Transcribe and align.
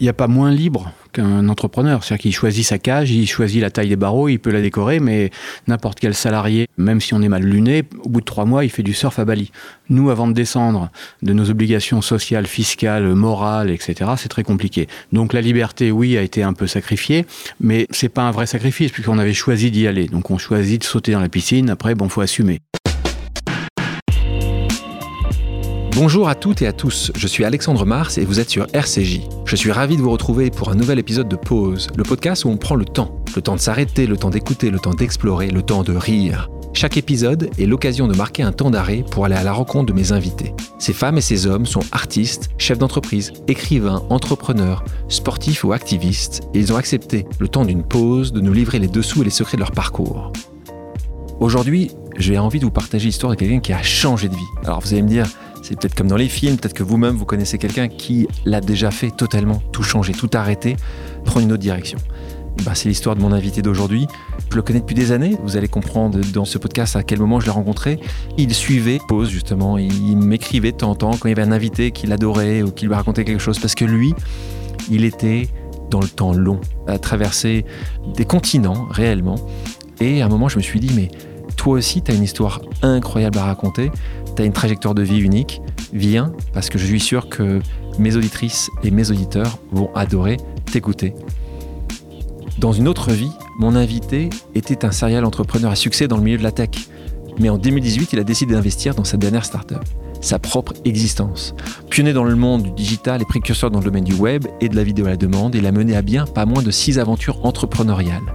il 0.00 0.04
n'y 0.04 0.08
a 0.08 0.14
pas 0.14 0.28
moins 0.28 0.50
libre 0.50 0.92
qu'un 1.12 1.48
entrepreneur. 1.48 2.04
C'est-à-dire 2.04 2.22
qu'il 2.22 2.34
choisit 2.34 2.64
sa 2.64 2.78
cage, 2.78 3.10
il 3.10 3.26
choisit 3.26 3.60
la 3.60 3.70
taille 3.70 3.88
des 3.88 3.96
barreaux, 3.96 4.28
il 4.28 4.38
peut 4.38 4.50
la 4.50 4.60
décorer, 4.60 5.00
mais 5.00 5.30
n'importe 5.66 5.98
quel 6.00 6.14
salarié, 6.14 6.68
même 6.76 7.00
si 7.00 7.14
on 7.14 7.22
est 7.22 7.28
mal 7.28 7.42
luné, 7.42 7.84
au 8.04 8.08
bout 8.08 8.20
de 8.20 8.24
trois 8.24 8.44
mois, 8.44 8.64
il 8.64 8.70
fait 8.70 8.82
du 8.82 8.94
surf 8.94 9.18
à 9.18 9.24
Bali. 9.24 9.50
Nous, 9.88 10.10
avant 10.10 10.28
de 10.28 10.32
descendre 10.32 10.90
de 11.22 11.32
nos 11.32 11.50
obligations 11.50 12.02
sociales, 12.02 12.46
fiscales, 12.46 13.14
morales, 13.14 13.70
etc., 13.70 14.12
c'est 14.16 14.28
très 14.28 14.44
compliqué. 14.44 14.88
Donc 15.12 15.32
la 15.32 15.40
liberté, 15.40 15.90
oui, 15.90 16.16
a 16.16 16.22
été 16.22 16.42
un 16.42 16.52
peu 16.52 16.66
sacrifiée, 16.66 17.26
mais 17.60 17.86
c'est 17.90 18.08
pas 18.08 18.22
un 18.22 18.30
vrai 18.30 18.46
sacrifice 18.46 18.92
puisqu'on 18.92 19.18
avait 19.18 19.34
choisi 19.34 19.70
d'y 19.70 19.86
aller. 19.86 20.06
Donc 20.06 20.30
on 20.30 20.38
choisit 20.38 20.80
de 20.80 20.86
sauter 20.86 21.12
dans 21.12 21.20
la 21.20 21.28
piscine. 21.28 21.70
Après, 21.70 21.94
bon, 21.94 22.08
faut 22.08 22.20
assumer. 22.20 22.60
Bonjour 26.00 26.28
à 26.28 26.36
toutes 26.36 26.62
et 26.62 26.68
à 26.68 26.72
tous, 26.72 27.10
je 27.16 27.26
suis 27.26 27.44
Alexandre 27.44 27.84
Mars 27.84 28.18
et 28.18 28.24
vous 28.24 28.38
êtes 28.38 28.48
sur 28.48 28.68
RCJ. 28.72 29.22
Je 29.44 29.56
suis 29.56 29.72
ravi 29.72 29.96
de 29.96 30.00
vous 30.00 30.12
retrouver 30.12 30.48
pour 30.48 30.70
un 30.70 30.76
nouvel 30.76 31.00
épisode 31.00 31.28
de 31.28 31.34
Pause, 31.34 31.88
le 31.96 32.04
podcast 32.04 32.44
où 32.44 32.50
on 32.50 32.56
prend 32.56 32.76
le 32.76 32.84
temps. 32.84 33.20
Le 33.34 33.42
temps 33.42 33.56
de 33.56 33.60
s'arrêter, 33.60 34.06
le 34.06 34.16
temps 34.16 34.30
d'écouter, 34.30 34.70
le 34.70 34.78
temps 34.78 34.94
d'explorer, 34.94 35.50
le 35.50 35.60
temps 35.60 35.82
de 35.82 35.92
rire. 35.92 36.50
Chaque 36.72 36.96
épisode 36.96 37.50
est 37.58 37.66
l'occasion 37.66 38.06
de 38.06 38.14
marquer 38.14 38.44
un 38.44 38.52
temps 38.52 38.70
d'arrêt 38.70 39.04
pour 39.10 39.24
aller 39.24 39.34
à 39.34 39.42
la 39.42 39.52
rencontre 39.52 39.86
de 39.86 39.92
mes 39.92 40.12
invités. 40.12 40.54
Ces 40.78 40.92
femmes 40.92 41.18
et 41.18 41.20
ces 41.20 41.48
hommes 41.48 41.66
sont 41.66 41.82
artistes, 41.90 42.50
chefs 42.58 42.78
d'entreprise, 42.78 43.32
écrivains, 43.48 44.04
entrepreneurs, 44.08 44.84
sportifs 45.08 45.64
ou 45.64 45.72
activistes, 45.72 46.42
et 46.54 46.60
ils 46.60 46.72
ont 46.72 46.76
accepté, 46.76 47.26
le 47.40 47.48
temps 47.48 47.64
d'une 47.64 47.82
pause, 47.82 48.32
de 48.32 48.40
nous 48.40 48.52
livrer 48.52 48.78
les 48.78 48.86
dessous 48.86 49.22
et 49.22 49.24
les 49.24 49.30
secrets 49.30 49.56
de 49.56 49.62
leur 49.62 49.72
parcours. 49.72 50.32
Aujourd'hui, 51.40 51.90
j'ai 52.18 52.38
envie 52.38 52.60
de 52.60 52.64
vous 52.64 52.70
partager 52.70 53.06
l'histoire 53.06 53.32
de 53.32 53.36
quelqu'un 53.36 53.60
qui 53.60 53.72
a 53.72 53.82
changé 53.82 54.28
de 54.28 54.34
vie. 54.34 54.40
Alors 54.64 54.80
vous 54.80 54.92
allez 54.92 55.02
me 55.02 55.08
dire, 55.08 55.26
c'est 55.68 55.78
peut-être 55.78 55.94
comme 55.94 56.08
dans 56.08 56.16
les 56.16 56.28
films, 56.28 56.56
peut-être 56.56 56.72
que 56.72 56.82
vous-même 56.82 57.14
vous 57.14 57.26
connaissez 57.26 57.58
quelqu'un 57.58 57.88
qui 57.88 58.26
l'a 58.46 58.62
déjà 58.62 58.90
fait 58.90 59.10
totalement, 59.10 59.62
tout 59.70 59.82
changer, 59.82 60.14
tout 60.14 60.30
arrêter, 60.32 60.76
prendre 61.26 61.44
une 61.44 61.52
autre 61.52 61.60
direction. 61.60 61.98
Bah, 62.64 62.74
c'est 62.74 62.88
l'histoire 62.88 63.14
de 63.14 63.20
mon 63.20 63.32
invité 63.32 63.60
d'aujourd'hui. 63.60 64.06
Je 64.50 64.56
le 64.56 64.62
connais 64.62 64.80
depuis 64.80 64.94
des 64.94 65.12
années. 65.12 65.36
Vous 65.42 65.58
allez 65.58 65.68
comprendre 65.68 66.18
dans 66.32 66.46
ce 66.46 66.56
podcast 66.56 66.96
à 66.96 67.02
quel 67.02 67.18
moment 67.18 67.38
je 67.38 67.44
l'ai 67.44 67.52
rencontré. 67.52 68.00
Il 68.38 68.54
suivait 68.54 68.98
Pause, 69.08 69.28
justement. 69.28 69.76
Il 69.76 70.16
m'écrivait 70.16 70.72
de 70.72 70.78
temps 70.78 70.92
en 70.92 70.94
temps 70.94 71.10
quand 71.10 71.28
il 71.28 71.32
y 71.32 71.38
avait 71.38 71.46
un 71.46 71.52
invité 71.52 71.90
qu'il 71.90 72.12
adorait 72.12 72.62
ou 72.62 72.70
qui 72.70 72.86
lui 72.86 72.94
racontait 72.94 73.24
quelque 73.24 73.42
chose. 73.42 73.58
Parce 73.58 73.74
que 73.74 73.84
lui, 73.84 74.14
il 74.90 75.04
était 75.04 75.48
dans 75.90 76.00
le 76.00 76.08
temps 76.08 76.32
long, 76.32 76.60
à 76.86 76.98
traverser 76.98 77.66
des 78.16 78.24
continents 78.24 78.86
réellement. 78.90 79.36
Et 80.00 80.22
à 80.22 80.26
un 80.26 80.28
moment, 80.30 80.48
je 80.48 80.56
me 80.56 80.62
suis 80.62 80.80
dit, 80.80 80.92
mais 80.96 81.10
toi 81.56 81.74
aussi, 81.74 82.00
tu 82.00 82.10
as 82.10 82.14
une 82.14 82.22
histoire 82.22 82.62
incroyable 82.82 83.36
à 83.36 83.44
raconter 83.44 83.90
tu 84.38 84.44
une 84.46 84.52
trajectoire 84.52 84.94
de 84.94 85.02
vie 85.02 85.18
unique, 85.18 85.60
viens, 85.92 86.32
parce 86.52 86.70
que 86.70 86.78
je 86.78 86.86
suis 86.86 87.00
sûr 87.00 87.28
que 87.28 87.58
mes 87.98 88.14
auditrices 88.14 88.70
et 88.84 88.92
mes 88.92 89.10
auditeurs 89.10 89.58
vont 89.72 89.90
adorer 89.94 90.36
t'écouter. 90.70 91.14
Dans 92.58 92.72
une 92.72 92.86
autre 92.86 93.10
vie, 93.10 93.32
mon 93.58 93.74
invité 93.74 94.30
était 94.54 94.84
un 94.84 94.92
serial 94.92 95.24
entrepreneur 95.24 95.72
à 95.72 95.74
succès 95.74 96.06
dans 96.06 96.16
le 96.16 96.22
milieu 96.22 96.38
de 96.38 96.42
la 96.44 96.52
tech. 96.52 96.70
Mais 97.40 97.48
en 97.48 97.58
2018, 97.58 98.12
il 98.12 98.18
a 98.20 98.24
décidé 98.24 98.54
d'investir 98.54 98.94
dans 98.94 99.04
sa 99.04 99.16
dernière 99.16 99.44
startup, 99.44 99.82
sa 100.20 100.38
propre 100.38 100.72
existence. 100.84 101.54
Pionnier 101.90 102.12
dans 102.12 102.24
le 102.24 102.36
monde 102.36 102.62
du 102.62 102.70
digital 102.70 103.22
et 103.22 103.24
précurseur 103.24 103.70
dans 103.70 103.80
le 103.80 103.84
domaine 103.84 104.04
du 104.04 104.14
web 104.14 104.46
et 104.60 104.68
de 104.68 104.76
la 104.76 104.84
vidéo 104.84 105.06
à 105.06 105.10
la 105.10 105.16
demande, 105.16 105.54
il 105.56 105.66
a 105.66 105.72
mené 105.72 105.96
à 105.96 106.02
bien 106.02 106.26
pas 106.26 106.46
moins 106.46 106.62
de 106.62 106.70
six 106.70 106.98
aventures 107.00 107.44
entrepreneuriales. 107.44 108.32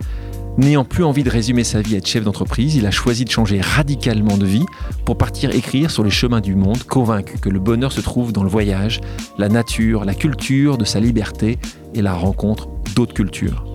N'ayant 0.55 0.85
plus 0.85 1.03
envie 1.03 1.23
de 1.23 1.31
résumer 1.31 1.63
sa 1.63 1.81
vie 1.81 1.95
à 1.95 1.97
être 1.97 2.07
chef 2.07 2.23
d'entreprise, 2.23 2.75
il 2.75 2.85
a 2.85 2.91
choisi 2.91 3.25
de 3.25 3.31
changer 3.31 3.59
radicalement 3.59 4.37
de 4.37 4.45
vie 4.45 4.65
pour 5.03 5.17
partir 5.17 5.49
écrire 5.49 5.89
sur 5.89 6.03
les 6.03 6.11
chemins 6.11 6.41
du 6.41 6.53
monde, 6.53 6.83
convaincu 6.83 7.39
que 7.39 7.49
le 7.49 7.59
bonheur 7.59 7.91
se 7.91 8.01
trouve 8.01 8.31
dans 8.31 8.43
le 8.43 8.49
voyage, 8.49 9.01
la 9.39 9.49
nature, 9.49 10.05
la 10.05 10.13
culture 10.13 10.77
de 10.77 10.85
sa 10.85 10.99
liberté 10.99 11.57
et 11.95 12.03
la 12.03 12.13
rencontre 12.13 12.67
d'autres 12.95 13.15
cultures. 13.15 13.65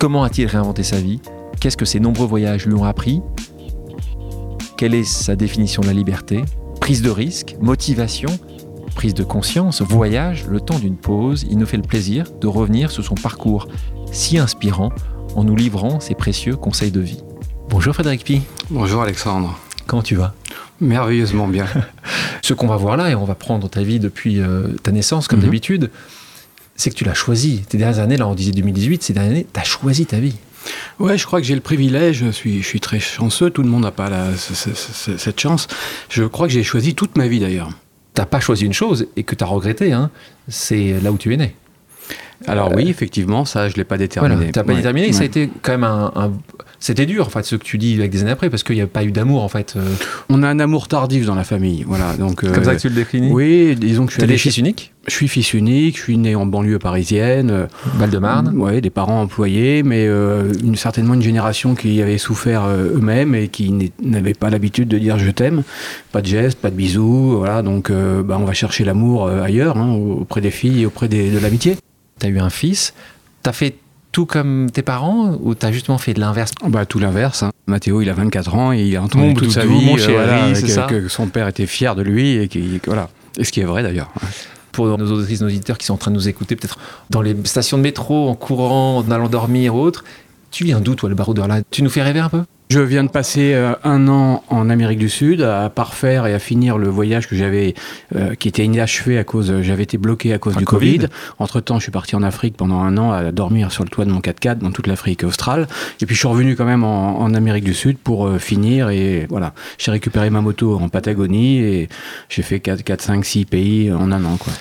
Comment 0.00 0.24
a-t-il 0.24 0.48
réinventé 0.48 0.82
sa 0.82 1.00
vie? 1.00 1.20
Qu'est-ce 1.60 1.76
que 1.76 1.84
ces 1.84 2.00
nombreux 2.00 2.26
voyages 2.26 2.66
lui 2.66 2.74
ont 2.74 2.84
appris? 2.84 3.22
Quelle 4.76 4.94
est 4.94 5.04
sa 5.04 5.36
définition 5.36 5.82
de 5.82 5.86
la 5.86 5.92
liberté? 5.92 6.42
Prise 6.80 7.00
de 7.00 7.10
risque, 7.10 7.54
motivation, 7.60 8.30
prise 8.96 9.14
de 9.14 9.22
conscience, 9.22 9.82
voyage, 9.82 10.46
le 10.48 10.60
temps 10.60 10.80
d'une 10.80 10.96
pause, 10.96 11.46
il 11.48 11.58
nous 11.58 11.66
fait 11.66 11.76
le 11.76 11.84
plaisir 11.84 12.24
de 12.40 12.48
revenir 12.48 12.90
sur 12.90 13.04
son 13.04 13.14
parcours 13.14 13.68
si 14.10 14.36
inspirant 14.38 14.90
en 15.38 15.44
nous 15.44 15.54
livrant 15.54 16.00
ses 16.00 16.16
précieux 16.16 16.56
conseils 16.56 16.90
de 16.90 16.98
vie. 16.98 17.22
Bonjour 17.68 17.94
Frédéric 17.94 18.24
Pi. 18.24 18.42
Bonjour 18.70 19.02
Alexandre. 19.02 19.56
Comment 19.86 20.02
tu 20.02 20.16
vas? 20.16 20.34
Merveilleusement 20.80 21.46
bien. 21.46 21.66
Ce 22.42 22.54
qu'on 22.54 22.66
va 22.66 22.76
voir 22.76 22.96
là, 22.96 23.10
et 23.10 23.14
on 23.14 23.24
va 23.24 23.36
prendre 23.36 23.70
ta 23.70 23.82
vie 23.82 24.00
depuis 24.00 24.40
euh, 24.40 24.74
ta 24.82 24.90
naissance 24.90 25.28
comme 25.28 25.38
mhm. 25.38 25.44
d'habitude, 25.44 25.90
c'est 26.74 26.90
que 26.90 26.96
tu 26.96 27.04
l'as 27.04 27.14
choisi. 27.14 27.62
Tes 27.68 27.78
dernières 27.78 28.00
années, 28.00 28.16
là 28.16 28.26
on 28.26 28.34
disait 28.34 28.50
2018, 28.50 29.04
ces 29.04 29.12
dernières 29.12 29.30
années, 29.30 29.46
tu 29.52 29.60
as 29.60 29.62
choisi 29.62 30.06
ta 30.06 30.18
vie. 30.18 30.34
Ouais, 30.98 31.16
je 31.16 31.24
crois 31.24 31.40
que 31.40 31.46
j'ai 31.46 31.54
le 31.54 31.60
privilège, 31.60 32.24
je 32.24 32.30
suis, 32.30 32.60
je 32.60 32.66
suis 32.66 32.80
très 32.80 32.98
chanceux, 32.98 33.50
tout 33.50 33.62
le 33.62 33.68
monde 33.68 33.84
n'a 33.84 33.92
pas 33.92 34.10
cette 34.34 35.38
chance. 35.38 35.68
Je 36.08 36.24
crois 36.24 36.48
que 36.48 36.52
j'ai 36.52 36.64
choisi 36.64 36.96
toute 36.96 37.16
ma 37.16 37.28
vie 37.28 37.38
d'ailleurs. 37.38 37.68
Tu 38.14 38.20
n'as 38.20 38.26
pas 38.26 38.40
choisi 38.40 38.64
une 38.64 38.72
chose 38.72 39.06
et 39.14 39.22
que 39.22 39.36
tu 39.36 39.44
as 39.44 39.46
regretté, 39.46 39.92
hein, 39.92 40.10
c'est 40.48 41.00
là 41.00 41.12
où 41.12 41.16
tu 41.16 41.32
es 41.32 41.36
né. 41.36 41.54
Alors 42.46 42.72
oui, 42.74 42.88
effectivement, 42.88 43.44
ça, 43.44 43.68
je 43.68 43.74
ne 43.74 43.78
l'ai 43.78 43.84
pas 43.84 43.98
déterminé. 43.98 44.34
Voilà, 44.34 44.52
tu 44.52 44.58
n'as 44.58 44.64
pas 44.64 44.74
déterminé, 44.74 45.12
ça 45.12 45.22
a 45.22 45.24
été 45.24 45.50
quand 45.62 45.72
même 45.72 45.84
un, 45.84 46.32
C'était 46.78 47.06
dur, 47.06 47.26
en 47.26 47.30
fait, 47.30 47.44
ce 47.44 47.56
que 47.56 47.64
tu 47.64 47.78
dis 47.78 47.94
avec 47.94 48.12
des 48.12 48.22
années 48.22 48.30
après, 48.30 48.48
parce 48.48 48.62
qu'il 48.62 48.76
n'y 48.76 48.80
a 48.80 48.86
pas 48.86 49.02
eu 49.02 49.10
d'amour, 49.10 49.42
en 49.42 49.48
fait. 49.48 49.74
Euh. 49.76 49.82
On 50.28 50.42
a 50.44 50.48
un 50.48 50.60
amour 50.60 50.86
tardif 50.86 51.26
dans 51.26 51.34
la 51.34 51.42
famille, 51.42 51.84
voilà. 51.86 52.14
Donc, 52.14 52.48
Comme 52.50 52.64
ça 52.64 52.76
que 52.76 52.80
tu 52.80 52.88
le 52.88 52.94
définis 52.94 53.32
Oui, 53.32 53.74
disons 53.76 54.06
que 54.06 54.12
je 54.12 54.24
suis... 54.24 54.38
fils 54.38 54.58
unique 54.58 54.92
Je 55.08 55.12
suis 55.14 55.26
fils 55.26 55.52
unique, 55.52 55.96
je 55.96 56.02
suis 56.02 56.16
né 56.16 56.36
en 56.36 56.46
banlieue 56.46 56.78
parisienne. 56.78 57.66
Val-de-Marne 57.96 58.52
Oui, 58.54 58.80
des 58.80 58.90
parents 58.90 59.20
employés, 59.20 59.82
mais 59.82 60.06
euh, 60.06 60.52
une, 60.62 60.76
certainement 60.76 61.14
une 61.14 61.22
génération 61.22 61.74
qui 61.74 62.00
avait 62.00 62.18
souffert 62.18 62.64
euh, 62.64 62.94
eux-mêmes 62.94 63.34
et 63.34 63.48
qui 63.48 63.92
n'avait 64.00 64.34
pas 64.34 64.48
l'habitude 64.48 64.86
de 64.86 64.98
dire 64.98 65.18
je 65.18 65.30
t'aime. 65.32 65.64
Pas 66.12 66.22
de 66.22 66.26
gestes, 66.26 66.60
pas 66.60 66.70
de 66.70 66.76
bisous, 66.76 67.38
voilà. 67.38 67.62
Donc, 67.62 67.90
bah, 67.90 68.38
on 68.40 68.44
va 68.44 68.52
chercher 68.52 68.84
l'amour 68.84 69.28
ailleurs, 69.28 69.76
hein, 69.76 69.90
auprès 69.92 70.40
des 70.40 70.52
filles 70.52 70.82
et 70.82 70.86
auprès 70.86 71.08
de 71.08 71.38
l'amitié 71.40 71.76
tu 72.18 72.26
as 72.26 72.28
eu 72.28 72.38
un 72.38 72.50
fils, 72.50 72.94
tu 73.42 73.50
as 73.50 73.52
fait 73.52 73.76
tout 74.12 74.26
comme 74.26 74.70
tes 74.70 74.82
parents 74.82 75.38
ou 75.40 75.54
tu 75.54 75.64
as 75.66 75.72
justement 75.72 75.98
fait 75.98 76.14
de 76.14 76.20
l'inverse? 76.20 76.52
Bah, 76.66 76.86
Tout 76.86 76.98
l'inverse. 76.98 77.42
Hein. 77.42 77.50
Mathéo, 77.66 78.00
il 78.00 78.08
a 78.08 78.14
24 78.14 78.54
ans 78.54 78.72
et 78.72 78.82
il 78.82 78.96
a 78.96 79.02
entendu 79.02 79.34
toute 79.34 79.52
sa 79.52 79.64
vie 79.64 79.94
euh, 79.98 80.86
que, 80.86 81.08
son 81.08 81.26
père 81.26 81.48
était 81.48 81.66
fier 81.66 81.94
de 81.94 82.02
lui 82.02 82.30
et, 82.30 82.48
voilà. 82.86 83.10
et 83.36 83.44
ce 83.44 83.52
qui 83.52 83.60
est 83.60 83.64
vrai 83.64 83.82
d'ailleurs. 83.82 84.10
Pour 84.72 84.86
nos 84.96 85.12
auditrices, 85.12 85.40
nos 85.40 85.48
auditeurs 85.48 85.76
qui 85.76 85.86
sont 85.86 85.94
en 85.94 85.98
train 85.98 86.10
de 86.10 86.16
nous 86.16 86.28
écouter, 86.28 86.56
peut-être 86.56 86.78
dans 87.10 87.20
les 87.20 87.36
stations 87.44 87.76
de 87.76 87.82
métro, 87.82 88.28
en 88.28 88.34
courant, 88.34 88.98
en 88.98 89.10
allant 89.10 89.28
dormir 89.28 89.74
ou 89.74 89.80
autre, 89.80 90.04
tu 90.50 90.64
viens 90.64 90.80
d'où 90.80 90.94
toi 90.94 91.08
le 91.08 91.14
baroudeur 91.14 91.48
là 91.48 91.60
Tu 91.70 91.82
nous 91.82 91.90
fais 91.90 92.02
rêver 92.02 92.20
un 92.20 92.28
peu? 92.28 92.42
Je 92.68 92.80
viens 92.80 93.02
de 93.02 93.08
passer 93.08 93.54
euh, 93.54 93.74
un 93.82 94.08
an 94.08 94.42
en 94.48 94.68
Amérique 94.68 94.98
du 94.98 95.08
Sud 95.08 95.40
à 95.42 95.70
parfaire 95.70 96.26
et 96.26 96.34
à 96.34 96.38
finir 96.38 96.76
le 96.76 96.88
voyage 96.88 97.26
que 97.26 97.34
j'avais, 97.34 97.74
euh, 98.14 98.34
qui 98.34 98.48
était 98.48 98.64
inachevé 98.64 99.18
à 99.18 99.24
cause, 99.24 99.62
j'avais 99.62 99.84
été 99.84 99.96
bloqué 99.96 100.34
à 100.34 100.38
cause 100.38 100.56
du 100.56 100.64
COVID. 100.64 101.06
Entre 101.38 101.60
temps, 101.60 101.78
je 101.78 101.84
suis 101.84 101.92
parti 101.92 102.14
en 102.14 102.22
Afrique 102.22 102.56
pendant 102.56 102.80
un 102.80 102.98
an 102.98 103.12
à 103.12 103.32
dormir 103.32 103.72
sur 103.72 103.84
le 103.84 103.90
toit 103.90 104.04
de 104.04 104.10
mon 104.10 104.20
4x4 104.20 104.58
dans 104.58 104.70
toute 104.70 104.86
l'Afrique 104.86 105.24
australe. 105.24 105.66
Et 106.00 106.06
puis 106.06 106.14
je 106.14 106.20
suis 106.20 106.28
revenu 106.28 106.56
quand 106.56 106.66
même 106.66 106.84
en, 106.84 107.28
Amérique 107.28 107.64
du 107.64 107.74
Sud 107.74 107.98
pour 107.98 108.26
euh, 108.26 108.38
finir 108.38 108.88
et 108.88 109.26
voilà. 109.28 109.52
J'ai 109.76 109.90
récupéré 109.90 110.30
ma 110.30 110.40
moto 110.40 110.76
en 110.76 110.88
Patagonie 110.88 111.58
et 111.58 111.88
j'ai 112.28 112.42
fait 112.42 112.58
4, 112.58 112.82
4, 112.82 113.02
5, 113.02 113.24
6 113.24 113.44
pays 113.44 113.92
en 113.92 114.10
un 114.10 114.24
an, 114.24 114.36
quoi. 114.38 114.52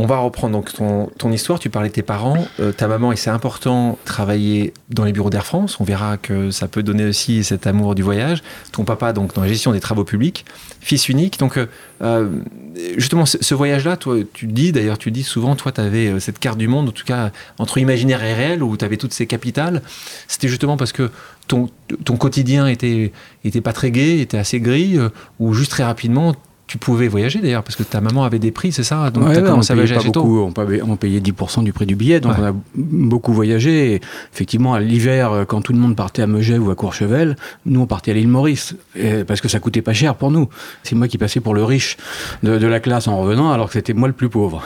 On 0.00 0.06
va 0.06 0.18
reprendre 0.18 0.52
donc 0.52 0.72
ton, 0.72 1.32
histoire. 1.32 1.58
Tu 1.58 1.70
parlais 1.70 1.88
de 1.88 1.94
tes 1.94 2.02
parents, 2.02 2.46
euh, 2.60 2.70
ta 2.70 2.86
maman, 2.86 3.10
et 3.10 3.16
c'est 3.16 3.30
important, 3.30 3.98
travailler 4.04 4.72
dans 4.90 5.04
les 5.04 5.12
bureaux 5.12 5.28
d'Air 5.28 5.44
France. 5.44 5.80
On 5.80 5.84
verra 5.84 6.16
que 6.16 6.52
ça 6.52 6.68
peut 6.68 6.84
donner 6.84 7.04
aussi 7.04 7.42
cet 7.42 7.66
amour 7.66 7.96
du 7.96 8.02
voyage. 8.02 8.44
Ton 8.70 8.84
papa, 8.84 9.12
donc 9.12 9.34
dans 9.34 9.42
la 9.42 9.48
gestion 9.48 9.72
des 9.72 9.80
travaux 9.80 10.04
publics, 10.04 10.44
fils 10.80 11.08
unique. 11.08 11.40
Donc, 11.40 11.56
euh, 11.56 11.66
euh, 12.02 12.28
justement, 12.96 13.26
ce, 13.26 13.54
voyage-là, 13.56 13.96
toi, 13.96 14.18
tu 14.32 14.46
dis, 14.46 14.70
d'ailleurs, 14.70 14.98
tu 14.98 15.10
dis 15.10 15.24
souvent, 15.24 15.56
toi, 15.56 15.72
tu 15.72 15.80
avais 15.80 16.20
cette 16.20 16.38
carte 16.38 16.58
du 16.58 16.68
monde, 16.68 16.90
en 16.90 16.92
tout 16.92 17.04
cas, 17.04 17.32
entre 17.58 17.78
imaginaire 17.78 18.22
et 18.22 18.34
réel, 18.34 18.62
où 18.62 18.76
tu 18.76 18.84
avais 18.84 18.98
toutes 18.98 19.12
ces 19.12 19.26
capitales. 19.26 19.82
C'était 20.28 20.46
justement 20.46 20.76
parce 20.76 20.92
que 20.92 21.10
ton, 21.48 21.68
quotidien 22.16 22.68
était, 22.68 23.10
était 23.42 23.60
pas 23.60 23.72
très 23.72 23.90
gai, 23.90 24.20
était 24.20 24.38
assez 24.38 24.60
gris, 24.60 24.96
ou 25.40 25.54
juste 25.54 25.72
très 25.72 25.82
rapidement, 25.82 26.36
tu 26.68 26.76
pouvais 26.76 27.08
voyager 27.08 27.40
d'ailleurs, 27.40 27.64
parce 27.64 27.76
que 27.76 27.82
ta 27.82 28.02
maman 28.02 28.24
avait 28.24 28.38
des 28.38 28.50
prix, 28.50 28.72
c'est 28.72 28.84
ça? 28.84 29.10
Donc 29.10 29.32
tu 29.32 29.38
as 29.38 29.42
commencé 29.42 29.72
à 29.72 29.74
voyager 29.74 29.96
assez 29.96 30.10
beaucoup, 30.10 30.38
On 30.40 30.52
payait, 30.52 30.82
on 30.82 30.96
payait 30.96 31.18
10% 31.18 31.64
du 31.64 31.72
prix 31.72 31.86
du 31.86 31.96
billet, 31.96 32.20
donc 32.20 32.34
on 32.38 32.44
a 32.44 32.52
beaucoup 32.74 33.32
voyagé. 33.32 33.94
Et 33.94 34.00
effectivement, 34.34 34.74
à 34.74 34.80
l'hiver, 34.80 35.46
quand 35.48 35.62
tout 35.62 35.72
le 35.72 35.78
monde 35.78 35.96
partait 35.96 36.20
à 36.20 36.26
Megève 36.26 36.64
ou 36.64 36.70
à 36.70 36.74
Courchevel, 36.74 37.36
nous 37.64 37.80
on 37.80 37.86
partait 37.86 38.10
à 38.10 38.14
l'île 38.14 38.28
Maurice, 38.28 38.76
parce 39.26 39.40
que 39.40 39.48
ça 39.48 39.60
coûtait 39.60 39.80
pas 39.80 39.94
cher 39.94 40.14
pour 40.14 40.30
nous. 40.30 40.50
C'est 40.82 40.94
moi 40.94 41.08
qui 41.08 41.16
passais 41.16 41.40
pour 41.40 41.54
le 41.54 41.64
riche 41.64 41.96
de, 42.42 42.66
la 42.66 42.80
classe 42.80 43.08
en 43.08 43.16
revenant, 43.16 43.50
alors 43.50 43.68
que 43.68 43.72
c'était 43.72 43.94
moi 43.94 44.06
le 44.06 44.14
plus 44.14 44.28
pauvre. 44.28 44.62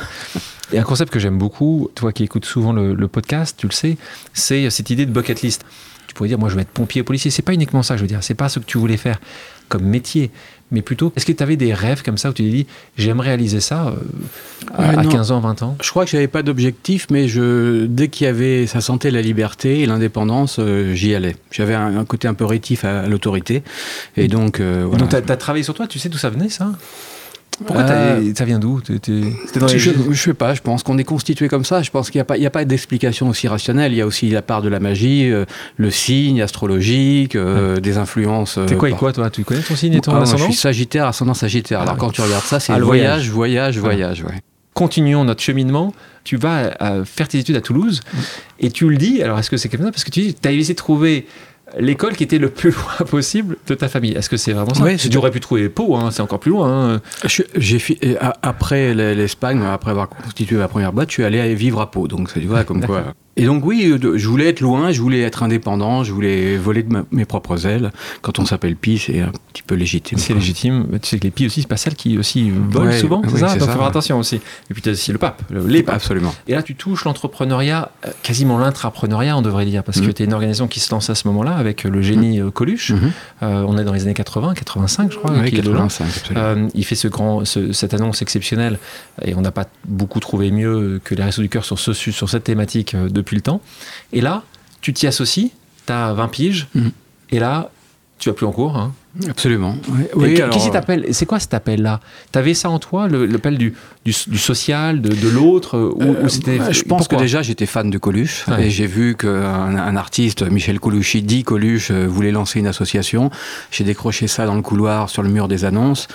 Et 0.72 0.78
un 0.80 0.82
concept 0.82 1.12
que 1.12 1.20
j'aime 1.20 1.38
beaucoup, 1.38 1.88
toi 1.94 2.12
qui 2.12 2.24
écoutes 2.24 2.46
souvent 2.46 2.72
le, 2.72 2.94
le 2.94 3.08
podcast, 3.08 3.54
tu 3.56 3.68
le 3.68 3.72
sais, 3.72 3.96
c'est 4.32 4.70
cette 4.70 4.90
idée 4.90 5.06
de 5.06 5.12
bucket 5.12 5.40
list. 5.42 5.64
Tu 6.08 6.14
pourrais 6.14 6.28
dire, 6.28 6.38
moi 6.38 6.48
je 6.48 6.56
vais 6.56 6.62
être 6.62 6.68
pompier 6.68 7.04
policier. 7.04 7.30
C'est 7.30 7.42
pas 7.42 7.54
uniquement 7.54 7.84
ça, 7.84 7.96
je 7.96 8.02
veux 8.02 8.08
dire. 8.08 8.24
C'est 8.24 8.34
pas 8.34 8.48
ce 8.48 8.58
que 8.58 8.64
tu 8.64 8.76
voulais 8.76 8.96
faire 8.96 9.20
comme 9.68 9.84
métier 9.84 10.30
mais 10.72 10.82
plutôt, 10.82 11.12
est-ce 11.14 11.26
que 11.26 11.32
tu 11.32 11.42
avais 11.42 11.56
des 11.56 11.74
rêves 11.74 12.02
comme 12.02 12.18
ça 12.18 12.30
où 12.30 12.32
tu 12.32 12.42
t'es 12.42 12.48
dit, 12.50 12.66
j'aimerais 12.96 13.28
réaliser 13.28 13.60
ça 13.60 13.86
euh, 13.88 13.92
à, 14.76 14.82
Ouais, 14.82 14.98
à 14.98 15.02
non. 15.02 15.10
15 15.10 15.30
ans, 15.30 15.40
20 15.40 15.62
ans? 15.62 15.76
Je 15.80 15.90
crois 15.90 16.04
que 16.04 16.10
j'avais 16.10 16.28
pas 16.28 16.42
d'objectif, 16.42 17.06
mais 17.10 17.28
je, 17.28 17.84
dès 17.86 18.08
qu'il 18.08 18.24
y 18.24 18.28
avait, 18.28 18.66
ça 18.66 18.80
sentait 18.80 19.10
la 19.10 19.22
liberté 19.22 19.80
et 19.80 19.86
l'indépendance, 19.86 20.56
euh, 20.58 20.94
j'y 20.94 21.14
allais. 21.14 21.36
J'avais 21.50 21.74
un, 21.74 21.98
un 21.98 22.04
côté 22.04 22.26
un 22.26 22.34
peu 22.34 22.44
rétif 22.46 22.84
à, 22.84 23.02
à 23.02 23.06
l'autorité, 23.06 23.62
et 24.16 24.28
donc 24.28 24.60
euh, 24.60 24.84
voilà. 24.86 25.04
Donc, 25.04 25.10
tu 25.10 25.32
as, 25.32 25.36
travaillé 25.36 25.62
sur 25.62 25.74
toi, 25.74 25.86
tu 25.86 25.98
sais 25.98 26.08
d'où 26.08 26.18
ça 26.18 26.30
venait, 26.30 26.48
ça? 26.48 26.72
Pourquoi 27.58 27.84
Euh, 27.84 28.32
ça 28.36 28.44
vient 28.44 28.58
d'où 28.58 28.80
les 28.88 29.78
je, 29.78 29.90
je 30.10 30.20
sais 30.22 30.34
pas, 30.34 30.54
je 30.54 30.60
pense 30.62 30.82
qu'on 30.82 30.98
est 30.98 31.04
constitué 31.04 31.48
comme 31.48 31.64
ça. 31.64 31.82
Je 31.82 31.90
pense 31.90 32.10
qu'il 32.10 32.24
n'y 32.38 32.46
a 32.46 32.50
pas, 32.50 32.64
d'explication 32.64 33.28
aussi 33.28 33.46
rationnelle. 33.46 33.92
Il 33.92 33.96
y 33.98 34.00
a 34.00 34.06
aussi 34.06 34.30
la 34.30 34.42
part 34.42 34.62
de 34.62 34.68
la 34.68 34.80
magie, 34.80 35.30
euh, 35.30 35.44
le 35.76 35.90
signe 35.90 36.40
astrologique, 36.42 37.36
euh, 37.36 37.76
des 37.78 37.98
influences. 37.98 38.58
T'es 38.66 38.74
quoi 38.76 38.88
et 38.88 38.92
par- 38.92 38.98
quoi, 39.00 39.12
toi? 39.12 39.30
Tu 39.30 39.44
connais 39.44 39.60
ton 39.60 39.76
signe 39.76 39.94
et 39.94 40.00
ton 40.00 40.12
Ah, 40.12 40.14
moi, 40.16 40.24
je 40.24 40.30
ascendant? 40.34 40.44
suis 40.50 40.54
Sagittaire, 40.54 41.06
ascendant 41.06 41.34
Sagittaire. 41.34 41.78
Ah, 41.80 41.82
Alors 41.82 41.94
oui. 41.94 42.00
quand 42.00 42.10
tu 42.10 42.20
regardes 42.22 42.44
ça, 42.44 42.58
c'est 42.58 42.72
Ah, 42.72 42.78
voyage, 42.80 43.28
voyage, 43.30 43.78
voyage, 43.78 44.22
ouais. 44.24 44.40
continuons 44.74 45.24
notre 45.24 45.42
cheminement. 45.42 45.92
Tu 46.24 46.36
vas 46.36 46.70
faire 47.04 47.28
tes 47.28 47.38
études 47.38 47.56
à 47.56 47.60
Toulouse 47.60 48.00
et 48.60 48.70
tu 48.70 48.88
le 48.88 48.96
dis. 48.96 49.22
Alors, 49.22 49.38
est-ce 49.38 49.50
que 49.50 49.56
c'est 49.56 49.68
comme 49.68 49.82
ça? 49.84 49.90
Parce 49.90 50.04
que 50.04 50.10
tu 50.10 50.20
dis, 50.20 50.34
tu 50.34 50.48
as 50.48 50.52
essayé 50.52 50.74
de 50.74 50.78
trouver 50.78 51.26
l'école 51.78 52.14
qui 52.16 52.24
était 52.24 52.38
le 52.38 52.48
plus 52.50 52.70
loin 52.98 53.06
possible 53.08 53.56
de 53.66 53.74
ta 53.74 53.88
famille. 53.88 54.12
Est-ce 54.12 54.28
que 54.30 54.36
c'est 54.36 54.52
vraiment 54.52 54.74
ça 54.74 54.84
c'est- 54.98 55.08
Tu 55.08 55.16
aurais 55.18 55.30
pu 55.30 55.40
trouver 55.40 55.68
Pau, 55.68 55.96
hein, 55.96 56.10
c'est 56.10 56.22
encore 56.22 56.40
plus 56.40 56.50
loin. 56.50 56.94
hein. 56.94 57.00
J'ai 57.56 57.78
fi- 57.78 57.98
après 58.42 58.94
l'Espagne, 58.94 59.62
après 59.62 59.90
avoir 59.90 60.08
constitué 60.08 60.56
ma 60.56 60.68
première 60.68 60.92
boîte, 60.92 61.08
je 61.10 61.14
suis 61.14 61.24
allé 61.24 61.54
vivre 61.54 61.80
à 61.80 61.90
Pau. 61.90 62.08
Donc 62.08 62.32
tu 62.32 62.40
vois 62.40 62.64
comme 62.64 62.84
quoi. 62.84 63.04
Et 63.38 63.46
donc 63.46 63.64
oui, 63.64 63.90
euh, 63.90 64.18
je 64.18 64.28
voulais 64.28 64.48
être 64.50 64.60
loin, 64.60 64.92
je 64.92 65.00
voulais 65.00 65.22
être 65.22 65.42
indépendant, 65.42 66.04
je 66.04 66.12
voulais 66.12 66.58
voler 66.58 66.82
de 66.82 66.92
ma- 66.92 67.04
mes 67.12 67.24
propres 67.24 67.66
ailes. 67.66 67.90
Quand 68.20 68.38
on 68.38 68.44
s'appelle 68.44 68.76
Pi, 68.76 68.98
c'est 68.98 69.20
un 69.20 69.32
petit 69.54 69.62
peu 69.62 69.74
légitime. 69.74 70.18
C'est 70.18 70.34
légitime. 70.34 70.86
Tu 71.00 71.08
sais 71.08 71.18
que 71.18 71.24
les 71.24 71.30
pies 71.30 71.46
aussi, 71.46 71.62
c'est 71.62 71.66
pas 71.66 71.78
celles 71.78 71.94
qui 71.94 72.18
aussi 72.18 72.50
volent 72.50 72.90
Ouais, 72.90 72.98
souvent, 72.98 73.22
c'est 73.24 73.32
oui, 73.32 73.40
ça 73.40 73.46
Donc, 73.46 73.54
ça, 73.54 73.60
faut 73.60 73.72
faire 73.72 73.80
ouais. 73.80 73.86
attention 73.86 74.18
aussi. 74.18 74.36
Et 74.36 74.74
puis, 74.74 74.82
tu 74.82 74.90
as 74.90 74.92
aussi 74.92 75.12
le 75.12 75.16
pape, 75.18 75.40
le- 75.50 75.66
les 75.66 75.82
papes. 75.82 75.94
Absolument. 75.94 76.34
Et 76.46 76.52
là, 76.52 76.62
tu 76.62 76.74
touches 76.74 77.06
l'entrepreneuriat, 77.06 77.90
euh, 78.06 78.10
quasiment 78.22 78.58
l'intrapreneuriat, 78.58 79.34
on 79.38 79.40
devrait 79.42 79.64
dire, 79.64 79.82
parce 79.82 80.02
que 80.02 80.08
Mhm. 80.08 80.12
tu 80.12 80.22
es 80.24 80.26
une 80.26 80.34
organisation 80.34 80.68
qui 80.68 80.80
se 80.80 80.94
lance 80.94 81.08
à 81.08 81.14
ce 81.14 81.26
moment-là 81.28 81.54
avec 81.62 81.84
le 81.84 82.02
génie 82.02 82.40
euh, 82.40 82.50
Coluche. 82.50 82.90
Mhm. 82.90 83.10
Euh, 83.42 83.64
on 83.66 83.78
est 83.78 83.84
dans 83.84 83.94
les 83.94 84.02
années 84.02 84.12
80, 84.14 84.52
85, 84.54 85.10
je 85.12 85.16
crois. 85.16 85.30
Oui, 85.32 85.48
qui 85.50 85.56
est 85.56 85.62
dedans. 85.62 85.88
85, 85.88 86.04
absolument. 86.04 86.44
Euh, 86.44 86.68
il 86.74 86.84
fait 86.84 86.94
ce 86.94 87.08
grand, 87.08 87.44
ce- 87.46 87.72
cette 87.72 87.94
annonce 87.94 88.20
exceptionnelle 88.20 88.78
et 89.24 89.34
on 89.34 89.40
n'a 89.40 89.50
pas 89.52 89.64
beaucoup 89.86 90.20
trouvé 90.20 90.50
mieux 90.50 91.00
que 91.02 91.14
les 91.14 91.22
Restos 91.24 91.42
du 91.42 91.48
Cœur 91.48 91.64
sur, 91.64 91.78
ce, 91.78 91.94
su- 91.94 92.12
sur 92.12 92.28
cette 92.28 92.44
thématique 92.44 92.94
depuis 92.94 93.36
le 93.36 93.42
temps. 93.42 93.60
Et 94.12 94.20
là, 94.20 94.42
tu 94.82 94.92
t'y 94.92 95.06
associes, 95.06 95.50
tu 95.86 95.92
as 95.92 96.12
20 96.12 96.28
piges 96.28 96.66
Mhm. 96.74 96.90
et 97.30 97.38
là, 97.38 97.70
tu 98.18 98.28
vas 98.28 98.34
plus 98.34 98.46
en 98.46 98.52
cours. 98.52 98.76
Hein. 98.76 98.92
Absolument. 99.28 99.76
Oui, 100.16 100.34
qu- 100.34 100.42
alors, 100.42 100.70
t'appelle 100.70 101.06
C'est 101.12 101.26
quoi 101.26 101.38
cet 101.38 101.52
appel-là? 101.54 102.00
T'avais 102.32 102.54
ça 102.54 102.70
en 102.70 102.78
toi, 102.78 103.08
l'appel 103.08 103.58
du, 103.58 103.74
du, 104.04 104.14
du 104.26 104.38
social, 104.38 105.00
de, 105.02 105.10
de 105.14 105.28
l'autre 105.28 105.76
euh, 105.76 105.94
Euh, 106.00 106.72
je 106.72 106.82
pense 106.82 107.08
que 107.08 107.16
déjà 107.16 107.42
j'étais 107.42 107.66
fan 107.66 107.90
de 107.90 107.98
Coluche 107.98 108.44
Ouais. 108.48 108.66
et 108.66 108.70
j'ai 108.70 108.86
vu 108.86 109.14
qu'un 109.16 109.76
un 109.76 109.96
artiste, 109.96 110.42
Michel 110.42 110.80
Colucci, 110.80 111.22
dit 111.22 111.42
Coluche, 111.44 111.90
euh, 111.90 112.06
voulait 112.08 112.30
lancer 112.32 112.58
une 112.58 112.66
association. 112.66 113.30
J'ai 113.70 113.84
décroché 113.84 114.26
ça 114.28 114.46
dans 114.46 114.54
le 114.54 114.62
couloir 114.62 115.10
sur 115.10 115.22
le 115.22 115.28
mur 115.28 115.46
des 115.46 115.64
annonces. 115.64 116.08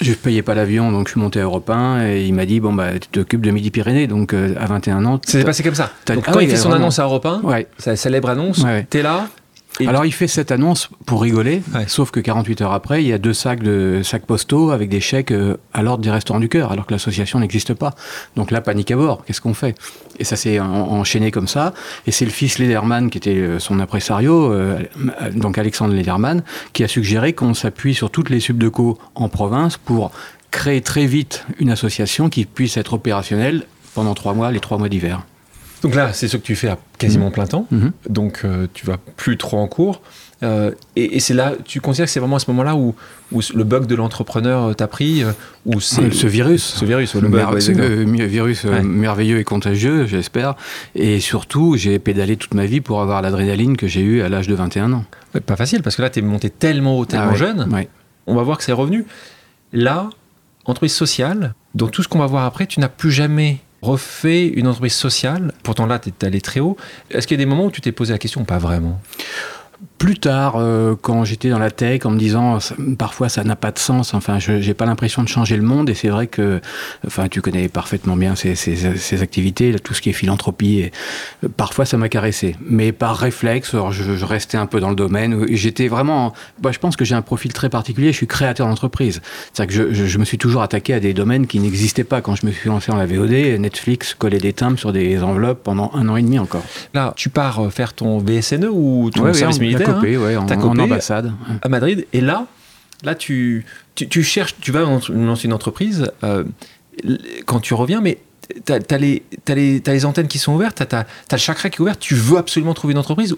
Je 0.00 0.10
ne 0.10 0.14
payais 0.14 0.42
pas 0.42 0.54
l'avion 0.54 0.92
donc 0.92 1.08
je 1.08 1.12
suis 1.12 1.20
monté 1.20 1.40
à 1.40 1.44
Europe 1.44 1.68
1 1.68 2.06
et 2.06 2.24
il 2.26 2.32
m'a 2.34 2.46
dit 2.46 2.60
bon 2.60 2.72
bah 2.72 2.98
tu 2.98 3.08
t'occupes 3.08 3.42
de 3.44 3.50
Midi-Pyrénées 3.50 4.06
donc 4.06 4.32
euh, 4.32 4.54
à 4.58 4.66
21 4.66 5.04
ans. 5.04 5.20
C'est 5.26 5.44
passé 5.44 5.62
comme 5.62 5.74
ça. 5.74 5.90
Donc, 6.06 6.24
Ah 6.26 6.32
quand 6.32 6.38
oui, 6.38 6.44
il 6.44 6.50
fait 6.50 6.56
son 6.56 6.68
vraiment. 6.70 6.84
annonce 6.84 6.98
à 6.98 7.04
Europe 7.04 7.26
1, 7.26 7.40
Ouais. 7.42 7.66
sa 7.78 7.96
célèbre 7.96 8.30
annonce, 8.30 8.58
ouais. 8.62 8.86
t'es 8.88 9.02
là. 9.02 9.28
Et- 9.80 9.88
Alors 9.88 10.04
il 10.04 10.12
fait 10.12 10.28
cette 10.28 10.52
annonce 10.52 10.88
pour 11.06 11.22
rigoler, 11.22 11.62
Ouais. 11.74 11.84
sauf 11.88 12.10
que 12.10 12.20
48 12.20 12.60
heures 12.62 12.72
après, 12.72 13.02
il 13.02 13.08
y 13.08 13.12
a 13.12 13.18
deux 13.18 13.32
sacs 13.32 13.62
de 13.62 14.02
sacs 14.04 14.26
postaux 14.26 14.70
avec 14.70 14.88
des 14.88 15.00
chèques 15.00 15.32
euh, 15.32 15.56
à 15.72 15.82
l'ordre 15.82 16.04
des 16.04 16.10
restaurants 16.10 16.40
du 16.40 16.48
cœur, 16.48 16.70
alors 16.72 16.86
que 16.86 16.92
l'association 16.92 17.40
n'existe 17.40 17.74
pas. 17.74 17.94
Donc 18.36 18.50
là, 18.50 18.60
panique 18.60 18.90
à 18.90 18.96
bord. 18.96 19.24
Qu'est-ce 19.24 19.40
qu'on 19.40 19.54
fait? 19.54 19.74
Et 20.18 20.24
ça 20.24 20.36
s'est 20.36 20.60
en- 20.60 20.66
enchaîné 20.66 21.30
comme 21.30 21.48
ça. 21.48 21.72
Et 22.06 22.12
c'est 22.12 22.24
le 22.26 22.30
fils 22.30 22.58
Lederman 22.58 23.10
qui 23.10 23.18
était 23.18 23.30
euh, 23.36 23.58
son 23.58 23.80
impresario, 23.80 24.52
euh, 24.52 24.78
donc 25.34 25.56
Alexandre 25.58 25.94
Lederman, 25.94 26.42
qui 26.72 26.84
a 26.84 26.88
suggéré 26.88 27.32
qu'on 27.32 27.54
s'appuie 27.54 27.94
sur 27.94 28.10
toutes 28.10 28.28
les 28.30 28.40
subdeco 28.40 28.98
en 29.14 29.28
province 29.28 29.76
pour 29.78 30.10
créer 30.50 30.80
très 30.82 31.06
vite 31.06 31.46
une 31.58 31.70
association 31.70 32.28
qui 32.28 32.44
puisse 32.44 32.76
être 32.76 32.92
opérationnelle 32.94 33.62
pendant 33.94 34.14
trois 34.14 34.34
mois, 34.34 34.50
les 34.52 34.60
trois 34.60 34.78
mois 34.78 34.88
d'hiver. 34.88 35.22
Donc 35.82 35.94
là, 35.94 36.12
c'est 36.12 36.28
ce 36.28 36.36
que 36.36 36.42
tu 36.42 36.56
fais 36.56 36.68
à 36.68 36.78
quasiment 36.98 37.30
plein 37.30 37.46
temps. 37.46 37.66
Mhm. 37.70 37.92
donc 38.08 38.42
euh, 38.44 38.66
tu 38.74 38.84
vas 38.86 38.98
plus 39.16 39.36
trop 39.36 39.58
en 39.58 39.66
cours. 39.68 40.02
Euh, 40.42 40.70
et 40.96 41.16
et 41.16 41.20
c'est 41.20 41.34
là, 41.34 41.52
tu 41.66 41.80
considères 41.82 42.06
que 42.06 42.12
c'est 42.12 42.20
vraiment 42.20 42.36
à 42.36 42.38
ce 42.38 42.50
moment-là 42.50 42.74
où, 42.74 42.94
où 43.30 43.40
le 43.54 43.62
bug 43.64 43.84
de 43.86 43.94
l'entrepreneur 43.94 44.68
euh, 44.68 44.72
t'a 44.74 44.86
pris, 44.86 45.22
euh, 45.22 45.32
ou 45.66 45.80
c'est 45.80 46.10
ce 46.12 46.26
virus. 46.26 46.62
ce 46.64 46.84
virus, 46.86 47.14
le 47.14 47.28
bug, 47.28 47.46
ouais, 47.52 47.70
euh, 47.78 48.06
mi- 48.06 48.26
virus 48.26 48.64
Ouais. 48.64 48.82
merveilleux 48.82 49.38
et 49.38 49.44
contagieux, 49.44 50.06
j'espère. 50.06 50.54
Et 50.94 51.20
surtout, 51.20 51.76
j'ai 51.76 51.98
pédalé 51.98 52.36
toute 52.38 52.54
ma 52.54 52.64
vie 52.64 52.80
pour 52.80 53.02
avoir 53.02 53.20
l'adrénaline 53.20 53.76
que 53.76 53.86
j'ai 53.86 54.00
eue 54.00 54.22
à 54.22 54.30
l'âge 54.30 54.48
de 54.48 54.54
21 54.54 54.92
ans. 54.94 55.04
Ouais, 55.34 55.40
pas 55.42 55.56
facile 55.56 55.82
parce 55.82 55.96
que 55.96 56.00
là, 56.02 56.08
tu 56.08 56.20
es 56.20 56.22
monté 56.22 56.48
tellement 56.48 56.98
haut, 56.98 57.04
tellement 57.04 57.32
Ah 57.32 57.36
jeune. 57.36 57.86
On 58.26 58.34
va 58.34 58.42
voir 58.42 58.56
que 58.56 58.64
c'est 58.64 58.72
revenu. 58.72 59.04
Là, 59.74 60.08
entreprise 60.64 60.94
sociale, 60.94 61.54
dans 61.74 61.88
tout 61.88 62.02
ce 62.02 62.08
qu'on 62.08 62.18
va 62.18 62.26
voir 62.26 62.44
après, 62.46 62.66
tu 62.66 62.80
n'as 62.80 62.88
plus 62.88 63.12
jamais 63.12 63.58
refait 63.82 64.46
une 64.46 64.66
entreprise 64.66 64.94
sociale. 64.94 65.52
Pourtant 65.62 65.86
là, 65.86 65.98
tu 65.98 66.10
es 66.10 66.24
allé 66.24 66.40
très 66.40 66.60
haut. 66.60 66.76
Est-ce 67.10 67.26
qu'il 67.26 67.38
y 67.38 67.40
a 67.40 67.44
des 67.44 67.48
moments 67.48 67.66
où 67.66 67.70
tu 67.70 67.80
t'es 67.80 67.92
posé 67.92 68.12
la 68.12 68.18
question 68.18 68.44
Pas 68.44 68.58
vraiment? 68.58 69.00
Plus 70.00 70.18
tard, 70.18 70.54
euh, 70.56 70.94
quand 70.98 71.24
j'étais 71.24 71.50
dans 71.50 71.58
la 71.58 71.70
tech, 71.70 72.06
en 72.06 72.10
me 72.10 72.18
disant 72.18 72.58
ça- 72.58 72.74
parfois 72.96 73.28
ça 73.28 73.44
n'a 73.44 73.54
pas 73.54 73.70
de 73.70 73.78
sens, 73.78 74.14
enfin 74.14 74.38
je 74.38 74.58
j'ai 74.58 74.72
pas 74.72 74.86
l'impression 74.86 75.22
de 75.22 75.28
changer 75.28 75.58
le 75.58 75.62
monde 75.62 75.90
et 75.90 75.94
c'est 75.94 76.08
vrai 76.08 76.26
que, 76.26 76.62
enfin 77.06 77.28
tu 77.28 77.42
connais 77.42 77.68
parfaitement 77.68 78.16
bien 78.16 78.34
ces, 78.34 78.54
ces, 78.54 78.96
ces 78.96 79.20
activités, 79.20 79.76
tout 79.84 79.92
ce 79.92 80.00
qui 80.00 80.08
est 80.08 80.14
philanthropie, 80.14 80.78
et, 80.78 80.92
euh, 81.44 81.48
parfois 81.54 81.84
ça 81.84 81.98
m'a 81.98 82.08
caressé, 82.08 82.56
mais 82.66 82.92
par 82.92 83.14
réflexe, 83.18 83.74
alors, 83.74 83.92
je, 83.92 84.16
je 84.16 84.24
restais 84.24 84.56
un 84.56 84.64
peu 84.64 84.80
dans 84.80 84.88
le 84.88 84.96
domaine, 84.96 85.44
j'étais 85.50 85.86
vraiment, 85.88 86.32
bah, 86.62 86.70
je 86.72 86.78
pense 86.78 86.96
que 86.96 87.04
j'ai 87.04 87.14
un 87.14 87.20
profil 87.20 87.52
très 87.52 87.68
particulier, 87.68 88.10
je 88.10 88.16
suis 88.16 88.26
créateur 88.26 88.68
d'entreprise, 88.68 89.20
c'est-à-dire 89.52 89.76
que 89.86 89.90
je, 89.90 89.94
je, 89.94 90.06
je 90.06 90.18
me 90.18 90.24
suis 90.24 90.38
toujours 90.38 90.62
attaqué 90.62 90.94
à 90.94 91.00
des 91.00 91.12
domaines 91.12 91.46
qui 91.46 91.60
n'existaient 91.60 92.04
pas. 92.04 92.22
Quand 92.22 92.36
je 92.36 92.46
me 92.46 92.52
suis 92.52 92.70
lancé 92.70 92.90
dans 92.90 92.96
la 92.96 93.04
VOD, 93.04 93.58
Netflix 93.60 94.14
collait 94.14 94.38
des 94.38 94.54
timbres 94.54 94.78
sur 94.78 94.94
des 94.94 95.22
enveloppes 95.22 95.62
pendant 95.62 95.90
un 95.92 96.08
an 96.08 96.16
et 96.16 96.22
demi 96.22 96.38
encore. 96.38 96.64
Là, 96.94 97.12
tu 97.16 97.28
pars 97.28 97.66
euh, 97.66 97.68
faire 97.68 97.92
ton 97.92 98.18
VSNE 98.18 98.64
ou 98.72 99.10
ton 99.14 99.24
Ouais, 99.24 99.34
service 99.34 99.60
militaire? 99.60 99.89
La 99.90 99.98
hein, 99.98 100.22
ouais, 100.22 100.36
en, 100.36 100.46
copé. 100.46 100.80
ambassade. 100.82 101.32
à 101.62 101.68
Madrid. 101.68 102.06
Et 102.12 102.20
là, 102.20 102.46
là 103.02 103.14
tu, 103.14 103.64
tu, 103.94 104.08
tu 104.08 104.22
cherches, 104.22 104.56
tu 104.60 104.72
vas 104.72 104.80
lancer 104.80 105.44
une 105.44 105.52
entreprise. 105.52 106.10
euh, 106.24 106.44
quand 107.46 107.60
tu 107.60 107.74
reviens, 107.74 108.00
mais 108.00 108.18
tu 108.66 108.72
as, 108.72 108.80
t'as 108.80 108.98
les, 108.98 109.22
t'as 109.44 109.54
les 109.54 110.04
antennes 110.04 110.28
qui 110.28 110.38
sont 110.38 110.54
ouvertes, 110.54 110.82
tu 110.88 110.96
as, 110.96 111.06
le 111.32 111.38
chakra 111.38 111.70
qui 111.70 111.76
est 111.76 111.80
ouvert, 111.80 111.98
tu 111.98 112.14
veux 112.14 112.38
absolument 112.38 112.74
trouver 112.74 112.92
une 112.92 112.98
entreprise. 112.98 113.36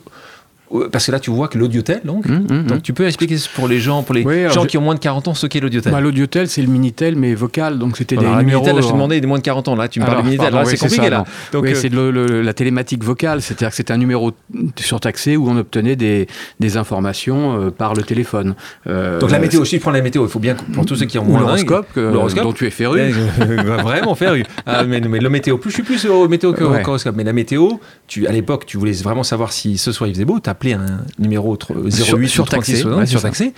Parce 0.90 1.06
que 1.06 1.12
là, 1.12 1.20
tu 1.20 1.30
vois 1.30 1.48
que 1.48 1.58
l'audiotel, 1.58 2.00
donc. 2.04 2.26
Hum, 2.26 2.46
hum, 2.50 2.62
Donc, 2.64 2.76
hum. 2.76 2.80
tu 2.82 2.92
peux 2.92 3.06
expliquer 3.06 3.36
pour 3.54 3.68
les 3.68 3.78
gens, 3.78 4.02
pour 4.02 4.14
les 4.14 4.24
Oui, 4.24 4.44
gens 4.50 4.62
je- 4.62 4.68
qui 4.68 4.78
ont 4.78 4.82
moins 4.82 4.94
de 4.94 5.00
40 5.00 5.28
ans, 5.28 5.34
ce 5.34 5.46
qu'est 5.46 5.60
l'audiotel. 5.60 5.92
Bah, 5.92 6.00
L'audiotel, 6.00 6.48
c'est 6.48 6.62
le 6.62 6.68
Minitel, 6.68 7.16
mais 7.16 7.34
vocal, 7.34 7.78
donc 7.78 7.96
c'était 7.96 8.16
des 8.16 8.22
numéros... 8.26 8.42
Minitel, 8.62 8.74
là, 8.76 8.80
je 8.80 8.86
te 8.86 8.90
en- 8.92 8.94
demandais 8.94 9.20
des 9.20 9.26
moins 9.26 9.38
de 9.38 9.42
40 9.42 9.68
ans. 9.68 9.76
Là, 9.76 9.88
tu 9.88 10.00
me 10.00 10.06
parles 10.06 10.18
de 10.18 10.24
Minitel. 10.24 10.52
oui, 10.54 10.60
c'est 10.66 10.76
compliqué, 10.78 11.04
ça, 11.04 11.10
là. 11.10 11.24
Donc, 11.52 11.64
oui, 11.64 11.72
euh, 11.72 11.74
c'est 11.74 11.88
de 11.88 11.96
le- 11.96 12.10
le- 12.10 12.42
la 12.42 12.52
télématique 12.54 13.04
vocale, 13.04 13.42
c'est-à-dire 13.42 13.70
que 13.70 13.74
c'était 13.76 13.92
un 13.92 13.98
numéro 13.98 14.32
surtaxé 14.78 15.36
où 15.36 15.48
on 15.48 15.56
obtenait 15.56 15.96
des, 15.96 16.26
des 16.60 16.76
informations 16.76 17.60
euh, 17.60 17.70
par 17.70 17.94
le 17.94 18.02
téléphone. 18.02 18.54
Euh, 18.86 19.18
donc 19.18 19.30
la 19.30 19.38
météo, 19.38 19.64
je 19.64 19.76
prends 19.78 19.90
la 19.90 20.02
météo. 20.02 20.24
Il 20.24 20.30
faut 20.30 20.38
bien, 20.38 20.54
pour 20.72 20.86
tous 20.86 20.96
ceux 20.96 21.06
qui 21.06 21.18
ont 21.18 21.24
moins 21.24 21.40
l'horoscope, 21.40 21.86
que- 21.94 22.00
L'horoscope. 22.00 22.44
dont 22.44 22.52
tu 22.52 22.66
es 22.66 22.70
féru. 22.70 22.98
Ouais, 22.98 23.12
je- 23.12 23.82
vraiment 23.82 24.14
féru. 24.14 24.44
Ah, 24.66 24.84
mais, 24.84 25.00
le 25.00 25.28
météo, 25.28 25.58
plus 25.58 25.70
je 25.70 25.74
suis 25.74 25.82
plus 25.82 26.06
au 26.06 26.28
météo 26.28 26.52
que 26.52 26.62
Ouais. 26.64 26.82
au 26.84 26.88
horoscope. 26.88 27.14
Mais 27.16 27.24
la 27.24 27.32
météo, 27.32 27.68
tu, 28.06 28.26
à 28.26 28.32
l'époque, 28.32 28.64
tu 28.66 28.76
voulais 28.78 28.92
vraiment 28.92 29.22
savoir 29.24 29.52
si 29.52 29.76
ce 29.76 29.90
soir 29.92 30.08
il 30.08 30.14
faisait 30.14 30.24
beau, 30.24 30.38
un 30.70 30.86
numéro 31.18 31.56
tr- 31.56 31.74
08 31.76 31.90
Sur- 31.92 32.18
ou 32.18 32.26
surtaxé, 32.26 32.80
36, 32.80 32.84
ouais, 32.98 33.06
c'est 33.06 33.10
surtaxé. 33.10 33.52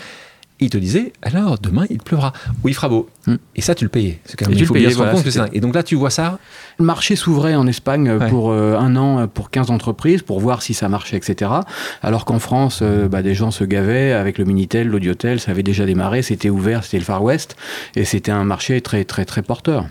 Il 0.60 0.70
te 0.70 0.78
disait, 0.78 1.12
alors 1.22 1.58
demain 1.58 1.84
il 1.90 1.98
pleuvra, 1.98 2.32
ou 2.62 2.68
il 2.68 2.74
fera 2.74 2.88
beau. 2.88 3.08
Hmm. 3.26 3.34
Et 3.56 3.60
ça, 3.60 3.74
tu 3.74 3.84
le 3.84 3.90
payais. 3.90 4.20
C'est 4.24 4.36
quand 4.38 4.46
même, 4.46 4.52
Et 4.52 4.56
il 4.56 4.58
tu 4.60 4.66
faut 4.66 4.74
le 4.74 4.78
bien 4.80 4.86
payais, 4.88 4.94
se 4.94 4.98
rendre 4.98 5.10
voilà, 5.10 5.16
compte 5.18 5.24
que 5.24 5.30
c'est 5.30 5.38
c'était- 5.40 5.50
dingue. 5.50 5.56
Et 5.56 5.60
donc 5.60 5.74
là, 5.74 5.82
tu 5.82 5.96
vois 5.96 6.10
ça. 6.10 6.38
Le 6.78 6.84
marché 6.84 7.16
s'ouvrait 7.16 7.56
en 7.56 7.66
Espagne 7.66 8.08
euh, 8.08 8.18
Ouais. 8.20 8.28
pour 8.30 8.52
euh, 8.52 8.76
un 8.78 8.94
an, 8.94 9.18
euh, 9.18 9.26
pour 9.26 9.50
15 9.50 9.70
entreprises, 9.72 10.22
pour 10.22 10.38
voir 10.38 10.62
si 10.62 10.72
ça 10.72 10.88
marchait, 10.88 11.16
etc. 11.16 11.50
Alors 12.02 12.24
qu'en 12.24 12.38
France, 12.38 12.80
euh, 12.82 13.08
bah, 13.08 13.22
des 13.22 13.34
gens 13.34 13.50
se 13.50 13.64
gavaient 13.64 14.12
avec 14.12 14.38
le 14.38 14.44
Minitel, 14.44 14.86
l'audiotel, 14.88 15.40
ça 15.40 15.50
avait 15.50 15.64
déjà 15.64 15.86
démarré, 15.86 16.22
c'était 16.22 16.50
ouvert, 16.50 16.84
c'était 16.84 16.98
le 16.98 17.04
Far 17.04 17.22
West, 17.24 17.56
et 17.96 18.04
c'était 18.04 18.30
un 18.32 18.44
marché 18.44 18.80
très, 18.80 19.04
très, 19.04 19.24
très 19.24 19.42
porteur. 19.42 19.86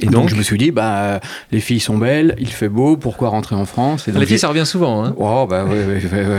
Et 0.00 0.06
donc, 0.06 0.14
donc 0.14 0.28
je 0.28 0.34
me 0.34 0.42
suis 0.42 0.58
dit, 0.58 0.70
bah, 0.72 0.96
euh, 0.96 1.18
les 1.52 1.60
filles 1.60 1.80
sont 1.80 1.96
belles, 1.96 2.34
il 2.38 2.48
fait 2.48 2.68
beau, 2.68 2.96
pourquoi 2.98 3.30
rentrer 3.30 3.56
en 3.56 3.64
France 3.64 4.06
Et 4.08 4.12
donc, 4.12 4.20
Les 4.20 4.26
filles, 4.26 4.38
ça 4.38 4.48
revient 4.48 4.66
souvent. 4.66 5.04
Hein. 5.04 5.14
Oh, 5.16 5.46
bah. 5.48 5.64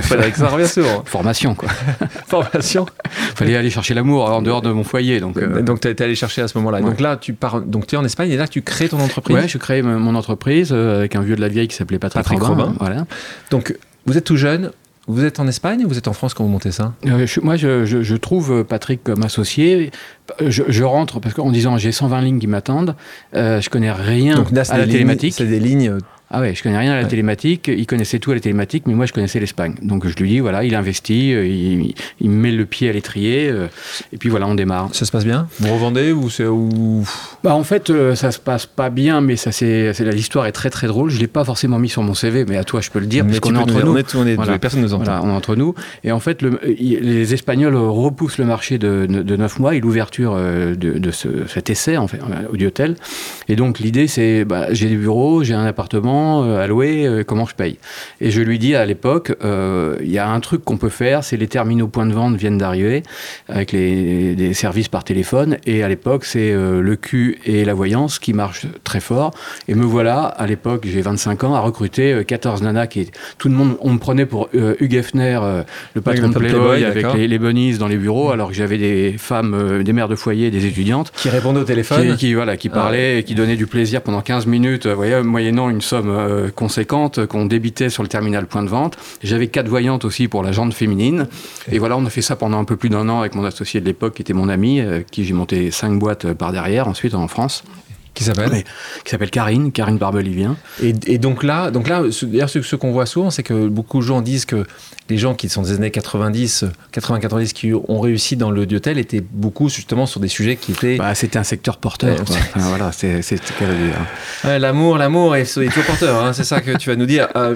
Frédéric, 0.01 0.35
ça 0.35 0.47
revient 0.47 0.67
souvent. 0.67 1.01
Formation, 1.05 1.55
quoi. 1.55 1.69
Formation. 2.27 2.85
Fallait 3.35 3.55
aller 3.55 3.69
chercher 3.69 3.93
l'amour 3.93 4.29
en 4.29 4.41
dehors 4.41 4.61
de 4.61 4.71
mon 4.71 4.83
foyer, 4.83 5.19
donc. 5.19 5.37
euh, 5.37 5.61
Donc 5.61 5.79
tu 5.81 5.87
es 5.87 6.01
allé 6.01 6.13
chercher 6.15 6.41
à 6.43 6.47
ce 6.47 6.57
moment-là. 6.59 6.79
Ouais. 6.79 6.85
Donc 6.85 6.99
là, 6.99 7.17
tu 7.17 7.33
pars. 7.33 7.61
Donc 7.61 7.87
tu 7.87 7.95
es 7.95 7.97
en 7.97 8.05
Espagne 8.05 8.29
et 8.31 8.37
là, 8.37 8.47
tu 8.47 8.61
crées 8.61 8.89
ton 8.89 8.99
entreprise. 8.99 9.35
Ouais, 9.35 9.47
je 9.47 9.57
crée 9.57 9.81
mon 9.81 10.13
entreprise 10.15 10.69
euh, 10.71 10.99
avec 10.99 11.15
un 11.15 11.21
vieux 11.21 11.35
de 11.35 11.41
la 11.41 11.47
vieille 11.47 11.67
qui 11.67 11.75
s'appelait 11.75 11.99
Patrick, 11.99 12.23
Patrick 12.23 12.41
Robin. 12.43 12.63
Robin. 12.65 12.75
Voilà. 12.79 13.05
Donc, 13.49 13.75
vous 14.05 14.17
êtes 14.17 14.23
tout 14.23 14.37
jeune, 14.37 14.71
Vous 15.07 15.23
êtes 15.23 15.39
en 15.39 15.47
Espagne 15.47 15.85
ou 15.85 15.87
vous 15.87 15.97
êtes 15.97 16.07
en 16.09 16.13
France 16.13 16.33
quand 16.33 16.43
vous 16.43 16.49
montez 16.49 16.71
ça? 16.71 16.93
Euh, 17.05 17.25
je- 17.25 17.39
Moi, 17.39 17.55
je, 17.55 17.85
je- 17.85 18.01
je 18.03 18.15
trouve 18.17 18.63
Patrick 18.65 19.03
comme 19.03 19.23
associé. 19.23 19.91
Je, 20.45 20.63
je 20.67 20.83
rentre 20.83 21.19
parce 21.21 21.33
qu'en 21.33 21.49
disant 21.51 21.77
j'ai 21.77 21.91
120 21.93 22.21
lignes 22.21 22.39
qui 22.39 22.47
m'attendent, 22.47 22.95
euh, 23.33 23.61
je 23.61 23.69
connais 23.69 23.91
rien 23.91 24.35
Donc 24.35 24.51
là, 24.51 24.65
c'est 24.65 24.73
à 24.73 24.77
la 24.77 24.83
lignes- 24.83 24.91
télématique. 24.93 25.33
C'est 25.33 25.45
des 25.45 25.59
lignes. 25.61 25.97
Ah 26.29 26.41
ouais, 26.41 26.53
je 26.53 26.61
connais 26.61 26.77
rien 26.77 26.91
à 26.91 26.95
la 26.97 27.03
Ouais. 27.03 27.07
télématique. 27.07 27.69
Il 27.73 27.85
connaissait 27.85 28.19
tout 28.19 28.31
à 28.31 28.33
la 28.33 28.41
télématique, 28.41 28.83
mais 28.85 28.93
moi 28.93 29.05
je 29.05 29.13
connaissais 29.13 29.39
l'Espagne. 29.39 29.75
Donc 29.81 30.05
je 30.07 30.15
lui 30.17 30.27
dis 30.27 30.39
voilà, 30.39 30.65
il 30.65 30.75
investit, 30.75 31.33
euh, 31.33 31.45
il, 31.47 31.93
il 32.19 32.29
met 32.29 32.51
le 32.51 32.65
pied 32.65 32.89
à 32.89 32.91
l'étrier, 32.93 33.47
euh, 33.49 33.67
et 34.11 34.17
puis 34.17 34.27
voilà, 34.29 34.45
on 34.47 34.55
démarre. 34.55 34.89
Ça 34.93 35.05
se 35.05 35.11
passe 35.11 35.23
bien? 35.23 35.47
Vous 35.59 35.73
revendez 35.73 36.11
ou 36.11 36.29
c'est 36.29 36.45
ou 36.45 37.05
Bah 37.45 37.55
en 37.55 37.63
fait, 37.63 37.89
euh, 37.89 38.13
ça 38.15 38.31
se 38.31 38.39
passe 38.39 38.65
pas 38.65 38.89
bien, 38.89 39.21
mais 39.21 39.37
ça 39.37 39.53
c'est 39.53 39.93
l'histoire 40.11 40.45
est 40.47 40.51
très 40.51 40.69
très 40.69 40.87
drôle. 40.87 41.09
Je 41.09 41.19
l'ai 41.19 41.27
pas 41.27 41.45
forcément 41.45 41.79
mis 41.79 41.87
sur 41.89 42.03
mon 42.03 42.13
CV, 42.13 42.43
mais 42.45 42.57
à 42.57 42.65
toi 42.65 42.81
je 42.81 42.89
peux 42.91 42.99
le 42.99 43.05
dire 43.07 43.23
Mais 43.23 43.29
parce 43.31 43.39
qu'on 43.39 43.55
est 43.55 43.59
entre 43.59 43.81
nous- 43.85 43.91
on 43.93 43.97
est, 43.97 44.15
on 44.15 44.27
est 44.27 44.35
Voilà. 44.35 44.59
personne 44.59 44.81
nous 44.81 44.93
entend. 44.93 45.05
Voilà, 45.05 45.21
on 45.23 45.29
est 45.29 45.31
entre 45.33 45.55
nous. 45.55 45.75
Et 46.03 46.11
en 46.11 46.19
fait, 46.19 46.41
le- 46.41 46.59
les 46.65 47.33
Espagnols 47.33 47.75
repoussent 47.75 48.37
le 48.37 48.45
marché 48.45 48.77
de, 48.77 49.05
de 49.07 49.35
9 49.37 49.59
mois 49.59 49.75
et 49.75 49.79
l'ouverture 49.79 50.33
euh, 50.35 50.75
de, 50.75 50.97
de 50.99 51.11
ce- 51.11 51.47
cet 51.47 51.69
essai 51.69 51.95
en 51.95 52.07
fait, 52.07 52.19
au 52.51 52.61
hôtel. 52.65 52.95
Et 53.47 53.55
donc 53.55 53.79
l'idée, 53.79 54.07
c'est 54.07 54.43
bah, 54.43 54.67
j'ai 54.73 54.89
des 54.89 54.97
bureaux, 54.97 55.43
j'ai 55.43 55.53
un 55.53 55.65
appartement 55.65 56.16
euh, 56.43 56.67
louer, 56.67 57.05
euh, 57.05 57.23
comment 57.23 57.45
je 57.45 57.55
paye 57.55 57.77
Et 58.21 58.31
je 58.31 58.41
lui 58.41 58.59
dis 58.59 58.75
à 58.75 58.85
l'époque, 58.85 59.33
euh, 59.43 59.97
il 60.01 60.11
y 60.11 60.17
a 60.17 60.29
un 60.29 60.39
truc 60.39 60.63
qu'on 60.63 60.77
peut 60.77 60.89
faire, 60.89 61.23
c'est 61.23 61.37
les 61.37 61.47
terminaux 61.47 61.87
points 61.87 62.05
de 62.05 62.13
vente 62.13 62.35
viennent 62.35 62.57
d'arriver 62.57 63.03
avec 63.49 63.71
les, 63.71 64.35
des 64.35 64.53
services 64.53 64.87
par 64.89 65.03
téléphone. 65.03 65.57
Et 65.65 65.83
à 65.83 65.89
l'époque, 65.89 66.25
c'est 66.25 66.53
le 66.53 66.95
Q 66.95 67.39
et 67.45 67.65
la 67.65 67.73
voyance 67.73 68.19
qui 68.19 68.33
marchent 68.33 68.65
très 68.83 68.99
fort. 68.99 69.31
Et 69.67 69.75
me 69.75 69.85
voilà, 69.85 70.23
à 70.25 70.45
l'époque, 70.47 70.85
j'ai 70.85 71.01
25 71.01 71.43
ans, 71.43 71.55
à 71.55 71.59
recruter 71.59 72.13
euh, 72.13 72.23
14 72.23 72.61
nanas 72.61 72.87
qui 72.87 73.09
tout 73.37 73.49
le 73.49 73.55
monde, 73.55 73.77
on 73.81 73.91
me 73.93 73.99
prenait 73.99 74.25
pour 74.25 74.49
euh, 74.55 74.75
Hugh 74.79 74.93
Hefner, 74.95 75.39
euh, 75.41 75.63
le 75.93 76.01
patron 76.01 76.27
le 76.27 76.33
de 76.33 76.39
Playboy, 76.39 76.81
Playboy, 76.81 76.85
avec 76.85 77.13
les, 77.13 77.27
les 77.27 77.39
bunnies 77.39 77.77
dans 77.77 77.87
les 77.87 77.97
bureaux, 77.97 78.31
alors 78.31 78.49
que 78.49 78.53
j'avais 78.53 78.77
des 78.77 79.15
femmes, 79.17 79.53
euh, 79.53 79.83
des 79.83 79.93
mères 79.93 80.07
de 80.07 80.15
foyer, 80.15 80.51
des 80.51 80.65
étudiantes. 80.65 81.11
Qui 81.15 81.29
répondent 81.29 81.57
au 81.57 81.63
téléphone 81.63 82.11
Qui, 82.11 82.17
qui, 82.17 82.33
voilà, 82.33 82.57
qui 82.57 82.69
Ah. 82.71 82.75
parlaient 82.75 83.19
et 83.19 83.23
qui 83.23 83.35
donnaient 83.35 83.55
du 83.55 83.67
plaisir 83.67 84.01
pendant 84.01 84.21
15 84.21 84.45
minutes, 84.47 84.87
voyez, 84.87 85.21
moyennant 85.21 85.69
une 85.69 85.81
somme 85.81 86.06
euh, 86.09 86.49
conséquente 86.49 87.19
euh, 87.19 87.27
qu'on 87.27 87.45
débitait 87.45 87.89
sur 87.89 88.03
le 88.03 88.09
terminal 88.09 88.45
point 88.45 88.63
de 88.63 88.69
vente. 88.69 88.97
J'avais 89.23 89.47
quatre 89.47 89.67
voyantes 89.67 90.05
aussi 90.05 90.27
pour 90.27 90.43
la 90.43 90.51
jante 90.51 90.73
féminine. 90.73 91.27
Et 91.71 91.79
voilà, 91.79 91.97
on 91.97 92.05
a 92.05 92.09
fait 92.09 92.21
ça 92.21 92.35
pendant 92.35 92.59
un 92.59 92.63
peu 92.63 92.75
plus 92.75 92.89
d'un 92.89 93.07
an 93.09 93.19
avec 93.19 93.35
mon 93.35 93.43
associé 93.43 93.81
de 93.81 93.85
l'époque, 93.85 94.15
qui 94.15 94.21
était 94.21 94.33
mon 94.33 94.49
ami, 94.49 94.79
euh, 94.79 95.01
qui 95.09 95.23
j'ai 95.25 95.33
monté 95.33 95.71
cinq 95.71 95.97
boîtes 95.99 96.25
euh, 96.25 96.33
par 96.33 96.51
derrière, 96.51 96.87
ensuite 96.87 97.15
en 97.15 97.27
France, 97.27 97.63
Qui 98.17 98.23
s'appelle 98.23 98.49
Ouais. 98.51 98.63
qui 99.05 99.11
s'appelle 99.11 99.29
Karine, 99.29 99.71
Karine 99.71 99.97
Barbelivien. 99.99 100.57
Et, 100.81 100.93
et 101.05 101.17
donc 101.19 101.43
là, 101.43 101.69
donc 101.69 101.87
là, 101.87 102.01
ce- 102.09 102.25
d'ailleurs, 102.25 102.49
ce, 102.49 102.61
ce 102.63 102.75
qu'on 102.75 102.91
voit 102.91 103.05
souvent, 103.05 103.29
c'est 103.29 103.43
que 103.43 103.67
beaucoup 103.67 103.99
de 103.99 104.03
gens 104.05 104.21
disent 104.21 104.45
que 104.45 104.65
les 105.09 105.17
gens 105.19 105.35
qui 105.35 105.49
sont 105.49 105.61
des 105.61 105.73
années 105.73 105.91
90, 105.91 106.65
80-90, 106.93 107.53
qui 107.53 107.73
ont 107.73 107.99
réussi 107.99 108.35
dans 108.35 108.49
le 108.49 108.61
hôtel 108.63 108.97
étaient 108.97 109.21
beaucoup 109.21 109.69
justement 109.69 110.07
sur 110.07 110.19
des 110.19 110.27
sujets 110.29 110.55
qui 110.55 110.71
étaient 110.71 110.97
Bah, 110.97 111.13
c'était 111.13 111.37
un 111.37 111.43
secteur 111.43 111.77
porteur. 111.77 112.17
Ouais. 112.17 112.21
Enfin, 112.55 112.69
voilà, 112.69 112.91
c'est 112.91 113.21
c'est 113.21 113.37
ce. 113.37 113.53
Ouais, 114.47 114.57
l'amour, 114.59 114.97
l'amour 114.97 115.35
est, 115.35 115.43
est 115.43 115.67
toujours 115.69 115.85
porteur. 115.85 116.23
hein, 116.25 116.33
c'est 116.33 116.43
ça 116.43 116.59
que 116.61 116.75
tu 116.77 116.89
vas 116.89 116.95
nous 116.95 117.05
dire. 117.05 117.27
Euh, 117.35 117.55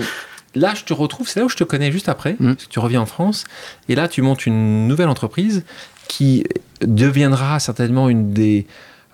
là, 0.54 0.74
je 0.76 0.84
te 0.84 0.94
retrouve. 0.94 1.28
C'est 1.28 1.40
là 1.40 1.46
où 1.46 1.50
je 1.50 1.58
te 1.58 1.64
connais 1.64 1.92
juste 1.92 2.08
après. 2.08 2.36
Mm. 2.40 2.54
parce 2.54 2.66
que 2.68 2.70
tu 2.72 2.80
reviens 2.80 3.02
en 3.02 3.06
France 3.08 3.46
et 3.90 3.96
là, 3.96 4.08
tu 4.08 4.22
montes 4.22 4.46
une 4.46 4.88
nouvelle 4.88 5.10
entreprise 5.10 5.64
qui 6.08 6.46
deviendra 6.82 7.60
certainement 7.60 8.10
une 8.10 8.32
des 8.34 8.66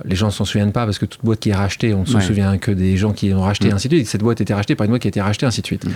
les 0.05 0.15
gens 0.15 0.27
ne 0.27 0.31
s'en 0.31 0.45
souviennent 0.45 0.71
pas 0.71 0.85
parce 0.85 0.99
que 0.99 1.05
toute 1.05 1.23
boîte 1.23 1.39
qui 1.39 1.49
est 1.49 1.55
rachetée, 1.55 1.93
on 1.93 2.01
ne 2.01 2.05
se 2.05 2.15
Ouais. 2.17 2.21
souvient 2.21 2.57
que 2.57 2.71
des 2.71 2.97
gens 2.97 3.13
qui 3.13 3.29
l'ont 3.29 3.41
rachetée, 3.41 3.69
Mm. 3.69 3.73
ainsi 3.75 3.89
de 3.89 3.95
suite. 3.95 4.07
Cette 4.07 4.21
boîte 4.21 4.41
était 4.41 4.53
rachetée 4.53 4.75
par 4.75 4.85
une 4.85 4.91
boîte 4.91 5.01
qui 5.01 5.07
a 5.07 5.09
été 5.09 5.21
rachetée, 5.21 5.45
ainsi 5.45 5.61
de 5.61 5.65
suite. 5.65 5.85
Mm. 5.85 5.91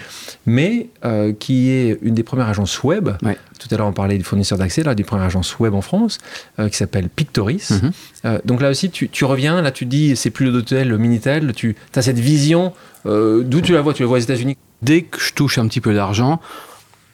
Mais 0.48 0.88
euh, 1.06 1.34
qui 1.34 1.70
est 1.70 1.98
une 2.02 2.14
des 2.16 2.24
premières 2.24 2.50
agences 2.50 2.82
web. 2.84 3.10
Ouais. 3.24 3.38
Tout 3.60 3.68
à 3.70 3.78
l'heure, 3.78 3.88
on 3.88 3.94
parlait 3.94 4.18
des 4.18 4.24
fournisseurs 4.24 4.58
d'accès, 4.58 4.84
là, 4.84 4.96
des 4.96 5.04
premières 5.04 5.26
agences 5.28 5.60
web 5.60 5.74
en 5.74 5.82
France, 5.82 6.18
euh, 6.60 6.68
qui 6.70 6.78
s'appelle 6.78 7.10
Pictoris. 7.10 7.70
Mhm. 7.72 7.92
Euh, 8.26 8.40
donc 8.46 8.62
là 8.62 8.70
aussi, 8.72 8.90
tu, 8.90 9.08
tu 9.10 9.24
reviens, 9.26 9.62
là, 9.62 9.72
tu 9.72 9.86
dis, 9.86 10.16
c'est 10.16 10.30
plus 10.32 10.46
le 10.48 10.52
Dotel, 10.52 10.88
le 10.90 10.98
Minitel, 10.98 11.54
tu 11.54 11.76
as 11.96 12.02
cette 12.02 12.20
vision. 12.20 12.74
D'où 13.06 13.62
tu 13.62 13.74
la 13.74 13.82
vois 13.82 13.94
Tu 13.94 14.04
la 14.04 14.08
vois 14.08 14.18
aux 14.18 14.22
États-Unis? 14.22 14.58
Dès 14.82 15.04
que 15.04 15.20
je 15.20 15.34
touche 15.34 15.58
un 15.58 15.68
petit 15.68 15.82
peu 15.82 15.94
d'argent, 15.94 16.40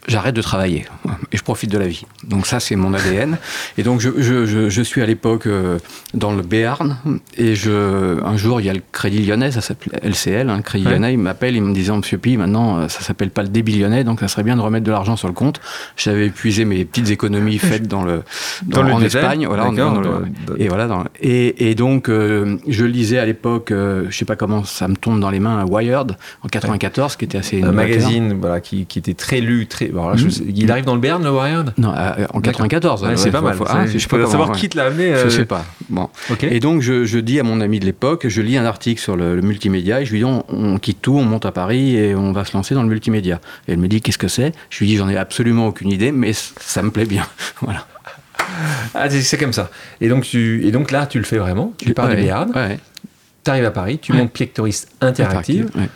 j'arrête 0.08 0.36
de 0.36 0.42
travailler 0.42 0.86
et 1.32 1.38
je 1.38 1.44
profite 1.44 1.72
de 1.72 1.78
la 1.78 1.88
vie. 1.88 2.04
Donc 2.24 2.46
ça, 2.48 2.60
c'est 2.60 2.76
mon 2.76 2.94
ADN. 2.94 3.38
Et 3.78 3.84
donc 3.84 4.00
je, 4.00 4.10
je- 4.18 4.46
je- 4.46 4.70
je 4.70 4.82
suis 4.82 5.02
à 5.02 5.06
l'époque 5.06 5.48
euh, 5.48 5.80
dans 6.14 6.32
le 6.34 6.42
Béarn 6.42 6.98
et 7.38 7.56
je, 7.56 8.24
un 8.24 8.38
jour, 8.38 8.62
il 8.62 8.68
y 8.68 8.70
a 8.70 8.74
le 8.74 8.82
Crédit 8.92 9.26
Lyonnais, 9.26 9.52
ça 9.52 9.62
s'appelle 9.62 10.00
LCL, 10.04 10.50
hein, 10.50 10.62
Crédit 10.62 10.86
Ouais. 10.86 10.92
Lyonnais, 10.94 11.14
il 11.14 11.20
m'appelle, 11.20 11.56
il 11.56 11.62
me 11.62 11.74
disait, 11.74 11.92
Monsieur 11.92 12.18
Pi, 12.18 12.38
maintenant, 12.38 12.78
euh, 12.80 12.88
ça 12.88 13.02
s'appelle 13.02 13.30
pas 13.32 13.42
le 13.44 13.50
débit 13.50 13.78
lyonnais, 13.80 14.04
donc 14.04 14.20
ça 14.22 14.28
serait 14.28 14.44
bien 14.44 14.56
de 14.56 14.62
remettre 14.62 14.86
de 14.86 14.92
l'argent 14.92 15.16
sur 15.16 15.28
le 15.28 15.34
compte. 15.34 15.60
J'avais 15.98 16.28
épuisé 16.28 16.64
mes 16.66 16.86
petites 16.86 17.10
économies 17.10 17.58
faites 17.58 17.88
dans 17.88 18.04
le, 18.04 18.24
Dans 18.64 18.84
le 18.84 18.94
en 18.94 19.02
Espagne, 19.02 19.46
voilà, 19.48 19.66
dans 19.66 19.72
le- 19.72 19.78
dans- 19.78 20.02
dans- 20.02 20.56
et 20.58 20.68
voilà. 20.70 20.88
dans- 20.88 21.04
et, 21.22 21.70
et 21.70 21.76
donc, 21.76 22.10
euh, 22.10 22.58
je 22.68 22.86
lisais 22.86 23.18
à 23.20 23.26
l'époque, 23.26 23.72
euh, 23.72 24.06
je 24.10 24.18
sais 24.18 24.26
pas 24.26 24.36
comment 24.36 24.64
ça 24.64 24.88
me 24.88 24.96
tombe 24.96 25.20
dans 25.20 25.30
les 25.30 25.40
mains, 25.40 25.66
Wired 25.66 26.16
en 26.44 26.48
94, 26.48 27.16
qui 27.18 27.26
était 27.26 27.38
assez 27.38 27.62
Un 27.64 27.72
magazine 27.72 28.38
voilà, 28.40 28.62
qui, 28.62 28.86
qui 28.86 29.00
était 29.00 29.14
très 29.14 29.42
lu. 29.42 29.68
Très... 29.68 29.88
alors 29.98 30.12
là, 30.12 30.16
je 30.18 30.30
sais- 30.30 30.44
il 30.48 30.72
arrive 30.72 30.86
dans 30.86 30.96
le 30.96 31.02
Berne, 31.02 31.24
le 31.24 31.32
Wired 31.32 31.74
Non, 31.78 31.94
euh, 31.96 32.26
en 32.34 32.42
94. 32.42 33.02
Ouais, 33.04 33.10
ouais, 33.10 33.18
C'est 33.18 33.32
pas 33.32 33.40
faut- 33.40 33.46
mal. 33.46 33.56
faut- 33.56 33.66
ah, 33.68 33.86
je 33.86 33.98
sais 33.98 34.08
peux 34.08 34.18
pas 34.18 34.24
comment, 34.24 34.32
savoir 34.32 34.50
ouais. 34.52 34.56
qui 34.58 34.70
te 34.70 34.78
l'a 34.78 34.86
amené. 34.86 35.10
Je 35.10 35.26
euh, 35.26 35.30
sais 35.30 35.46
pas. 35.46 35.66
Bon. 35.90 36.10
Ok. 36.30 36.44
Et 36.44 36.60
donc, 36.60 36.82
je, 36.82 37.06
je 37.06 37.20
dis 37.20 37.40
à 37.40 37.44
mon 37.44 37.62
ami 37.62 37.80
de 37.80 37.86
l'époque, 37.86 38.28
je 38.28 38.42
lis 38.42 38.58
un 38.58 38.66
article 38.66 39.02
sur 39.02 39.16
le, 39.16 39.36
le 39.36 39.42
multimédia 39.42 40.02
et 40.02 40.06
je 40.06 40.12
lui 40.12 40.20
dis 40.20 40.26
on, 40.26 40.44
on 40.50 40.78
quitte 40.80 41.02
tout, 41.02 41.16
on 41.18 41.24
monte 41.24 41.46
à 41.46 41.52
Paris 41.52 41.96
et 41.96 42.16
on 42.16 42.32
va 42.32 42.46
se 42.46 42.54
lancer 42.54 42.76
dans 42.76 42.84
le 42.84 42.90
multimédia. 42.90 43.40
Et 43.68 43.74
elle 43.74 43.80
me 43.80 43.88
dit 43.88 44.02
qu'est-ce 44.02 44.18
que 44.18 44.28
c'est? 44.28 44.52
Je 44.70 44.80
lui 44.80 44.88
dis 44.88 44.98
j'en 44.98 45.10
ai 45.10 45.18
absolument 45.18 45.68
aucune 45.68 45.92
idée, 45.92 46.12
mais 46.12 46.34
c- 46.34 46.54
ça 46.60 46.82
me 46.84 46.92
plaît 46.92 47.06
bien. 47.06 47.26
voilà. 47.62 47.86
Ah, 48.94 49.10
c'est- 49.10 49.22
c'est 49.22 49.38
comme 49.38 49.54
ça. 49.54 49.70
Et 50.02 50.10
donc, 50.10 50.24
tu, 50.24 50.66
et 50.66 50.72
donc 50.72 50.92
là, 50.92 51.06
tu 51.06 51.18
le 51.18 51.26
fais 51.26 51.38
vraiment. 51.38 51.74
Tu 51.78 51.94
pars 51.94 52.08
Ouais, 52.08 52.16
du 52.16 52.22
Béarn, 52.24 52.52
ouais, 52.56 52.80
tu 53.44 53.52
arrives 53.52 53.66
à 53.66 53.72
Paris, 53.72 54.00
tu 54.02 54.14
montes 54.14 54.32
Pictoris 54.32 54.88
Interactive. 55.02 55.70
ouais. 55.76 55.90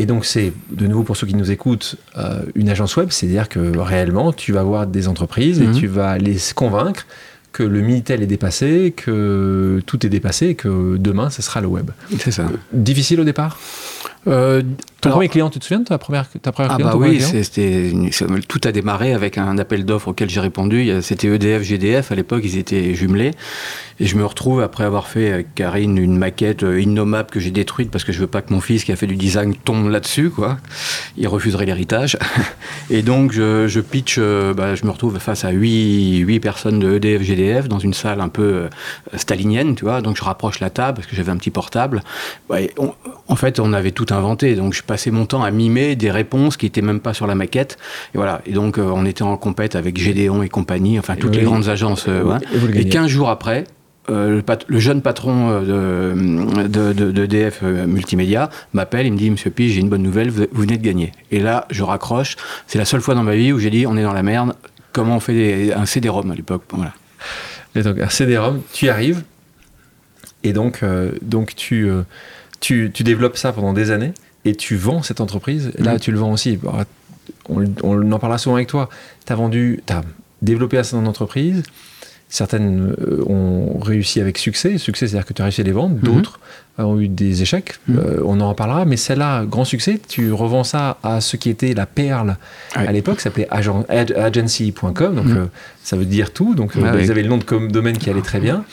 Et 0.00 0.06
donc, 0.06 0.24
c'est, 0.24 0.52
de 0.70 0.86
nouveau, 0.86 1.02
pour 1.02 1.16
ceux 1.16 1.26
qui 1.26 1.34
nous 1.34 1.50
écoutent, 1.50 1.96
euh, 2.16 2.42
une 2.54 2.68
agence 2.70 2.96
web, 2.96 3.08
c'est-à-dire 3.10 3.48
que 3.48 3.76
réellement, 3.76 4.32
tu 4.32 4.52
vas 4.52 4.62
voir 4.62 4.86
des 4.86 5.08
entreprises 5.08 5.60
Mhm. 5.60 5.72
et 5.74 5.78
tu 5.80 5.86
vas 5.88 6.16
les 6.18 6.36
convaincre 6.54 7.04
que 7.50 7.64
le 7.64 7.80
Minitel 7.80 8.22
est 8.22 8.26
dépassé, 8.26 8.92
que 8.96 9.82
tout 9.86 10.06
est 10.06 10.08
dépassé 10.08 10.46
et 10.48 10.54
que 10.54 10.96
demain, 10.98 11.30
ce 11.30 11.42
sera 11.42 11.60
le 11.60 11.66
web. 11.66 11.90
C'est 12.20 12.30
ça. 12.30 12.46
Difficile 12.72 13.18
au 13.20 13.24
départ? 13.24 13.58
Euh, 14.26 14.62
Ton 15.00 15.10
alors- 15.10 15.18
premier 15.18 15.28
client, 15.28 15.48
tu 15.48 15.58
te 15.60 15.64
souviens 15.64 15.78
de 15.80 15.84
ta 15.84 15.96
première, 15.96 16.26
ta 16.42 16.50
première 16.50 16.72
Ah 16.72 16.76
cliente, 16.76 16.92
bah 16.92 16.98
oui, 16.98 17.20
c'était 17.20 17.92
tout 18.48 18.60
a 18.64 18.72
démarré 18.72 19.14
avec 19.14 19.38
un 19.38 19.56
appel 19.58 19.84
d'offres 19.84 20.08
auquel 20.08 20.28
j'ai 20.28 20.40
répondu. 20.40 20.90
C'était 21.02 21.28
EDF, 21.28 21.62
GDF 21.62 22.10
à 22.10 22.16
l'époque, 22.16 22.40
ils 22.44 22.58
étaient 22.58 22.94
jumelés. 22.94 23.30
Et 24.00 24.06
je 24.06 24.16
me 24.16 24.24
retrouve 24.24 24.60
après 24.60 24.84
avoir 24.84 25.08
fait 25.08 25.32
avec 25.32 25.54
Karine 25.56 25.98
une 25.98 26.16
maquette 26.16 26.62
euh, 26.62 26.80
innommable 26.80 27.30
que 27.30 27.40
j'ai 27.40 27.50
détruite 27.50 27.90
parce 27.90 28.04
que 28.04 28.12
je 28.12 28.20
veux 28.20 28.26
pas 28.28 28.42
que 28.42 28.52
mon 28.52 28.60
fils 28.60 28.84
qui 28.84 28.92
a 28.92 28.96
fait 28.96 29.08
du 29.08 29.16
design 29.16 29.54
tombe 29.56 29.88
là-dessus, 29.88 30.30
quoi. 30.30 30.56
Il 31.16 31.26
refuserait 31.26 31.66
l'héritage. 31.66 32.16
Et 32.90 33.02
donc 33.02 33.32
je, 33.32 33.66
je 33.68 33.80
pitch, 33.80 34.16
euh, 34.18 34.52
bah, 34.54 34.74
je 34.76 34.84
me 34.84 34.90
retrouve 34.90 35.18
face 35.18 35.44
à 35.44 35.50
huit, 35.50 36.18
huit 36.18 36.38
personnes 36.40 36.78
de 36.80 36.94
EDF, 36.96 37.22
GDF 37.22 37.68
dans 37.68 37.80
une 37.80 37.92
salle 37.94 38.20
un 38.20 38.28
peu 38.28 38.68
stalinienne, 39.16 39.74
tu 39.74 39.84
vois. 39.84 40.00
Donc 40.00 40.16
je 40.16 40.22
rapproche 40.24 40.60
la 40.60 40.70
table 40.70 40.96
parce 40.96 41.06
que 41.08 41.16
j'avais 41.16 41.30
un 41.32 41.36
petit 41.36 41.50
portable. 41.50 42.02
On- 42.50 42.94
en 43.26 43.36
fait, 43.36 43.58
on 43.60 43.72
avait 43.72 43.90
tout 43.90 44.06
inventé. 44.12 44.54
Donc 44.54 44.74
je 44.74 44.82
passais 44.82 45.10
mon 45.10 45.26
temps 45.26 45.42
à 45.42 45.50
mimer 45.50 45.96
des 45.96 46.10
réponses 46.10 46.56
qui 46.56 46.66
étaient 46.66 46.82
même 46.82 47.00
pas 47.00 47.14
sur 47.14 47.26
la 47.26 47.34
maquette. 47.34 47.76
Et 48.14 48.18
voilà. 48.18 48.40
Et 48.46 48.52
donc 48.52 48.78
euh, 48.78 48.82
on 48.94 49.04
était 49.06 49.22
en 49.22 49.36
compète 49.36 49.76
avec 49.76 49.98
Gédéon 49.98 50.42
et 50.42 50.48
compagnie, 50.48 50.98
enfin 50.98 51.16
toutes 51.16 51.36
les 51.36 51.42
grandes 51.42 51.68
agences. 51.68 52.06
euh, 52.08 52.22
ouais. 52.24 52.36
Et 52.52 52.56
Et 52.56 52.72
gagnez. 52.72 52.88
15 52.88 53.06
jours 53.08 53.28
après, 53.30 53.64
euh, 54.10 54.36
le, 54.36 54.42
pat- 54.42 54.64
le 54.68 54.78
jeune 54.78 55.02
patron 55.02 55.48
euh, 55.50 56.14
de, 56.66 56.66
de, 56.68 56.92
de- 56.92 57.10
de 57.12 57.26
DF 57.26 57.62
Multimédia 57.62 58.48
m'appelle, 58.72 59.06
il 59.06 59.12
me 59.12 59.18
dit 59.18 59.30
Monsieur 59.30 59.50
Pi, 59.50 59.68
j'ai 59.70 59.80
une 59.80 59.88
bonne 59.90 60.02
nouvelle, 60.02 60.30
vous, 60.30 60.44
vous 60.50 60.62
venez 60.62 60.78
de 60.78 60.82
gagner. 60.82 61.12
Et 61.30 61.40
là, 61.40 61.66
je 61.70 61.82
raccroche. 61.82 62.36
C'est 62.66 62.78
la 62.78 62.84
seule 62.86 63.00
fois 63.02 63.14
dans 63.14 63.22
ma 63.22 63.34
vie 63.36 63.52
où 63.52 63.58
j'ai 63.58 63.70
dit 63.70 63.86
on 63.86 63.96
est 63.96 64.02
dans 64.02 64.14
la 64.14 64.22
merde. 64.22 64.54
Comment 64.92 65.16
on 65.16 65.20
fait 65.20 65.34
des- 65.34 65.72
un 65.72 65.84
CD-ROM 65.84 66.30
à 66.30 66.34
l'époque? 66.34 66.62
Voilà. 66.72 66.94
Et 67.76 67.82
donc, 67.82 67.98
un 68.00 68.08
CD-ROM, 68.08 68.62
tu 68.72 68.86
y 68.86 68.88
arrives. 68.88 69.22
Et 70.44 70.52
donc, 70.52 70.80
euh, 70.82 71.10
donc 71.20 71.54
tu, 71.54 71.88
euh, 71.88 72.02
tu, 72.60 72.90
tu 72.92 73.02
développes 73.04 73.36
ça 73.36 73.52
pendant 73.52 73.72
des 73.72 73.90
années 73.90 74.12
et 74.44 74.54
tu 74.54 74.76
vends 74.76 75.02
cette 75.02 75.20
entreprise. 75.20 75.70
Et 75.78 75.82
Là, 75.82 75.94
Mhm. 75.94 76.00
tu 76.00 76.12
le 76.12 76.18
vends 76.18 76.32
aussi. 76.32 76.56
Bon, 76.56 76.72
On, 77.50 77.64
on 77.82 78.12
en 78.12 78.18
parlera 78.18 78.38
souvent 78.38 78.56
avec 78.56 78.68
toi. 78.68 78.88
Tu 79.26 79.32
as 79.32 79.36
vendu, 79.36 79.82
tu 79.86 79.92
as 79.92 80.02
développé 80.42 80.78
un 80.78 80.82
certain 80.82 80.96
nombre 80.98 81.08
d'entreprises. 81.08 81.62
Certaines 82.30 82.94
euh, 83.00 83.22
ont 83.26 83.78
réussi 83.78 84.20
avec 84.20 84.36
succès. 84.38 84.76
Succès, 84.78 85.06
c'est-à-dire 85.08 85.26
que 85.26 85.32
tu 85.32 85.40
as 85.40 85.46
réussi 85.46 85.60
à 85.62 85.64
les 85.64 85.72
vendre. 85.72 85.94
D'autres 85.96 86.40
euh, 86.78 86.82
ont 86.84 87.00
eu 87.00 87.08
des 87.08 87.40
échecs. 87.42 87.74
Mhm. 87.88 87.98
Euh, 87.98 88.22
on 88.24 88.40
en 88.40 88.48
reparlera. 88.50 88.84
Mais 88.84 88.96
celle-là, 88.98 89.44
grand 89.46 89.64
succès, 89.64 89.98
tu 90.08 90.32
revends 90.32 90.64
ça 90.64 90.98
à 91.02 91.20
ce 91.22 91.36
qui 91.36 91.48
était 91.50 91.72
la 91.74 91.86
perle 91.86 92.36
à 92.74 92.90
l'époque, 92.92 93.20
ça 93.20 93.24
s'appelait 93.24 93.48
agency.com. 93.50 95.14
Donc, 95.14 95.24
Mhm. 95.26 95.36
euh, 95.36 95.44
ça 95.84 95.96
veut 95.96 96.04
dire 96.04 96.32
tout. 96.32 96.54
Donc, 96.54 96.72
Ah 96.76 96.92
ils 97.00 97.10
avaient 97.10 97.22
le 97.22 97.28
nom 97.28 97.38
de 97.38 97.66
domaine 97.68 97.98
qui 97.98 98.10
allait 98.10 98.22
très 98.22 98.40
bien. 98.40 98.64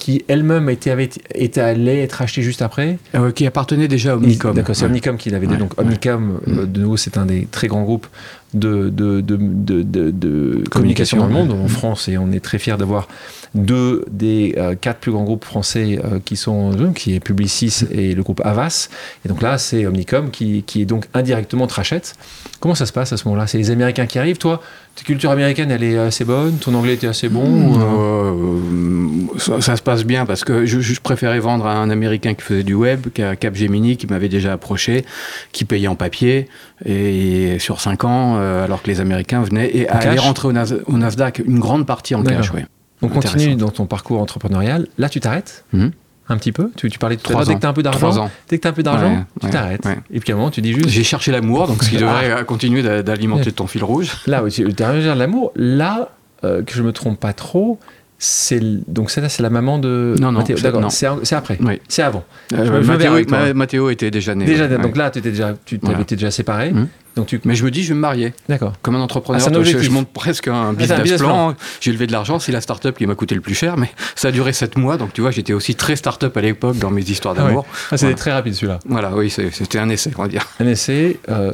Qui 0.00 0.24
elle-même 0.28 0.68
était, 0.70 0.90
avait, 0.90 1.10
était 1.34 1.60
allée 1.60 1.98
être 1.98 2.22
achetée 2.22 2.40
juste 2.42 2.62
après. 2.62 2.98
Euh, 3.14 3.30
qui 3.32 3.46
appartenait 3.46 3.86
déjà 3.86 4.12
à 4.12 4.16
Omnicom. 4.16 4.54
D'accord, 4.54 4.74
c'est 4.74 4.84
Ouais. 4.84 4.88
Omnicom 4.90 5.16
qui 5.18 5.28
l'avait. 5.30 5.46
Ouais, 5.46 5.58
Donc 5.58 5.74
ouais. 5.78 5.84
Omnicom, 5.84 6.40
euh, 6.48 6.64
de 6.64 6.80
nouveau, 6.80 6.96
c'est 6.96 7.18
un 7.18 7.26
des 7.26 7.46
très 7.50 7.68
grands 7.68 7.82
groupes 7.82 8.06
de, 8.54 8.88
de, 8.88 9.20
de, 9.20 9.36
de, 9.38 9.82
de- 9.82 10.10
de 10.10 10.64
communication 10.70 11.18
dans 11.18 11.26
le 11.26 11.32
monde, 11.34 11.52
en 11.52 11.68
France, 11.68 12.08
et 12.08 12.16
on 12.18 12.32
est 12.32 12.40
très 12.40 12.58
fiers 12.58 12.76
d'avoir 12.78 13.06
deux 13.54 14.04
des 14.10 14.54
euh, 14.58 14.74
quatre 14.80 14.98
plus 15.00 15.12
grands 15.12 15.24
groupes 15.24 15.44
français 15.44 15.98
euh, 16.04 16.18
qui 16.24 16.36
sont 16.36 16.92
qui 16.94 17.14
est 17.14 17.20
Publicis 17.20 17.84
et 17.90 18.14
le 18.14 18.22
groupe 18.22 18.40
Avas. 18.44 18.88
Et 19.24 19.28
donc 19.28 19.42
là, 19.42 19.58
c'est 19.58 19.86
Omnicom 19.86 20.30
qui, 20.30 20.62
qui 20.62 20.80
est 20.82 20.86
donc 20.86 21.06
indirectement 21.14 21.66
te 21.66 21.74
rachète. 21.74 22.14
Comment 22.60 22.74
ça 22.74 22.86
se 22.86 22.92
passe 22.92 23.12
à 23.12 23.16
ce 23.18 23.24
moment-là? 23.28 23.46
C'est 23.46 23.58
les 23.58 23.70
Américains 23.70 24.06
qui 24.06 24.18
arrivent. 24.18 24.38
Toi, 24.38 24.62
ta 25.00 25.04
culture 25.06 25.30
américaine, 25.30 25.70
elle 25.70 25.82
est 25.82 25.98
assez 25.98 26.24
bonne? 26.24 26.58
Ton 26.58 26.74
anglais 26.74 26.94
était 26.94 27.06
assez 27.06 27.28
bon. 27.28 27.78
euh, 27.78 29.38
ça, 29.38 29.60
ça 29.60 29.76
se 29.76 29.82
passe 29.82 30.04
bien 30.04 30.26
parce 30.26 30.44
que 30.44 30.66
je, 30.66 30.80
je 30.80 31.00
préférais 31.00 31.38
vendre 31.40 31.66
à 31.66 31.74
un 31.76 31.90
Américain 31.90 32.34
qui 32.34 32.42
faisait 32.42 32.62
du 32.62 32.74
web 32.74 33.06
qu'à 33.14 33.36
Capgemini 33.36 33.96
qui 33.96 34.06
m'avait 34.06 34.28
déjà 34.28 34.52
approché, 34.52 35.04
qui 35.52 35.64
payait 35.64 35.88
en 35.88 35.94
papier 35.96 36.48
et 36.84 37.58
sur 37.58 37.80
5 37.80 38.04
ans, 38.04 38.36
euh, 38.38 38.64
alors 38.64 38.82
que 38.82 38.88
les 38.88 39.00
Américains 39.00 39.42
venaient 39.42 39.70
et 39.74 39.90
En 39.90 39.94
allaient 39.96 40.18
rentrer 40.18 40.48
au, 40.48 40.52
Nas- 40.52 40.74
au 40.86 40.96
Nasdaq 40.98 41.42
une 41.46 41.58
grande 41.58 41.86
partie 41.86 42.14
en 42.14 42.22
cash. 42.22 42.52
Ouais. 42.52 42.66
On 43.02 43.08
continue 43.08 43.54
dans 43.54 43.70
ton 43.70 43.86
parcours 43.86 44.20
entrepreneurial. 44.20 44.86
Là, 44.98 45.08
tu 45.08 45.20
t'arrêtes? 45.20 45.64
Mhm. 45.72 45.92
Un 46.30 46.36
petit 46.36 46.52
peu. 46.52 46.70
Tu, 46.76 46.90
tu 46.90 46.98
parlais 46.98 47.16
tout 47.16 47.22
à 47.28 47.32
Trois 47.32 47.40
l'heure. 47.42 47.48
Dès 47.48 47.54
que 47.54 47.60
tu 47.60 47.66
as 47.66 47.70
un 47.70 47.72
peu 47.72 47.82
d'argent, 47.82 48.30
dès 48.48 48.58
que 48.58 48.66
as 48.68 48.70
un 48.70 48.74
peu 48.74 48.82
d'argent, 48.82 49.10
Ouais, 49.10 49.24
tu 49.40 49.46
ouais, 49.46 49.52
t'arrêtes. 49.52 49.84
ouais. 49.86 49.98
Et 50.12 50.20
puis 50.20 50.32
à 50.32 50.34
un 50.34 50.38
moment, 50.38 50.50
tu 50.50 50.60
dis 50.62 50.72
juste 50.72 50.88
J'ai 50.88 51.04
cherché 51.04 51.32
l'amour, 51.32 51.66
donc 51.66 51.82
ce 51.82 51.90
qui 51.90 51.96
devrait 51.96 52.30
euh, 52.30 52.44
continuer 52.44 52.82
d'a- 52.82 53.02
d'alimenter 53.02 53.52
ton 53.52 53.66
fil 53.66 53.84
rouge. 53.84 54.10
Là, 54.26 54.42
oui, 54.42 54.50
tu 54.50 54.64
as 54.82 54.92
de 55.14 55.18
l'amour. 55.18 55.52
Là, 55.56 56.10
euh, 56.44 56.62
que 56.62 56.72
je 56.74 56.82
me 56.82 56.92
trompe 56.92 57.20
pas 57.20 57.32
trop, 57.32 57.78
c'est 58.22 58.60
donc 58.86 59.14
là, 59.16 59.28
c'est 59.30 59.42
la 59.42 59.48
maman 59.50 59.78
de 59.78 60.14
Non, 60.20 60.30
non, 60.30 60.44
c'est- 60.46 60.62
D'accord, 60.62 60.84
après. 61.32 61.58
Oui. 61.60 61.80
C'est 61.88 62.02
avant. 62.02 62.22
Euh, 62.52 62.66
je 62.66 62.70
me 62.70 62.96
verrai 62.96 63.24
Mathéo. 63.54 63.86
Ma- 63.86 63.92
était 63.92 64.10
déjà 64.10 64.34
né. 64.34 64.44
Déjà, 64.44 64.66
ouais. 64.68 64.78
donc 64.78 64.94
là, 64.96 65.10
tu 65.10 65.18
étais 65.20 65.30
déjà, 65.30 65.54
tu 65.64 65.78
t'avais 65.78 65.92
Voilà. 65.94 66.02
été 66.02 66.16
déjà 66.16 66.30
séparé. 66.30 66.72
Donc 67.16 67.26
tu, 67.26 67.40
Mais 67.44 67.54
je 67.54 67.64
me 67.64 67.70
dis, 67.70 67.82
je 67.82 67.88
vais 67.88 67.94
me 67.94 68.00
marier. 68.00 68.34
d'accord. 68.48 68.74
Comme 68.82 68.94
un 68.94 69.00
entrepreneur, 69.00 69.42
Ah, 69.44 69.50
un 69.58 69.62
je, 69.64 69.78
je 69.78 69.90
monte 69.90 70.08
presque 70.12 70.48
un 70.48 70.54
un 70.54 70.72
business, 70.74 71.16
plan. 71.18 71.54
J'ai 71.80 71.92
levé 71.92 72.06
de 72.06 72.12
l'argent, 72.12 72.38
c'est 72.38 72.52
la 72.52 72.60
start-up 72.60 72.96
qui 72.98 73.06
m'a 73.06 73.14
coûté 73.14 73.34
le 73.34 73.40
plus 73.40 73.54
cher, 73.54 73.76
mais 73.78 73.90
ça 74.14 74.28
a 74.28 74.30
duré 74.32 74.52
7 74.52 74.76
mois. 74.76 74.96
Donc 74.98 75.12
tu 75.14 75.20
vois, 75.22 75.30
j'étais 75.30 75.52
aussi 75.54 75.74
très 75.74 75.96
start-up 75.96 76.36
à 76.36 76.40
l'époque 76.42 76.76
dans 76.78 76.90
mes 76.90 77.02
histoires 77.02 77.34
Ah 77.38 77.42
d'amour. 77.42 77.64
Ah, 77.90 77.96
c'était 77.96 78.02
Voilà. 78.04 78.16
très 78.16 78.32
rapide 78.32 78.54
celui-là. 78.54 78.78
Voilà, 78.86 79.12
oui, 79.16 79.30
c'était 79.30 79.78
un 79.78 79.88
essai, 79.88 80.10
on 80.18 80.22
va 80.22 80.28
dire. 80.28 80.46
Un 80.60 80.66
essai. 80.68 81.18
euh, 81.30 81.52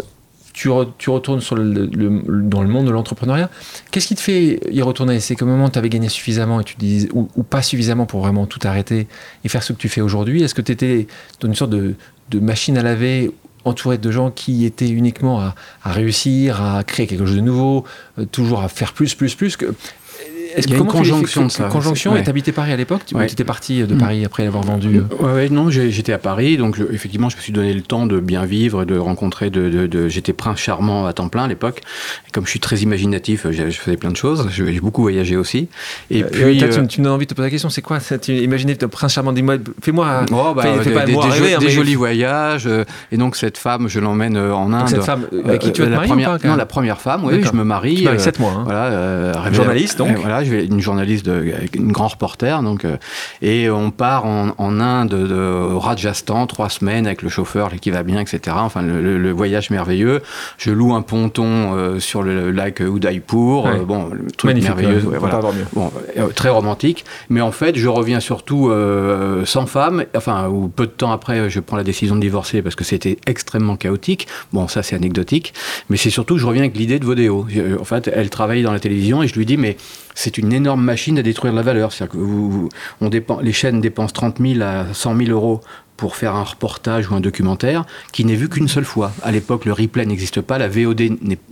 tu, 0.57 0.71
re- 0.71 0.89
tu 0.97 1.11
retournes 1.11 1.41
dans 1.41 2.63
le 2.63 2.69
monde 2.69 2.87
de 2.87 2.91
l'entrepreneuriat. 2.91 3.51
Qu'est-ce 3.91 4.07
qui 4.07 4.15
te 4.15 4.21
fait 4.21 4.59
y 4.71 4.81
retourner? 4.81 5.21
C'est 5.21 5.37
qu'au 5.37 5.45
moment 5.45 5.67
où 5.67 5.71
tu 5.71 5.79
avais 5.79 5.91
gagné 5.91 6.09
suffisamment 6.09 6.61
et 6.61 6.65
tu 6.65 6.77
ou, 7.13 7.43
pas 7.43 7.61
suffisamment 7.61 8.07
pour 8.07 8.21
vraiment 8.21 8.47
tout 8.47 8.61
arrêter 8.65 9.07
et 9.45 9.49
faire 9.51 9.63
ce 9.63 9.75
que 9.75 9.79
tu 9.79 9.91
fais 9.91 10.01
aujourd'hui 10.01 10.43
Est-ce 10.43 10.55
que 10.55 10.63
tu 10.63 10.73
étais 10.73 11.09
dans 11.41 11.49
une 11.49 11.55
sorte 11.55 11.73
de, 11.73 11.95
machine 12.41 12.79
à 12.79 12.83
laver 12.83 13.33
entouré 13.65 13.99
de 13.99 14.11
gens 14.11 14.31
qui 14.31 14.65
étaient 14.65 14.89
uniquement 14.89 15.41
à, 15.41 15.55
réussir, 15.85 16.63
à 16.63 16.85
créer 16.85 17.07
quelque 17.07 17.27
chose 17.27 17.37
de 17.37 17.41
nouveau, 17.43 17.85
euh, 18.19 18.25
toujours 18.25 18.63
à 18.63 18.69
faire 18.69 18.95
plus, 18.95 19.15
plus, 19.15 19.35
plus. 19.35 19.59
Est-ce 20.57 20.73
a 20.73 20.77
une 20.77 20.87
conjonction 20.87 21.47
de 21.47 21.51
ça. 21.51 21.65
Conjonction, 21.65 22.13
Ouais. 22.13 22.21
et 22.21 22.25
t'habitais 22.25 22.53
Paris 22.53 22.73
à 22.73 22.77
l'époque 22.77 23.03
Tu 23.07 23.15
Ouais. 23.15 23.27
étais 23.27 23.45
parti 23.45 23.83
de 23.83 23.95
Mm. 23.95 23.99
Paris 23.99 24.25
après 24.25 24.47
avoir 24.47 24.65
vendu... 24.65 24.99
euh, 25.23 25.35
Ouais, 25.35 25.49
non, 25.49 25.71
j'étais 25.71 26.13
à 26.13 26.19
Paris, 26.19 26.57
donc 26.57 26.79
effectivement, 26.93 27.29
je 27.29 27.37
me 27.37 27.41
suis 27.43 27.53
donné 27.53 27.73
le 27.75 27.83
temps 27.83 28.07
de 28.07 28.19
bien 28.21 28.45
vivre, 28.45 28.85
de 28.85 28.97
rencontrer, 28.99 29.51
de, 29.51 29.69
de- 29.69 29.87
de- 29.87 30.09
j'étais 30.09 30.33
prince 30.33 30.59
charmant 30.59 31.07
à 31.07 31.13
temps 31.13 31.29
plein 31.29 31.45
à 31.45 31.49
l'époque. 31.49 31.81
Et 32.29 32.31
comme 32.31 32.45
je 32.45 32.51
suis 32.51 32.61
très 32.61 32.79
imaginatif, 32.79 33.47
je 33.51 33.63
faisais 33.71 33.97
plein 33.97 34.11
de 34.11 34.17
choses. 34.17 34.49
J'ai 34.51 34.81
beaucoup 34.81 35.03
voyagé 35.03 35.37
aussi. 35.37 35.69
Et 36.11 36.23
Euh, 36.23 36.27
puis, 36.31 36.59
tu, 36.59 36.65
euh, 36.65 36.87
tu 36.87 37.01
me 37.01 37.05
donnes 37.05 37.13
envie 37.15 37.27
de 37.27 37.31
te 37.31 37.35
poser 37.35 37.47
la 37.47 37.51
question, 37.51 37.69
c'est 37.71 37.83
quoi 37.83 37.99
imaginez 38.29 38.77
le 38.81 38.89
prince 38.89 39.13
charmant, 39.13 39.33
dis-moi, 39.33 39.57
fais-moi... 39.83 40.25
Oh, 40.33 40.53
bah, 40.55 40.63
Fais- 40.63 40.83
fais 40.83 40.91
des, 40.91 40.95
pas 40.95 41.05
des- 41.07 41.13
moi 41.13 41.25
des 41.27 41.33
rêver, 41.33 41.51
jo- 41.51 41.57
hein, 41.57 41.61
des 41.61 41.71
jolis 41.71 41.95
voyages. 41.95 42.67
euh, 42.67 42.85
et 43.13 43.17
donc, 43.17 43.37
cette 43.37 43.59
femme, 43.59 43.89
je 43.89 44.01
l'emmène 44.01 44.37
en 44.37 44.73
Inde. 44.73 44.81
Donc 44.81 44.89
cette 44.89 45.03
femme 45.03 45.27
avec 45.45 45.61
qui 45.61 45.73
tu 45.73 45.81
vas 45.83 45.87
te 45.87 45.91
la 45.91 45.97
marier 45.97 46.09
première, 46.11 46.29
ou 46.29 46.33
pas 46.33 46.39
quand 46.39 46.49
Non, 46.49 46.57
la 46.57 46.67
première 46.67 47.01
femme, 47.01 47.25
oui, 47.25 47.43
je 47.45 47.53
me 47.53 47.65
marie. 47.65 47.97
Tu 47.97 48.03
vas 48.05 48.11
avec 48.11 48.21
euh, 48.21 48.25
7 48.25 48.39
mois. 48.41 48.53
hein. 48.53 48.63
Voilà, 48.65 49.53
Journaliste, 49.53 49.99
donc. 49.99 50.17
Voilà, 50.19 50.45
une 50.47 50.81
journaliste, 50.81 51.27
de, 51.27 51.55
une 51.75 51.93
grand 51.93 52.09
reporter, 52.09 52.63
donc 52.63 52.85
euh, 52.85 52.97
et 53.43 53.71
on 53.71 53.91
part 53.91 54.27
en, 54.27 54.55
en 54.59 54.81
Inde, 54.81 55.11
de, 55.11 55.73
au 55.75 55.79
Rajasthan, 55.79 56.47
trois 56.47 56.69
semaines 56.69 57.07
avec 57.07 57.23
le 57.23 57.29
chauffeur 57.29 57.71
qui 57.81 57.91
va 57.91 58.03
bien, 58.03 58.21
etc. 58.21 58.57
Enfin, 58.61 58.83
le, 58.83 59.31
voyage 59.33 59.71
merveilleux. 59.71 60.23
Je 60.57 60.71
loue 60.71 60.95
un 60.95 61.03
ponton 61.03 61.75
euh, 61.75 62.01
sur 62.01 62.23
le 62.23 62.51
lac 62.51 62.81
Udaipur. 62.81 63.65
Ouais. 63.65 63.81
euh, 63.81 63.85
bon, 63.85 64.09
le 64.09 64.31
truc 64.31 64.45
Magnifique, 64.51 64.77
merveilleux. 64.77 65.05
ouais, 65.05 65.19
voilà. 65.19 65.41
Bon, 65.73 65.93
euh, 66.17 66.29
très 66.29 66.49
romantique, 66.49 67.05
mais 67.29 67.41
en 67.41 67.53
fait, 67.53 67.77
je 67.77 67.89
reviens 67.89 68.21
surtout 68.21 68.71
sans 69.45 69.67
femme, 69.67 70.05
enfin, 70.17 70.49
ou 70.49 70.69
peu 70.69 70.87
de 70.87 70.91
temps 70.93 71.13
après, 71.13 71.51
je 71.51 71.61
prends 71.61 71.77
la 71.77 71.85
décision 71.85 72.17
de 72.17 72.21
divorcer 72.21 72.63
parce 72.63 72.75
que 72.75 72.85
c'était 72.85 73.19
extrêmement 73.27 73.77
chaotique. 73.77 74.27
Bon, 74.53 74.69
ça, 74.69 74.83
c'est 74.83 74.97
anecdotique, 74.97 75.55
mais 75.91 75.97
c'est 75.97 76.11
surtout 76.11 76.35
que 76.35 76.41
je 76.41 76.47
reviens 76.47 76.63
avec 76.63 76.77
l'idée 76.77 76.99
de 76.99 77.05
Vodéo. 77.05 77.47
En 77.81 77.85
fait, 77.85 78.11
elle 78.13 78.31
travaille 78.31 78.63
dans 78.63 78.73
la 78.73 78.81
télévision 78.81 79.23
et 79.23 79.29
je 79.29 79.35
lui 79.35 79.47
dis, 79.47 79.57
mais 79.57 79.77
c'est 80.17 80.39
une 80.39 80.53
énorme 80.53 80.83
machine 80.83 81.19
à 81.19 81.23
détruire 81.23 81.53
la 81.53 81.63
valeur. 81.63 81.93
C'est-à-dire 81.93 82.15
que 82.15 82.19
vous, 82.19 82.69
on 83.01 83.09
dépen- 83.09 83.41
les 83.43 83.53
chaînes 83.53 83.81
dépensent 83.81 84.13
30 84.15 84.39
000 84.41 84.63
à 84.63 84.87
100 84.93 85.17
000 85.17 85.31
euros 85.31 85.61
pour 85.97 86.17
faire 86.17 86.35
un 86.35 86.43
reportage 86.45 87.11
ou 87.11 87.15
un 87.15 87.21
documentaire 87.21 87.85
qui 88.13 88.25
n'est 88.25 88.35
vu 88.35 88.49
qu'une 88.49 88.69
seule 88.69 88.85
fois. 88.85 89.13
À 89.23 89.33
l'époque, 89.33 89.65
le 89.65 89.73
replay 89.73 90.05
n'existe 90.07 90.41
pas, 90.41 90.59
la 90.59 90.69
VOD 90.69 91.03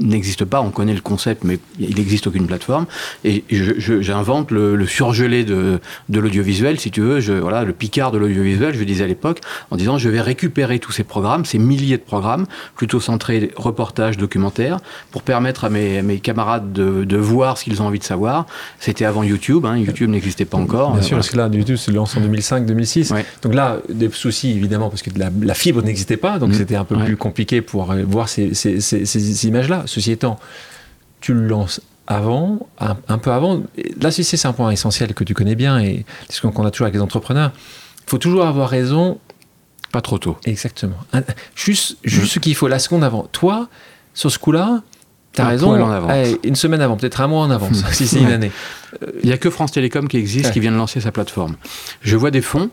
n'existe 0.00 0.44
pas, 0.44 0.60
on 0.60 0.70
connaît 0.70 0.94
le 0.94 1.00
concept, 1.00 1.44
mais 1.44 1.58
il 1.78 1.96
n'existe 1.96 2.26
aucune 2.26 2.46
plateforme. 2.46 2.86
Et 3.24 3.44
j'invente 3.50 4.50
le, 4.50 4.76
le 4.76 4.86
surgelé 4.86 5.44
de, 5.44 5.80
de 6.08 6.20
l'audiovisuel, 6.20 6.78
si 6.80 6.90
tu 6.90 7.00
veux, 7.00 7.20
je, 7.20 7.32
voilà, 7.32 7.64
le 7.64 7.72
picard 7.72 8.12
de 8.12 8.18
l'audiovisuel, 8.18 8.74
je 8.76 8.84
disais 8.84 9.04
à 9.04 9.06
l'époque, 9.06 9.40
en 9.70 9.76
disant 9.76 9.98
je 9.98 10.08
vais 10.08 10.20
récupérer 10.20 10.78
tous 10.78 10.92
ces 10.92 11.04
programmes, 11.04 11.44
ces 11.44 11.58
milliers 11.58 11.96
de 11.96 12.02
programmes, 12.02 12.46
plutôt 12.76 13.00
centrés 13.00 13.50
reportage, 13.56 14.16
documentaire, 14.16 14.78
pour 15.10 15.22
permettre 15.22 15.64
à 15.64 15.70
mes, 15.70 15.98
à 15.98 16.02
mes 16.02 16.18
camarades 16.18 16.72
de, 16.72 17.04
de 17.04 17.16
voir 17.16 17.58
ce 17.58 17.64
qu'ils 17.64 17.80
ont 17.82 17.86
envie 17.86 17.98
de 17.98 18.04
savoir. 18.04 18.46
C'était 18.78 19.04
avant 19.04 19.22
YouTube, 19.22 19.64
hein, 19.66 19.76
YouTube 19.76 20.10
n'existait 20.10 20.44
pas 20.44 20.58
encore. 20.58 20.90
Bien 20.92 21.00
Euh, 21.00 21.02
sûr, 21.02 21.08
voilà. 21.10 21.18
parce 21.20 21.30
que 21.30 21.36
là, 21.36 21.48
du 21.48 21.64
tout, 21.64 21.76
c'est 21.76 21.92
lancé 21.92 22.18
en 22.18 22.22
2005-2006. 22.22 23.12
Ouais. 23.12 23.24
Donc 23.42 23.54
là, 23.54 23.78
des 23.88 24.10
soucis 24.10 24.33
évidemment, 24.42 24.88
parce 24.90 25.02
que 25.02 25.10
la, 25.18 25.30
la 25.40 25.54
fibre 25.54 25.82
n'existait 25.82 26.16
pas, 26.16 26.38
donc 26.38 26.50
Mhm. 26.50 26.54
c'était 26.56 26.76
un 26.76 26.84
peu 26.84 26.96
Ouais. 26.96 27.04
plus 27.04 27.16
compliqué 27.16 27.60
pour 27.62 27.90
euh, 27.92 28.02
voir 28.06 28.28
ces, 28.28 28.54
ces- 28.54 28.80
ces- 28.80 29.04
ces 29.06 29.46
images-là. 29.48 29.82
Ceci 29.86 30.12
étant, 30.12 30.38
tu 31.20 31.32
le 31.34 31.46
lances 31.46 31.80
avant, 32.06 32.66
un, 32.80 32.96
un 33.08 33.18
peu 33.18 33.30
avant. 33.32 33.62
Là, 34.00 34.10
c'est 34.10 34.44
un 34.46 34.52
point 34.52 34.70
essentiel 34.70 35.14
que 35.14 35.24
tu 35.24 35.32
connais 35.34 35.54
bien 35.54 35.78
et 35.80 36.04
c'est 36.28 36.36
ce 36.36 36.46
qu'on 36.46 36.64
a 36.66 36.70
toujours 36.70 36.84
avec 36.86 36.94
les 36.94 37.00
entrepreneurs. 37.00 37.52
Il 38.06 38.10
faut 38.10 38.18
toujours 38.18 38.44
avoir 38.46 38.68
raison 38.68 39.18
Pas 39.92 40.00
trop 40.02 40.18
tôt. 40.18 40.36
Exactement. 40.44 40.96
Un- 41.12 41.22
Juste, 41.54 41.96
juste 42.02 42.32
ce 42.32 42.38
qu'il 42.40 42.56
faut 42.56 42.66
la 42.68 42.80
seconde 42.80 43.04
avant. 43.04 43.28
Toi, 43.30 43.68
sur 44.12 44.28
ce 44.30 44.38
coup-là, 44.40 44.82
tu 45.32 45.40
as 45.40 45.44
Un 45.46 45.48
raison. 45.48 45.70
en 45.80 46.08
allez, 46.08 46.36
une 46.42 46.56
semaine 46.56 46.80
avant, 46.80 46.96
peut-être 46.96 47.20
un 47.20 47.28
mois 47.28 47.42
en 47.42 47.50
avance, 47.50 47.82
si 47.92 48.06
c'est 48.08 48.18
une 48.20 48.26
année. 48.32 48.50
Il 49.22 49.26
n'y 49.26 49.32
a 49.32 49.38
que 49.38 49.50
France 49.50 49.70
Télécom 49.72 50.08
qui 50.08 50.16
existe, 50.16 50.46
Ouais. 50.46 50.52
qui 50.52 50.58
vient 50.60 50.72
de 50.72 50.76
lancer 50.76 51.00
sa 51.00 51.12
plateforme. 51.12 51.54
Je 52.02 52.16
vois 52.16 52.30
des 52.32 52.42
fonds. 52.42 52.70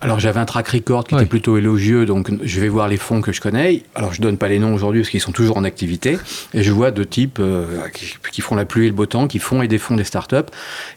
Alors 0.00 0.20
j'avais 0.20 0.38
un 0.38 0.44
track 0.44 0.68
record 0.68 1.04
qui 1.04 1.14
Ouais. 1.14 1.22
était 1.22 1.28
plutôt 1.28 1.56
élogieux, 1.58 2.06
donc 2.06 2.30
je 2.42 2.60
vais 2.60 2.68
voir 2.68 2.86
les 2.88 2.96
fonds 2.96 3.20
que 3.20 3.32
je 3.32 3.40
connais. 3.40 3.82
Alors 3.96 4.12
je 4.14 4.20
donne 4.22 4.38
pas 4.38 4.48
les 4.48 4.58
noms 4.60 4.72
aujourd'hui 4.74 5.00
parce 5.02 5.10
qu'ils 5.10 5.20
sont 5.20 5.32
toujours 5.32 5.56
en 5.56 5.64
activité. 5.64 6.18
Et 6.54 6.62
je 6.62 6.70
vois 6.72 6.90
deux 6.92 7.04
types 7.06 7.38
euh, 7.40 7.66
qui, 7.92 8.14
qui 8.30 8.40
font 8.40 8.54
la 8.54 8.64
pluie 8.64 8.84
et 8.86 8.88
le 8.88 8.94
beau 8.94 9.06
temps, 9.06 9.26
qui 9.26 9.38
font 9.40 9.60
et 9.62 9.66
défont 9.68 9.96
des 9.96 10.04
startups. 10.04 10.36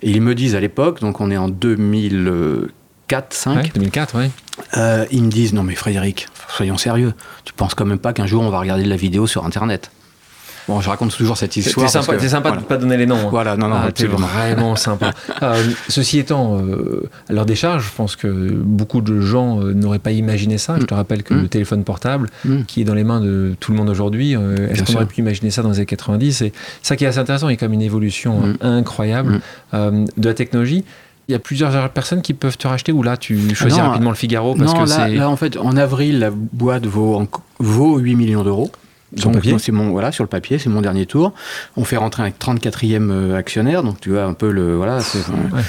Et 0.04 0.12
ils 0.12 0.22
me 0.22 0.36
disent 0.36 0.56
à 0.56 0.60
l'époque, 0.60 1.00
donc 1.02 1.20
on 1.20 1.32
est 1.32 1.38
en 1.38 1.50
2004, 1.50 3.34
5 3.34 3.56
Ouais, 3.56 3.72
2004, 3.74 4.20
oui. 4.20 4.26
euh, 4.78 5.06
ils 5.12 5.24
me 5.24 5.30
disent 5.32 5.54
non 5.54 5.64
mais 5.64 5.76
Frédéric, 5.76 6.28
soyons 6.50 6.78
sérieux. 6.78 7.14
Tu 7.44 7.54
penses 7.54 7.74
quand 7.76 7.86
même 7.86 8.00
pas 8.00 8.14
qu'un 8.14 8.28
jour 8.28 8.44
on 8.44 8.50
va 8.50 8.60
regarder 8.60 8.84
de 8.84 8.90
la 8.90 8.96
vidéo 8.98 9.26
sur 9.28 9.46
Internet? 9.46 9.92
Bon, 10.68 10.80
je 10.82 10.90
raconte 10.90 11.16
toujours 11.16 11.38
cette 11.38 11.56
histoire. 11.58 11.86
parce 11.92 12.06
sympa, 12.06 12.18
que- 12.18 12.28
sympa 12.28 12.50
voilà. 12.50 12.58
de 12.58 12.64
ne 12.64 12.68
pas 12.68 12.78
donner 12.78 12.98
les 12.98 13.06
noms. 13.06 13.16
hein. 13.18 13.28
Voilà, 13.32 13.58
non, 13.58 13.68
non, 13.68 13.76
Ah, 13.78 13.90
vraiment 13.96 14.76
sympa. 14.76 15.12
Euh, 15.44 15.56
ceci 15.90 16.20
étant, 16.20 16.60
euh, 16.60 17.10
à 17.28 17.34
leur 17.34 17.46
décharge, 17.48 17.86
je 17.86 17.96
pense 17.96 18.16
que 18.16 18.28
beaucoup 18.28 19.02
de 19.02 19.20
gens 19.22 19.60
euh, 19.62 19.74
n'auraient 19.74 19.98
pas 20.00 20.12
imaginé 20.12 20.58
ça. 20.60 20.76
Je 20.80 20.86
te 20.86 20.94
rappelle 20.94 21.24
que 21.24 21.34
Mm. 21.34 21.42
le 21.42 21.48
téléphone 21.48 21.84
portable, 21.84 22.30
Mm. 22.46 22.62
qui 22.68 22.82
est 22.82 22.84
dans 22.84 22.94
les 22.94 23.04
mains 23.04 23.22
de 23.22 23.56
tout 23.60 23.72
le 23.72 23.78
monde 23.78 23.90
aujourd'hui, 23.90 24.36
euh, 24.36 24.70
est-ce 24.70 24.84
qu'on 24.84 24.96
aurait 24.96 25.06
pu 25.08 25.20
imaginer 25.22 25.50
ça 25.50 25.64
dans 25.64 25.70
les 25.70 25.78
années 25.78 25.86
90 25.88 26.42
Et 26.44 26.54
ça 26.84 26.96
qui 26.96 27.06
est 27.06 27.08
assez 27.08 27.18
intéressant, 27.20 27.50
il 27.50 27.54
y 27.54 27.56
a 27.56 27.58
quand 27.58 27.66
même 27.66 27.74
une 27.74 27.82
évolution 27.82 28.40
Mm. 28.42 28.58
incroyable 28.62 29.42
Mm. 29.74 30.06
de 30.18 30.28
la 30.28 30.34
technologie. 30.36 30.84
Il 31.28 31.32
y 31.32 31.36
a 31.36 31.40
plusieurs 31.40 31.90
personnes 31.90 32.22
qui 32.22 32.34
peuvent 32.34 32.58
te 32.58 32.68
racheter 32.68 32.92
ou 32.92 33.04
là 33.04 33.16
tu 33.18 33.56
choisis 33.56 33.80
non, 33.80 33.86
rapidement 33.88 34.10
le 34.10 34.16
Figaro 34.16 34.54
parce 34.56 34.74
non, 34.74 34.84
que 34.84 34.90
là, 34.90 34.96
c'est 35.08 35.16
là, 35.16 35.30
en 35.30 35.36
fait, 35.38 35.56
en 35.58 35.78
avril, 35.78 36.20
la 36.20 36.30
boîte 36.32 36.86
vaut, 36.86 37.26
vaut 37.60 37.98
8 38.00 38.16
millions 38.16 38.44
d'euros. 38.44 38.70
Sur 39.18 39.30
le 39.30 39.34
Donc, 39.34 39.42
papier 39.42 39.52
moi, 39.52 39.60
c'est 39.60 39.72
mon 39.72 39.90
voilà 39.92 40.12
sur 40.12 40.24
le 40.24 40.30
papier, 40.30 40.58
c'est 40.58 40.70
mon 40.70 40.82
dernier 40.82 41.06
tour. 41.06 41.34
On 41.76 41.84
fait 41.84 41.98
rentrer 41.98 42.24
un 42.24 42.30
34e 42.30 43.10
euh, 43.10 43.36
actionnaire, 43.36 43.84
donc 43.84 44.00
tu 44.00 44.12
vois 44.12 44.24
un 44.24 44.34
peu 44.34 44.52
le 44.52 44.76
voilà. 44.76 45.00
Ouais. 45.00 45.62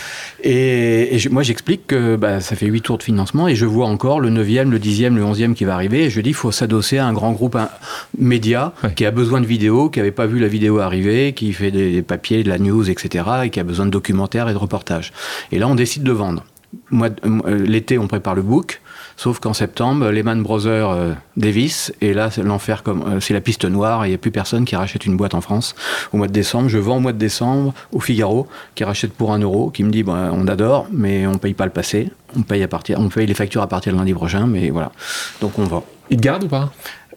Et, 0.44 1.18
moi 1.30 1.42
j'explique 1.42 1.86
que 1.88 2.16
bah, 2.16 2.40
ça 2.40 2.54
fait 2.54 2.66
8 2.66 2.82
tours 2.82 2.98
de 2.98 3.02
financement 3.02 3.48
et 3.48 3.56
je 3.56 3.66
vois 3.66 3.86
encore 3.86 4.20
le 4.20 4.30
9e, 4.30 4.70
le 4.70 4.78
10e, 4.78 5.14
le 5.14 5.24
11e 5.24 5.54
qui 5.54 5.64
va 5.64 5.74
arriver. 5.74 6.04
Et 6.04 6.10
je 6.10 6.20
dis 6.20 6.30
il 6.30 6.34
faut 6.34 6.52
s'adosser 6.52 6.98
à 6.98 7.06
un 7.06 7.12
grand 7.12 7.32
groupe 7.32 7.56
un, 7.56 7.68
média 8.16 8.72
Ouais. 8.84 8.94
qui 8.94 9.04
a 9.04 9.10
besoin 9.10 9.40
de 9.40 9.46
vidéos, 9.46 9.90
qui 9.90 9.98
n'avait 9.98 10.12
pas 10.12 10.26
vu 10.26 10.38
la 10.38 10.48
vidéo 10.48 10.78
arriver, 10.78 11.32
qui 11.32 11.52
fait 11.52 11.70
des, 11.70 11.92
des 11.92 12.02
papiers, 12.02 12.42
de 12.44 12.48
la 12.48 12.58
news, 12.58 12.88
etc. 12.88 13.24
et 13.44 13.50
qui 13.50 13.60
a 13.60 13.64
besoin 13.64 13.86
de 13.86 13.90
documentaires 13.90 14.48
et 14.48 14.52
de 14.52 14.58
reportages. 14.58 15.12
Et 15.50 15.58
là 15.58 15.66
on 15.68 15.74
décide 15.74 16.04
de 16.04 16.12
vendre. 16.12 16.44
Moi, 16.90 17.08
euh, 17.24 17.66
l'été, 17.66 17.98
on 17.98 18.06
prépare 18.06 18.34
le 18.34 18.42
book. 18.42 18.80
Sauf 19.16 19.38
qu'en 19.40 19.52
septembre, 19.52 20.10
Lehman 20.10 20.42
Brothers 20.42 20.90
euh, 20.90 21.12
dévisse, 21.36 21.92
et 22.00 22.12
là, 22.14 22.30
c'est 22.30 22.42
l'enfer 22.42 22.82
comme 22.82 23.02
euh, 23.02 23.20
c'est 23.20 23.34
la 23.34 23.40
piste 23.40 23.64
noire, 23.64 24.04
et 24.04 24.08
il 24.08 24.10
n'y 24.10 24.14
a 24.14 24.18
plus 24.18 24.30
personne 24.30 24.64
qui 24.64 24.74
rachète 24.76 25.06
une 25.06 25.16
boîte 25.16 25.34
en 25.34 25.40
France. 25.40 25.74
Au 26.12 26.16
mois 26.16 26.26
de 26.28 26.32
décembre, 26.32 26.68
je 26.68 26.78
vends 26.78 26.96
au 26.96 27.00
mois 27.00 27.12
de 27.12 27.18
décembre 27.18 27.74
au 27.92 28.00
Figaro, 28.00 28.46
qui 28.74 28.84
rachète 28.84 29.12
pour 29.12 29.32
un 29.32 29.38
euro, 29.38 29.70
qui 29.70 29.84
me 29.84 29.90
dit 29.90 30.02
bon, 30.02 30.14
on 30.14 30.46
adore, 30.48 30.86
mais 30.92 31.26
on 31.26 31.38
paye 31.38 31.54
pas 31.54 31.64
le 31.66 31.70
passé, 31.72 32.10
on 32.36 32.42
paye 32.42 32.62
à 32.62 32.68
partir, 32.68 32.98
on 33.00 33.08
paye 33.08 33.26
les 33.26 33.34
factures 33.34 33.62
à 33.62 33.66
partir 33.68 33.92
de 33.92 33.98
lundi 33.98 34.14
prochain, 34.14 34.46
mais 34.46 34.70
voilà. 34.70 34.92
Donc 35.40 35.58
on 35.58 35.64
vend. 35.64 35.84
Ils 36.10 36.16
te 36.16 36.22
gardent 36.22 36.44
ou 36.44 36.48
pas? 36.48 36.72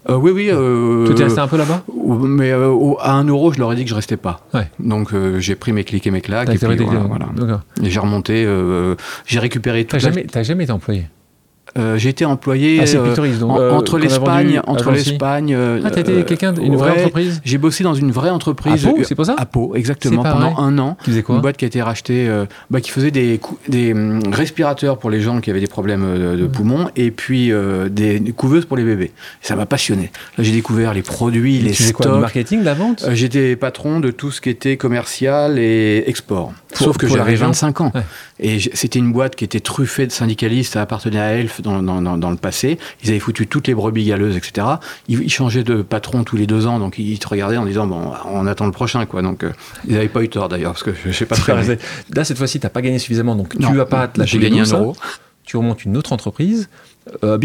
Euh, 0.07 0.17
oui, 0.17 0.29
oui. 0.35 0.49
euh, 0.51 1.07
Tu 1.07 1.15
t'es 1.15 1.23
resté 1.23 1.39
un 1.39 1.47
peu 1.47 1.57
là-bas? 1.57 1.81
Mais 2.05 2.51
euh, 2.51 2.67
au- 2.69 2.97
à 3.01 3.13
un 3.13 3.23
euro, 3.23 3.51
je 3.51 3.57
leur 3.57 3.73
ai 3.73 3.75
dit 3.75 3.83
que 3.85 3.89
je 3.89 3.95
restais 3.95 4.17
pas. 4.17 4.41
Ouais. 4.53 4.69
Donc 4.79 5.11
j'ai 5.39 5.55
pris 5.55 5.71
mes 5.73 5.83
clics 5.83 6.05
et 6.05 6.11
mes 6.11 6.21
claques, 6.21 6.45
T'as 6.47 6.53
et 6.53 6.57
puis 6.59 6.85
voilà, 6.85 6.99
voilà. 7.35 7.61
Et 7.81 7.89
j'ai 7.89 7.99
remonté, 7.99 8.47
j'ai 9.25 9.39
récupéré 9.39 9.85
T'as 9.85 9.97
tout. 9.97 10.03
jamais, 10.05 10.23
t'as 10.25 10.43
jamais 10.43 10.65
été 10.65 10.73
employé? 10.73 11.07
Euh, 11.77 11.97
j'ai 11.97 12.09
été 12.09 12.23
employé 12.23 12.79
Ah, 12.79 12.83
euh, 12.95 13.37
donc, 13.39 13.59
euh, 13.59 13.71
entre 13.71 13.97
l'Espagne, 13.97 14.61
entre 14.65 14.91
l'Espagne. 14.91 15.53
euh, 15.53 15.81
Ah, 15.83 15.89
t'as 15.91 16.01
été 16.01 16.13
euh, 16.13 16.23
quelqu'un 16.23 16.53
d'une 16.53 16.75
vraie 16.77 16.91
ouais, 16.91 16.99
entreprise 16.99 17.41
J'ai 17.43 17.57
bossé 17.57 17.83
dans 17.83 17.93
une 17.95 18.11
vraie 18.11 18.29
entreprise. 18.29 18.85
À 18.85 18.89
Pau, 18.91 18.97
c'est 19.03 19.15
pour 19.15 19.25
ça 19.25 19.35
À 19.37 19.45
Pau, 19.45 19.73
exactement, 19.75 20.23
pas 20.23 20.31
pendant 20.33 20.51
vrai. 20.53 20.63
un 20.63 20.77
an. 20.77 20.97
Qui 21.03 21.09
faisait 21.09 21.23
quoi 21.23 21.35
Une 21.35 21.41
boîte 21.41 21.57
qui 21.57 21.65
a 21.65 21.67
été 21.67 21.81
rachetée, 21.81 22.29
euh, 22.29 22.45
bah, 22.69 22.79
qui 22.79 22.91
faisait 22.91 23.11
des, 23.11 23.39
hum, 23.91 24.21
respirateurs 24.31 24.97
pour 24.99 25.09
les 25.09 25.19
gens 25.21 25.41
qui 25.41 25.49
avaient 25.49 25.59
des 25.59 25.67
problèmes 25.67 26.03
euh, 26.05 26.37
de 26.37 26.47
poumons 26.47 26.89
et 26.95 27.11
puis 27.11 27.51
euh, 27.51 27.89
des, 27.89 28.19
des 28.19 28.31
couveuses 28.31 28.65
pour 28.65 28.77
les 28.77 28.83
bébés. 28.83 29.11
Et 29.43 29.47
ça 29.47 29.55
m'a 29.57 29.65
passionné. 29.65 30.11
Là, 30.37 30.43
j'ai 30.43 30.51
découvert 30.53 30.93
les 30.93 31.01
produits, 31.01 31.59
les 31.59 31.71
Tu 31.71 31.83
faisais 31.83 31.93
quoi 31.93 32.05
Du 32.05 32.11
stocks. 32.11 32.21
marketing, 32.21 32.59
de 32.61 32.65
la 32.65 32.73
vente 32.75 33.03
Euh, 33.05 33.15
J'étais 33.15 33.55
patron 33.57 33.99
de 33.99 34.11
tout 34.11 34.31
ce 34.31 34.39
qui 34.39 34.49
était 34.49 34.77
commercial 34.77 35.59
et 35.59 36.03
export. 36.07 36.53
Pour- 36.69 36.77
Sauf 36.87 36.97
que 36.97 37.07
j'avais 37.07 37.21
région 37.23 37.47
25 37.47 37.81
ans. 37.81 37.91
Ouais. 37.95 38.01
Et 38.39 38.59
c'était 38.73 38.99
une 38.99 39.11
boîte 39.13 39.35
qui 39.35 39.45
était 39.45 39.61
truffée 39.61 40.05
de 40.07 40.11
syndicalistes, 40.11 40.73
ça 40.73 40.81
appartenait 40.81 41.19
à 41.19 41.31
Elf 41.33 41.54
dans, 41.61 41.81
dans, 41.81 42.01
dans, 42.01 42.17
dans 42.17 42.31
le 42.31 42.37
passé. 42.37 42.77
Ils 43.03 43.09
avaient 43.09 43.19
foutu 43.19 43.47
toutes 43.47 43.67
les 43.67 43.75
brebis 43.75 44.05
galeuses, 44.05 44.37
etc. 44.37 44.67
Ils, 45.07 45.21
ils 45.21 45.29
changeaient 45.29 45.63
de 45.63 45.81
patron 45.81 46.23
tous 46.23 46.37
les 46.37 46.47
deux 46.47 46.67
ans, 46.67 46.79
donc 46.79 46.97
ils 46.97 47.19
te 47.19 47.27
regardaient 47.27 47.57
en 47.57 47.65
disant, 47.65 47.87
bon, 47.87 48.11
on 48.25 48.47
attend 48.47 48.65
le 48.65 48.71
prochain, 48.71 49.05
quoi. 49.05 49.21
Donc, 49.21 49.43
euh, 49.43 49.51
ils 49.87 49.93
n'avaient 49.93 50.07
pas 50.09 50.23
eu 50.23 50.29
tort 50.29 50.49
d'ailleurs, 50.49 50.73
parce 50.73 50.83
que 50.83 50.91
je 50.93 51.11
sais 51.11 51.25
pas 51.25 51.35
très 51.35 51.53
bien. 51.53 51.75
Là, 52.13 52.23
cette 52.23 52.37
fois-ci, 52.37 52.59
t'as 52.59 52.69
pas 52.69 52.81
gagné 52.81 52.99
suffisamment, 52.99 53.35
donc 53.35 53.55
Non, 53.59 53.69
tu 53.69 53.75
vas 53.75 53.85
pas 53.85 54.07
te 54.07 54.19
lâcher 54.19 54.39
J'ai 54.39 54.49
gagné 54.49 54.61
un 54.61 54.65
euro. 54.65 54.95
Tu 55.43 55.57
remontes 55.57 55.85
une 55.85 55.95
autre 55.95 56.11
entreprise, 56.11 56.69
euh, 57.23 57.37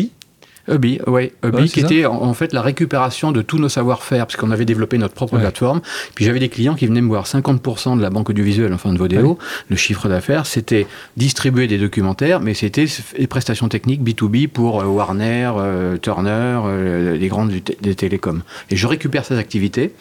Ouais, 1.06 1.32
c'est 1.42 1.66
qui 1.68 1.80
était 1.80 2.06
en, 2.06 2.22
en 2.22 2.34
fait 2.34 2.52
la 2.52 2.62
récupération 2.62 3.32
de 3.32 3.42
tous 3.42 3.58
nos 3.58 3.68
savoir-faire, 3.68 4.26
parce 4.26 4.36
qu'on 4.36 4.50
avait 4.50 4.64
développé 4.64 4.98
notre 4.98 5.14
propre 5.14 5.34
Ouais. 5.34 5.40
plateforme. 5.40 5.80
Puis 6.14 6.24
j'avais 6.24 6.38
des 6.40 6.48
clients 6.48 6.74
qui 6.74 6.86
venaient 6.86 7.00
me 7.00 7.08
voir 7.08 7.26
50% 7.26 7.96
de 7.96 8.02
la 8.02 8.10
banque 8.10 8.30
audiovisuelle, 8.30 8.72
enfin 8.72 8.92
de 8.92 8.98
Vodéo, 8.98 9.38
le 9.68 9.76
chiffre 9.76 10.08
d'affaires, 10.08 10.46
c'était 10.46 10.86
distribuer 11.16 11.66
des 11.66 11.78
documentaires, 11.78 12.40
mais 12.40 12.54
c'était 12.54 12.86
des 13.18 13.26
prestations 13.26 13.68
techniques 13.68 14.02
B2B 14.02 14.48
pour 14.48 14.80
euh, 14.80 14.84
Warner, 14.86 15.52
euh, 15.56 15.96
Turner, 15.98 16.60
euh, 16.64 17.16
les 17.16 17.28
grandes 17.28 17.50
des 17.50 17.94
télécoms. 17.94 18.42
Et 18.70 18.76
je 18.76 18.86
récupère 18.86 19.24
ces 19.24 19.36
activités. 19.38 19.92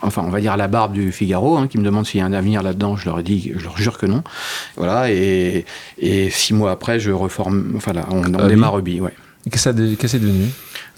Enfin, 0.00 0.22
on 0.26 0.30
va 0.30 0.40
dire 0.40 0.52
à 0.52 0.56
la 0.56 0.68
barbe 0.68 0.94
du 0.94 1.12
Figaro, 1.12 1.58
hein, 1.58 1.68
qui 1.68 1.76
me 1.76 1.84
demande 1.84 2.06
s'il 2.06 2.18
y 2.20 2.22
a 2.22 2.26
un 2.26 2.32
avenir 2.32 2.62
là-dedans. 2.62 2.96
Je 2.96 3.04
leur 3.04 3.20
ai 3.20 3.22
dit, 3.22 3.52
je 3.56 3.62
leur 3.64 3.76
jure 3.76 3.98
que 3.98 4.06
non. 4.06 4.22
Voilà. 4.76 5.10
Et, 5.12 5.66
et 5.98 6.30
six 6.30 6.54
mois 6.54 6.70
après, 6.70 6.98
je 6.98 7.10
reforme. 7.10 7.74
Enfin, 7.76 7.92
là, 7.92 8.06
on, 8.10 8.22
démarre 8.48 8.78
Hubby, 8.78 9.00
ouais. 9.00 9.12
Qu'est-ce 9.50 9.54
que 9.54 9.58
ça- 9.58 9.72
qu'est-ce 9.72 9.96
que 9.96 10.06
c'est 10.08 10.18
devenu? 10.20 10.46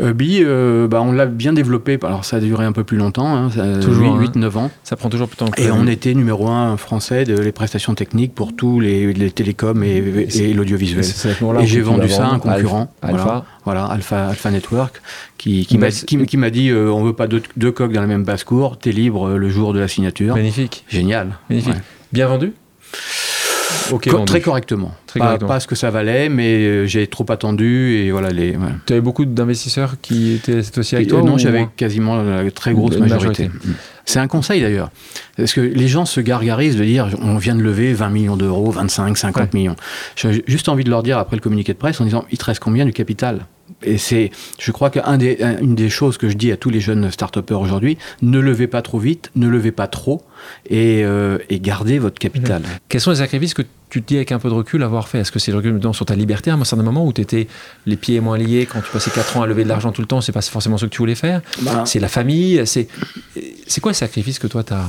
Hubby, 0.03 0.41
euh, 0.43 0.87
bah, 0.89 1.01
on 1.01 1.13
l'a 1.13 1.25
bien 1.27 1.53
développé. 1.53 1.99
Alors, 2.03 2.25
ça 2.25 2.37
a 2.37 2.41
duré 2.41 2.65
un 2.65 2.73
peu 2.73 2.85
plus 2.85 2.97
longtemps, 2.99 3.35
hein, 3.35 3.51
ça- 3.51 3.79
Toujours, 3.79 4.17
8, 4.19 4.37
9 4.37 4.57
ans. 4.57 4.71
Ça 4.83 4.97
prend 4.97 5.09
toujours 5.09 5.29
plus 5.29 5.37
de 5.37 5.39
temps 5.39 5.51
que 5.51 5.63
Et 5.63 5.71
on 5.71 5.87
était 5.87 6.13
numéro 6.15 6.49
un 6.49 6.77
français 6.77 7.25
de 7.25 7.39
les 7.39 7.53
prestations 7.53 7.95
techniques 7.95 8.35
pour 8.35 8.55
tous 8.55 8.81
les, 8.81 9.13
les 9.15 9.31
télécoms 9.31 9.83
et, 9.83 10.29
et 10.35 10.53
l'audiovisuel. 10.53 11.05
Et 11.63 11.67
j'ai 11.67 11.81
vendu 11.81 12.09
ça 12.09 12.27
à 12.27 12.33
un 12.35 12.39
concurrent. 12.39 12.93
Alpha. 13.03 13.15
Voilà, 13.25 13.45
voilà, 13.65 13.85
Alpha, 13.87 14.29
Alpha 14.29 14.51
Network, 14.51 15.01
qui, 15.39 15.67
m'a 15.79 15.91
qui, 15.91 16.19
qui 16.27 16.37
dit 16.51 16.69
euh, 16.71 16.91
on 16.91 17.03
veut 17.05 17.13
pas 17.15 17.27
deux, 17.29 17.43
deux 17.57 17.73
coques 17.73 17.93
dans 17.93 18.01
la 18.03 18.07
même 18.07 18.25
basse-cour, 18.25 18.79
t'es 18.79 18.93
libre 18.93 19.29
euh, 19.29 19.37
le 19.39 19.49
jour 19.49 19.73
de 19.73 19.79
la 19.81 19.89
signature. 19.89 20.35
Magnifique. 20.35 20.85
Génial. 20.89 21.39
Magnifique. 21.49 21.73
Ouais. 21.75 21.81
Bien 22.13 22.27
vendu? 22.27 22.53
Ok, 23.93 24.05
Co- 24.09 24.13
vendu. 24.19 24.25
très 24.27 24.41
correctement. 24.41 24.93
Très 25.07 25.21
pas, 25.21 25.27
correctement. 25.27 25.49
pas 25.49 25.61
ce 25.61 25.67
que 25.67 25.75
ça 25.75 25.91
valait, 25.91 26.29
mais 26.29 26.57
euh, 26.65 26.87
j'ai 26.87 27.07
trop 27.07 27.27
attendu 27.31 27.95
et 27.97 28.11
voilà 28.11 28.31
les. 28.31 28.57
Tu 28.87 28.93
avais 28.93 29.03
beaucoup 29.03 29.25
d'investisseurs 29.25 29.97
qui 30.01 30.33
étaient 30.35 30.63
fois-ci 30.63 30.95
avec 30.97 31.07
Et, 31.07 31.11
toi 31.11 31.21
euh, 31.21 31.23
non, 31.25 31.39
j'avais 31.39 31.69
quasiment 31.77 32.17
la 32.23 32.51
très 32.51 32.73
grosse 32.73 32.97
majorité. 32.97 33.45
majorité. 33.45 33.49
Mm. 33.49 33.75
C'est 34.07 34.19
un 34.19 34.27
conseil 34.29 34.61
d'ailleurs. 34.61 34.91
Parce 35.37 35.53
que 35.55 35.61
les 35.61 35.89
gens 35.89 36.05
se 36.05 36.21
gargarisent 36.21 36.77
de 36.77 36.85
dire 36.85 37.09
on 37.23 37.37
vient 37.37 37.55
de 37.55 37.63
lever 37.63 37.93
20 37.95 38.09
millions 38.11 38.37
d'euros, 38.37 38.71
25, 38.71 39.17
50 39.17 39.43
Ouais. 39.43 39.49
millions. 39.55 39.77
J'ai 40.17 40.45
juste 40.47 40.69
envie 40.69 40.85
de 40.85 40.91
leur 40.91 41.03
dire 41.03 41.19
après 41.19 41.37
le 41.37 41.41
communiqué 41.43 41.73
de 41.73 41.79
presse 41.79 42.01
en 42.01 42.05
disant 42.05 42.25
il 42.31 42.39
te 42.39 42.45
reste 42.45 42.61
combien 42.61 42.85
du 42.85 42.93
capital? 42.93 43.47
Et 43.85 43.99
c'est, 43.99 44.31
je 44.59 44.73
crois 44.73 44.91
qu'une 44.91 45.17
des, 45.19 45.43
un- 45.43 45.59
une 45.59 45.75
des 45.75 45.89
choses 45.91 46.19
que 46.19 46.29
je 46.29 46.37
dis 46.37 46.51
à 46.53 46.57
tous 46.57 46.71
les 46.71 46.81
jeunes 46.81 47.11
start 47.11 47.37
aujourd'hui, 47.51 47.99
ne 48.23 48.39
levez 48.39 48.67
pas 48.67 48.83
trop 48.83 48.99
vite, 48.99 49.31
ne 49.37 49.49
levez 49.49 49.73
pas 49.73 49.87
trop, 49.87 50.23
et, 50.69 51.03
euh, 51.05 51.39
et 51.51 51.61
gardez 51.61 51.99
votre 51.99 52.19
capital. 52.19 52.63
Quels 52.89 53.01
sont 53.01 53.11
les 53.11 53.17
sacrifices 53.19 53.55
que 53.55 53.63
tu 53.91 54.03
te 54.03 54.09
dis 54.09 54.17
avec 54.17 54.33
un 54.33 54.39
peu 54.39 54.49
de 54.49 54.55
recul 54.55 54.83
avoir 54.83 55.09
fait? 55.09 55.19
Est-ce 55.21 55.31
que 55.33 55.39
c'est 55.39 55.51
le 55.53 55.59
recul 55.59 55.81
sur 55.93 56.05
ta 56.07 56.17
liberté 56.17 56.51
à 56.51 56.55
un 56.55 56.65
certain 56.65 56.83
moment 56.85 57.07
où 57.07 57.13
tu 57.13 57.21
étais 57.21 57.47
les 57.87 57.97
pieds 57.97 58.21
moins 58.21 58.39
liés 58.39 58.67
quand 58.71 58.81
tu 58.81 58.91
passais 58.91 59.11
4 59.11 59.37
ans 59.37 59.43
à 59.43 59.47
lever 59.47 59.65
de 59.65 59.69
l'argent 59.69 59.93
tout 59.93 60.01
le 60.01 60.07
temps 60.09 60.21
C'est 60.21 60.33
pas 60.33 60.43
forcément 60.43 60.79
ce 60.79 60.87
que 60.87 60.91
tu 60.91 60.99
voulais 60.99 61.15
faire? 61.15 61.43
Bah, 61.63 61.85
C'est 61.87 62.01
la 62.01 62.09
famille 62.09 62.63
C'est 62.67 62.89
quoi 63.81 63.93
le 63.93 63.97
sacrifice 63.97 64.39
que 64.39 64.47
toi 64.47 64.65
tu 64.65 64.73
as, 64.73 64.87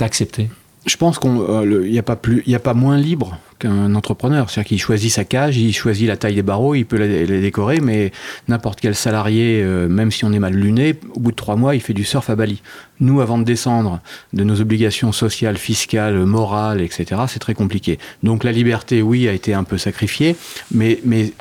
accepté? 0.00 0.48
Je 0.88 0.96
pense 0.96 1.18
qu'il 1.18 1.30
n'y 1.30 1.98
a, 1.98 2.02
pas 2.02 2.16
plus- 2.16 2.42
il 2.46 2.54
a 2.54 2.58
pas 2.58 2.74
moins 2.74 2.96
libre 2.96 3.38
qu'un 3.58 3.94
entrepreneur. 3.94 4.48
C'est-à-dire 4.48 4.68
qu'il 4.68 4.80
choisit 4.80 5.10
sa 5.12 5.24
cage, 5.24 5.58
il 5.58 5.72
choisit 5.74 6.08
la 6.08 6.16
taille 6.16 6.34
des 6.34 6.42
barreaux, 6.42 6.74
il 6.74 6.84
peut 6.86 6.96
les, 6.96 7.26
les 7.26 7.40
décorer, 7.40 7.80
mais 7.80 8.10
n'importe 8.48 8.80
quel 8.80 8.94
salarié, 8.94 9.60
euh, 9.62 9.86
même 9.88 10.10
si 10.10 10.24
on 10.24 10.32
est 10.32 10.38
mal 10.38 10.54
luné, 10.54 10.94
au 11.14 11.20
bout 11.20 11.30
de 11.32 11.36
trois 11.36 11.56
mois, 11.56 11.74
il 11.74 11.80
fait 11.80 11.92
du 11.92 12.04
surf 12.04 12.30
à 12.30 12.36
Bali. 12.36 12.62
Nous, 13.00 13.20
avant 13.20 13.36
de 13.38 13.44
descendre 13.44 14.00
de 14.32 14.44
nos 14.44 14.60
obligations 14.60 15.12
sociales, 15.12 15.58
fiscales, 15.58 16.24
morales, 16.24 16.80
etc., 16.80 17.22
c'est 17.28 17.38
très 17.40 17.54
compliqué. 17.54 17.98
Donc 18.22 18.42
la 18.44 18.52
liberté, 18.52 19.02
oui, 19.02 19.28
a 19.28 19.32
été 19.32 19.52
un 19.54 19.64
peu 19.64 19.76
sacrifiée, 19.76 20.36
mais, 20.72 21.00
mais 21.04 21.32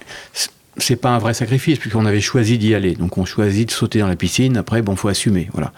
c'est 0.78 0.96
pas 0.96 1.10
un 1.10 1.18
vrai 1.18 1.34
sacrifice 1.34 1.80
puisqu'on 1.80 2.06
avait 2.06 2.22
choisi 2.22 2.58
d'y 2.58 2.76
aller. 2.76 2.94
Donc 2.94 3.18
on 3.18 3.26
choisit 3.26 3.68
de 3.68 3.74
sauter 3.74 4.00
dans 4.00 4.08
la 4.08 4.16
piscine. 4.16 4.58
Après, 4.58 4.82
bon, 4.82 4.96
faut 4.96 5.08
assumer, 5.08 5.50
voilà. 5.54 5.72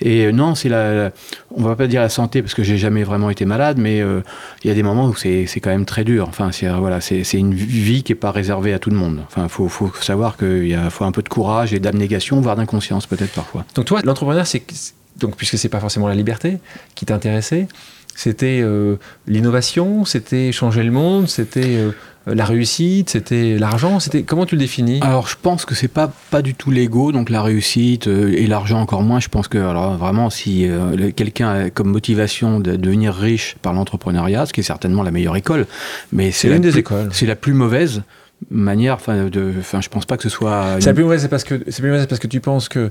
Et 0.00 0.26
euh, 0.26 0.32
non, 0.32 0.54
c'est 0.54 0.68
la, 0.68 1.10
on 1.54 1.62
va 1.62 1.76
pas 1.76 1.86
dire 1.86 2.00
la 2.00 2.08
santé 2.08 2.42
parce 2.42 2.54
que 2.54 2.62
j'ai 2.62 2.78
jamais 2.78 3.04
vraiment 3.04 3.30
été 3.30 3.44
malade, 3.44 3.78
mais 3.78 4.00
euh, 4.00 4.22
il 4.64 4.68
y 4.68 4.70
a 4.70 4.74
des 4.74 4.82
moments 4.82 5.06
où 5.06 5.14
c'est 5.14 5.46
quand 5.60 5.70
même 5.70 5.84
très 5.84 6.04
dur. 6.04 6.26
Enfin, 6.28 6.52
c'est 6.52 6.66
euh, 6.66 6.76
voilà, 6.76 7.00
c'est 7.00 7.22
une 7.34 7.54
vie 7.54 8.02
qui 8.02 8.12
est 8.12 8.16
pas 8.16 8.30
réservée 8.30 8.72
à 8.72 8.78
tout 8.78 8.90
le 8.90 8.96
monde. 8.96 9.20
Enfin, 9.26 9.48
faut 9.48 9.68
faut 9.68 9.92
savoir 10.00 10.36
qu'il 10.36 10.68
y 10.68 10.74
a 10.74 10.90
faut 10.90 11.04
un 11.04 11.12
peu 11.12 11.22
de 11.22 11.28
courage 11.28 11.74
et 11.74 11.78
d'abnégation, 11.78 12.40
voire 12.40 12.56
d'inconscience 12.56 13.06
peut-être 13.06 13.32
parfois. 13.32 13.64
Donc 13.74 13.84
toi, 13.84 14.00
l'entrepreneur, 14.04 14.46
c'est 14.46 14.62
donc 15.18 15.36
puisque 15.36 15.58
c'est 15.58 15.68
pas 15.68 15.80
forcément 15.80 16.08
la 16.08 16.14
liberté 16.14 16.58
qui 16.94 17.06
t'intéressait, 17.06 17.68
c'était 18.16 18.64
l'innovation, 19.26 20.04
c'était 20.04 20.50
changer 20.50 20.82
le 20.82 20.90
monde, 20.90 21.28
c'était 21.28 21.76
euh, 21.76 21.90
la 22.34 22.44
réussite, 22.44 23.10
c'était 23.10 23.56
l'argent, 23.58 24.00
c'était 24.00 24.22
comment 24.24 24.46
tu 24.46 24.56
le 24.56 24.60
définis? 24.60 24.98
Alors, 25.02 25.28
je 25.28 25.36
pense 25.40 25.64
que 25.64 25.74
c'est 25.74 25.86
pas 25.88 26.12
pas 26.30 26.42
du 26.42 26.54
tout 26.54 26.70
l'ego, 26.70 27.12
donc 27.12 27.30
la 27.30 27.42
réussite 27.42 28.08
euh, 28.08 28.32
et 28.36 28.46
l'argent 28.46 28.80
encore 28.80 29.02
moins. 29.02 29.20
Je 29.20 29.28
pense 29.28 29.46
que 29.46 29.58
alors 29.58 29.96
vraiment, 29.96 30.28
si 30.28 30.66
euh, 30.68 31.10
quelqu'un 31.14 31.48
a 31.48 31.70
comme 31.70 31.88
motivation 31.88 32.58
de 32.58 32.74
devenir 32.76 33.14
riche 33.14 33.56
par 33.62 33.72
l'entrepreneuriat, 33.72 34.46
ce 34.46 34.52
qui 34.52 34.60
est 34.60 34.64
certainement 34.64 35.02
la 35.02 35.10
meilleure 35.12 35.36
école, 35.36 35.66
mais 36.12 36.32
c'est 36.32 36.48
l'une 36.48 36.62
des 36.62 36.70
plus- 36.70 36.80
écoles. 36.80 37.08
C'est 37.12 37.26
la 37.26 37.36
plus 37.36 37.52
mauvaise 37.54 38.02
manière. 38.50 38.94
Enfin, 38.94 39.28
de, 39.28 39.52
enfin, 39.60 39.80
je 39.80 39.88
pense 39.88 40.04
pas 40.04 40.16
que 40.16 40.22
ce 40.22 40.28
soit. 40.28 40.76
C'est 40.80 40.86
la 40.86 40.94
plus 40.94 41.04
mauvaise, 41.04 41.22
c'est 41.22 41.28
parce 41.28 41.44
que 41.44 41.62
c'est 41.68 41.80
plus 41.80 41.90
mauvaise 41.90 42.06
parce 42.06 42.20
que 42.20 42.26
tu 42.26 42.40
penses 42.40 42.68
que 42.68 42.90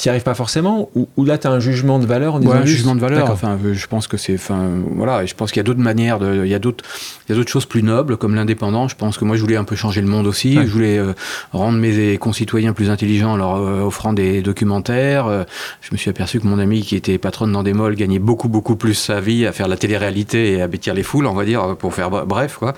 tu 0.00 0.08
n'y 0.08 0.10
arrives 0.10 0.22
pas 0.22 0.34
forcément, 0.34 0.88
ou, 0.94 1.08
ou 1.16 1.24
là 1.24 1.38
tu 1.38 1.46
as 1.46 1.50
un 1.50 1.60
jugement 1.60 1.98
de 1.98 2.06
valeur 2.06 2.34
en 2.34 2.38
disant 2.40 2.52
Ouais, 2.52 2.58
un 2.58 2.64
jugement 2.66 2.94
de 2.94 3.00
valeur. 3.00 3.30
Enfin, 3.30 3.58
euh, 3.64 3.74
je 3.74 3.86
pense 3.86 4.06
que 4.06 4.16
c'est, 4.16 4.34
enfin, 4.34 4.68
voilà. 4.96 5.22
Et 5.22 5.26
je 5.26 5.34
pense 5.34 5.50
qu'il 5.50 5.58
y 5.58 5.60
a 5.60 5.64
d'autres 5.64 5.80
manières 5.80 6.18
de, 6.18 6.44
il 6.44 6.50
y 6.50 6.54
a 6.54 6.58
d'autres, 6.58 6.84
il 7.28 7.32
y 7.32 7.34
a 7.34 7.36
d'autres 7.38 7.50
choses 7.50 7.66
plus 7.66 7.82
nobles 7.82 8.16
comme 8.16 8.34
l'indépendant. 8.34 8.88
Je 8.88 8.96
pense 8.96 9.18
que 9.18 9.24
moi, 9.24 9.36
je 9.36 9.42
voulais 9.42 9.56
un 9.56 9.64
peu 9.64 9.76
changer 9.76 10.00
le 10.00 10.06
monde 10.06 10.26
aussi. 10.26 10.56
Ouais. 10.58 10.64
Je 10.66 10.70
voulais 10.70 10.98
euh, 10.98 11.12
rendre 11.52 11.78
mes 11.78 12.16
concitoyens 12.18 12.72
plus 12.72 12.90
intelligents 12.90 13.32
en 13.32 13.36
leur 13.36 13.56
euh, 13.56 13.82
offrant 13.82 14.12
des 14.12 14.42
documentaires. 14.42 15.26
Euh, 15.26 15.44
je 15.80 15.88
me 15.92 15.96
suis 15.96 16.10
aperçu 16.10 16.40
que 16.40 16.46
mon 16.46 16.58
ami 16.58 16.82
qui 16.82 16.96
était 16.96 17.18
patronne 17.18 17.52
dans 17.52 17.62
des 17.62 17.72
malls 17.72 17.94
gagnait 17.96 18.18
beaucoup, 18.18 18.48
beaucoup 18.48 18.76
plus 18.76 18.94
sa 18.94 19.20
vie 19.20 19.46
à 19.46 19.52
faire 19.52 19.68
la 19.68 19.76
télé-réalité 19.76 20.52
et 20.54 20.62
à 20.62 20.66
bêtir 20.68 20.94
les 20.94 21.02
foules, 21.02 21.26
on 21.26 21.34
va 21.34 21.44
dire, 21.44 21.76
pour 21.76 21.94
faire 21.94 22.10
bre- 22.10 22.24
bref, 22.26 22.56
quoi. 22.58 22.74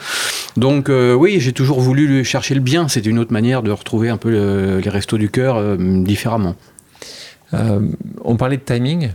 Donc, 0.57 0.89
euh, 0.89 1.15
oui, 1.15 1.37
j'ai 1.41 1.53
toujours 1.53 1.81
voulu 1.81 2.25
chercher 2.25 2.55
le 2.55 2.61
bien. 2.61 2.89
C'est 2.89 3.07
une 3.07 3.19
autre 3.19 3.33
manière 3.33 3.63
de 3.63 3.71
retrouver 3.71 4.09
un 4.09 4.17
peu 4.17 4.31
le- 4.31 4.79
les 4.81 4.91
restos 4.91 5.19
du 5.19 5.29
cœur 5.31 5.57
euh, 5.57 5.77
différemment. 5.79 6.55
Euh, 7.55 7.81
on 8.25 8.37
parlait 8.37 8.57
de 8.57 8.63
timing 8.63 9.11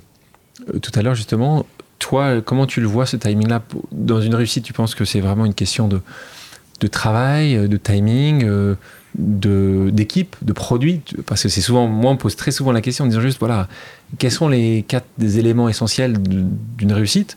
euh, 0.74 0.80
tout 0.80 0.92
à 0.96 1.02
l'heure 1.02 1.16
justement. 1.16 1.66
Toi, 2.00 2.42
comment 2.42 2.68
tu 2.68 2.80
le 2.80 2.88
vois 2.88 3.06
ce 3.06 3.18
timing-là 3.18 3.64
Dans 3.92 4.22
une 4.22 4.36
réussite, 4.36 4.64
tu 4.64 4.74
penses 4.74 4.94
que 4.94 5.04
c'est 5.04 5.20
vraiment 5.20 5.46
une 5.46 5.56
question 5.56 5.88
de, 5.88 6.88
travail, 6.88 7.56
euh, 7.56 7.68
de 7.68 7.78
timing, 7.78 8.48
de- 9.18 9.90
d'équipe, 9.92 10.36
de, 10.44 10.54
produit? 10.54 11.02
Parce 11.26 11.42
que 11.42 11.50
c'est 11.50 11.62
souvent, 11.62 11.88
moi, 11.88 12.12
on 12.12 12.14
me 12.14 12.20
pose 12.20 12.36
très 12.36 12.52
souvent 12.52 12.72
la 12.72 12.82
question 12.82 13.06
en 13.06 13.08
disant 13.08 13.22
juste, 13.22 13.40
voilà, 13.40 13.68
quels 14.20 14.32
sont 14.32 14.48
les 14.48 14.86
quatre 14.88 15.08
des 15.18 15.40
éléments 15.40 15.70
essentiels 15.70 16.18
d'une 16.22 16.94
réussite? 16.94 17.36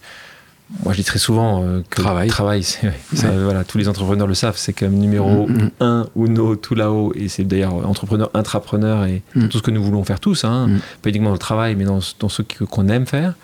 Moi, 0.84 0.92
je 0.92 0.98
dis 0.98 1.04
très 1.04 1.18
souvent 1.18 1.62
euh, 1.64 1.82
que 1.90 2.00
Travail. 2.00 2.28
travail, 2.28 2.62
c'est, 2.62 2.92
ça, 3.14 3.30
voilà, 3.30 3.64
tous 3.64 3.76
les 3.78 3.88
entrepreneurs 3.88 4.26
le 4.26 4.34
savent, 4.34 4.56
c'est 4.56 4.72
comme 4.72 4.92
numéro 4.94 5.46
Mm, 5.48 5.52
mm. 5.52 5.70
un 5.80 6.06
ou 6.14 6.28
no, 6.28 6.56
tout 6.56 6.74
là-haut. 6.74 7.12
Et 7.16 7.28
c'est 7.28 7.44
d'ailleurs 7.44 7.74
entrepreneur, 7.88 8.30
intrapreneur 8.34 9.04
et 9.04 9.22
Mm. 9.34 9.48
tout 9.48 9.58
ce 9.58 9.62
que 9.62 9.70
nous 9.70 9.82
voulons 9.82 10.04
faire 10.04 10.20
tous, 10.20 10.44
hein, 10.44 10.68
Mm. 10.68 10.78
pas 11.02 11.08
uniquement 11.10 11.28
dans 11.30 11.34
le 11.34 11.38
travail, 11.38 11.74
mais 11.76 11.84
dans, 11.84 11.98
dans 12.20 12.28
ce 12.28 12.42
que- 12.42 12.64
qu'on 12.64 12.88
aime 12.88 13.06
faire. 13.06 13.34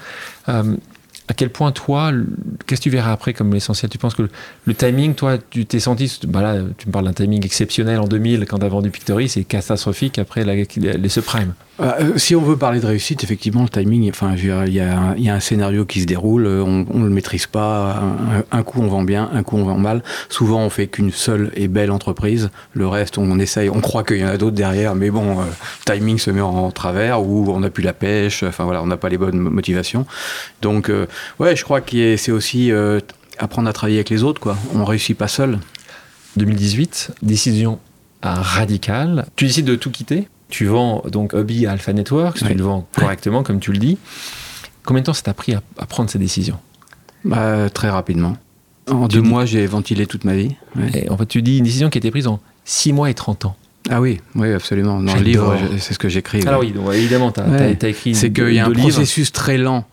Euh, 0.48 0.76
à 1.28 1.34
quel 1.34 1.50
point, 1.50 1.72
toi, 1.72 2.12
qu'est-ce 2.68 2.80
que 2.80 2.84
tu 2.84 2.90
verras 2.90 3.10
après 3.10 3.32
comme 3.34 3.52
l'essentiel? 3.52 3.90
Tu 3.90 3.98
penses 3.98 4.14
que 4.14 4.22
le, 4.22 4.30
le 4.64 4.74
timing, 4.74 5.14
toi, 5.16 5.38
tu 5.50 5.66
t'es 5.66 5.80
senti, 5.80 6.20
bah 6.28 6.40
là, 6.40 6.54
tu 6.78 6.86
me 6.86 6.92
parles 6.92 7.06
d'un 7.06 7.12
timing 7.12 7.44
exceptionnel 7.44 7.98
en 7.98 8.06
2000 8.06 8.46
quand 8.46 8.60
tu 8.60 8.64
as 8.64 8.68
vendu 8.68 8.90
Pictory, 8.90 9.28
c'est 9.28 9.42
catastrophique 9.42 10.20
après 10.20 10.44
la- 10.44 10.54
les 10.54 11.08
subprimes. 11.08 11.54
Euh, 11.78 12.16
si 12.16 12.34
on 12.34 12.40
veut 12.40 12.56
parler 12.56 12.80
de 12.80 12.86
réussite, 12.86 13.22
effectivement, 13.22 13.62
le 13.62 13.68
timing, 13.68 14.08
enfin, 14.08 14.34
il 14.36 14.72
y, 14.72 14.80
a 14.80 15.34
un- 15.34 15.40
scénario 15.40 15.84
qui 15.84 16.00
se 16.00 16.06
déroule, 16.06 16.46
euh, 16.46 16.62
on 16.62 16.98
ne 16.98 17.04
le 17.04 17.10
maîtrise 17.10 17.46
pas. 17.46 18.02
Un, 18.50 18.62
coup, 18.62 18.80
on 18.80 18.86
vend 18.86 19.02
bien, 19.02 19.28
un 19.34 19.42
coup, 19.42 19.56
on 19.58 19.64
vend 19.64 19.76
mal. 19.76 20.02
Souvent, 20.30 20.60
on 20.62 20.70
fait 20.70 20.86
qu'une 20.86 21.12
seule 21.12 21.52
et 21.54 21.68
belle 21.68 21.90
entreprise. 21.90 22.50
Le 22.72 22.88
reste, 22.88 23.18
on 23.18 23.38
essaye, 23.38 23.68
on 23.68 23.80
croit 23.80 24.04
qu'il 24.04 24.16
y 24.18 24.24
en 24.24 24.28
a 24.28 24.38
d'autres 24.38 24.56
derrière, 24.56 24.94
mais 24.94 25.10
bon, 25.10 25.40
euh, 25.40 25.44
timing 25.84 26.18
se 26.18 26.30
met 26.30 26.40
en 26.40 26.70
travers 26.70 27.22
ou 27.22 27.50
on 27.52 27.60
n'a 27.60 27.68
plus 27.70 27.82
la 27.82 27.92
pêche. 27.92 28.42
Enfin, 28.42 28.64
voilà, 28.64 28.82
on 28.82 28.86
n'a 28.86 28.96
pas 28.96 29.10
les 29.10 29.18
bonnes 29.18 29.38
motivations. 29.38 30.06
Donc, 30.62 30.88
euh, 30.88 31.06
ouais, 31.38 31.54
je 31.56 31.64
crois 31.64 31.82
que 31.82 32.16
c'est 32.16 32.32
aussi 32.32 32.72
euh, 32.72 33.00
apprendre 33.38 33.68
à 33.68 33.72
travailler 33.74 33.98
avec 33.98 34.08
les 34.10 34.22
autres, 34.22 34.40
quoi. 34.40 34.56
On 34.74 34.84
réussit 34.84 35.16
pas 35.16 35.28
seul. 35.28 35.58
2018, 36.36 37.12
décision 37.22 37.78
euh, 38.24 38.28
radicale. 38.34 39.26
Tu 39.36 39.46
décides 39.46 39.66
de 39.66 39.74
tout 39.76 39.90
quitter? 39.90 40.28
Tu 40.48 40.66
vends 40.66 41.02
donc 41.10 41.34
Hobby 41.34 41.66
à 41.66 41.72
Alpha 41.72 41.92
Networks, 41.92 42.40
Ouais. 42.42 42.48
tu 42.48 42.54
le 42.54 42.62
vends 42.64 42.86
correctement, 42.96 43.42
comme 43.42 43.58
tu 43.60 43.72
le 43.72 43.78
dis. 43.78 43.98
Combien 44.84 45.00
de 45.02 45.06
temps 45.06 45.12
ça 45.14 45.22
t'a 45.22 45.34
pris 45.34 45.54
à, 45.54 45.62
à 45.78 45.86
prendre 45.86 46.08
cette 46.08 46.20
décision 46.20 46.58
Bah, 47.24 47.68
très 47.70 47.90
rapidement. 47.90 48.36
En 48.88 49.08
Tu 49.08 49.16
deux 49.16 49.22
dis- 49.22 49.28
mois, 49.28 49.44
j'ai 49.44 49.66
ventilé 49.66 50.06
toute 50.06 50.24
ma 50.24 50.34
vie. 50.36 50.54
Ouais. 50.76 50.90
Et 51.06 51.10
En 51.10 51.16
fait, 51.16 51.26
tu 51.26 51.42
dis 51.42 51.58
une 51.58 51.64
décision 51.64 51.90
qui 51.90 51.98
a 51.98 52.00
été 52.00 52.10
prise 52.12 52.28
en 52.28 52.38
6 52.64 52.92
mois 52.92 53.10
et 53.10 53.14
30 53.14 53.44
ans. 53.46 53.56
Ah 53.90 54.00
oui, 54.00 54.20
oui, 54.36 54.52
absolument. 54.52 55.00
Dans 55.02 55.14
le 55.14 55.20
livre, 55.22 55.56
c'est 55.78 55.94
ce 55.94 55.98
que 55.98 56.08
j'écris. 56.08 56.42
Alors 56.46 56.60
ouais. 56.60 56.66
oui, 56.66 56.72
donc, 56.72 56.92
évidemment, 56.94 57.32
tu 57.32 57.40
as, 57.40 57.48
Ouais. 57.48 57.76
écrit 57.82 58.14
C'est 58.14 58.32
qu'il 58.32 58.52
y 58.52 58.58
a 58.60 58.66
un 58.66 58.68
livres. 58.70 58.80
processus 58.88 59.32
très 59.32 59.58
lent. 59.58 59.84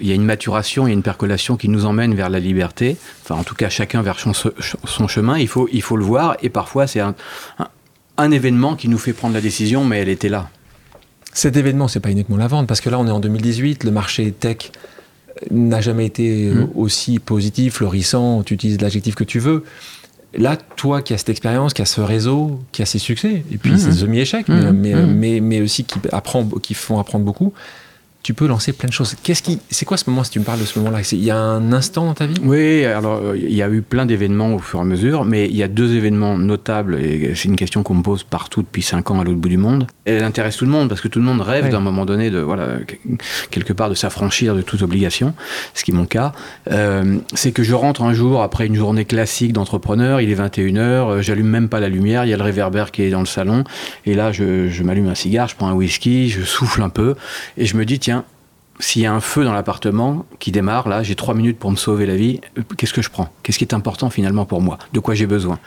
Il 0.00 0.06
y 0.06 0.10
a 0.10 0.14
une 0.16 0.24
maturation, 0.24 0.86
il 0.86 0.90
y 0.90 0.92
a 0.92 0.94
une 0.94 1.02
percolation 1.04 1.56
qui 1.56 1.68
nous 1.68 1.84
emmène 1.86 2.14
vers 2.16 2.28
la 2.28 2.40
liberté. 2.40 2.96
Enfin, 3.22 3.36
en 3.36 3.44
tout 3.44 3.54
cas, 3.54 3.68
chacun 3.68 4.02
vers 4.02 4.18
son, 4.18 4.32
son 4.32 5.06
chemin. 5.08 5.38
Il 5.38 5.46
faut, 5.46 5.68
il 5.72 5.80
faut 5.82 5.96
le 5.96 6.04
voir. 6.04 6.36
Et 6.42 6.48
parfois, 6.50 6.88
c'est 6.88 6.98
un, 6.98 7.14
un, 7.60 7.68
un 8.18 8.30
événement 8.30 8.76
qui 8.76 8.88
nous 8.88 8.98
fait 8.98 9.12
prendre 9.12 9.34
la 9.34 9.40
décision, 9.40 9.84
mais 9.84 9.98
elle 9.98 10.08
était 10.08 10.28
là. 10.28 10.48
Cet 11.32 11.56
événement, 11.56 11.86
c'est 11.88 12.00
pas 12.00 12.10
uniquement 12.10 12.36
la 12.38 12.46
vente, 12.48 12.66
parce 12.66 12.80
que 12.80 12.88
là, 12.88 12.98
on 12.98 13.06
est 13.06 13.10
en 13.10 13.20
2018, 13.20 13.84
le 13.84 13.90
marché 13.90 14.32
tech 14.32 14.70
n'a 15.50 15.80
jamais 15.82 16.06
été 16.06 16.46
Mm. 16.50 16.58
euh, 16.58 16.66
aussi 16.74 17.18
positif, 17.18 17.74
florissant, 17.74 18.42
tu 18.42 18.54
utilises 18.54 18.80
l'adjectif 18.80 19.14
que 19.14 19.24
tu 19.24 19.38
veux. 19.38 19.64
Là, 20.34 20.56
toi 20.56 21.02
qui 21.02 21.12
as 21.14 21.18
cette 21.18 21.28
expérience, 21.28 21.74
qui 21.74 21.82
as 21.82 21.86
ce 21.86 22.00
réseau, 22.00 22.60
qui 22.72 22.82
a 22.82 22.86
ses 22.86 22.98
succès, 22.98 23.44
et 23.52 23.58
puis 23.58 23.72
Mhm. 23.72 23.78
ses 23.78 24.00
demi-échecs, 24.02 24.48
mais, 24.48 24.62
Mhm. 24.62 24.72
mais, 24.72 24.94
Mhm. 24.94 25.14
mais, 25.14 25.40
mais 25.40 25.60
aussi 25.60 25.84
qui, 25.84 25.98
apprend, 26.12 26.44
qui 26.62 26.72
font 26.74 26.98
apprendre 26.98 27.24
beaucoup, 27.24 27.52
tu 28.26 28.34
peux 28.34 28.48
lancer 28.48 28.72
plein 28.72 28.88
de 28.88 28.92
choses. 28.92 29.14
Qu'est-ce 29.22 29.40
qui, 29.40 29.60
c'est 29.70 29.84
quoi 29.84 29.96
ce 29.96 30.10
moment, 30.10 30.24
si 30.24 30.32
tu 30.32 30.40
me 30.40 30.44
parles 30.44 30.58
de 30.58 30.64
ce 30.64 30.80
moment-là? 30.80 30.98
Il 31.12 31.22
y 31.22 31.30
a 31.30 31.36
un 31.38 31.72
instant 31.72 32.06
dans 32.06 32.14
ta 32.14 32.26
vie? 32.26 32.34
Oui, 32.42 32.84
alors 32.84 33.20
euh, 33.22 33.36
il 33.40 33.54
y 33.54 33.62
a 33.62 33.68
eu 33.68 33.82
plein 33.82 34.04
d'événements 34.04 34.52
au 34.52 34.58
fur 34.58 34.80
et 34.80 34.82
à 34.82 34.84
mesure, 34.84 35.24
mais 35.24 35.46
il 35.46 35.54
y 35.54 35.62
a 35.62 35.68
deux 35.68 35.94
événements 35.94 36.36
notables, 36.36 36.96
et 37.00 37.34
c'est 37.36 37.44
une 37.48 37.54
question 37.54 37.84
qu'on 37.84 37.94
me 37.94 38.02
pose 38.02 38.24
partout 38.24 38.62
depuis 38.62 38.82
cinq 38.82 39.12
ans 39.12 39.20
à 39.20 39.24
l'autre 39.24 39.38
bout 39.38 39.48
du 39.48 39.58
monde. 39.58 39.86
Et 40.06 40.12
elle 40.14 40.24
intéresse 40.24 40.56
tout 40.56 40.64
le 40.64 40.72
monde, 40.72 40.88
parce 40.88 41.00
que 41.00 41.06
tout 41.06 41.20
le 41.20 41.24
monde 41.24 41.40
rêve 41.40 41.66
Ouais. 41.66 41.70
d'un 41.70 41.78
moment 41.78 42.04
donné 42.04 42.30
de, 42.30 42.40
voilà, 42.40 42.78
que- 42.84 42.96
quelque 43.52 43.72
part 43.72 43.90
de 43.90 43.94
s'affranchir 43.94 44.56
de 44.56 44.62
toute 44.62 44.82
obligation, 44.82 45.32
ce 45.74 45.84
qui 45.84 45.92
est 45.92 45.94
mon 45.94 46.06
cas. 46.06 46.32
Euh, 46.72 47.18
c'est 47.34 47.52
que 47.52 47.62
je 47.62 47.74
rentre 47.74 48.02
un 48.02 48.12
jour 48.12 48.42
après 48.42 48.66
une 48.66 48.74
journée 48.74 49.04
classique 49.04 49.52
d'entrepreneur, 49.52 50.20
il 50.20 50.30
est 50.30 50.34
21h, 50.34 50.80
euh, 50.80 51.22
j'allume 51.22 51.46
même 51.48 51.68
pas 51.68 51.78
la 51.78 51.88
lumière, 51.88 52.24
il 52.24 52.30
y 52.30 52.34
a 52.34 52.36
le 52.36 52.42
réverbère 52.42 52.90
qui 52.90 53.02
est 53.02 53.10
dans 53.10 53.20
le 53.20 53.26
salon, 53.26 53.62
et 54.04 54.14
là 54.14 54.32
je, 54.32 54.68
je 54.68 54.82
m'allume 54.82 55.06
un 55.08 55.14
cigare, 55.14 55.46
je 55.48 55.54
prends 55.54 55.68
un 55.68 55.74
whisky, 55.74 56.28
je 56.28 56.42
souffle 56.42 56.82
un 56.82 56.88
peu, 56.88 57.14
et 57.56 57.66
je 57.66 57.76
me 57.76 57.84
dis, 57.84 57.98
tiens, 58.00 58.15
s'il 58.78 59.02
y 59.02 59.06
a 59.06 59.12
un 59.12 59.20
feu 59.20 59.44
dans 59.44 59.52
l'appartement 59.52 60.26
qui 60.38 60.52
démarre, 60.52 60.88
là, 60.88 61.02
j'ai 61.02 61.14
trois 61.14 61.34
minutes 61.34 61.58
pour 61.58 61.70
me 61.70 61.76
sauver 61.76 62.06
la 62.06 62.16
vie, 62.16 62.40
qu'est-ce 62.76 62.92
que 62.92 63.02
je 63.02 63.10
prends? 63.10 63.30
Qu'est-ce 63.42 63.58
qui 63.58 63.64
est 63.64 63.74
important 63.74 64.10
finalement 64.10 64.44
pour 64.44 64.60
moi? 64.60 64.78
De 64.92 65.00
quoi 65.00 65.14
j'ai 65.14 65.26
besoin? 65.26 65.58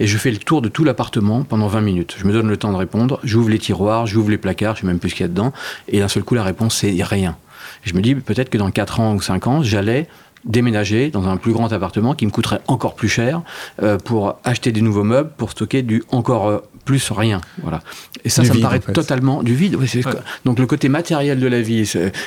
Et 0.00 0.06
je 0.06 0.18
fais 0.18 0.30
le 0.30 0.38
tour 0.38 0.62
de 0.62 0.68
tout 0.68 0.84
l'appartement 0.84 1.44
pendant 1.44 1.66
20 1.66 1.80
minutes. 1.80 2.16
Je 2.18 2.26
me 2.26 2.32
donne 2.32 2.48
le 2.48 2.56
temps 2.56 2.72
de 2.72 2.76
répondre, 2.76 3.20
j'ouvre 3.24 3.48
les 3.48 3.58
tiroirs, 3.58 4.06
j'ouvre 4.06 4.30
les 4.30 4.38
placards, 4.38 4.76
je 4.76 4.82
sais 4.82 4.86
même 4.86 4.98
plus 4.98 5.10
ce 5.10 5.14
qu'il 5.14 5.24
y 5.24 5.28
a 5.28 5.28
dedans, 5.28 5.52
et 5.88 6.00
d'un 6.00 6.08
seul 6.08 6.24
coup, 6.24 6.34
la 6.34 6.44
réponse, 6.44 6.76
c'est 6.76 6.94
rien. 7.02 7.36
Je 7.82 7.94
me 7.94 8.00
dis, 8.00 8.14
peut-être 8.14 8.50
que 8.50 8.58
dans 8.58 8.70
4 8.70 9.00
ans 9.00 9.14
ou 9.14 9.20
5 9.20 9.46
ans, 9.46 9.62
j'allais 9.62 10.08
déménager 10.44 11.10
dans 11.10 11.28
un 11.28 11.36
plus 11.36 11.52
grand 11.52 11.72
appartement 11.72 12.14
qui 12.14 12.26
me 12.26 12.30
coûterait 12.30 12.60
encore 12.68 12.94
plus 12.94 13.08
cher 13.08 13.42
euh, 13.82 13.98
pour 13.98 14.38
acheter 14.44 14.72
des 14.72 14.82
nouveaux 14.82 15.04
meubles, 15.04 15.30
pour 15.36 15.50
stocker 15.50 15.82
du 15.82 16.02
encore 16.10 16.48
euh, 16.48 16.58
plus 16.88 17.10
rien. 17.12 17.42
Voilà. 17.62 17.82
Et 18.24 18.30
ça, 18.30 18.40
Du 18.40 18.48
ça 18.48 18.54
vide, 18.54 18.62
me 18.62 18.66
paraît 18.66 18.78
en 18.78 18.80
fait. 18.80 18.92
totalement 18.94 19.42
du 19.42 19.54
vide. 19.54 19.76
Oui, 19.78 19.86
c'est- 19.86 20.04
Ouais. 20.06 20.12
Donc 20.46 20.58
le 20.58 20.66
côté 20.66 20.88
matériel 20.88 21.38
de 21.38 21.46
la 21.46 21.60
vie 21.60 21.84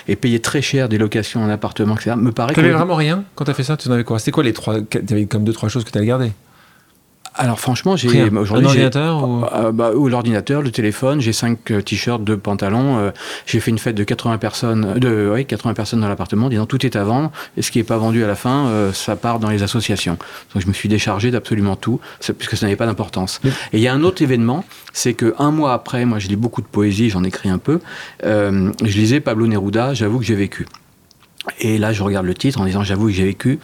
et 0.07 0.15
payer 0.15 0.39
très 0.39 0.61
cher 0.61 0.87
des 0.87 0.99
locations 0.99 1.43
en 1.43 1.49
appartement, 1.49 1.95
etc., 1.95 2.15
me 2.15 2.31
paraît 2.31 2.53
Tu 2.53 2.61
n'avais 2.61 2.73
vraiment 2.73 2.93
rien 2.95 3.23
quand 3.33 3.45
tu 3.45 3.51
as 3.51 3.53
fait 3.55 3.63
ça? 3.63 3.75
Tu 3.75 3.87
en 3.89 3.91
avais 3.91 4.03
quoi? 4.03 4.19
C'était 4.19 4.29
quoi 4.31 4.43
les 4.43 4.53
trois 4.53 4.79
Tu 4.81 4.99
avais 5.09 5.25
comme 5.25 5.43
deux, 5.43 5.53
trois 5.53 5.67
choses 5.67 5.83
que 5.83 5.89
tu 5.89 5.97
avais 5.97 6.05
gardées 6.07 6.31
Alors 7.35 7.59
franchement, 7.59 7.95
j'ai 7.95 8.07
aujourd'hui 8.29 8.67
Un 8.67 8.69
j'ai- 8.73 8.83
ordinateur 8.85 9.27
ou... 9.27 9.45
Euh, 9.45 9.71
bah, 9.71 9.91
ou 9.95 10.09
l'ordinateur, 10.09 10.61
le 10.61 10.69
téléphone, 10.69 11.21
j'ai 11.21 11.31
cinq 11.31 11.71
euh, 11.71 11.81
t-shirts, 11.81 12.23
deux 12.23 12.35
pantalons. 12.37 12.97
euh, 12.99 13.11
j'ai 13.45 13.59
fait 13.61 13.71
une 13.71 13.77
fête 13.79 13.95
de 13.95 14.03
80 14.03 14.37
personnes, 14.37 14.95
de 14.99 15.31
oui, 15.33 15.45
80 15.45 15.73
personnes 15.73 16.01
dans 16.01 16.09
l'appartement, 16.09 16.49
disant 16.49 16.65
tout 16.65 16.85
est 16.85 16.95
à 16.97 17.03
vendre 17.05 17.31
et 17.55 17.61
ce 17.61 17.71
qui 17.71 17.77
n'est 17.77 17.85
pas 17.85 17.97
vendu 17.97 18.21
à 18.23 18.27
la 18.27 18.35
fin, 18.35 18.67
euh, 18.67 18.91
ça 18.91 19.15
part 19.15 19.39
dans 19.39 19.49
les 19.49 19.63
associations. 19.63 20.17
Donc 20.53 20.63
je 20.63 20.67
me 20.67 20.73
suis 20.73 20.89
déchargé 20.89 21.31
d'absolument 21.31 21.77
tout, 21.77 22.01
puisque 22.37 22.57
ça 22.57 22.65
n'avait 22.65 22.75
pas 22.75 22.85
d'importance. 22.85 23.39
Et 23.45 23.77
il 23.77 23.79
y 23.81 23.87
a 23.87 23.93
un 23.93 24.03
autre 24.03 24.21
événement, 24.21 24.65
c'est 24.91 25.13
que 25.13 25.33
un 25.39 25.51
mois 25.51 25.73
après, 25.73 26.03
moi 26.05 26.19
je 26.19 26.27
lis 26.27 26.35
beaucoup 26.35 26.61
de 26.61 26.67
poésie, 26.67 27.09
j'en 27.09 27.23
écris 27.23 27.49
un 27.49 27.59
peu. 27.59 27.79
je 28.23 28.71
lisais 28.97 29.21
Pablo 29.21 29.47
Neruda, 29.47 29.93
j'avoue 29.93 30.19
que 30.19 30.25
j'ai 30.25 30.35
vécu. 30.35 30.65
Et 31.59 31.79
là, 31.79 31.91
je 31.91 32.03
regarde 32.03 32.27
le 32.27 32.35
titre 32.35 32.61
en 32.61 32.65
disant 32.65 32.83
J'avoue 32.83 33.07
que 33.07 33.13
j'ai 33.13 33.25
vécu. 33.25 33.57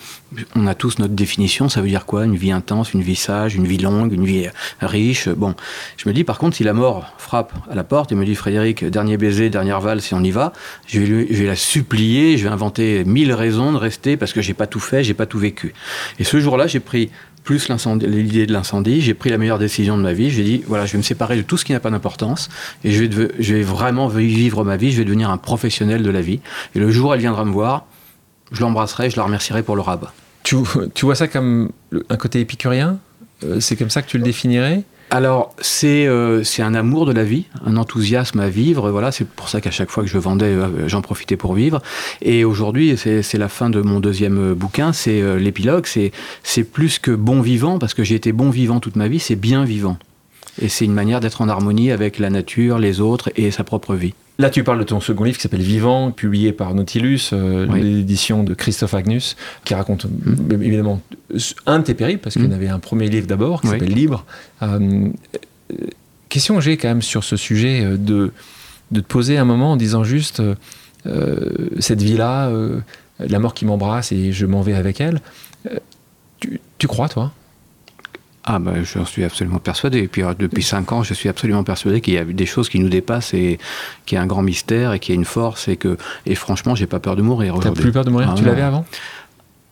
On 0.55 0.65
a 0.65 0.73
tous 0.73 0.97
notre 0.97 1.13
définition. 1.13 1.69
Ça 1.69 1.79
veut 1.81 1.87
dire 1.87 2.05
quoi? 2.07 2.25
Une 2.25 2.35
vie 2.35 2.51
intense, 2.51 2.93
une 2.93 3.03
vie 3.03 3.15
sage, 3.15 3.55
une 3.55 3.67
vie 3.67 3.77
longue, 3.77 4.13
une 4.13 4.25
vie 4.25 4.47
euh, 4.47 4.51
riche. 4.87 5.29
Bon, 5.29 5.53
je 5.95 6.09
me 6.09 6.13
dis 6.13 6.23
par 6.23 6.39
contre, 6.39 6.57
si 6.57 6.63
la 6.63 6.73
mort 6.73 7.05
frappe 7.19 7.53
à 7.69 7.75
la 7.75 7.83
porte 7.83 8.11
et 8.11 8.15
me 8.15 8.25
dit 8.25 8.33
Frédéric, 8.33 8.83
dernier 8.83 9.17
baiser, 9.17 9.49
dernière 9.51 9.79
valse, 9.79 10.05
si 10.05 10.15
on 10.15 10.23
y 10.23 10.31
va, 10.31 10.53
je 10.87 10.99
vais, 10.99 11.05
lui- 11.05 11.27
je 11.29 11.41
vais 11.43 11.47
la 11.47 11.55
supplier. 11.55 12.37
Je 12.37 12.43
vais 12.45 12.49
inventer 12.49 13.03
mille 13.05 13.31
raisons 13.31 13.71
de 13.71 13.77
rester 13.77 14.17
parce 14.17 14.33
que 14.33 14.41
j'ai 14.41 14.55
pas 14.55 14.65
tout 14.67 14.79
fait, 14.79 15.03
j'ai 15.03 15.13
pas 15.13 15.27
tout 15.27 15.39
vécu. 15.39 15.73
Et 16.17 16.23
ce 16.23 16.39
jour-là, 16.39 16.65
j'ai 16.65 16.79
pris 16.79 17.11
plus 17.47 17.69
l'idée 17.69 18.45
de 18.45 18.51
l'incendie, 18.51 18.99
j'ai 18.99 19.13
pris 19.13 19.29
la 19.29 19.37
meilleure 19.37 19.57
décision 19.57 19.97
de 19.97 20.03
ma 20.03 20.11
vie. 20.11 20.29
J'ai 20.29 20.43
dit 20.43 20.63
voilà, 20.67 20.85
je 20.85 20.91
vais 20.91 20.97
me 20.97 21.03
séparer 21.03 21.37
de 21.37 21.43
tout 21.43 21.55
ce 21.55 21.63
qui 21.63 21.71
n'a 21.71 21.79
pas 21.79 21.89
d'importance 21.89 22.49
et 22.83 22.91
je 22.91 23.05
vais, 23.05 23.61
vraiment 23.61 24.09
vivre 24.09 24.65
ma 24.65 24.75
vie. 24.75 24.91
Je 24.91 24.97
vais 24.97 25.05
devenir 25.05 25.29
un 25.29 25.37
professionnel 25.37 26.03
de 26.03 26.09
la 26.09 26.19
vie. 26.19 26.41
Et 26.75 26.79
le 26.79 26.91
jour 26.91 27.11
où 27.11 27.13
elle 27.13 27.21
viendra 27.21 27.45
me 27.45 27.51
voir, 27.51 27.85
je 28.51 28.59
l'embrasserai, 28.59 29.09
je 29.09 29.15
la 29.15 29.23
remercierai 29.23 29.63
pour 29.63 29.77
le 29.77 29.81
rabat. 29.81 30.13
Tu, 30.43 30.57
tu 30.93 31.05
vois 31.05 31.15
ça 31.15 31.29
comme 31.29 31.71
un 32.09 32.17
côté 32.17 32.41
épicurien? 32.41 32.99
Euh, 33.45 33.61
C'est 33.61 33.77
comme 33.77 33.89
ça 33.89 34.01
que 34.01 34.09
tu 34.09 34.17
le 34.17 34.25
définirais? 34.25 34.83
Alors, 35.09 35.55
c'est 35.61 36.05
euh, 36.05 36.43
un 36.59 36.73
amour 36.73 37.05
de 37.05 37.13
la 37.13 37.23
vie, 37.23 37.45
un 37.65 37.77
enthousiasme 37.77 38.41
à 38.41 38.49
vivre. 38.49 38.91
Voilà, 38.91 39.13
c'est 39.13 39.25
pour 39.25 39.47
ça 39.47 39.61
qu'à 39.61 39.71
chaque 39.71 39.89
fois 39.89 40.03
que 40.03 40.09
je 40.09 40.17
vendais, 40.17 40.47
euh, 40.47 40.87
j'en 40.89 41.01
profitais 41.01 41.37
pour 41.37 41.53
vivre. 41.53 41.81
Et 42.21 42.43
aujourd'hui, 42.43 42.97
c'est 42.97 43.37
la 43.37 43.47
fin 43.47 43.69
de 43.69 43.81
mon 43.81 44.01
deuxième 44.01 44.51
euh, 44.51 44.55
bouquin, 44.55 44.91
c'est 44.91 45.21
euh, 45.21 45.37
l'épilogue. 45.37 45.85
C'est 46.43 46.63
plus 46.63 46.99
que 46.99 47.11
bon 47.11 47.39
vivant, 47.39 47.79
parce 47.79 47.93
que 47.93 48.03
j'ai 48.03 48.15
été 48.15 48.33
bon 48.33 48.49
vivant 48.49 48.81
toute 48.81 48.97
ma 48.97 49.07
vie, 49.07 49.19
c'est 49.19 49.37
bien 49.37 49.63
vivant. 49.63 49.97
Et 50.61 50.69
c'est 50.69 50.85
une 50.85 50.93
manière 50.93 51.19
d'être 51.19 51.41
en 51.41 51.49
harmonie 51.49 51.91
avec 51.91 52.17
la 52.19 52.29
nature, 52.29 52.79
les 52.79 52.99
autres 52.99 53.29
et 53.35 53.51
sa 53.51 53.63
propre 53.63 53.93
vie. 53.95 54.13
Là, 54.39 54.49
tu 54.51 54.63
parles 54.63 54.79
de 54.79 54.83
ton 54.83 54.99
second 54.99 55.23
livre 55.23 55.37
qui 55.37 55.43
s'appelle 55.43 55.61
Vivant, 55.61 56.11
publié 56.11 56.51
par 56.51 56.73
Nautilus, 56.75 57.29
euh, 57.33 57.65
Oui. 57.69 57.81
l'édition 57.81 58.43
de 58.43 58.53
Christophe 58.53 58.93
Agnus, 58.93 59.35
qui 59.65 59.73
raconte 59.73 60.05
euh, 60.05 60.53
évidemment 60.61 61.01
un 61.65 61.79
de 61.79 61.83
tes 61.83 61.93
périples, 61.95 62.21
parce 62.23 62.33
qu'il 62.35 62.43
y 62.43 62.47
en 62.47 62.49
Mm. 62.49 62.53
avait 62.53 62.67
un 62.69 62.79
premier 62.79 63.07
livre 63.09 63.25
d'abord 63.27 63.61
qui 63.61 63.67
Oui. 63.67 63.73
s'appelle 63.73 63.93
Libre. 63.93 64.25
Euh, 64.61 65.09
question 66.29 66.55
que 66.55 66.61
j'ai 66.61 66.77
quand 66.77 66.87
même 66.87 67.01
sur 67.01 67.23
ce 67.23 67.35
sujet 67.35 67.83
de, 67.97 68.31
de 68.91 68.99
te 69.01 69.07
poser 69.07 69.37
un 69.37 69.45
moment 69.45 69.71
en 69.71 69.75
disant 69.77 70.03
juste 70.03 70.41
euh, 70.41 70.55
cette 71.79 72.01
vie-là, 72.01 72.51
la 73.19 73.39
mort 73.39 73.53
qui 73.53 73.65
m'embrasse 73.65 74.11
et 74.11 74.31
je 74.31 74.45
m'en 74.45 74.61
vais 74.61 74.73
avec 74.73 75.01
elle. 75.01 75.21
Tu, 76.39 76.59
tu 76.77 76.87
crois, 76.87 77.09
toi? 77.09 77.31
Ah 78.49 78.59
ben, 78.59 78.81
j'en 78.81 79.03
suis 79.03 79.25
absolument 79.25 79.59
persuadé. 79.59 79.99
Et 79.99 80.07
puis 80.07 80.23
euh, 80.23 80.33
depuis 80.39 80.63
cinq 80.63 80.93
ans, 80.93 81.03
je 81.03 81.13
suis 81.13 81.27
absolument 81.27 81.65
persuadé 81.65 81.99
qu'il 81.99 82.13
y 82.13 82.17
a 82.17 82.23
des 82.23 82.45
choses 82.45 82.69
qui 82.69 82.79
nous 82.79 82.87
dépassent 82.87 83.33
et 83.33 83.59
qu'il 84.05 84.15
y 84.15 84.19
a 84.19 84.21
un 84.21 84.25
grand 84.25 84.41
mystère 84.41 84.93
et 84.93 84.99
qu'il 84.99 85.13
y 85.13 85.17
a 85.17 85.19
une 85.19 85.25
force 85.25 85.67
et 85.67 85.75
que 85.75 85.97
et 86.25 86.33
franchement, 86.33 86.73
j'ai 86.73 86.87
pas 86.87 86.99
peur 86.99 87.17
de 87.17 87.21
mourir 87.21 87.55
T'as 87.61 87.71
plus 87.71 87.91
peur 87.91 88.05
de 88.05 88.09
mourir 88.09 88.29
Ah 88.31 88.35
Tu 88.37 88.45
l'avais 88.45 88.61
avant 88.61 88.85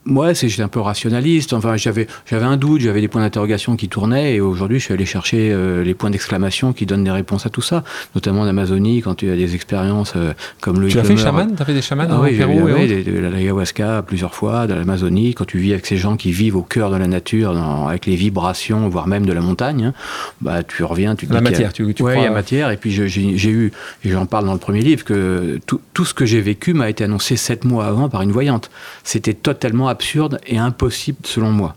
moi, 0.05 0.33
c'est 0.35 0.49
j'étais 0.49 0.61
un 0.61 0.67
peu 0.67 0.79
rationaliste. 0.79 1.53
Enfin, 1.53 1.77
j'avais 1.77 2.07
j'avais 2.29 2.45
un 2.45 2.57
doute, 2.57 2.81
j'avais 2.81 3.01
des 3.01 3.07
points 3.07 3.21
d'interrogation 3.21 3.75
qui 3.75 3.89
tournaient, 3.89 4.35
et 4.35 4.39
aujourd'hui, 4.41 4.79
je 4.79 4.85
suis 4.85 4.93
allé 4.93 5.05
chercher 5.05 5.51
euh, 5.51 5.83
les 5.83 5.93
points 5.93 6.09
d'exclamation 6.11 6.73
qui 6.73 6.85
donnent 6.85 7.03
des 7.03 7.11
réponses 7.11 7.45
à 7.45 7.49
tout 7.49 7.61
ça, 7.61 7.83
notamment 8.13 8.41
en 8.41 8.47
Amazonie, 8.47 9.01
quand 9.01 9.15
tu 9.15 9.29
as 9.31 9.35
des 9.35 9.55
expériences 9.55 10.13
euh, 10.15 10.33
comme 10.61 10.79
le. 10.79 10.87
Tu 10.87 10.99
as 10.99 11.03
fait 11.03 11.17
chaman? 11.17 11.53
T'as 11.55 11.65
fait 11.65 11.73
des 11.73 11.81
chamans 11.81 12.05
ah, 12.09 12.19
oui, 12.21 12.37
Pérou 12.37 12.61
oui, 12.63 12.81
et 12.83 13.03
de, 13.03 13.11
de 13.11 13.17
l'ayahuasca 13.27 14.03
plusieurs 14.05 14.35
fois, 14.35 14.67
de 14.67 14.73
l'Amazonie, 14.73 15.33
quand 15.33 15.45
tu 15.45 15.57
vis 15.57 15.73
avec 15.73 15.85
ces 15.85 15.97
gens 15.97 16.17
qui 16.17 16.31
vivent 16.31 16.55
au 16.55 16.61
cœur 16.63 16.91
de 16.91 16.97
la 16.97 17.07
nature, 17.07 17.53
dans, 17.53 17.87
avec 17.87 18.05
les 18.05 18.15
vibrations, 18.15 18.87
voire 18.89 19.07
même 19.07 19.25
de 19.25 19.33
la 19.33 19.41
montagne, 19.41 19.85
hein, 19.85 19.93
bah 20.41 20.61
tu 20.63 20.83
reviens, 20.83 21.15
tu 21.15 21.27
te 21.27 21.33
La 21.33 21.39
dis 21.39 21.45
y 21.45 21.47
a- 21.47 21.51
matière, 21.51 21.73
tu, 21.73 21.93
tu 21.93 22.03
Ouais, 22.03 22.17
il 22.19 22.23
y 22.23 22.27
a 22.27 22.31
matière. 22.31 22.69
Et 22.69 22.77
puis 22.77 22.91
j'ai 22.91 23.49
eu, 23.49 23.71
et 24.03 24.09
j'en 24.09 24.25
parle 24.27 24.45
dans 24.45 24.53
le 24.53 24.59
premier 24.59 24.81
livre, 24.81 25.03
que 25.03 25.59
tout, 25.65 25.81
tout 25.93 26.05
ce 26.05 26.13
que 26.13 26.25
j'ai 26.25 26.41
vécu 26.41 26.73
m'a 26.73 26.89
été 26.89 27.03
annoncé 27.03 27.37
sept 27.37 27.65
mois 27.65 27.85
avant 27.87 28.07
par 28.07 28.21
une 28.21 28.31
voyante. 28.31 28.69
C'était 29.03 29.33
totalement 29.33 29.87
absurde 29.95 30.35
et 30.45 30.57
impossible 30.57 31.19
selon 31.23 31.51
moi. 31.51 31.73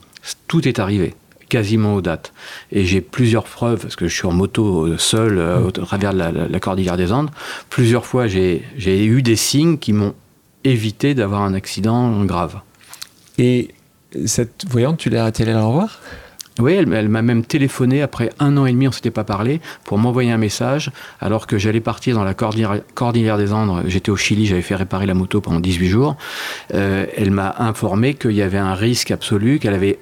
Tout 0.48 0.62
est 0.68 0.78
arrivé 0.78 1.14
quasiment 1.48 1.94
aux 1.94 2.02
dates. 2.02 2.32
Et 2.72 2.84
j'ai 2.84 3.00
plusieurs 3.00 3.44
preuves, 3.44 3.80
parce 3.80 3.96
que 3.96 4.06
je 4.06 4.14
suis 4.14 4.26
en 4.26 4.32
moto 4.32 4.98
seul 4.98 5.38
euh, 5.38 5.60
au 5.68 5.70
travers 5.70 6.12
de 6.12 6.18
la, 6.18 6.30
la- 6.30 6.48
la 6.48 6.60
cordillère 6.60 6.96
des 6.98 7.10
Andes, 7.10 7.30
plusieurs 7.70 8.04
fois 8.04 8.26
j'ai 8.26 8.62
eu 9.14 9.22
des 9.22 9.36
signes 9.36 9.78
qui 9.78 9.92
m'ont 9.94 10.14
évité 10.64 11.14
d'avoir 11.14 11.42
un 11.42 11.54
accident 11.54 12.22
grave. 12.26 12.54
Et 13.38 13.68
cette 14.26 14.66
voyante, 14.68 14.98
tu 14.98 15.08
l'as 15.10 15.28
es 15.28 15.42
allé 15.42 15.52
la 15.52 15.64
revoir 15.64 16.00
Oui, 16.58 16.72
elle, 16.74 16.92
elle 16.92 17.08
m'a 17.08 17.22
même 17.22 17.44
téléphoné 17.44 18.02
après 18.02 18.30
un 18.38 18.56
an 18.56 18.66
et 18.66 18.72
demi, 18.72 18.88
on 18.88 18.92
s'était 18.92 19.10
pas 19.10 19.24
parlé, 19.24 19.60
pour 19.84 19.98
m'envoyer 19.98 20.30
un 20.32 20.38
message, 20.38 20.90
alors 21.20 21.46
que 21.46 21.58
j'allais 21.58 21.80
partir 21.80 22.14
dans 22.16 22.24
la 22.24 22.34
cordillère, 22.34 22.80
cordillère 22.94 23.38
des 23.38 23.52
Andes. 23.52 23.84
J'étais 23.86 24.10
au 24.10 24.16
Chili, 24.16 24.46
j'avais 24.46 24.62
fait 24.62 24.74
réparer 24.74 25.06
la 25.06 25.14
moto 25.14 25.40
pendant 25.40 25.60
18 25.60 25.88
jours. 25.88 26.16
Euh, 26.74 27.06
elle 27.16 27.30
m'a 27.30 27.54
informé 27.58 28.14
qu'il 28.14 28.32
y 28.32 28.42
avait 28.42 28.58
un 28.58 28.74
risque 28.74 29.10
absolu, 29.10 29.58
qu'elle 29.58 29.74
avait 29.74 29.98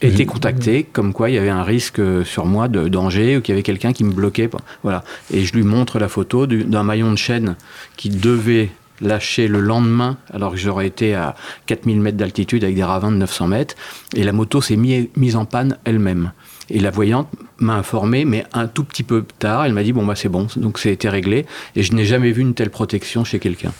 été 0.00 0.26
contactée, 0.26 0.82
comme 0.82 1.12
quoi 1.12 1.30
il 1.30 1.34
y 1.36 1.38
avait 1.38 1.48
un 1.48 1.62
risque 1.62 1.98
euh, 2.00 2.24
sur 2.24 2.44
moi 2.44 2.68
de 2.68 2.88
danger, 2.88 3.36
ou 3.36 3.40
qu'il 3.40 3.52
y 3.52 3.56
avait 3.56 3.62
quelqu'un 3.62 3.92
qui 3.92 4.04
me 4.04 4.12
bloquait. 4.12 4.50
Voilà. 4.82 5.02
Et 5.32 5.44
je 5.44 5.54
lui 5.54 5.62
montre 5.62 5.98
la 5.98 6.08
photo 6.08 6.46
du- 6.46 6.64
d'un 6.64 6.82
maillon 6.82 7.10
de 7.12 7.16
chaîne 7.16 7.56
qui 7.96 8.10
devait 8.10 8.70
lâcher 9.00 9.48
le 9.48 9.60
lendemain, 9.60 10.16
alors 10.32 10.52
que 10.52 10.56
j'aurais 10.56 10.86
été 10.86 11.14
à 11.14 11.34
4000 11.66 12.00
mètres 12.00 12.16
d'altitude 12.16 12.64
avec 12.64 12.76
des 12.76 12.84
ravins 12.84 13.10
de 13.10 13.16
900 13.16 13.48
mètres, 13.48 13.74
et 14.14 14.22
la 14.24 14.32
moto 14.32 14.60
s'est 14.60 14.76
mis- 14.76 15.10
mise 15.16 15.36
en 15.36 15.44
panne 15.44 15.78
elle-même. 15.84 16.32
Et 16.70 16.80
la 16.80 16.90
voyante 16.90 17.28
m'a 17.58 17.74
informé, 17.74 18.24
mais 18.24 18.44
un 18.52 18.66
tout 18.68 18.84
petit 18.84 19.02
peu 19.02 19.24
tard, 19.38 19.64
elle 19.64 19.72
m'a 19.74 19.82
dit 19.82 19.92
bon 19.92 20.06
bah 20.06 20.14
c'est 20.16 20.28
bon, 20.30 20.46
donc 20.56 20.78
c'est 20.78 20.92
été 20.92 21.08
réglé, 21.08 21.44
et 21.76 21.82
je 21.82 21.92
n'ai 21.92 22.04
jamais 22.04 22.32
vu 22.32 22.42
une 22.42 22.54
telle 22.54 22.70
protection 22.70 23.24
chez 23.24 23.38
quelqu'un. 23.38 23.72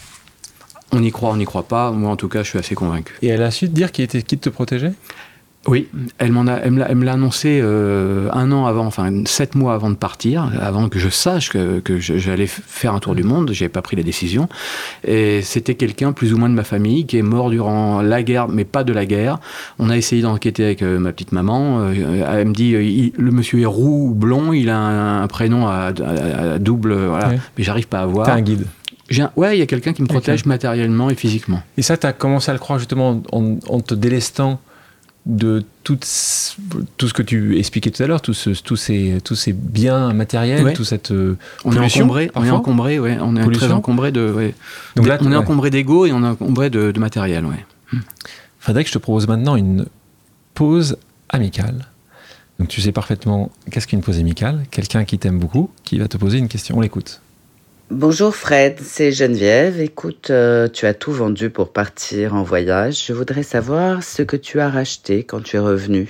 On 0.92 1.02
y 1.02 1.10
croit, 1.10 1.30
on 1.30 1.36
n'y 1.36 1.44
croit 1.46 1.66
pas, 1.66 1.90
moi 1.90 2.10
en 2.10 2.16
tout 2.16 2.28
cas 2.28 2.42
je 2.42 2.50
suis 2.50 2.58
assez 2.58 2.74
convaincu. 2.74 3.14
Et 3.22 3.28
elle 3.28 3.42
a 3.42 3.50
su 3.50 3.68
dire 3.68 3.90
qui 3.90 4.02
était 4.02 4.22
qui 4.22 4.36
te 4.38 4.48
protégeait? 4.50 4.92
Oui, 5.66 5.88
elle 6.18 6.30
m'en 6.32 6.46
a, 6.46 6.56
elle 6.56 6.72
me 6.72 7.04
l'a, 7.04 7.12
annoncé 7.12 7.60
euh, 7.62 8.28
un 8.32 8.52
an 8.52 8.66
avant, 8.66 8.84
enfin 8.86 9.10
sept 9.24 9.54
mois 9.54 9.72
avant 9.74 9.88
de 9.88 9.94
partir, 9.94 10.52
avant 10.60 10.88
que 10.90 10.98
je 10.98 11.08
sache 11.08 11.48
que, 11.48 11.80
que 11.80 11.98
j'allais 11.98 12.46
faire 12.46 12.92
un 12.94 12.98
tour 12.98 13.14
du 13.14 13.22
monde. 13.22 13.50
J'avais 13.52 13.70
pas 13.70 13.80
pris 13.80 13.96
la 13.96 14.02
décision. 14.02 14.48
Et 15.06 15.40
c'était 15.42 15.74
quelqu'un 15.74 16.12
plus 16.12 16.34
ou 16.34 16.36
moins 16.38 16.50
de 16.50 16.54
ma 16.54 16.64
famille 16.64 17.06
qui 17.06 17.16
est 17.16 17.22
mort 17.22 17.48
durant 17.50 18.02
la 18.02 18.22
guerre, 18.22 18.48
mais 18.48 18.64
pas 18.64 18.84
de 18.84 18.92
la 18.92 19.06
guerre. 19.06 19.38
On 19.78 19.88
a 19.88 19.96
essayé 19.96 20.20
d'enquêter 20.22 20.64
avec 20.64 20.82
euh, 20.82 20.98
ma 20.98 21.12
petite 21.12 21.32
maman. 21.32 21.78
Euh, 21.80 22.26
elle 22.40 22.48
me 22.48 22.52
dit, 22.54 22.70
il- 22.72 23.12
le 23.16 23.30
monsieur 23.30 23.60
est 23.60 23.64
roux 23.66 24.08
ou 24.10 24.14
blond, 24.14 24.52
il 24.52 24.68
a 24.68 24.76
un, 24.76 25.22
un 25.22 25.26
prénom 25.28 25.66
à, 25.66 25.92
à- 26.04 26.52
à 26.54 26.58
double, 26.58 26.94
voilà. 26.94 27.28
Ouais. 27.28 27.38
Mais 27.56 27.64
j'arrive 27.64 27.88
pas 27.88 28.00
à 28.00 28.06
voir. 28.06 28.26
T'as 28.26 28.34
un 28.34 28.42
guide. 28.42 28.66
Un- 29.18 29.30
ouais, 29.36 29.56
il 29.56 29.60
y 29.60 29.62
a 29.62 29.66
quelqu'un 29.66 29.92
qui 29.94 30.02
me 30.02 30.06
protège 30.08 30.44
matériellement 30.46 31.08
et 31.10 31.14
physiquement. 31.14 31.62
Et 31.78 31.82
ça, 31.82 31.96
tu 31.96 32.06
as 32.06 32.12
commencé 32.12 32.50
à 32.50 32.54
le 32.54 32.58
croire 32.60 32.78
justement 32.78 33.22
en, 33.32 33.56
en 33.68 33.80
te 33.80 33.94
délestant 33.94 34.60
de 35.26 35.64
tout, 35.84 35.98
ce- 36.02 36.54
tout 36.98 37.08
ce 37.08 37.14
que 37.14 37.22
tu 37.22 37.58
expliquais 37.58 37.90
tout 37.90 38.02
à 38.02 38.06
l'heure, 38.06 38.20
tous 38.20 38.34
ce- 38.34 38.50
tous 38.62 38.76
ces, 38.76 39.20
tous 39.24 39.34
ces 39.34 39.52
biens 39.54 40.12
matériels, 40.12 40.64
Ouais. 40.64 40.72
toute 40.74 40.84
cette. 40.86 41.12
euh, 41.12 41.36
On 41.64 41.72
est 41.72 41.78
encombré, 41.78 42.30
on 42.34 42.44
est 42.44 42.50
encombré, 42.50 42.98
ouais, 42.98 43.16
on 43.20 43.34
est 43.36 43.42
Pollution. 43.42 43.66
très 43.68 43.74
encombré 43.74 44.12
de. 44.12 44.30
ouais. 44.30 44.54
Donc 44.96 45.06
là, 45.06 45.16
on 45.22 45.32
est 45.32 45.36
encombré 45.36 45.70
d'ego 45.70 46.04
et 46.06 46.12
on 46.12 46.22
est 46.22 46.26
encombré 46.28 46.68
de, 46.70 46.90
de 46.92 47.00
matériel, 47.00 47.44
ouais. 47.46 47.64
Que 48.66 48.82
je 48.86 48.92
te 48.92 48.98
propose 48.98 49.26
maintenant 49.28 49.56
une 49.56 49.86
pause 50.54 50.96
amicale. 51.30 51.86
Donc 52.58 52.68
tu 52.68 52.80
sais 52.80 52.92
parfaitement 52.92 53.50
qu'est-ce 53.70 53.86
qu'une 53.86 54.00
pause 54.02 54.18
amicale. 54.18 54.64
Quelqu'un 54.70 55.04
qui 55.04 55.18
t'aime 55.18 55.38
beaucoup, 55.38 55.70
qui 55.84 55.98
va 55.98 56.06
te 56.08 56.16
poser 56.16 56.38
une 56.38 56.48
question. 56.48 56.76
On 56.76 56.80
l'écoute. 56.80 57.20
Bonjour 57.90 58.34
Fred, 58.34 58.78
c'est 58.82 59.12
Geneviève. 59.12 59.80
Écoute, 59.80 60.30
euh, 60.30 60.68
tu 60.68 60.86
as 60.86 60.94
tout 60.94 61.12
vendu 61.12 61.50
pour 61.50 61.72
partir 61.72 62.34
en 62.34 62.42
voyage. 62.42 63.04
Je 63.06 63.12
voudrais 63.12 63.42
savoir 63.42 64.02
ce 64.02 64.22
que 64.22 64.36
tu 64.36 64.58
as 64.60 64.70
racheté 64.70 65.22
quand 65.22 65.42
tu 65.42 65.56
es 65.56 65.60
revenu 65.60 66.08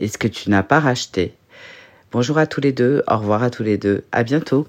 et 0.00 0.08
ce 0.08 0.16
que 0.18 0.28
tu 0.28 0.50
n'as 0.50 0.62
pas 0.62 0.80
racheté. 0.80 1.34
Bonjour 2.10 2.38
à 2.38 2.46
tous 2.46 2.60
les 2.60 2.72
deux, 2.72 3.02
au 3.06 3.18
revoir 3.18 3.42
à 3.42 3.50
tous 3.50 3.62
les 3.62 3.76
deux, 3.78 4.02
à 4.12 4.24
bientôt. 4.24 4.66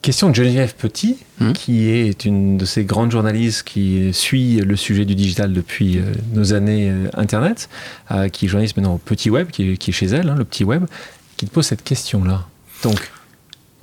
Question 0.00 0.30
de 0.30 0.34
Geneviève 0.34 0.74
Petit, 0.74 1.18
Hmm? 1.40 1.52
qui 1.52 1.90
est 1.90 2.24
une 2.24 2.56
de 2.58 2.64
ces 2.64 2.84
grandes 2.84 3.10
journalistes 3.10 3.64
qui 3.64 4.12
suit 4.14 4.56
le 4.60 4.76
sujet 4.76 5.04
du 5.04 5.16
digital 5.16 5.52
depuis 5.52 5.98
euh, 5.98 6.02
nos 6.32 6.52
années 6.52 6.90
euh, 6.90 7.08
Internet, 7.14 7.68
euh, 8.12 8.28
qui 8.28 8.44
est 8.44 8.48
journaliste 8.48 8.76
maintenant 8.76 8.94
au 8.94 8.98
Petit 8.98 9.30
Web, 9.30 9.50
qui 9.50 9.72
est, 9.72 9.76
qui 9.76 9.90
est 9.90 9.92
chez 9.92 10.06
elle, 10.06 10.28
hein, 10.28 10.36
le 10.38 10.44
Petit 10.44 10.62
Web, 10.62 10.84
qui 11.36 11.46
te 11.46 11.50
pose 11.50 11.66
cette 11.66 11.82
question-là. 11.82 12.46
Donc, 12.84 13.10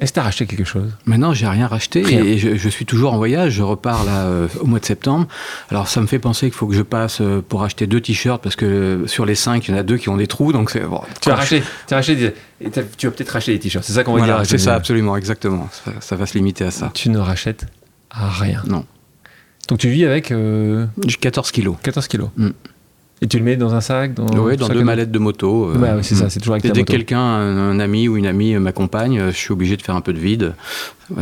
est-ce 0.02 0.12
que 0.12 0.16
tu 0.16 0.20
as 0.20 0.24
racheté 0.24 0.46
quelque 0.48 0.66
chose? 0.66 0.92
Maintenant, 1.06 1.34
j'ai 1.34 1.48
rien 1.48 1.68
racheté 1.68 2.02
Rien. 2.02 2.24
et 2.24 2.38
je, 2.38 2.56
je 2.56 2.70
suis 2.70 2.86
toujours 2.86 3.14
en 3.14 3.18
voyage. 3.18 3.54
Je 3.54 3.62
repars 3.64 4.04
là 4.04 4.24
euh, 4.26 4.48
au 4.60 4.66
mois 4.66 4.80
de 4.80 4.86
septembre. 4.86 5.28
Alors, 5.70 5.88
ça 5.88 6.02
me 6.02 6.08
fait 6.08 6.20
penser 6.20 6.48
qu'il 6.48 6.56
faut 6.58 6.68
que 6.68 6.74
je 6.76 6.82
passe 6.82 7.22
euh, 7.22 7.42
pour 7.48 7.64
acheter 7.64 7.88
deux 7.88 8.02
t-shirts 8.02 8.42
parce 8.44 8.56
que 8.56 8.66
euh, 8.66 9.08
sur 9.08 9.26
les 9.26 9.36
cinq, 9.36 9.68
il 9.68 9.72
y 9.72 9.74
en 9.76 9.78
a 9.78 9.84
deux 9.84 9.98
qui 9.98 10.10
ont 10.10 10.18
des 10.18 10.28
trous. 10.28 10.52
Donc, 10.52 10.72
c'est 10.72 10.82
bon, 10.82 11.02
Tu 11.22 11.30
as 11.30 11.36
racheté, 11.36 11.64
tu 11.88 11.94
as 11.94 11.98
racheté 11.98 12.16
des- 12.16 12.34
et 12.60 12.70
tu 12.98 13.08
vas 13.08 13.12
peut-être 13.12 13.30
racheter 13.30 13.54
des 13.54 13.60
t-shirts, 13.60 13.86
c'est 13.86 13.94
ça 13.94 14.04
qu'on 14.04 14.14
va 14.14 14.20
Voilà, 14.20 14.38
dire. 14.38 14.46
c'est 14.46 14.58
ça, 14.58 14.76
absolument, 14.76 15.16
exactement. 15.16 15.70
Ça, 15.72 15.92
ça 16.00 16.16
va 16.16 16.26
se 16.26 16.34
limiter 16.34 16.64
à 16.66 16.72
ça. 16.72 16.92
Tu 16.94 17.10
ne 17.10 17.18
rachètes 17.20 17.66
rien. 18.12 18.62
Non. 18.68 18.86
Donc 19.70 19.80
tu 19.80 19.90
vis 19.90 20.06
avec 20.06 20.32
euh, 20.32 20.86
J'ai 21.08 21.16
14 21.18 21.52
kilos. 21.52 21.76
14 21.84 22.08
kilos. 22.08 22.30
Mm. 22.36 22.50
Et 23.24 23.28
tu 23.28 23.38
le 23.38 23.44
mets 23.44 23.56
dans 23.56 23.76
un 23.76 23.82
sac 23.82 24.14
dans, 24.16 24.26
Oui, 24.40 24.58
dans 24.58 24.68
deux 24.68 24.84
mallettes 24.84 25.12
de 25.12 25.20
moto. 25.20 25.70
euh, 25.70 25.78
Bah 25.78 25.96
ouais, 25.96 26.04
c'est 26.04 26.16
ça, 26.16 26.26
mm. 26.26 26.30
c'est 26.32 26.40
toujours 26.40 26.56
avec 26.56 26.66
Et 26.66 26.70
ta 26.70 26.74
dès 26.74 26.84
que 26.84 26.92
quelqu'un, 26.92 27.20
un, 27.20 27.80
ami 27.80 28.08
ou 28.08 28.18
une 28.18 28.26
amie 28.26 28.56
euh, 28.56 28.60
m'accompagne, 28.60 29.20
euh, 29.20 29.32
je 29.32 29.38
suis 29.38 29.52
obligé 29.52 29.78
de 29.78 29.82
faire 29.84 29.96
un 29.96 30.02
peu 30.02 30.14
de 30.14 30.20
vide. 30.20 30.54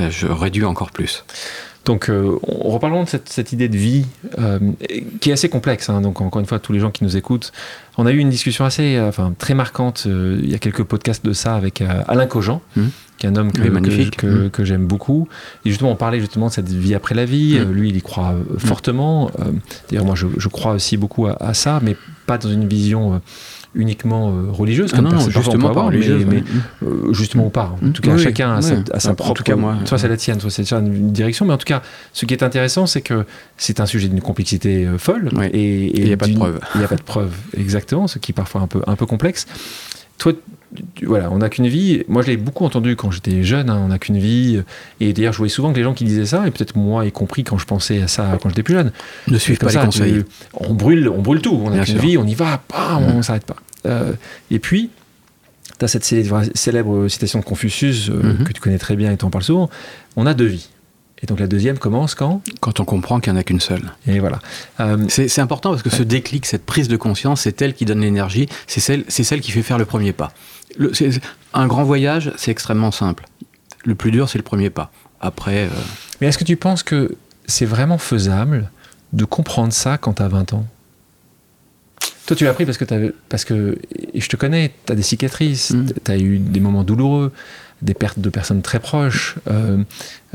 Je 0.10 0.28
réduis 0.28 0.66
encore 0.66 0.92
plus. 0.92 1.26
Donc, 1.86 2.10
euh, 2.10 2.38
on 2.44 2.70
reparlons 2.70 3.04
de 3.04 3.10
cette, 3.10 3.30
cette 3.30 3.52
idée 3.52 3.68
de 3.68 3.78
vie 3.78 4.06
euh, 4.38 4.60
qui 5.20 5.32
est 5.32 5.34
assez 5.34 5.50
complexe. 5.50 5.90
hein. 5.90 6.02
donc, 6.02 6.22
encore 6.22 6.40
une 6.40 6.46
fois, 6.46 6.60
tous 6.60 6.72
les 6.72 6.80
gens 6.80 6.92
qui 6.92 7.04
nous 7.04 7.18
écoutent, 7.18 7.52
on 8.00 8.06
a 8.06 8.12
eu 8.12 8.18
une 8.18 8.30
discussion 8.30 8.66
assez, 8.66 8.96
euh, 8.96 9.10
enfin, 9.10 9.34
très 9.38 9.54
marquante. 9.54 10.06
euh, 10.08 10.40
il 10.42 10.50
y 10.50 10.56
a 10.56 10.58
quelques 10.60 10.84
podcasts 10.84 11.26
de 11.26 11.34
ça 11.34 11.56
avec 11.56 11.82
euh, 11.82 11.88
Alain 12.08 12.26
Cogent, 12.28 12.62
Mhm. 12.76 12.90
qui 13.18 13.26
est 13.26 13.30
un 13.30 13.36
homme 13.36 13.52
que, 13.52 13.62
Oui, 13.62 13.68
que- 13.68 13.74
magnifique. 13.74 14.18
que, 14.18 14.48
que 14.48 14.64
j'aime 14.64 14.86
beaucoup. 14.88 15.28
Et 15.66 15.70
justement, 15.70 15.92
on 15.92 15.96
parlait 15.96 16.20
justement 16.20 16.48
de 16.48 16.52
cette 16.54 16.70
vie 16.70 16.96
après 16.96 17.16
la 17.16 17.26
vie. 17.26 17.58
Euh, 17.60 17.72
lui, 17.72 17.90
il 17.90 17.98
y 17.98 18.02
croit 18.02 18.34
fortement. 18.58 19.30
D'ailleurs, 19.90 20.06
moi, 20.06 20.16
je, 20.16 20.28
je 20.38 20.48
crois 20.48 20.74
aussi 20.74 20.98
beaucoup 20.98 21.28
à, 21.28 21.36
à 21.42 21.54
ça, 21.54 21.80
mais 21.84 21.96
pas 22.26 22.38
dans 22.38 22.50
une 22.50 22.68
vision 22.68 23.22
uniquement 23.76 24.34
religieuse. 24.52 24.90
Ah 24.94 24.96
comme 24.98 25.06
non, 25.06 25.12
non, 25.12 25.30
justement 25.30 25.66
pas 25.66 25.70
avoir, 25.70 25.86
mais- 25.92 25.98
religieuse. 25.98 26.26
mais, 26.28 26.38
ouais. 26.38 26.44
euh, 26.88 27.14
justement 27.14 27.46
ou 27.48 27.50
pas. 27.50 27.76
En 27.86 27.92
tout 27.92 28.02
cas, 28.02 28.14
Oui, 28.16 28.20
chacun 28.24 28.52
a 28.56 28.58
oui. 28.58 28.64
sa, 28.64 28.96
a 28.96 29.00
sa 29.00 29.12
En 29.12 29.16
propre. 29.16 29.34
tout 29.36 29.44
cas, 29.44 29.56
moi, 29.56 29.76
soit 29.86 30.00
c'est 30.00 30.08
la 30.08 30.18
tienne, 30.18 30.40
soit 30.40 30.50
c'est 30.50 30.72
une 30.72 31.12
direction. 31.12 31.46
Mais 31.46 31.54
en 31.54 31.58
tout 31.58 31.66
cas, 31.68 31.84
ce 32.14 32.26
qui 32.26 32.34
est 32.34 32.42
intéressant, 32.42 32.88
c'est 32.88 33.02
que 33.02 33.26
c'est 33.58 33.80
un 33.80 33.86
sujet 33.86 34.08
d'une 34.08 34.22
complexité 34.22 34.88
folle. 34.98 35.30
Et 35.54 36.00
il 36.00 36.08
y 36.08 36.14
a 36.14 36.18
pas 36.18 36.28
de 36.28 36.34
preuve. 36.34 36.60
Il 36.76 36.80
n'y 36.80 36.86
a 36.86 36.88
pas 36.88 36.96
de 36.96 37.04
preuve, 37.04 37.32
exactement, 37.56 37.89
ce 38.08 38.20
qui 38.20 38.32
est 38.32 38.34
parfois 38.34 38.62
un 38.62 38.68
peu, 38.68 38.82
un 38.88 38.96
peu 38.96 39.06
complexe. 39.06 39.46
Toi, 40.18 40.34
voilà, 41.04 41.32
on 41.32 41.38
n'a 41.38 41.48
qu'une 41.50 41.68
vie. 41.68 42.04
Moi, 42.10 42.22
je 42.24 42.28
l'ai 42.28 42.38
beaucoup 42.38 42.66
entendu 42.66 42.96
quand 42.98 43.10
j'étais 43.10 43.42
jeune. 43.44 43.70
hein, 43.70 43.80
on 43.84 43.88
n'a 43.88 43.98
qu'une 44.00 44.18
vie. 44.18 44.62
Et 45.00 45.14
d'ailleurs, 45.14 45.32
je 45.34 45.38
voyais 45.38 45.50
souvent 45.54 45.72
que 45.72 45.78
les 45.78 45.84
gens 45.84 45.94
qui 45.94 46.04
disaient 46.04 46.26
ça, 46.26 46.46
et 46.46 46.52
peut-être 46.52 46.76
moi 46.76 47.06
y 47.06 47.12
compris 47.12 47.44
quand 47.46 47.58
je 47.58 47.66
pensais 47.66 48.02
à 48.02 48.08
ça 48.10 48.38
quand 48.42 48.50
j'étais 48.50 48.64
plus 48.64 48.74
jeune, 48.76 48.92
Ne 49.30 49.38
suivez 49.38 49.58
pas 49.58 49.70
ça, 49.70 49.80
les 49.80 49.86
conseils. 49.86 50.14
tu- 50.26 50.26
on 50.54 50.74
brûle, 50.74 51.08
on 51.08 51.22
brûle 51.22 51.42
tout. 51.42 51.60
On 51.64 51.70
a 51.70 51.76
Bien 51.76 51.84
qu'une 51.86 51.98
vie, 52.00 52.18
on 52.18 52.26
y 52.28 52.36
va, 52.36 52.62
bam, 52.70 53.04
on 53.16 53.22
s'arrête 53.22 53.46
pas. 53.46 53.56
Euh, 53.86 54.12
et 54.52 54.60
puis, 54.60 54.90
tu 55.80 55.86
as 55.86 55.88
cette 55.88 56.04
célèbre, 56.04 56.42
célèbre 56.54 57.08
citation 57.08 57.40
de 57.40 57.46
Confucius 57.46 58.10
euh, 58.10 58.34
Mhm. 58.40 58.44
que 58.44 58.52
tu 58.52 58.60
connais 58.60 58.78
très 58.78 58.98
bien 58.98 59.12
et 59.14 59.18
tu 59.18 59.24
en 59.24 59.30
parles 59.30 59.46
souvent. 59.46 59.70
On 60.18 60.26
a 60.26 60.34
deux 60.34 60.46
vies. 60.48 60.68
Et 61.22 61.26
donc 61.26 61.40
la 61.40 61.48
deuxième 61.48 61.78
commence 61.78 62.16
quand 62.16 62.42
Quand 62.62 62.80
on 62.80 62.86
comprend 62.86 63.20
qu'il 63.20 63.34
n'y 63.34 63.38
en 63.38 63.42
a 63.42 63.44
qu'une 63.44 63.60
seule. 63.60 63.92
Et 64.08 64.20
voilà. 64.20 64.40
Euh, 64.80 64.98
C'est 65.10 65.42
important 65.42 65.72
parce 65.72 65.84
que 65.84 65.90
ce 65.90 66.04
déclic, 66.04 66.46
cette 66.46 66.66
prise 66.66 66.88
de 66.88 66.96
conscience, 66.98 67.42
c'est 67.42 67.62
elle 67.62 67.74
qui 67.74 67.84
donne 67.86 68.00
l'énergie, 68.02 68.48
c'est 68.68 68.80
celle, 68.80 69.04
celle 69.10 69.42
qui 69.42 69.52
fait 69.52 69.62
faire 69.64 69.78
le 69.78 69.86
premier 69.86 70.14
pas. 70.14 70.32
Le- 70.78 70.92
un 71.54 71.68
grand 71.68 71.84
voyage, 71.84 72.32
c'est 72.38 72.52
extrêmement 72.52 72.92
simple. 72.92 73.26
Le 73.84 73.96
plus 73.96 74.12
dur, 74.12 74.30
c'est 74.30 74.38
le 74.38 74.44
premier 74.44 74.70
pas. 74.70 74.92
Après, 75.20 75.66
euh, 75.66 75.70
mais 76.22 76.28
est-ce 76.28 76.38
que 76.38 76.44
tu 76.46 76.56
penses 76.56 76.84
que 76.84 77.16
c'est 77.48 77.66
vraiment 77.66 77.98
faisable 77.98 78.72
de 79.12 79.26
comprendre 79.26 79.74
ça 79.74 79.98
quand 79.98 80.14
tu 80.14 80.24
as 80.24 80.28
20 80.30 80.54
ans? 80.54 80.66
Toi, 82.28 82.36
tu 82.36 82.44
l'as 82.44 82.52
appris 82.52 82.66
parce 82.66 82.78
que, 82.78 83.14
parce 83.28 83.44
que, 83.44 83.78
et 84.14 84.22
je 84.22 84.30
te 84.30 84.36
connais, 84.36 84.72
tu 84.86 84.94
as 84.94 84.96
des 84.96 85.02
cicatrices, 85.02 85.72
Mm. 85.72 85.86
tu 86.06 86.12
as 86.12 86.18
eu 86.18 86.38
des 86.38 86.60
moments 86.60 86.84
douloureux, 86.84 87.34
des 87.82 87.94
pertes 87.94 88.20
de 88.20 88.30
personnes 88.30 88.62
très 88.62 88.80
proches, 88.80 89.36
euh, 89.50 89.84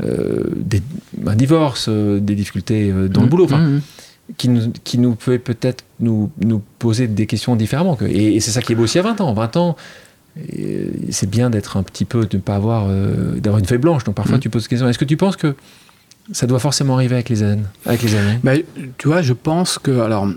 euh, 0.03 0.43
des, 0.55 0.81
un 1.25 1.35
divorce, 1.35 1.87
euh, 1.89 2.19
des 2.19 2.35
difficultés 2.35 2.91
euh, 2.91 3.07
dans 3.07 3.21
le 3.21 3.27
mm, 3.27 3.29
boulot. 3.29 3.45
Enfin, 3.45 3.59
mm, 3.59 3.75
mm. 3.75 3.81
qui 4.37 4.49
nous, 4.49 4.71
qui 4.83 4.97
nous 4.97 5.15
peut 5.15 5.37
peut-être 5.39 5.83
nous, 5.99 6.31
nous 6.43 6.61
poser 6.79 7.07
des 7.07 7.25
questions 7.27 7.55
différemment. 7.55 7.97
Et, 8.07 8.39
c'est 8.39 8.51
ça 8.51 8.61
qui 8.61 8.73
est 8.73 8.75
beau 8.75 8.83
aussi 8.83 8.99
à 8.99 9.03
20 9.03 9.21
ans. 9.21 9.33
20 9.33 9.57
ans, 9.57 9.75
c'est 11.11 11.29
bien 11.29 11.49
d'être 11.49 11.77
un 11.77 11.83
petit 11.83 12.05
peu, 12.05 12.25
de 12.25 12.37
ne 12.37 12.41
pas 12.41 12.55
avoir, 12.55 12.87
euh, 12.89 13.39
d'avoir 13.39 13.59
une 13.59 13.65
feuille 13.65 13.77
blanche. 13.77 14.03
Donc 14.03 14.15
parfois, 14.15 14.37
mm. 14.37 14.41
tu 14.41 14.49
poses 14.49 14.63
des 14.63 14.69
questions. 14.69 14.89
Est-ce 14.89 14.99
que 14.99 15.05
tu 15.05 15.17
penses 15.17 15.35
que 15.35 15.55
ça 16.31 16.47
doit 16.47 16.59
forcément 16.59 16.95
arriver 16.95 17.15
avec 17.15 17.29
les 17.29 17.43
années, 17.43 17.61
avec 17.85 18.01
les 18.01 18.15
années 18.15 18.39
bah, 18.43 18.53
Tu 18.97 19.07
vois, 19.07 19.21
je 19.21 19.33
pense 19.33 19.77
que, 19.77 19.99
alors, 19.99 20.27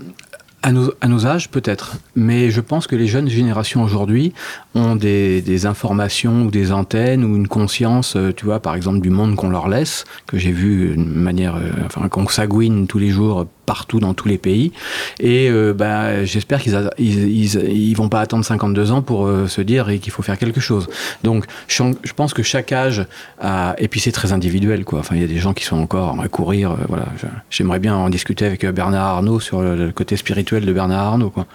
à 0.61 0.71
nos, 0.71 0.91
à 1.01 1.07
nos, 1.07 1.25
âges, 1.25 1.49
peut-être. 1.49 1.97
Mais 2.15 2.51
je 2.51 2.61
pense 2.61 2.87
que 2.87 2.95
les 2.95 3.07
jeunes 3.07 3.29
générations 3.29 3.83
aujourd'hui 3.83 4.33
ont 4.75 4.95
des, 4.95 5.41
des, 5.41 5.65
informations 5.65 6.43
ou 6.43 6.51
des 6.51 6.71
antennes 6.71 7.23
ou 7.23 7.35
une 7.35 7.47
conscience, 7.47 8.15
euh, 8.15 8.33
tu 8.35 8.45
vois, 8.45 8.59
par 8.59 8.75
exemple, 8.75 8.99
du 8.99 9.09
monde 9.09 9.35
qu'on 9.35 9.49
leur 9.49 9.69
laisse, 9.69 10.05
que 10.27 10.37
j'ai 10.37 10.51
vu 10.51 10.95
de 10.95 11.03
manière, 11.03 11.55
euh, 11.55 11.71
enfin, 11.85 12.07
qu'on 12.09 12.27
s'agouine 12.27 12.87
tous 12.87 12.99
les 12.99 13.09
jours 13.09 13.47
partout 13.69 13.99
dans 13.99 14.15
tous 14.15 14.27
les 14.27 14.39
pays. 14.39 14.71
Et 15.19 15.47
euh, 15.47 15.73
bah, 15.73 16.25
j'espère 16.25 16.59
qu'ils 16.59 16.89
ils, 16.97 17.55
ils, 17.55 17.93
vont 17.93 18.09
pas 18.09 18.19
attendre 18.21 18.43
52 18.43 18.91
ans 18.91 19.03
pour 19.03 19.29
se 19.47 19.61
dire 19.61 19.87
qu'il 20.01 20.11
faut 20.11 20.23
faire 20.23 20.39
quelque 20.39 20.59
chose. 20.59 20.87
Donc, 21.23 21.45
je, 21.67 21.83
je, 22.03 22.13
pense 22.13 22.33
que 22.33 22.41
chaque 22.41 22.71
âge 22.71 23.05
a, 23.39 23.75
et 23.77 23.87
puis 23.87 23.99
c'est 23.99 24.11
très 24.11 24.31
individuel, 24.33 24.85
quoi. 24.85 24.99
Enfin, 24.99 25.15
il 25.15 25.21
y 25.21 25.23
a 25.23 25.27
des 25.27 25.37
gens 25.37 25.53
qui 25.53 25.65
sont 25.65 25.77
encore 25.77 26.19
à 26.19 26.27
courir, 26.29 26.75
voilà. 26.87 27.05
J'aimerais 27.51 27.79
bien 27.79 27.95
en 27.95 28.09
discuter 28.09 28.45
avec 28.45 28.65
Bernard 28.65 29.05
Arnault 29.17 29.39
sur 29.39 29.61
le 29.61 29.91
côté 29.91 30.17
spirituel 30.17 30.65
de 30.65 30.73
Bernard 30.73 31.05
Arnault. 31.05 31.29
Quoi. 31.29 31.45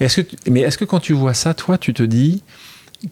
Est-ce 0.00 0.20
que, 0.20 0.50
mais 0.50 0.60
est-ce 0.60 0.78
que 0.78 0.84
quand 0.84 1.00
tu 1.00 1.12
vois 1.12 1.34
ça, 1.34 1.54
toi, 1.54 1.78
tu 1.78 1.94
te 1.94 2.02
dis 2.02 2.42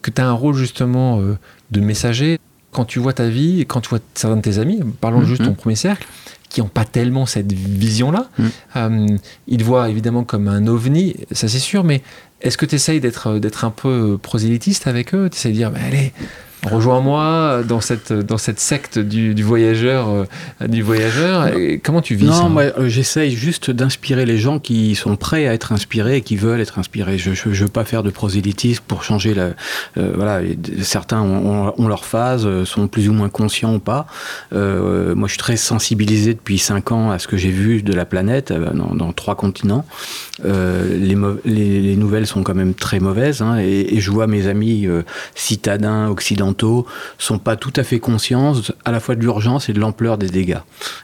que 0.02 0.10
tu 0.10 0.20
as 0.20 0.26
un 0.28 0.32
rôle 0.32 0.54
justement 0.54 1.20
euh, 1.20 1.36
de 1.70 1.80
messager 1.80 2.38
quand 2.72 2.84
tu 2.84 2.98
vois 2.98 3.12
ta 3.12 3.28
vie 3.28 3.60
et 3.60 3.64
quand 3.64 3.80
tu 3.80 3.88
vois 3.88 3.98
certains 4.14 4.36
de 4.36 4.42
tes 4.42 4.58
amis, 4.58 4.80
parlons 5.00 5.20
mmh, 5.20 5.26
juste 5.26 5.40
de 5.42 5.46
ton 5.46 5.54
premier 5.54 5.74
cercle, 5.74 6.06
qui 6.50 6.60
n'ont 6.60 6.68
pas 6.68 6.84
tellement 6.84 7.24
cette 7.24 7.52
vision-là. 7.52 8.28
Mmh. 8.38 8.44
Euh, 8.76 9.06
ils 9.46 9.64
voient 9.64 9.88
évidemment 9.88 10.24
comme 10.24 10.48
un 10.48 10.66
ovni, 10.66 11.16
ça 11.30 11.48
c'est 11.48 11.58
sûr, 11.58 11.84
mais 11.84 12.02
est-ce 12.42 12.58
que 12.58 12.66
tu 12.66 12.74
essayes 12.74 13.00
d'être, 13.00 13.38
d'être 13.38 13.64
un 13.64 13.70
peu 13.70 14.18
prosélytiste 14.20 14.86
avec 14.86 15.14
eux? 15.14 15.30
Tu 15.30 15.36
essayes 15.36 15.52
de 15.52 15.56
dire, 15.56 15.70
bah, 15.70 15.78
allez, 15.86 16.12
Rejoins-moi 16.62 17.62
dans 17.66 17.80
cette, 17.80 18.12
dans 18.12 18.36
cette 18.36 18.60
secte 18.60 18.98
du, 18.98 19.42
voyageur. 19.42 20.08
Euh, 20.08 20.24
du 20.66 20.82
voyageur. 20.82 21.50
comment 21.82 22.02
tu 22.02 22.14
vis 22.14 22.26
non, 22.26 22.32
ça 22.32 22.48
moi, 22.48 22.62
euh, 22.62 22.88
j'essaye 22.88 23.34
juste 23.34 23.70
d'inspirer 23.70 24.26
les 24.26 24.36
gens 24.36 24.58
qui 24.58 24.94
sont 24.94 25.16
prêts 25.16 25.46
à 25.46 25.54
être 25.54 25.72
inspirés 25.72 26.18
et 26.18 26.20
qui 26.20 26.36
veulent 26.36 26.60
être 26.60 26.78
inspirés. 26.78 27.16
Je 27.16 27.30
ne 27.30 27.54
veux 27.54 27.68
pas 27.68 27.84
faire 27.84 28.02
de 28.02 28.10
prosélytisme 28.10 28.84
pour 28.86 29.04
changer 29.04 29.32
la. 29.32 29.50
Euh, 29.96 30.12
voilà, 30.14 30.40
certains 30.82 31.22
ont, 31.22 31.88
leur 31.88 32.04
phase, 32.04 32.64
sont 32.64 32.88
plus 32.88 33.08
ou 33.08 33.14
moins 33.14 33.30
conscients 33.30 33.74
ou 33.74 33.78
pas. 33.78 34.06
moi, 34.52 35.26
je 35.26 35.30
suis 35.30 35.38
très 35.38 35.56
sensibilisé 35.56 36.34
depuis 36.34 36.58
cinq 36.58 36.92
ans 36.92 37.10
à 37.10 37.18
ce 37.18 37.26
que 37.26 37.36
j'ai 37.36 37.50
vu 37.50 37.82
de 37.82 37.92
la 37.94 38.04
planète 38.04 38.52
dans, 38.52 39.12
trois 39.12 39.34
continents. 39.34 39.84
Les, 40.44 41.16
les, 41.44 41.96
nouvelles 41.96 42.26
sont 42.26 42.42
quand 42.42 42.54
même 42.54 42.74
très 42.74 43.00
mauvaises 43.00 43.42
hein, 43.42 43.58
et, 43.58 43.94
et, 43.94 44.00
je 44.00 44.10
vois 44.10 44.26
mes 44.26 44.46
amis 44.46 44.86
citadins 45.34 46.08
occidentaux 46.08 46.49
sont 47.18 47.38
pas 47.38 47.56
tout 47.56 47.72
à 47.76 47.82
fait 47.82 47.98
conscients 47.98 48.54
à 48.84 48.90
la 48.90 49.00
fois 49.00 49.14
de 49.14 49.20
l'urgence 49.20 49.68
et 49.68 49.72
de 49.72 49.80
l'ampleur 49.80 50.18
des 50.18 50.28
dégâts. 50.28 50.60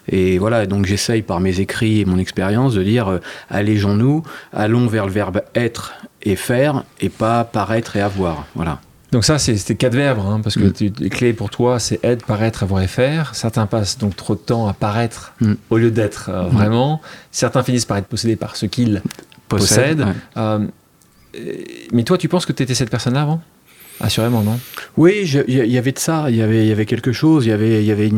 Et 0.08 0.38
voilà, 0.38 0.66
donc 0.66 0.86
j'essaye 0.86 1.22
par 1.22 1.40
mes 1.40 1.60
écrits 1.60 2.00
et 2.00 2.04
mon 2.04 2.18
expérience 2.18 2.74
de 2.74 2.82
dire 2.82 3.08
euh, 3.08 3.20
allégeons-nous, 3.50 4.22
allons 4.52 4.86
vers 4.86 5.06
le 5.06 5.12
verbe 5.12 5.42
être 5.54 5.94
et 6.22 6.36
faire 6.36 6.84
et 7.00 7.08
pas 7.08 7.44
paraître 7.44 7.96
et 7.96 8.00
avoir. 8.00 8.46
Voilà. 8.54 8.80
Donc 9.12 9.24
ça, 9.24 9.38
c'est 9.38 9.76
quatre 9.76 9.94
verbes, 9.94 10.18
hein, 10.18 10.40
parce 10.42 10.56
que 10.56 10.64
mm. 10.64 10.92
les 10.98 11.10
clés 11.10 11.32
pour 11.32 11.50
toi, 11.50 11.78
c'est 11.78 12.04
être, 12.04 12.26
paraître, 12.26 12.62
avoir 12.64 12.82
et 12.82 12.88
faire. 12.88 13.34
Certains 13.34 13.66
passent 13.66 13.98
donc 13.98 14.16
trop 14.16 14.34
de 14.34 14.40
temps 14.40 14.66
à 14.66 14.74
paraître 14.74 15.32
mm. 15.40 15.54
au 15.70 15.78
lieu 15.78 15.90
d'être 15.90 16.28
euh, 16.28 16.42
mm. 16.42 16.48
vraiment. 16.48 17.00
Certains 17.30 17.62
finissent 17.62 17.84
par 17.84 17.96
être 17.96 18.08
possédés 18.08 18.36
par 18.36 18.56
ce 18.56 18.66
qu'ils 18.66 19.02
possèdent. 19.48 20.06
Euh, 20.36 20.66
mais 21.92 22.02
toi, 22.02 22.18
tu 22.18 22.28
penses 22.28 22.46
que 22.46 22.52
tu 22.52 22.62
étais 22.62 22.74
cette 22.74 22.90
personne-là 22.90 23.22
avant? 23.22 23.40
Assurément, 24.00 24.42
non 24.42 24.58
Oui, 24.96 25.28
il 25.48 25.54
y, 25.54 25.78
avait 25.78 25.92
de 25.92 25.98
ça, 25.98 26.26
il 26.28 26.36
y 26.36 26.42
avait, 26.42 26.66
y 26.66 26.72
avait 26.72 26.84
quelque 26.84 27.12
chose, 27.12 27.46
y 27.46 27.52
avait, 27.52 27.82
y 27.82 27.90
avait 27.90 28.10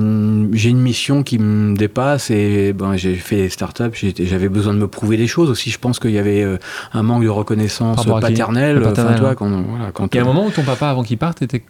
j'ai 0.52 0.70
une 0.70 0.80
mission 0.80 1.22
qui 1.22 1.38
me 1.38 1.76
dépasse 1.76 2.30
et 2.30 2.72
ben, 2.72 2.96
j'ai 2.96 3.14
fait 3.14 3.36
des 3.36 3.48
startups, 3.48 3.92
j'avais 4.18 4.48
besoin 4.48 4.74
de 4.74 4.78
me 4.78 4.88
prouver 4.88 5.16
des 5.16 5.28
choses 5.28 5.50
aussi. 5.50 5.70
Je 5.70 5.78
pense 5.78 6.00
qu'il 6.00 6.10
y 6.10 6.18
avait 6.18 6.42
euh, 6.42 6.58
un 6.92 7.02
manque 7.02 7.22
de 7.22 7.28
reconnaissance 7.28 8.04
paternelle. 8.04 8.82
Toi, 9.18 9.34
quand, 9.36 9.48
voilà, 9.48 9.92
quand 9.92 10.12
il 10.12 10.16
y 10.16 10.20
a 10.20 10.24
un 10.24 10.26
moment 10.26 10.46
où 10.46 10.50
ton 10.50 10.64
papa, 10.64 10.88
avant 10.88 11.04
qu'il 11.04 11.18
parte, 11.18 11.42
était 11.42 11.62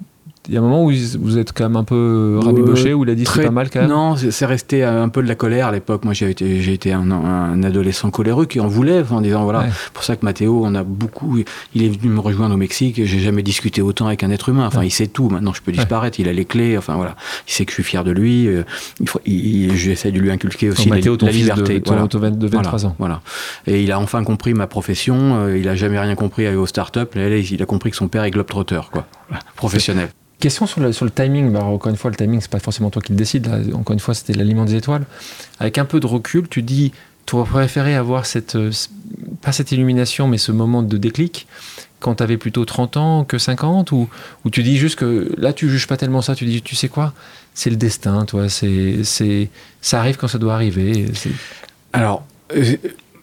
il 0.49 0.55
y 0.55 0.57
a 0.57 0.61
un 0.61 0.63
moment 0.63 0.85
où 0.85 0.91
vous 1.21 1.39
êtes 1.39 1.53
quand 1.53 1.65
même 1.65 1.77
un 1.77 1.85
peu 1.85 2.41
rabiboché, 2.43 2.95
où 2.95 3.05
il 3.05 3.11
a 3.11 3.15
dit 3.15 3.27
c'est 3.27 3.45
pas 3.45 3.51
mal 3.51 3.69
quand 3.69 3.81
même 3.81 3.91
Non, 3.91 4.17
c'est 4.17 4.47
resté 4.47 4.83
un 4.83 5.11
peu 5.11 5.23
de 5.23 5.29
la 5.29 5.35
colère 5.35 5.67
à 5.67 5.73
l'époque. 5.73 6.05
Moi, 6.05 6.15
j'ai 6.15 6.31
été, 6.31 6.63
j'ai 6.63 6.73
été 6.73 6.93
un, 6.93 7.11
un, 7.11 7.63
adolescent 7.63 8.11
coléreux 8.11 8.47
qui 8.47 8.59
en 8.59 8.67
voulait, 8.67 9.05
en 9.11 9.21
disant 9.21 9.45
voilà, 9.45 9.67
pour 9.93 10.05
ça 10.05 10.17
que 10.17 10.25
Mathéo, 10.25 10.63
on 10.65 10.75
a 10.75 10.85
beaucoup. 10.85 11.39
Il 11.75 11.83
est 11.83 11.89
venu 11.89 12.13
me 12.13 12.21
rejoindre 12.21 12.55
au 12.55 12.59
Mexique. 12.59 13.05
J'ai 13.05 13.19
jamais 13.19 13.43
discuté 13.43 13.83
autant 13.83 14.07
avec 14.07 14.23
un 14.23 14.31
être 14.31 14.49
humain. 14.49 14.67
Enfin, 14.67 14.85
il 14.85 14.91
sait 14.91 15.07
tout. 15.07 15.29
Maintenant, 15.29 15.53
je 15.53 15.61
peux 15.61 15.73
disparaître. 15.73 16.19
Il 16.19 16.29
a 16.29 16.33
les 16.33 16.47
clés. 16.47 16.79
Enfin, 16.79 16.95
voilà. 16.95 17.15
Il 17.47 17.53
sait 17.53 17.67
que 17.67 17.71
je 17.71 17.75
suis 17.75 17.83
fier 17.83 18.03
de 18.03 18.11
lui. 18.11 18.49
Euh, 18.49 18.63
il 19.27 19.77
J'essaie 19.77 20.13
de 20.13 20.19
lui 20.19 20.31
inculquer 20.31 20.71
aussi 20.71 20.89
Mathéo, 20.89 21.17
la, 21.21 21.31
liberté. 21.31 21.81
De, 21.81 21.85
voilà. 21.87 22.09
23 22.11 22.87
ans. 22.87 22.97
Voilà. 22.99 23.21
Et 23.67 23.83
il 23.83 23.93
a 23.93 24.01
enfin 24.01 24.25
compris 24.25 24.55
ma 24.55 24.67
profession. 24.67 25.37
Euh, 25.37 25.59
il 25.59 25.69
a 25.69 25.77
jamais 25.77 25.99
rien 25.99 26.15
compris 26.15 26.49
aux 26.49 26.67
startups. 26.67 27.01
Il 27.17 27.63
a 27.63 27.67
compris 27.67 27.91
que 27.91 27.97
son 27.97 28.09
père 28.09 28.25
est 28.25 28.31
globetrotter, 28.31 28.81
quoi. 28.91 29.07
Professionnel. 29.57 30.09
Question 30.41 30.67
sur 30.67 30.81
le, 30.81 30.93
timing. 31.11 31.55
Encore 31.57 31.91
une 31.91 31.97
fois, 31.97 32.11
le 32.11 32.17
timing, 32.17 32.41
c'est 32.41 32.51
pas 32.51 32.61
forcément 32.61 32.91
toi 32.91 33.03
qui 33.03 33.13
le 33.13 33.19
décide. 33.19 33.49
encore 33.75 33.95
une 33.95 34.01
fois, 34.01 34.15
c'était 34.15 34.35
l'aliment 34.35 34.65
des 34.65 34.77
étoiles. 34.77 35.05
Avec 35.59 35.79
un 35.79 35.85
peu 35.85 35.99
de 35.99 36.07
recul, 36.07 36.49
tu 36.49 36.63
dis, 36.63 36.93
tu 37.27 37.35
aurais 37.35 37.49
préféré 37.49 37.97
avoir 37.97 38.25
cette, 38.25 38.55
euh, 38.55 38.71
pas 39.43 39.53
cette 39.53 39.73
illumination, 39.73 40.29
mais 40.29 40.39
ce 40.39 40.53
moment 40.53 40.83
de 40.83 40.97
déclic 40.97 41.47
quand 42.01 42.17
tu 42.17 42.23
avais 42.23 42.37
plutôt 42.37 42.65
30 42.65 42.97
ans 42.97 43.25
que 43.25 43.39
50 43.39 43.93
ou, 43.93 44.09
tu 44.53 44.63
dis 44.63 44.77
juste 44.77 44.97
que 44.97 45.33
là, 45.37 45.53
tu 45.53 45.69
juges 45.69 45.87
pas 45.87 45.97
tellement 45.97 46.23
ça. 46.23 46.35
Tu 46.35 46.45
dis, 46.45 46.63
tu 46.63 46.77
sais 46.77 46.89
quoi? 46.89 47.13
C'est 47.55 47.71
le 47.71 47.77
destin, 47.77 48.25
toi. 48.25 48.49
C'est, 48.49 49.03
c'est, 49.03 49.49
ça 49.81 49.99
arrive 49.99 50.17
quand 50.17 50.29
ça 50.29 50.39
doit 50.39 50.55
arriver. 50.55 51.07
Alors, 51.93 52.25
euh, 52.55 52.77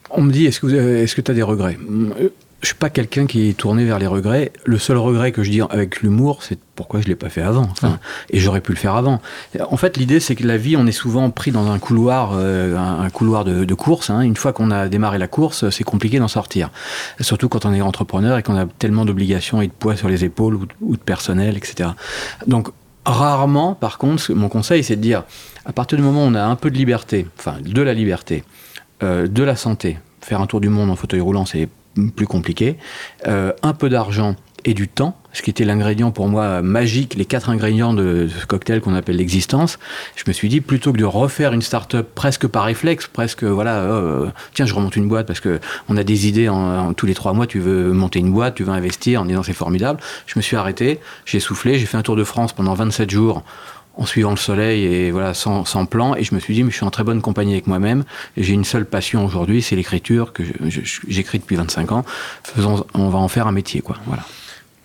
on 0.09 0.21
me 0.21 0.31
dit, 0.31 0.45
est-ce 0.45 0.59
que 0.59 0.67
est-ce 0.67 1.15
que 1.15 1.21
tu 1.21 1.31
as 1.31 1.33
des 1.33 1.43
regrets? 1.43 1.77
Je 2.61 2.67
suis 2.67 2.75
pas 2.75 2.89
quelqu'un 2.89 3.27
qui 3.27 3.49
est 3.49 3.53
tourné 3.53 3.85
vers 3.85 3.99
les 3.99 4.07
regrets. 4.07 4.51
Le 4.65 4.79
seul 4.79 4.97
regret 4.97 5.31
que 5.31 5.43
je 5.43 5.51
dis 5.51 5.61
avec 5.61 6.01
l'humour, 6.01 6.41
c'est 6.41 6.57
pourquoi 6.75 6.99
je 6.99 7.07
l'ai 7.07 7.15
pas 7.15 7.29
fait 7.29 7.41
avant. 7.41 7.69
Et 8.31 8.39
j'aurais 8.39 8.61
pu 8.61 8.71
le 8.71 8.77
faire 8.77 8.95
avant. 8.95 9.21
En 9.69 9.77
fait, 9.77 9.97
l'idée, 9.97 10.19
c'est 10.19 10.35
que 10.35 10.47
la 10.47 10.57
vie, 10.57 10.75
on 10.75 10.87
est 10.87 10.91
souvent 10.91 11.29
pris 11.29 11.51
dans 11.51 11.69
un 11.69 11.77
couloir, 11.77 12.31
euh, 12.33 12.75
un, 12.75 13.09
couloir 13.11 13.45
de, 13.45 13.73
course. 13.75 14.09
Hein. 14.09 14.21
Une 14.21 14.35
fois 14.35 14.51
qu'on 14.51 14.71
a 14.71 14.87
démarré 14.87 15.19
la 15.19 15.27
course, 15.27 15.69
c'est 15.69 15.83
compliqué 15.83 16.17
d'en 16.17 16.27
sortir. 16.27 16.71
Surtout 17.19 17.49
quand 17.49 17.65
on 17.65 17.73
est 17.73 17.81
entrepreneur 17.81 18.37
et 18.37 18.43
qu'on 18.43 18.57
a 18.57 18.65
tellement 18.65 19.05
d'obligations 19.05 19.61
et 19.61 19.67
de 19.67 19.73
poids 19.73 19.95
sur 19.95 20.09
les 20.09 20.23
épaules 20.25 20.55
ou, 20.81 20.95
de 20.95 21.01
personnel, 21.01 21.57
etc. 21.57 21.89
Donc, 22.47 22.69
rarement, 23.05 23.75
par 23.75 23.99
contre, 23.99 24.33
mon 24.33 24.49
conseil, 24.49 24.83
c'est 24.83 24.95
de 24.95 25.01
dire, 25.01 25.23
à 25.65 25.73
partir 25.73 25.97
du 25.97 26.03
moment 26.03 26.25
où 26.25 26.29
on 26.29 26.35
a 26.35 26.43
un 26.43 26.55
peu 26.55 26.71
de 26.71 26.77
liberté, 26.77 27.27
enfin, 27.37 27.57
de 27.61 27.81
la 27.81 27.93
liberté, 27.93 28.43
euh, 29.03 29.27
de 29.27 29.43
la 29.43 29.55
santé, 29.55 29.99
faire 30.21 30.41
un 30.41 30.47
tour 30.47 30.61
du 30.61 30.69
monde 30.69 30.89
en 30.89 30.95
fauteuil 30.95 31.19
roulant, 31.19 31.45
c'est 31.45 31.69
plus 32.15 32.27
compliqué, 32.27 32.77
euh, 33.27 33.51
un 33.63 33.73
peu 33.73 33.89
d'argent 33.89 34.35
et 34.67 34.73
du 34.73 34.87
temps, 34.87 35.15
ce 35.31 35.43
qui 35.43 35.51
était 35.51 35.63
l'ingrédient 35.63 36.09
pour 36.09 36.27
moi 36.27 36.63
magique, 36.63 37.13
les 37.13 37.25
quatre 37.25 37.49
ingrédients 37.49 37.93
de 37.93 38.27
ce 38.27 38.45
cocktail 38.47 38.81
qu'on 38.81 38.95
appelle 38.95 39.17
l'existence. 39.17 39.77
Je 40.15 40.23
me 40.25 40.33
suis 40.33 40.49
dit 40.49 40.59
plutôt 40.59 40.91
que 40.91 40.97
de 40.97 41.05
refaire 41.05 41.53
une 41.53 41.61
start-up 41.61 42.09
presque 42.15 42.47
par 42.47 42.63
réflexe, 42.63 43.05
presque 43.05 43.43
voilà, 43.43 43.81
euh, 43.81 44.31
tiens 44.55 44.65
je 44.65 44.73
remonte 44.73 44.95
une 44.95 45.07
boîte 45.07 45.27
parce 45.27 45.39
que 45.39 45.59
on 45.87 45.97
a 45.97 46.03
des 46.03 46.27
idées 46.27 46.49
en, 46.49 46.93
tous 46.93 47.05
les 47.05 47.13
trois 47.13 47.33
mois, 47.33 47.45
tu 47.45 47.59
veux 47.59 47.91
monter 47.91 48.17
une 48.17 48.31
boîte, 48.31 48.55
tu 48.55 48.63
veux 48.63 48.73
investir 48.73 49.21
en 49.21 49.25
disant 49.25 49.43
c'est 49.43 49.53
formidable. 49.53 49.99
Je 50.25 50.33
me 50.37 50.41
suis 50.41 50.55
arrêté, 50.55 50.99
j'ai 51.25 51.39
soufflé, 51.39 51.77
j'ai 51.77 51.85
fait 51.85 51.97
un 51.97 52.03
tour 52.03 52.15
de 52.15 52.23
France 52.23 52.51
pendant 52.51 52.73
27 52.73 53.11
jours 53.11 53.43
en 53.97 54.05
suivant 54.05 54.31
le 54.31 54.37
soleil 54.37 54.83
et 54.83 55.11
voilà 55.11 55.33
sans, 55.33 55.63
plan. 55.85 56.15
Et 56.15 56.23
je 56.23 56.35
me 56.35 56.39
suis 56.39 56.53
dit 56.53 56.63
mais 56.63 56.71
je 56.71 56.75
suis 56.77 56.85
en 56.85 56.91
très 56.91 57.03
bonne 57.03 57.21
compagnie 57.21 57.53
avec 57.53 57.67
moi-même. 57.67 58.03
J'ai 58.37 58.53
une 58.53 58.65
seule 58.65 58.85
passion 58.85 59.25
aujourd'hui 59.25 59.61
c'est 59.61 59.75
l'écriture 59.75 60.33
que 60.33 60.43
j'écris 61.07 61.39
depuis 61.39 61.55
25 61.55 61.91
ans. 61.91 62.05
Faisons 62.43 62.85
on 62.93 63.09
va 63.09 63.19
en 63.19 63.27
faire 63.27 63.47
un 63.47 63.51
métier 63.51 63.81
quoi. 63.81 63.97
Voilà. 64.05 64.23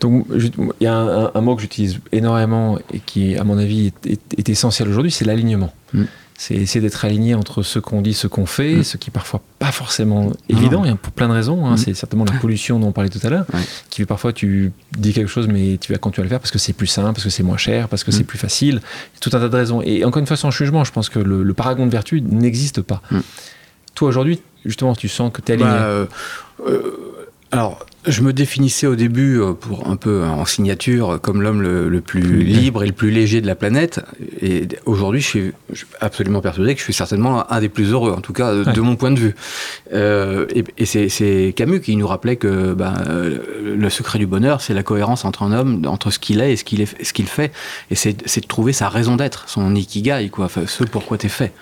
Donc 0.01 0.27
il 0.31 0.85
y 0.85 0.87
a 0.87 1.31
un, 1.35 1.41
mot 1.41 1.57
que 1.57 1.63
j'utilise 1.63 2.01
énormément 2.13 2.79
et 2.93 3.01
qui 3.01 3.37
à 3.37 3.45
mon 3.45 3.59
avis 3.59 3.93
est, 4.07 4.49
essentiel 4.49 4.89
aujourd'hui 4.89 5.11
c'est 5.11 5.25
l'alignement. 5.25 5.73
Mm 5.93 6.05
c'est 6.41 6.55
essayer 6.55 6.81
d'être 6.81 7.05
aligné 7.05 7.35
entre 7.35 7.63
ce 7.63 7.79
qu'on 7.79 8.01
dit, 8.01 8.15
ce 8.15 8.27
qu'on 8.27 8.47
fait, 8.47 8.77
mm. 8.77 8.85
ce 8.85 8.97
qui 8.97 9.11
est 9.11 9.13
parfois 9.13 9.43
pas 9.59 9.73
forcément 9.73 10.33
évident, 10.49 10.85
pour 10.97 11.13
plein 11.13 11.29
de 11.29 11.35
raisons. 11.35 11.67
Hein. 11.67 11.75
Mm. 11.75 11.77
C'est 11.77 11.93
certainement 11.93 12.25
la 12.25 12.39
pollution 12.39 12.79
dont 12.79 12.87
on 12.87 12.93
parlait 12.93 13.11
tout 13.11 13.21
à 13.23 13.29
l'heure, 13.29 13.45
qui 13.91 14.01
fait 14.01 14.07
parfois 14.07 14.33
tu 14.33 14.73
dis 14.97 15.13
quelque 15.13 15.29
chose, 15.29 15.49
mais 15.49 15.77
tu 15.77 15.93
vas 15.93 15.99
quand 15.99 16.11
tu 16.11 16.17
vas 16.17 16.23
le 16.23 16.31
faire 16.31 16.41
parce 16.41 16.51
que 16.51 16.59
c'est 16.59 16.73
plus 16.73 16.87
simple, 16.87 17.13
parce 17.13 17.25
que 17.25 17.29
c'est 17.29 17.43
moins 17.43 17.59
cher, 17.59 17.89
parce 17.89 18.05
que 18.05 18.11
c'est 18.11 18.23
mm. 18.23 18.27
plus 18.27 18.39
facile. 18.39 18.81
Tout 19.21 19.29
un 19.35 19.39
tas 19.39 19.51
de 19.51 19.55
raisons. 19.55 19.83
Et 19.83 20.03
encore 20.03 20.21
une 20.21 20.27
fois, 20.27 20.39
sans 20.39 20.51
jugement, 20.51 20.83
je 20.83 20.93
pense 20.93 21.11
que 21.11 21.19
le, 21.19 21.53
paragon 21.53 21.85
de 21.85 21.93
vertu 21.93 22.23
n'existe 22.23 22.81
pas. 22.81 23.03
Toi 23.95 24.09
aujourd'hui, 24.09 24.41
justement, 24.65 24.95
tu 24.95 25.09
sens 25.09 25.31
que 25.31 25.43
tu 25.43 25.53
es 25.53 25.57
aligné. 25.57 25.69
Bah, 25.69 25.83
euh, 25.83 26.07
euh, 26.67 27.10
Alors, 27.53 27.85
je 28.07 28.23
me 28.23 28.33
définissais 28.33 28.87
au 28.87 28.95
début, 28.95 29.41
euh, 29.41 29.53
pour 29.53 29.89
un 29.89 29.97
peu 29.97 30.23
en 30.25 30.45
signature, 30.45 31.19
comme 31.21 31.43
l'homme 31.43 31.61
le, 31.61 32.01
plus 32.01 32.45
libre 32.45 32.85
et 32.85 32.87
le 32.87 32.93
plus 32.93 33.11
léger 33.11 33.41
de 33.41 33.47
la 33.47 33.57
planète. 33.57 34.01
Et 34.41 34.69
aujourd'hui, 34.87 35.21
je 35.21 35.27
suis, 35.27 35.53
absolument 36.01 36.41
persuadé 36.41 36.75
que 36.75 36.79
je 36.79 36.85
suis 36.85 36.95
certainement 36.95 37.51
un 37.51 37.61
des 37.61 37.69
plus 37.69 37.91
heureux, 37.91 38.13
en 38.13 38.21
tout 38.21 38.33
cas 38.33 38.55
de 38.55 38.81
mon 38.81 38.95
point 38.95 39.11
de 39.11 39.19
vue. 39.19 39.35
Euh, 39.93 40.47
et, 40.79 40.87
c'est 40.87 41.53
Camus 41.57 41.81
qui 41.81 41.97
nous 41.97 42.07
rappelait 42.07 42.37
que 42.37 42.73
ben, 42.73 42.95
le 43.65 43.91
secret 43.91 44.21
du 44.21 44.27
bonheur, 44.27 44.61
c'est 44.61 44.75
la 44.75 44.85
cohérence 44.85 45.25
entre 45.25 45.43
un 45.43 45.53
homme, 45.53 45.83
entre 45.87 46.11
ce 46.11 46.21
qu'il 46.21 46.41
est 46.41 46.53
et 46.53 46.57
ce 46.57 46.65
qu'il 46.65 46.87
ce 46.87 47.23
fait. 47.23 47.53
Et 47.91 47.97
c'est 47.97 48.41
de 48.41 48.47
trouver 48.47 48.73
sa 48.73 48.89
raison 48.89 49.17
d'être, 49.17 49.49
son 49.49 49.75
ikigai, 49.75 50.31
quoi, 50.31 50.45
enfin, 50.45 50.63
ce 50.67 50.85
pourquoi 50.85 51.19
tu 51.19 51.27
es 51.27 51.31
fait. 51.31 51.53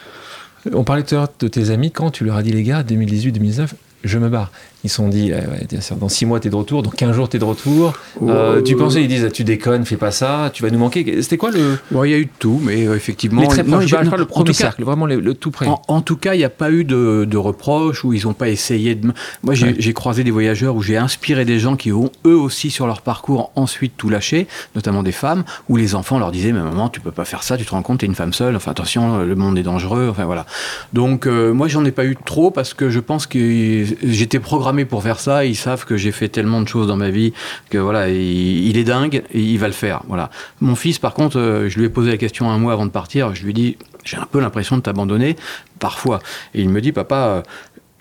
On 0.72 0.84
parlait 0.84 1.02
tout 1.02 1.14
à 1.14 1.18
l'heure 1.18 1.28
de 1.38 1.48
tes 1.48 1.70
amis, 1.70 1.90
quand 1.90 2.10
tu 2.10 2.24
leur 2.24 2.36
as 2.36 2.42
dit, 2.42 2.52
les 2.52 2.62
gars, 2.62 2.82
2018-2019, 2.82 3.68
je 4.04 4.18
me 4.18 4.28
barre. 4.28 4.50
Ils 4.84 4.90
se 4.90 4.96
sont 4.96 5.08
dit, 5.08 5.32
eh 5.32 5.94
dans 5.96 6.08
6 6.08 6.26
mois, 6.26 6.38
tu 6.38 6.46
es 6.46 6.50
de 6.50 6.56
retour, 6.56 6.82
dans 6.82 6.90
15 6.90 7.14
jours, 7.14 7.28
tu 7.28 7.36
es 7.36 7.40
de 7.40 7.44
retour. 7.44 7.94
Euh, 8.22 8.62
tu 8.62 8.76
pensais, 8.76 9.02
ils 9.02 9.08
disent, 9.08 9.28
tu 9.32 9.42
déconnes, 9.42 9.84
fais 9.84 9.96
pas 9.96 10.12
ça, 10.12 10.50
tu 10.52 10.62
vas 10.62 10.70
nous 10.70 10.78
manquer. 10.78 11.20
C'était 11.20 11.36
quoi 11.36 11.50
le. 11.50 11.78
Il 11.90 12.10
y 12.10 12.14
a 12.14 12.18
eu 12.18 12.26
de 12.26 12.30
tout, 12.38 12.60
mais 12.62 12.86
euh, 12.86 12.94
effectivement. 12.94 13.42
Les 13.42 13.48
très 13.48 13.64
proches, 13.64 13.86
je 13.86 13.94
parle 13.96 14.08
pas 14.08 14.16
le 14.16 14.24
premier 14.24 14.52
cercle, 14.52 14.84
vraiment 14.84 15.06
le, 15.06 15.34
tout 15.34 15.50
près. 15.50 15.66
En, 15.88 16.00
tout 16.00 16.16
cas, 16.16 16.34
il 16.34 16.38
n'y 16.38 16.44
a 16.44 16.50
pas 16.50 16.70
eu 16.70 16.84
de, 16.84 17.36
reproches 17.36 18.04
ou 18.04 18.12
ils 18.12 18.24
n'ont 18.24 18.34
pas 18.34 18.48
essayé 18.48 18.94
de. 18.94 19.12
Moi, 19.42 19.54
j'ai 19.54 19.92
croisé 19.92 20.22
des 20.22 20.30
voyageurs 20.30 20.76
où 20.76 20.82
j'ai 20.82 20.96
inspiré 20.96 21.44
des 21.44 21.58
gens 21.58 21.74
qui 21.74 21.92
ont 21.92 22.10
eux 22.24 22.36
aussi 22.36 22.70
sur 22.70 22.86
leur 22.86 23.02
parcours 23.02 23.50
ensuite 23.56 23.94
tout 23.96 24.08
lâché, 24.08 24.46
notamment 24.76 25.02
des 25.02 25.12
femmes, 25.12 25.44
où 25.68 25.76
les 25.76 25.96
enfants 25.96 26.20
leur 26.20 26.30
disaient, 26.30 26.52
mais 26.52 26.62
maman, 26.62 26.88
tu 26.88 27.00
peux 27.00 27.10
pas 27.10 27.24
faire 27.24 27.42
ça, 27.42 27.56
tu 27.56 27.64
te 27.64 27.70
rends 27.70 27.82
compte, 27.82 27.98
tu 27.98 28.04
es 28.04 28.08
une 28.08 28.14
femme 28.14 28.32
seule, 28.32 28.54
enfin 28.54 28.70
attention, 28.70 29.24
le 29.24 29.34
monde 29.34 29.58
est 29.58 29.62
dangereux, 29.62 30.08
enfin 30.10 30.24
voilà. 30.24 30.46
Donc, 30.92 31.26
euh, 31.26 31.52
moi, 31.52 31.66
j'en 31.68 31.84
ai 31.84 31.90
pas 31.90 32.04
eu 32.04 32.16
trop 32.24 32.50
parce 32.50 32.74
que 32.74 32.90
je 32.90 33.00
pense 33.00 33.26
que 33.26 33.84
j'étais 34.04 34.38
programmé 34.38 34.67
pour 34.84 35.02
faire 35.02 35.20
ça 35.20 35.44
ils 35.44 35.56
savent 35.56 35.84
que 35.84 35.96
j'ai 35.96 36.12
fait 36.12 36.28
tellement 36.28 36.60
de 36.60 36.68
choses 36.68 36.86
dans 36.86 36.96
ma 36.96 37.10
vie 37.10 37.32
que 37.70 37.78
voilà, 37.78 38.08
il, 38.08 38.76
est 38.76 38.84
dingue 38.84 39.22
et 39.32 39.40
il 39.40 39.58
va 39.58 39.66
le 39.66 39.72
faire. 39.72 40.02
Voilà. 40.08 40.30
Mon 40.60 40.74
fils, 40.74 40.98
par 40.98 41.14
contre, 41.14 41.38
euh, 41.38 41.68
je 41.68 41.78
lui 41.78 41.86
ai 41.86 41.88
posé 41.88 42.10
la 42.10 42.16
question 42.16 42.50
un 42.50 42.58
mois 42.58 42.72
avant 42.72 42.86
de 42.86 42.90
partir. 42.90 43.34
Je 43.34 43.42
lui 43.42 43.50
ai 43.50 43.54
dit, 43.54 43.76
j'ai 44.04 44.16
un 44.16 44.26
peu 44.30 44.40
l'impression 44.40 44.76
de 44.76 44.82
t'abandonner 44.82 45.36
parfois. 45.78 46.20
Et 46.54 46.62
il 46.62 46.68
me 46.68 46.80
dit, 46.80 46.92
papa. 46.92 47.16
Euh, 47.16 47.42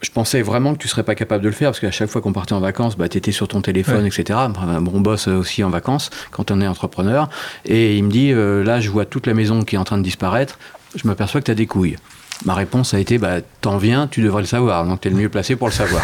je 0.04 0.12
pensais 0.12 0.44
vraiment 0.44 0.76
que 0.76 0.78
tu 0.78 0.88
serais 0.88 1.02
pas 1.02 1.16
capable 1.16 1.44
de 1.44 1.50
le 1.50 1.56
faire 1.56 1.70
parce 1.70 1.80
qu'à 1.80 1.90
chaque 1.90 2.12
fois 2.12 2.22
qu'on 2.22 2.32
partait 2.32 2.54
en 2.54 2.60
vacances, 2.60 2.96
bah, 2.96 3.10
tu 3.10 3.18
étais 3.18 3.32
sur 3.32 3.48
ton 3.48 3.62
téléphone, 3.62 4.06
etc. 4.06 4.38
Bon, 4.80 4.92
on 4.94 5.02
bosse 5.02 5.28
aussi 5.28 5.64
en 5.64 5.72
vacances 5.72 6.12
quand 6.30 6.52
on 6.52 6.62
est 6.62 6.68
entrepreneur. 6.68 7.30
Et 7.66 7.98
il 7.98 8.04
me 8.04 8.12
dit, 8.12 8.32
euh, 8.32 8.64
là, 8.64 8.80
je 8.80 8.92
vois 8.92 9.06
toute 9.06 9.26
la 9.26 9.34
maison 9.34 9.64
qui 9.64 9.74
est 9.74 9.80
en 9.80 9.84
train 9.86 9.98
de 9.98 10.04
disparaître. 10.04 10.60
Je 10.96 11.08
m'aperçois 11.08 11.42
que 11.42 11.46
tu 11.46 11.52
as 11.52 11.56
des 11.56 11.66
couilles. 11.66 11.98
Ma 12.46 12.54
réponse 12.54 12.94
a 12.94 13.00
été 13.00 13.18
bah, 13.18 13.38
T'en 13.62 13.78
viens, 13.78 14.08
tu 14.08 14.22
devrais 14.22 14.42
le 14.42 14.48
savoir, 14.48 14.86
donc 14.86 15.02
tu 15.02 15.08
es 15.08 15.12
le 15.12 15.18
mieux 15.18 15.30
placé 15.30 15.56
pour 15.56 15.68
le 15.68 15.74
savoir. 15.74 16.04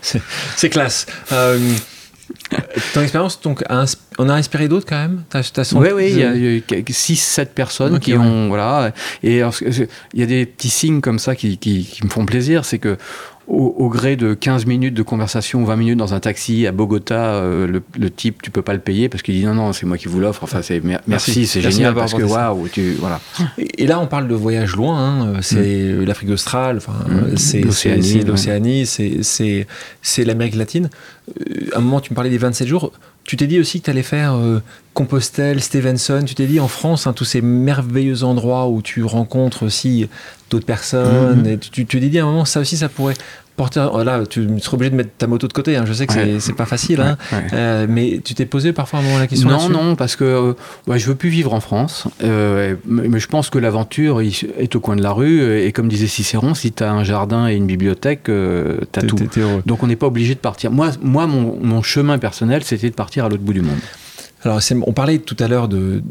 c'est 0.56 0.68
classe. 0.68 1.06
Euh, 1.32 1.58
ton 2.94 3.02
expérience, 3.02 3.40
donc, 3.40 3.64
on 4.18 4.28
a 4.28 4.34
inspiré 4.34 4.68
d'autres 4.68 4.86
quand 4.86 4.96
même? 4.98 5.24
Oui, 5.72 5.88
oui, 5.94 6.10
il 6.10 6.18
y 6.18 6.24
a, 6.24 6.32
6-7 6.32 7.46
personnes 7.46 7.98
qui 7.98 8.14
ont. 8.14 8.48
Voilà. 8.48 8.92
Et 9.22 9.40
il 9.40 9.88
y 10.14 10.22
a 10.22 10.26
des 10.26 10.46
petits 10.46 10.70
signes 10.70 11.00
comme 11.00 11.18
ça 11.18 11.34
qui, 11.34 11.58
qui 11.58 12.00
me 12.02 12.08
font 12.08 12.26
plaisir. 12.26 12.64
C'est 12.64 12.78
que 12.78 12.96
au, 13.48 13.88
gré 13.88 14.16
de 14.16 14.34
15 14.34 14.66
minutes 14.66 14.94
de 14.94 15.02
conversation, 15.02 15.64
20 15.64 15.76
minutes 15.76 15.98
dans 15.98 16.12
un 16.12 16.20
taxi 16.20 16.66
à 16.66 16.72
Bogota, 16.72 17.34
euh, 17.36 17.80
le, 17.98 18.10
type, 18.10 18.42
tu 18.42 18.50
peux 18.50 18.62
pas 18.62 18.74
le 18.74 18.78
payer 18.78 19.08
parce 19.08 19.22
qu'il 19.22 19.34
dit 19.34 19.44
non, 19.44 19.54
non, 19.54 19.72
c'est 19.72 19.86
moi 19.86 19.96
qui 19.96 20.06
vous 20.06 20.20
l'offre. 20.20 20.44
Enfin, 20.44 20.60
c'est 20.62 20.82
merci, 21.06 21.46
c'est 21.46 21.62
génial 21.62 21.94
parce 21.94 22.14
que 22.14 22.22
waouh, 22.22 22.68
tu 22.68 22.94
voilà. 23.00 23.20
Et, 23.58 23.86
là, 23.86 24.00
on 24.00 24.06
parle 24.06 24.28
de 24.28 24.34
voyage 24.34 24.76
loin. 24.76 24.98
Hein, 24.98 25.32
c'est 25.40 25.94
mm. 25.94 26.04
l'Afrique 26.04 26.30
australe, 26.30 26.76
enfin, 26.76 26.92
mm. 27.08 27.36
c'est 27.36 27.60
l'Océanie, 28.24 28.86
c'est 28.86 29.66
c'est 30.02 30.24
l'Amérique 30.24 30.56
latine. 30.56 30.90
Euh, 31.28 31.70
à 31.74 31.78
un 31.78 31.80
moment, 31.80 32.00
tu 32.00 32.12
me 32.12 32.14
parlais 32.14 32.30
des 32.30 32.38
27 32.38 32.66
jours. 32.66 32.92
Tu 33.28 33.36
t'es 33.36 33.46
dit 33.46 33.60
aussi 33.60 33.80
que 33.80 33.84
tu 33.84 33.90
allais 33.90 34.02
faire 34.02 34.36
euh, 34.36 34.62
Compostelle, 34.94 35.60
Stevenson. 35.60 36.22
Tu 36.24 36.34
t'es 36.34 36.46
dit 36.46 36.60
en 36.60 36.66
France, 36.66 37.06
hein, 37.06 37.12
tous 37.12 37.26
ces 37.26 37.42
merveilleux 37.42 38.24
endroits 38.24 38.68
où 38.68 38.80
tu 38.80 39.04
rencontres 39.04 39.66
aussi 39.66 40.08
d'autres 40.48 40.64
personnes. 40.64 41.42
Mm-hmm. 41.42 41.52
Et 41.52 41.58
tu, 41.58 41.84
tu 41.84 42.00
t'es 42.00 42.08
dit 42.08 42.18
à 42.18 42.22
un 42.22 42.26
moment, 42.26 42.46
ça 42.46 42.60
aussi, 42.60 42.78
ça 42.78 42.88
pourrait 42.88 43.16
porter. 43.58 43.86
Là, 44.04 44.24
tu 44.24 44.48
serais 44.60 44.74
obligé 44.76 44.90
de 44.90 44.96
mettre 44.96 45.10
ta 45.18 45.26
moto 45.26 45.46
de 45.46 45.52
côté. 45.52 45.76
Hein. 45.76 45.84
Je 45.86 45.92
sais 45.92 46.06
que 46.06 46.38
c'est 46.38 46.54
pas 46.54 46.64
facile, 46.64 47.00
hein. 47.02 47.18
euh, 47.52 47.86
mais 47.88 48.20
tu 48.24 48.34
t'es 48.34 48.46
posé 48.46 48.72
parfois 48.72 49.00
un 49.00 49.02
moment 49.02 49.18
la 49.18 49.26
question 49.26 49.50
Non, 49.50 49.68
non, 49.68 49.96
parce 49.96 50.16
que 50.16 50.24
euh, 50.24 50.52
ouais, 50.86 50.98
je 50.98 51.06
veux 51.06 51.14
plus 51.14 51.28
vivre 51.28 51.52
en 51.52 51.60
France. 51.60 52.06
Euh, 52.24 52.76
mais 52.86 53.20
je 53.20 53.26
pense 53.26 53.50
que 53.50 53.58
l'aventure 53.58 54.22
est 54.22 54.76
au 54.76 54.80
coin 54.80 54.96
de 54.96 55.02
la 55.02 55.12
rue. 55.12 55.60
Et 55.60 55.72
comme 55.72 55.88
disait 55.88 56.06
Cicéron, 56.06 56.54
si 56.54 56.72
tu 56.72 56.82
as 56.82 56.90
un 56.90 57.04
jardin 57.04 57.48
et 57.48 57.54
une 57.54 57.66
bibliothèque, 57.66 58.24
tu 58.24 58.30
as 58.30 59.02
tout. 59.02 59.18
Donc 59.66 59.82
on 59.82 59.88
n'est 59.88 59.96
pas 59.96 60.06
obligé 60.06 60.34
de 60.34 60.40
partir. 60.40 60.70
Moi, 60.70 60.90
moi 61.02 61.26
mon, 61.26 61.58
mon 61.60 61.82
chemin 61.82 62.16
personnel, 62.18 62.62
c'était 62.64 62.88
de 62.88 62.94
partir 62.94 63.26
à 63.26 63.28
l'autre 63.28 63.42
bout 63.42 63.52
du 63.52 63.62
monde. 63.62 63.78
Alors, 64.44 64.60
on 64.86 64.92
parlait 64.92 65.18
tout 65.18 65.36
à 65.40 65.48
l'heure 65.48 65.66
de, 65.68 66.02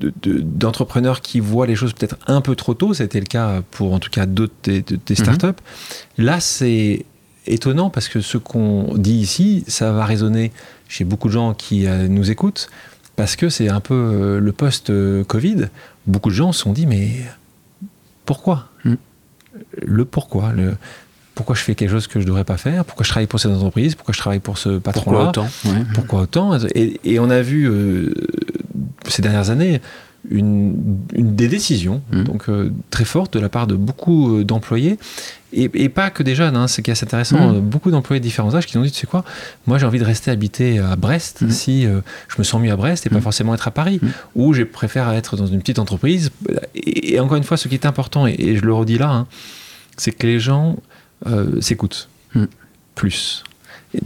d'entrepreneurs 0.00 1.20
qui 1.20 1.40
voient 1.40 1.66
les 1.66 1.76
choses 1.76 1.92
peut-être 1.92 2.16
un 2.26 2.40
peu 2.40 2.56
trop 2.56 2.74
tôt. 2.74 2.94
C'était 2.94 3.20
le 3.20 3.26
cas 3.26 3.62
pour 3.70 3.92
en 3.92 3.98
tout 3.98 4.10
cas 4.10 4.26
d'autres 4.26 4.54
des, 4.64 4.84
mhm. 4.90 5.16
startups. 5.16 5.62
Là, 6.18 6.40
c'est 6.40 7.04
étonnant 7.46 7.90
parce 7.90 8.08
que 8.08 8.20
ce 8.20 8.38
qu'on 8.38 8.94
dit 8.96 9.14
ici, 9.14 9.64
ça 9.68 9.92
va 9.92 10.04
résonner 10.04 10.52
chez 10.88 11.04
beaucoup 11.04 11.28
de 11.28 11.34
gens 11.34 11.54
qui 11.54 11.86
euh, 11.86 12.08
nous 12.08 12.30
écoutent 12.30 12.68
parce 13.16 13.36
que 13.36 13.48
c'est 13.48 13.68
un 13.68 13.80
peu 13.80 13.94
euh, 13.94 14.40
le 14.40 14.52
post-Covid. 14.52 15.68
Beaucoup 16.06 16.30
de 16.30 16.34
gens 16.34 16.52
se 16.52 16.60
sont 16.60 16.72
dit 16.72 16.86
mais 16.86 17.10
pourquoi 18.26 18.68
mhm. 18.84 18.96
Le 19.86 20.04
pourquoi 20.04 20.52
le, 20.52 20.74
pourquoi 21.34 21.54
je 21.54 21.62
fais 21.62 21.74
quelque 21.74 21.90
chose 21.90 22.06
que 22.06 22.14
je 22.14 22.24
ne 22.24 22.28
devrais 22.28 22.44
pas 22.44 22.56
faire, 22.56 22.84
pourquoi 22.84 23.04
je 23.04 23.10
travaille 23.10 23.26
pour 23.26 23.40
cette 23.40 23.50
entreprise, 23.50 23.94
pourquoi 23.94 24.12
je 24.12 24.18
travaille 24.18 24.40
pour 24.40 24.58
ce 24.58 24.78
patron-là? 24.78 25.32
Pourquoi 25.32 25.44
autant? 25.44 25.84
Pourquoi 25.94 26.20
autant? 26.22 26.58
Et, 26.74 27.18
on 27.18 27.30
a 27.30 27.42
vu 27.42 27.68
euh, 27.68 28.12
ces 29.08 29.22
dernières 29.22 29.50
années 29.50 29.80
une, 30.30 30.74
des 31.12 31.48
décisions 31.48 32.02
mmh. 32.10 32.22
donc 32.22 32.48
euh, 32.48 32.72
très 32.90 33.04
fortes 33.04 33.34
de 33.34 33.40
la 33.40 33.50
part 33.50 33.66
de 33.66 33.74
beaucoup 33.74 34.38
euh, 34.38 34.44
d'employés 34.44 34.98
et, 35.56 35.88
pas 35.88 36.10
que 36.10 36.24
des 36.24 36.34
jeunes. 36.34 36.56
Hein, 36.56 36.66
c'est 36.66 36.88
assez 36.88 37.04
intéressant. 37.04 37.52
Mmh. 37.52 37.60
beaucoup 37.60 37.92
d'employés 37.92 38.18
de 38.18 38.24
différents 38.24 38.56
âges 38.56 38.66
qui 38.66 38.76
ont 38.76 38.82
dit 38.82 38.90
tu 38.90 38.98
sais 38.98 39.06
quoi, 39.06 39.24
moi 39.68 39.78
j'ai 39.78 39.86
envie 39.86 40.00
de 40.00 40.04
rester 40.04 40.32
habité 40.32 40.80
à 40.80 40.96
Brest 40.96 41.42
mmh. 41.42 41.50
si 41.50 41.82
je 41.84 42.38
me 42.38 42.42
sens 42.42 42.60
mieux 42.60 42.72
à 42.72 42.76
Brest 42.76 43.06
et 43.06 43.10
pas 43.10 43.20
forcément 43.20 43.54
être 43.54 43.68
à 43.68 43.70
Paris, 43.70 44.00
ou 44.34 44.52
je 44.52 44.64
préfère 44.64 45.08
être 45.12 45.36
dans 45.36 45.46
une 45.46 45.60
petite 45.60 45.78
entreprise. 45.78 46.32
Et, 46.74 47.20
encore 47.20 47.36
une 47.36 47.44
fois, 47.44 47.56
ce 47.56 47.68
qui 47.68 47.74
est 47.74 47.86
important 47.86 48.26
et, 48.26 48.56
je 48.56 48.62
le 48.62 48.74
redis 48.74 48.98
là, 48.98 49.10
hein, 49.10 49.26
c'est 49.96 50.10
que 50.10 50.26
les 50.26 50.40
gens 50.40 50.76
euh, 51.26 51.60
s'écoute 51.60 52.08
hmm. 52.34 52.46
plus. 52.94 53.44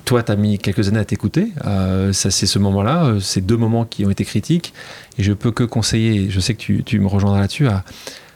Toi, 0.05 0.23
tu 0.23 0.33
as 0.33 0.37
mis 0.37 0.59
quelques 0.59 0.89
années 0.89 0.99
à 0.99 1.05
t'écouter. 1.05 1.53
Euh, 1.65 2.13
ça, 2.13 2.31
c'est 2.31 2.47
ce 2.47 2.59
moment-là, 2.59 3.05
euh, 3.05 3.21
ces 3.21 3.41
deux 3.41 3.57
moments 3.57 3.85
qui 3.85 4.05
ont 4.05 4.11
été 4.11 4.25
critiques. 4.25 4.75
Et 5.19 5.23
je 5.23 5.33
peux 5.33 5.51
que 5.51 5.65
conseiller, 5.65 6.31
je 6.31 6.41
sais 6.41 6.55
que 6.55 6.61
tu, 6.61 6.83
tu 6.85 6.99
me 7.01 7.07
rejoindras 7.07 7.41
là-dessus, 7.41 7.69
à, 7.69 7.85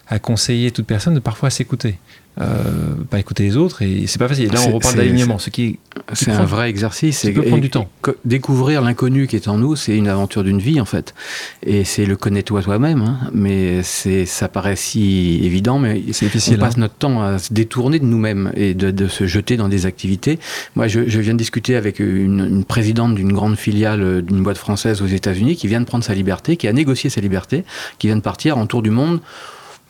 à, 0.09 0.19
conseiller 0.19 0.71
toute 0.71 0.87
personne 0.87 1.15
de 1.15 1.21
parfois 1.21 1.51
s'écouter. 1.51 1.99
Euh, 2.41 2.95
pas 3.11 3.19
écouter 3.19 3.43
les 3.43 3.59
autres 3.59 3.83
et 3.83 4.07
c'est 4.07 4.19
pas 4.19 4.27
facile. 4.27 4.51
Là, 4.51 4.61
on 4.67 4.73
reparle 4.73 4.97
d'alignement, 4.97 5.39
ce 5.39 5.51
qui 5.51 5.79
c'est 6.15 6.31
un 6.31 6.47
vrai 6.47 6.71
exercice. 6.71 7.19
Ça 7.19 7.31
peut 7.31 7.43
prendre 7.43 7.61
du 7.61 7.69
temps. 7.69 7.91
Découvrir 8.25 8.81
l'inconnu 8.81 9.27
qui 9.27 9.37
est 9.37 9.49
en 9.49 9.59
nous, 9.59 9.77
c'est 9.77 9.95
une 9.95 10.09
aventure 10.09 10.43
d'une 10.43 10.59
vie 10.59 10.81
en 10.81 10.87
fait, 10.87 11.15
et 11.63 11.85
c'est 11.85 12.07
le 12.07 12.17
connais-toi 12.17 12.63
toi-même. 12.63 13.03
Hein. 13.03 13.19
Mais 13.35 13.83
c'est 13.83 14.25
ça 14.25 14.49
paraît 14.49 14.77
si 14.77 15.41
évident, 15.43 15.79
mais 15.79 16.03
c'est 16.13 16.25
difficile. 16.25 16.57
On 16.57 16.61
passe 16.61 16.77
hein. 16.77 16.81
notre 16.81 16.95
temps 16.95 17.23
à 17.23 17.39
se 17.39 17.53
détourner 17.53 17.99
de 17.99 18.07
nous-mêmes 18.07 18.51
et 18.57 18.73
de, 18.73 19.09
se 19.09 19.27
jeter 19.27 19.59
dans 19.59 19.69
des 19.69 19.85
activités. 19.85 20.39
Moi, 20.75 20.89
je, 20.89 21.01
viens 21.01 21.35
de 21.35 21.39
discuter 21.39 21.77
avec 21.77 21.99
une, 21.99 22.47
une 22.49 22.65
présidente 22.65 23.15
d'une 23.15 23.33
grande 23.33 23.57
filiale 23.57 24.23
d'une 24.23 24.43
boîte 24.43 24.57
française 24.57 25.03
aux 25.03 25.07
États-Unis 25.07 25.57
qui 25.57 25.67
vient 25.67 25.81
de 25.81 25.85
prendre 25.87 26.05
sa 26.05 26.15
liberté, 26.15 26.57
qui 26.57 26.67
a 26.67 26.73
négocié 26.73 27.11
sa 27.11 27.21
liberté, 27.21 27.65
qui 27.99 28.07
vient 28.07 28.17
de 28.17 28.23
partir 28.23 28.57
en 28.57 28.65
tour 28.65 28.81
du 28.81 28.91
monde 28.91 29.21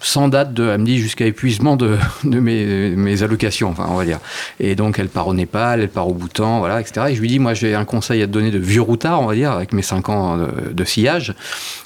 sans 0.03 0.29
date 0.29 0.53
de, 0.53 0.69
elle 0.69 0.81
me 0.81 0.85
dit 0.85 0.99
jusqu'à 0.99 1.27
épuisement 1.27 1.77
de, 1.77 1.97
de 2.25 2.41
mes, 2.41 2.91
mes, 2.91 3.23
allocations, 3.23 3.71
enfin 3.71 3.87
on 3.89 3.97
va 3.97 4.05
dire. 4.05 4.19
Et 4.61 4.75
donc 4.75 4.99
elle 4.99 5.09
part 5.09 5.29
au 5.29 5.35
Népal, 5.35 5.81
elle 5.81 5.89
part 5.89 6.09
au 6.09 6.15
Bhoutan, 6.15 6.59
voilà, 6.59 6.81
etc. 6.81 7.07
Et 7.11 7.15
je 7.15 7.21
lui 7.21 7.29
dis, 7.29 7.39
moi 7.39 7.55
j'ai 7.55 7.75
un 7.75 7.85
conseil 7.85 8.23
à 8.23 8.27
te 8.27 8.33
donner 8.33 8.51
de 8.51 8.59
vieux 8.59 8.83
routard, 8.83 9.21
on 9.23 9.27
va 9.27 9.35
dire, 9.35 9.53
avec 9.53 9.73
mes 9.73 9.83
5 9.83 10.09
ans 10.09 10.39
de, 10.73 10.85
sillage, 10.85 11.35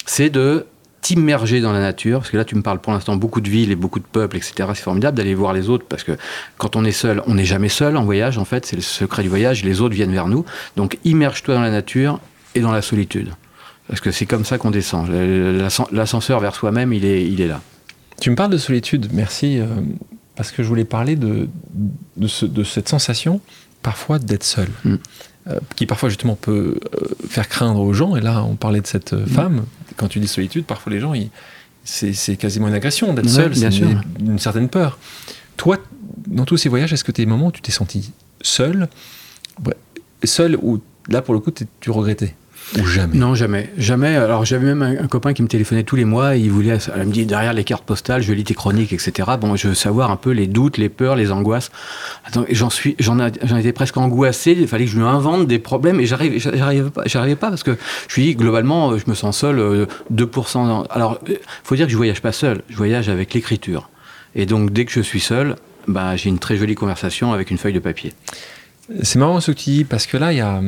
c'est 0.05 0.29
de 0.29 0.65
t'immerger 1.01 1.61
dans 1.61 1.71
la 1.71 1.79
nature, 1.79 2.19
parce 2.19 2.31
que 2.31 2.37
là 2.37 2.43
tu 2.43 2.55
me 2.55 2.63
parles 2.63 2.79
pour 2.79 2.91
l'instant 2.91 3.15
beaucoup 3.15 3.39
de 3.39 3.49
villes 3.49 3.71
et 3.71 3.75
beaucoup 3.75 3.99
de 3.99 4.05
peuples, 4.05 4.35
etc. 4.35 4.69
C'est 4.73 4.83
formidable 4.83 5.15
d'aller 5.15 5.35
voir 5.35 5.53
les 5.53 5.69
autres, 5.69 5.85
parce 5.87 6.03
que 6.03 6.17
quand 6.57 6.75
on 6.75 6.83
est 6.83 6.91
seul, 6.91 7.21
on 7.27 7.35
n'est 7.35 7.45
jamais 7.45 7.69
seul 7.69 7.95
en 7.95 8.03
voyage, 8.03 8.37
en 8.37 8.45
fait, 8.45 8.65
c'est 8.65 8.75
le 8.75 8.81
secret 8.81 9.21
du 9.21 9.29
voyage, 9.29 9.63
les 9.63 9.79
autres 9.79 9.93
viennent 9.93 10.11
vers 10.11 10.27
nous. 10.27 10.43
Donc 10.75 10.97
immerge-toi 11.03 11.55
dans 11.55 11.61
la 11.61 11.71
nature 11.71 12.19
et 12.55 12.61
dans 12.61 12.71
la 12.71 12.81
solitude. 12.81 13.29
Parce 13.87 14.01
que 14.01 14.11
c'est 14.11 14.25
comme 14.25 14.43
ça 14.43 14.57
qu'on 14.57 14.71
descend. 14.71 15.07
L'ascenseur 15.91 16.39
vers 16.39 16.55
soi-même, 16.55 16.91
il 16.91 17.05
est, 17.05 17.25
il 17.25 17.39
est 17.39 17.47
là. 17.47 17.61
Tu 18.19 18.29
me 18.29 18.35
parles 18.35 18.51
de 18.51 18.57
solitude, 18.57 19.09
merci, 19.13 19.59
euh, 19.59 19.67
parce 20.35 20.51
que 20.51 20.63
je 20.63 20.67
voulais 20.67 20.85
parler 20.85 21.15
de, 21.15 21.47
de, 22.15 22.63
cette 22.63 22.89
sensation 22.89 23.41
parfois 23.83 24.19
d'être 24.19 24.43
seul, 24.43 24.69
mm. 24.83 24.95
euh, 25.47 25.59
qui 25.75 25.85
parfois 25.85 26.09
justement 26.09 26.35
peut 26.35 26.79
euh, 26.95 27.07
faire 27.27 27.47
craindre 27.47 27.79
aux 27.79 27.93
gens. 27.93 28.15
Et 28.15 28.21
là, 28.21 28.43
on 28.43 28.55
parlait 28.55 28.81
de 28.81 28.87
cette 28.87 29.13
mm. 29.13 29.27
femme. 29.27 29.65
Quand 29.97 30.07
tu 30.07 30.19
dis 30.19 30.27
solitude, 30.27 30.65
parfois 30.65 30.91
les 30.91 30.99
gens, 30.99 31.13
c'est 31.83 32.37
quasiment 32.37 32.67
une 32.67 32.73
agression 32.73 33.13
d'être 33.13 33.29
seul, 33.29 33.55
c'est 33.55 33.77
une, 33.77 34.01
une, 34.19 34.39
certaine 34.39 34.69
peur. 34.69 34.97
Toi, 35.55 35.77
dans 36.27 36.45
tous 36.45 36.57
ces 36.57 36.69
voyages, 36.69 36.93
est-ce 36.93 37.03
que 37.03 37.11
tu 37.11 37.21
as 37.21 37.25
des 37.25 37.29
moments 37.29 37.47
où 37.47 37.51
tu 37.51 37.61
t'es 37.61 37.71
senti 37.71 38.11
seul 38.41 38.87
seul 40.23 40.57
ou 40.61 40.81
là 41.09 41.21
pour 41.21 41.33
le 41.33 41.39
coup 41.39 41.51
tu 41.79 41.91
regrettais? 41.91 42.35
Ou 42.75 42.85
jamais 42.85 43.17
Non, 43.17 43.33
jamais. 43.33 43.69
Jamais. 43.77 44.15
Alors 44.15 44.43
j'avais 44.43 44.65
même 44.65 44.81
un, 44.81 45.07
copain 45.07 45.33
qui 45.33 45.41
me 45.41 45.47
téléphonait 45.47 45.83
tous 45.83 45.95
les 45.95 46.05
mois 46.05 46.35
et 46.35 46.39
il 46.39 46.51
voulait, 46.51 46.77
elle 46.93 47.07
me 47.07 47.11
dit 47.11 47.25
derrière 47.25 47.53
les 47.53 47.63
cartes 47.63 47.85
postales, 47.85 48.21
je 48.21 48.33
lis 48.33 48.43
tes 48.43 48.53
chroniques, 48.53 48.91
etc. 48.91 49.29
Bon, 49.39 49.55
je 49.55 49.69
veux 49.69 49.73
savoir 49.73 50.11
un 50.11 50.17
peu 50.17 50.31
les 50.31 50.47
doutes, 50.47 50.77
les 50.77 50.89
peurs, 50.89 51.15
les 51.15 51.31
angoisses. 51.31 51.71
J'en 52.49 52.69
suis, 52.69 52.95
j'en 52.99 53.19
étais 53.19 53.73
presque 53.73 53.97
angoissé. 53.97 54.55
Il 54.59 54.67
fallait 54.67 54.85
que 54.85 54.91
je 54.91 54.97
lui 54.97 55.05
invente 55.05 55.47
des 55.47 55.59
problèmes 55.59 55.99
et 55.99 56.05
j'arrivais, 56.05 56.89
pas, 56.89 57.03
pas 57.03 57.49
parce 57.49 57.63
que 57.63 57.77
je 58.07 58.13
suis 58.13 58.35
globalement, 58.35 58.97
je 58.97 59.05
me 59.07 59.15
sens 59.15 59.37
seul 59.37 59.87
2%. 60.13 60.57
Euh, 60.57 60.83
Alors, 60.89 61.19
faut 61.63 61.75
dire 61.75 61.85
que 61.85 61.91
je 61.91 61.97
voyage 61.97 62.21
pas 62.21 62.31
seul. 62.33 62.61
Je 62.69 62.75
voyage 62.75 63.07
avec 63.09 63.33
l'écriture. 63.33 63.89
Et 64.35 64.45
donc 64.45 64.71
dès 64.71 64.85
que 64.85 64.91
je 64.91 65.01
suis 65.01 65.21
seul, 65.21 65.55
bah, 65.87 66.15
j'ai 66.15 66.29
une 66.29 66.39
très 66.39 66.57
jolie 66.57 66.75
conversation 66.75 67.33
avec 67.33 67.49
une 67.49 67.57
feuille 67.57 67.73
de 67.73 67.79
papier. 67.79 68.13
C'est 69.03 69.19
marrant 69.19 69.41
ce 69.41 69.51
que 69.51 69.57
tu 69.57 69.69
dis 69.69 69.83
parce 69.83 70.05
que 70.05 70.15
là, 70.15 70.31
il 70.31 70.37
y 70.37 70.41
a, 70.41 70.61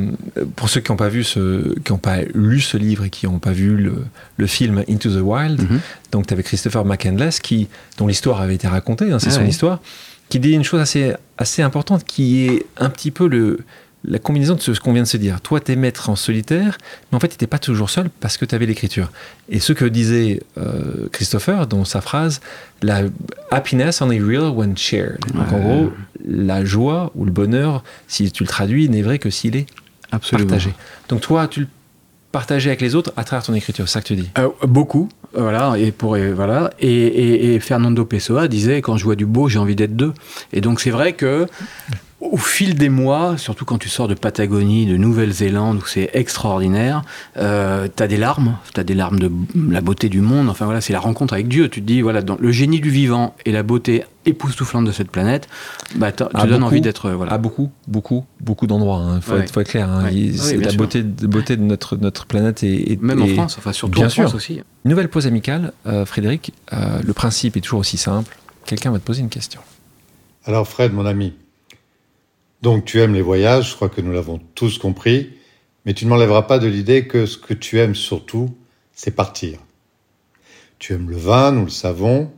pour 0.54 0.68
ceux 0.68 0.80
qui 0.80 0.92
n'ont 0.92 0.96
pas 0.96 1.08
vu 1.08 1.24
ce, 1.24 1.78
qui 1.80 1.92
n'ont 1.92 1.98
pas 1.98 2.18
lu 2.34 2.60
ce 2.60 2.76
livre 2.76 3.04
et 3.04 3.10
qui 3.10 3.26
n'ont 3.26 3.38
pas 3.38 3.52
vu 3.52 3.76
le, 3.76 4.04
le, 4.36 4.46
film 4.46 4.84
Into 4.88 5.10
the 5.10 5.22
Wild, 5.22 5.62
mhm. 5.62 5.80
donc 6.12 6.26
tu 6.26 6.34
avais 6.34 6.42
Christopher 6.42 6.84
McCandless 6.84 7.40
qui, 7.40 7.68
dont 7.96 8.06
l'histoire 8.06 8.42
avait 8.42 8.56
été 8.56 8.68
racontée, 8.68 9.10
hein, 9.10 9.18
c'est 9.18 9.30
son 9.30 9.46
histoire, 9.46 9.80
qui 10.28 10.38
dit 10.38 10.52
une 10.52 10.64
chose 10.64 10.80
assez, 10.80 11.14
assez 11.38 11.62
importante 11.62 12.04
qui 12.04 12.44
est 12.46 12.66
un 12.76 12.90
petit 12.90 13.10
peu 13.10 13.26
le, 13.26 13.60
la 14.04 14.18
combinaison 14.18 14.54
de 14.54 14.60
ce, 14.60 14.72
qu'on 14.72 14.92
vient 14.92 15.02
de 15.02 15.08
se 15.08 15.16
dire. 15.16 15.40
Toi, 15.40 15.60
t'es 15.60 15.76
maître 15.76 16.08
en 16.08 16.16
solitaire, 16.16 16.78
mais 17.10 17.16
en 17.16 17.20
fait, 17.20 17.28
tu 17.28 17.34
n'étais 17.34 17.46
pas 17.46 17.58
toujours 17.58 17.90
seul 17.90 18.08
parce 18.20 18.36
que 18.36 18.44
tu 18.44 18.54
avais 18.54 18.66
l'écriture. 18.66 19.10
Et 19.48 19.60
ce 19.60 19.72
que 19.72 19.84
disait 19.84 20.40
euh, 20.58 21.08
Christopher 21.12 21.66
dans 21.66 21.84
sa 21.84 22.00
phrase, 22.00 22.40
la 22.82 23.02
happiness 23.50 24.00
only 24.00 24.20
real 24.20 24.50
when 24.50 24.76
shared. 24.76 25.18
Donc, 25.34 25.52
en 25.52 25.58
gros, 25.58 25.92
la 26.26 26.64
joie 26.64 27.12
ou 27.14 27.24
le 27.24 27.32
bonheur, 27.32 27.84
si 28.08 28.30
tu 28.32 28.42
le 28.42 28.48
traduis, 28.48 28.88
n'est 28.88 29.02
vrai 29.02 29.18
que 29.18 29.30
s'il 29.30 29.56
est 29.56 29.66
partagé. 30.10 30.72
Donc, 31.08 31.20
toi, 31.20 31.46
tu 31.46 31.60
le 31.60 31.66
partageais 32.32 32.70
avec 32.70 32.80
les 32.80 32.94
autres 32.94 33.12
à 33.16 33.24
travers 33.24 33.44
ton 33.44 33.54
écriture, 33.54 33.88
c'est 33.88 33.94
ça 33.94 34.00
que 34.00 34.06
tu 34.06 34.16
dis? 34.16 34.30
Euh, 34.38 34.48
Beaucoup, 34.62 35.08
voilà, 35.34 35.76
et 35.76 35.90
pour 35.92 36.16
voilà, 36.16 36.70
et, 36.78 37.54
et, 37.54 37.60
Fernando 37.60 38.04
Pessoa 38.04 38.48
disait 38.48 38.82
quand 38.82 38.96
je 38.96 39.04
vois 39.04 39.16
du 39.16 39.26
beau, 39.26 39.48
j'ai 39.48 39.58
envie 39.58 39.76
d'être 39.76 39.96
deux. 39.96 40.12
Et 40.52 40.60
donc 40.60 40.80
c'est 40.80 40.90
vrai 40.90 41.12
que 41.12 41.46
au 42.20 42.36
fil 42.36 42.74
des 42.74 42.90
mois, 42.90 43.38
surtout 43.38 43.64
quand 43.64 43.78
tu 43.78 43.88
sors 43.88 44.06
de 44.06 44.14
Patagonie, 44.14 44.84
de 44.86 44.96
Nouvelle-Zélande, 44.96 45.78
où 45.78 45.86
c'est 45.86 46.10
extraordinaire, 46.12 47.02
euh, 47.38 47.88
tu 47.94 48.02
as 48.02 48.06
des 48.06 48.18
larmes, 48.18 48.56
tu 48.74 48.80
as 48.80 48.84
des 48.84 48.94
larmes 48.94 49.18
de 49.18 49.30
la 49.70 49.80
beauté 49.80 50.08
du 50.08 50.20
monde, 50.20 50.50
enfin 50.50 50.66
voilà, 50.66 50.80
c'est 50.80 50.92
la 50.92 51.00
rencontre 51.00 51.32
avec 51.32 51.48
Dieu. 51.48 51.68
Tu 51.68 51.80
te 51.80 51.86
dis, 51.86 52.02
voilà, 52.02 52.20
dans 52.20 52.36
le 52.38 52.52
génie 52.52 52.80
du 52.80 52.90
vivant 52.90 53.34
et 53.46 53.52
la 53.52 53.62
beauté 53.62 54.04
époustouflante 54.26 54.84
de 54.84 54.92
cette 54.92 55.10
planète, 55.10 55.48
bah, 55.96 56.12
tu 56.12 56.24
donnes 56.46 56.62
envie 56.62 56.82
d'être... 56.82 57.06
Euh, 57.06 57.16
voilà. 57.16 57.32
À 57.32 57.38
beaucoup, 57.38 57.70
beaucoup, 57.88 58.26
beaucoup 58.40 58.66
d'endroits, 58.66 59.02
il 59.06 59.16
hein. 59.16 59.20
faut, 59.22 59.36
être, 59.36 59.62
clair. 59.62 59.88
Hein. 59.88 60.10
la 60.10 60.72
beauté, 60.72 61.02
de, 61.02 61.26
beauté 61.26 61.56
de 61.56 61.62
notre, 61.62 61.96
notre 61.96 62.26
planète 62.26 62.62
et, 62.62 62.98
Même 63.00 63.22
en 63.22 63.26
France, 63.28 63.56
enfin 63.58 63.72
surtout 63.72 63.98
bien 63.98 64.06
en 64.06 64.10
sûr. 64.10 64.24
France 64.24 64.34
aussi. 64.34 64.60
Nouvelle 64.84 65.08
pause 65.08 65.26
amicale, 65.26 65.72
euh, 65.86 66.04
Frédéric, 66.04 66.52
euh, 66.72 67.00
le 67.02 67.12
principe 67.14 67.56
est 67.56 67.60
toujours 67.60 67.80
aussi 67.80 67.96
simple. 67.96 68.36
Quelqu'un 68.66 68.90
va 68.90 68.98
te 68.98 69.04
poser 69.04 69.22
une 69.22 69.30
question. 69.30 69.60
Alors 70.44 70.68
Fred, 70.68 70.92
mon 70.92 71.06
ami, 71.06 71.34
donc 72.62 72.84
tu 72.84 73.00
aimes 73.00 73.14
les 73.14 73.22
voyages, 73.22 73.70
je 73.70 73.74
crois 73.76 73.88
que 73.88 74.00
nous 74.00 74.12
l'avons 74.12 74.38
tous 74.54 74.78
compris, 74.78 75.30
mais 75.84 75.94
tu 75.94 76.04
ne 76.04 76.10
m'enlèveras 76.10 76.42
pas 76.42 76.58
de 76.58 76.66
l'idée 76.66 77.06
que 77.06 77.26
ce 77.26 77.38
que 77.38 77.54
tu 77.54 77.78
aimes 77.78 77.94
surtout, 77.94 78.54
c'est 78.92 79.12
partir. 79.12 79.58
Tu 80.78 80.92
aimes 80.92 81.08
le 81.08 81.16
vin, 81.16 81.52
nous 81.52 81.64
le 81.64 81.70
savons, 81.70 82.30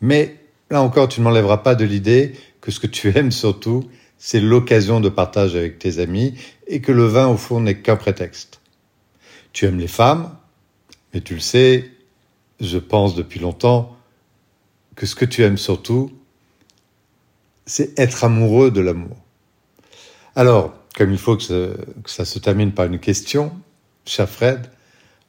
mais 0.00 0.36
là 0.70 0.82
encore, 0.82 1.08
tu 1.08 1.20
ne 1.20 1.24
m'enlèveras 1.24 1.58
pas 1.58 1.74
de 1.74 1.84
l'idée 1.84 2.32
que 2.60 2.70
ce 2.70 2.80
que 2.80 2.86
tu 2.86 3.08
aimes 3.16 3.32
surtout, 3.32 3.84
c'est 4.18 4.40
l'occasion 4.40 5.00
de 5.00 5.08
partage 5.08 5.56
avec 5.56 5.78
tes 5.78 5.98
amis 5.98 6.34
et 6.66 6.80
que 6.80 6.92
le 6.92 7.06
vin, 7.06 7.26
au 7.28 7.36
fond, 7.36 7.60
n'est 7.60 7.78
qu'un 7.78 7.96
prétexte. 7.96 8.60
Tu 9.52 9.66
aimes 9.66 9.78
les 9.78 9.88
femmes, 9.88 10.36
mais 11.12 11.20
tu 11.20 11.34
le 11.34 11.40
sais, 11.40 11.90
je 12.60 12.78
pense 12.78 13.14
depuis 13.14 13.40
longtemps 13.40 13.96
que 14.96 15.06
ce 15.06 15.14
que 15.14 15.24
tu 15.24 15.42
aimes 15.42 15.58
surtout, 15.58 16.12
c'est 17.66 17.98
être 17.98 18.24
amoureux 18.24 18.70
de 18.70 18.80
l'amour. 18.80 19.21
Alors, 20.36 20.74
comme 20.96 21.12
il 21.12 21.18
faut 21.18 21.36
que, 21.36 21.76
ça 22.06 22.24
se 22.24 22.38
termine 22.38 22.72
par 22.72 22.86
une 22.86 22.98
question, 22.98 23.52
cher 24.06 24.28
Fred, 24.28 24.70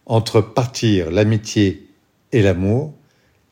entre 0.06 0.42
partir, 0.42 1.12
l'amitié 1.12 1.88
et 2.32 2.42
l'amour, 2.42 2.94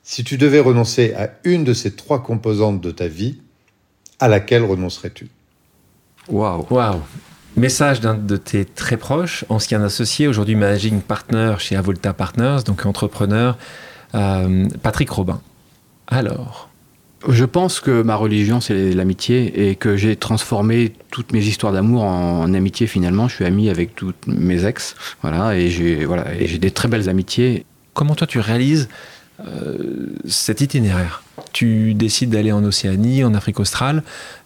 si 0.03 0.23
tu 0.23 0.37
devais 0.37 0.59
renoncer 0.59 1.13
à 1.13 1.31
une 1.43 1.63
de 1.63 1.73
ces 1.73 1.95
trois 1.95 2.23
composantes 2.23 2.81
de 2.81 2.91
ta 2.91 3.07
vie, 3.07 3.39
à 4.19 4.27
laquelle 4.27 4.63
renoncerais-tu? 4.63 5.29
Waouh. 6.27 6.65
Waouh. 6.69 7.01
Message 7.57 7.99
d'un 7.99 8.15
de 8.15 8.37
tes 8.37 8.65
très 8.65 8.97
proches, 8.97 9.45
ancien 9.49 9.83
associé, 9.83 10.27
aujourd'hui 10.27 10.55
managing 10.55 11.01
partner 11.01 11.55
chez 11.59 11.75
Avolta 11.75 12.13
Partners, 12.13 12.63
donc 12.65 12.85
entrepreneur, 12.85 13.57
euh, 14.15 14.67
Patrick 14.81 15.09
Robin. 15.09 15.41
Alors 16.07 16.70
je 17.27 17.45
pense 17.45 17.79
que 17.79 18.01
ma 18.01 18.15
religion, 18.15 18.61
c'est 18.61 18.93
l'amitié 18.93 19.69
et 19.69 19.75
que 19.75 19.95
j'ai 19.95 20.15
transformé 20.15 20.93
toutes 21.11 21.33
mes 21.33 21.45
histoires 21.45 21.73
d'amour 21.73 22.03
en, 22.03 22.53
amitié 22.53 22.87
finalement. 22.87 23.27
Je 23.27 23.35
suis 23.35 23.45
ami 23.45 23.69
avec 23.69 23.95
toutes 23.95 24.27
mes 24.27 24.65
ex, 24.65 24.95
voilà, 25.21 25.55
et 25.55 25.69
j'ai 25.69 26.05
voilà, 26.05 26.25
des 26.35 26.71
très 26.71 26.87
belles 26.87 27.09
amitiés. 27.09 27.65
Comment 27.93 28.15
toi 28.15 28.27
tu 28.27 28.39
réalises 28.39 28.89
euh, 29.45 30.07
cet 30.25 30.61
itinéraire? 30.61 31.23
Tu 31.51 31.93
décides 31.93 32.29
d'aller 32.29 32.51
en 32.51 32.63
Océanie, 32.63 33.23
en 33.23 33.33
Afrique 33.33 33.59
australe. 33.59 34.03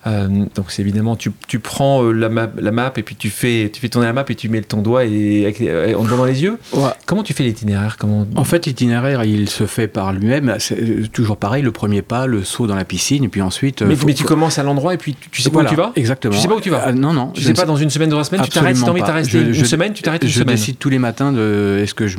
Euh, 0.07 0.27
donc 0.53 0.65
c'est 0.69 0.83
évidemment, 0.83 1.15
tu, 1.15 1.31
tu 1.47 1.57
prends 1.57 2.03
euh, 2.03 2.11
la 2.11 2.29
map, 2.29 2.49
la 2.57 2.71
map 2.71 2.93
et 2.95 3.01
puis 3.01 3.15
tu 3.15 3.31
fais, 3.31 3.71
tu 3.73 3.81
fais 3.81 3.89
tourner 3.89 4.05
la 4.05 4.13
map 4.13 4.23
et 4.29 4.35
tu 4.35 4.49
mets 4.49 4.61
ton 4.61 4.83
doigt 4.83 5.03
et, 5.03 5.95
en 5.97 6.03
devant 6.03 6.25
les 6.25 6.43
yeux. 6.43 6.59
Comment 7.07 7.23
tu 7.23 7.33
fais 7.33 7.43
l'itinéraire 7.43 7.97
Comment... 7.97 8.27
En 8.35 8.43
fait, 8.43 8.67
l'itinéraire, 8.67 9.23
il 9.23 9.49
se 9.49 9.65
fait 9.65 9.87
par 9.87 10.13
lui-même. 10.13 10.55
C'est 10.59 11.11
toujours 11.11 11.37
pareil, 11.37 11.63
le 11.63 11.71
premier 11.71 12.03
pas, 12.03 12.27
le 12.27 12.43
saut 12.43 12.67
dans 12.67 12.75
la 12.75 12.85
piscine, 12.85 13.23
et 13.23 13.29
puis 13.29 13.41
ensuite... 13.41 13.81
Mais, 13.81 13.95
mais 14.05 14.13
tu 14.13 14.23
commences 14.25 14.59
à 14.59 14.63
l'endroit 14.63 14.93
et 14.93 14.97
puis 14.97 15.15
tu, 15.31 15.41
sais 15.41 15.49
pas 15.49 15.61
où 15.61 15.65
tu 15.65 15.75
vas 15.75 15.91
Exactement. 15.95 16.35
Tu 16.35 16.39
sais 16.39 16.47
pas 16.47 16.55
où 16.55 16.61
tu 16.61 16.69
vas 16.69 16.91
Non, 16.91 17.13
non. 17.13 17.31
Tu 17.31 17.41
sais 17.41 17.53
pas 17.53 17.65
dans 17.65 17.75
une 17.75 17.89
semaine, 17.89 18.09
dans 18.09 18.19
la 18.19 18.23
semaine, 18.23 18.41
tu 18.41 18.49
t'arrêtes, 18.51 18.77
si 18.77 18.83
t'as 18.83 18.91
envie 18.91 19.01
de 19.01 19.05
rester 19.05 19.39
une 19.39 19.65
semaine, 19.65 19.93
tu 19.93 20.03
t'arrêtes 20.03 20.23
une 20.23 20.29
je 20.29 20.35
semaine. 20.35 20.55
Je 20.55 20.61
décide 20.61 20.77
tous 20.77 20.89
les 20.89 20.99
matins 20.99 21.31
de 21.31 21.79
est-ce 21.81 21.95
que 21.95 22.05
je, 22.07 22.17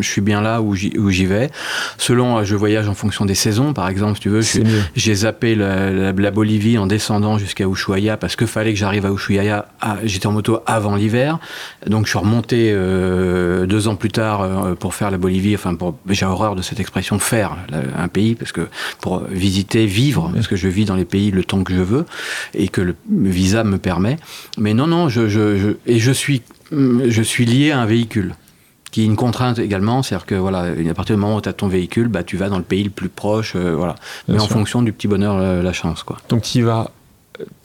je 0.00 0.08
suis 0.08 0.20
bien 0.20 0.40
là 0.40 0.60
où 0.60 0.74
j'y 0.74 1.26
vais. 1.26 1.50
Selon, 1.98 2.42
je 2.42 2.56
voyage 2.56 2.88
en 2.88 2.94
fonction 2.94 3.24
des 3.24 3.36
saisons, 3.36 3.72
par 3.72 3.88
exemple, 3.88 4.17
si 4.18 4.22
tu 4.22 4.28
veux. 4.28 4.40
J'ai 4.96 5.14
zappé 5.14 5.54
la, 5.54 6.30
Bolivie 6.30 6.76
en 6.76 6.86
descendant 6.86 7.38
jusqu'à 7.38 7.64
Ushuaia 7.66 8.16
parce 8.16 8.36
que 8.36 8.46
fallait 8.46 8.72
que 8.72 8.78
j'arrive 8.78 9.06
à 9.06 9.10
Ushuaia. 9.10 9.66
J'étais 10.04 10.26
en 10.26 10.32
moto 10.32 10.60
avant 10.66 10.96
l'hiver, 10.96 11.38
donc 11.86 12.04
je 12.04 12.10
suis 12.10 12.18
remonté 12.18 12.72
euh, 12.72 13.66
deux 13.66 13.88
ans 13.88 13.96
plus 13.96 14.10
tard 14.10 14.42
euh, 14.42 14.74
pour 14.74 14.94
faire 14.94 15.10
la 15.10 15.18
Bolivie. 15.18 15.54
Enfin, 15.54 15.76
j'ai 16.10 16.26
horreur 16.26 16.56
de 16.56 16.62
cette 16.62 16.80
expression 16.80 17.18
faire 17.18 17.56
un 17.96 18.08
pays 18.08 18.34
parce 18.34 18.52
que 18.52 18.68
pour 19.00 19.22
visiter, 19.30 19.86
vivre, 19.86 20.30
parce 20.34 20.48
que 20.48 20.56
je 20.56 20.68
vis 20.68 20.84
dans 20.84 20.96
les 20.96 21.04
pays 21.04 21.30
le 21.30 21.44
temps 21.44 21.62
que 21.62 21.72
je 21.72 21.80
veux 21.80 22.04
et 22.54 22.68
que 22.68 22.80
le 22.80 22.96
visa 23.08 23.64
me 23.64 23.78
permet. 23.78 24.16
Mais 24.58 24.74
non, 24.74 24.86
non, 24.86 25.08
je, 25.08 25.28
je 25.28 25.76
et 25.86 25.98
je 25.98 26.12
suis, 26.12 26.42
je 26.72 27.22
suis 27.22 27.46
lié 27.46 27.70
à 27.70 27.80
un 27.80 27.86
véhicule 27.86 28.34
qui 28.90 29.02
est 29.02 29.04
une 29.04 29.16
contrainte 29.16 29.58
également, 29.58 30.02
c'est-à-dire 30.02 30.26
que 30.26 30.34
voilà, 30.34 30.66
à 30.90 30.94
partir 30.94 31.16
du 31.16 31.20
moment 31.20 31.36
où 31.36 31.40
tu 31.40 31.48
as 31.48 31.52
ton 31.52 31.68
véhicule, 31.68 32.08
bah, 32.08 32.22
tu 32.22 32.36
vas 32.36 32.48
dans 32.48 32.58
le 32.58 32.64
pays 32.64 32.84
le 32.84 32.90
plus 32.90 33.08
proche, 33.08 33.54
euh, 33.56 33.74
voilà. 33.76 33.94
Mais 34.28 34.40
en 34.40 34.46
fonction 34.46 34.82
du 34.82 34.92
petit 34.92 35.08
bonheur, 35.08 35.38
la, 35.38 35.72
chance, 35.72 36.02
quoi. 36.02 36.16
Donc 36.28 36.42
tu 36.42 36.62
vas, 36.62 36.90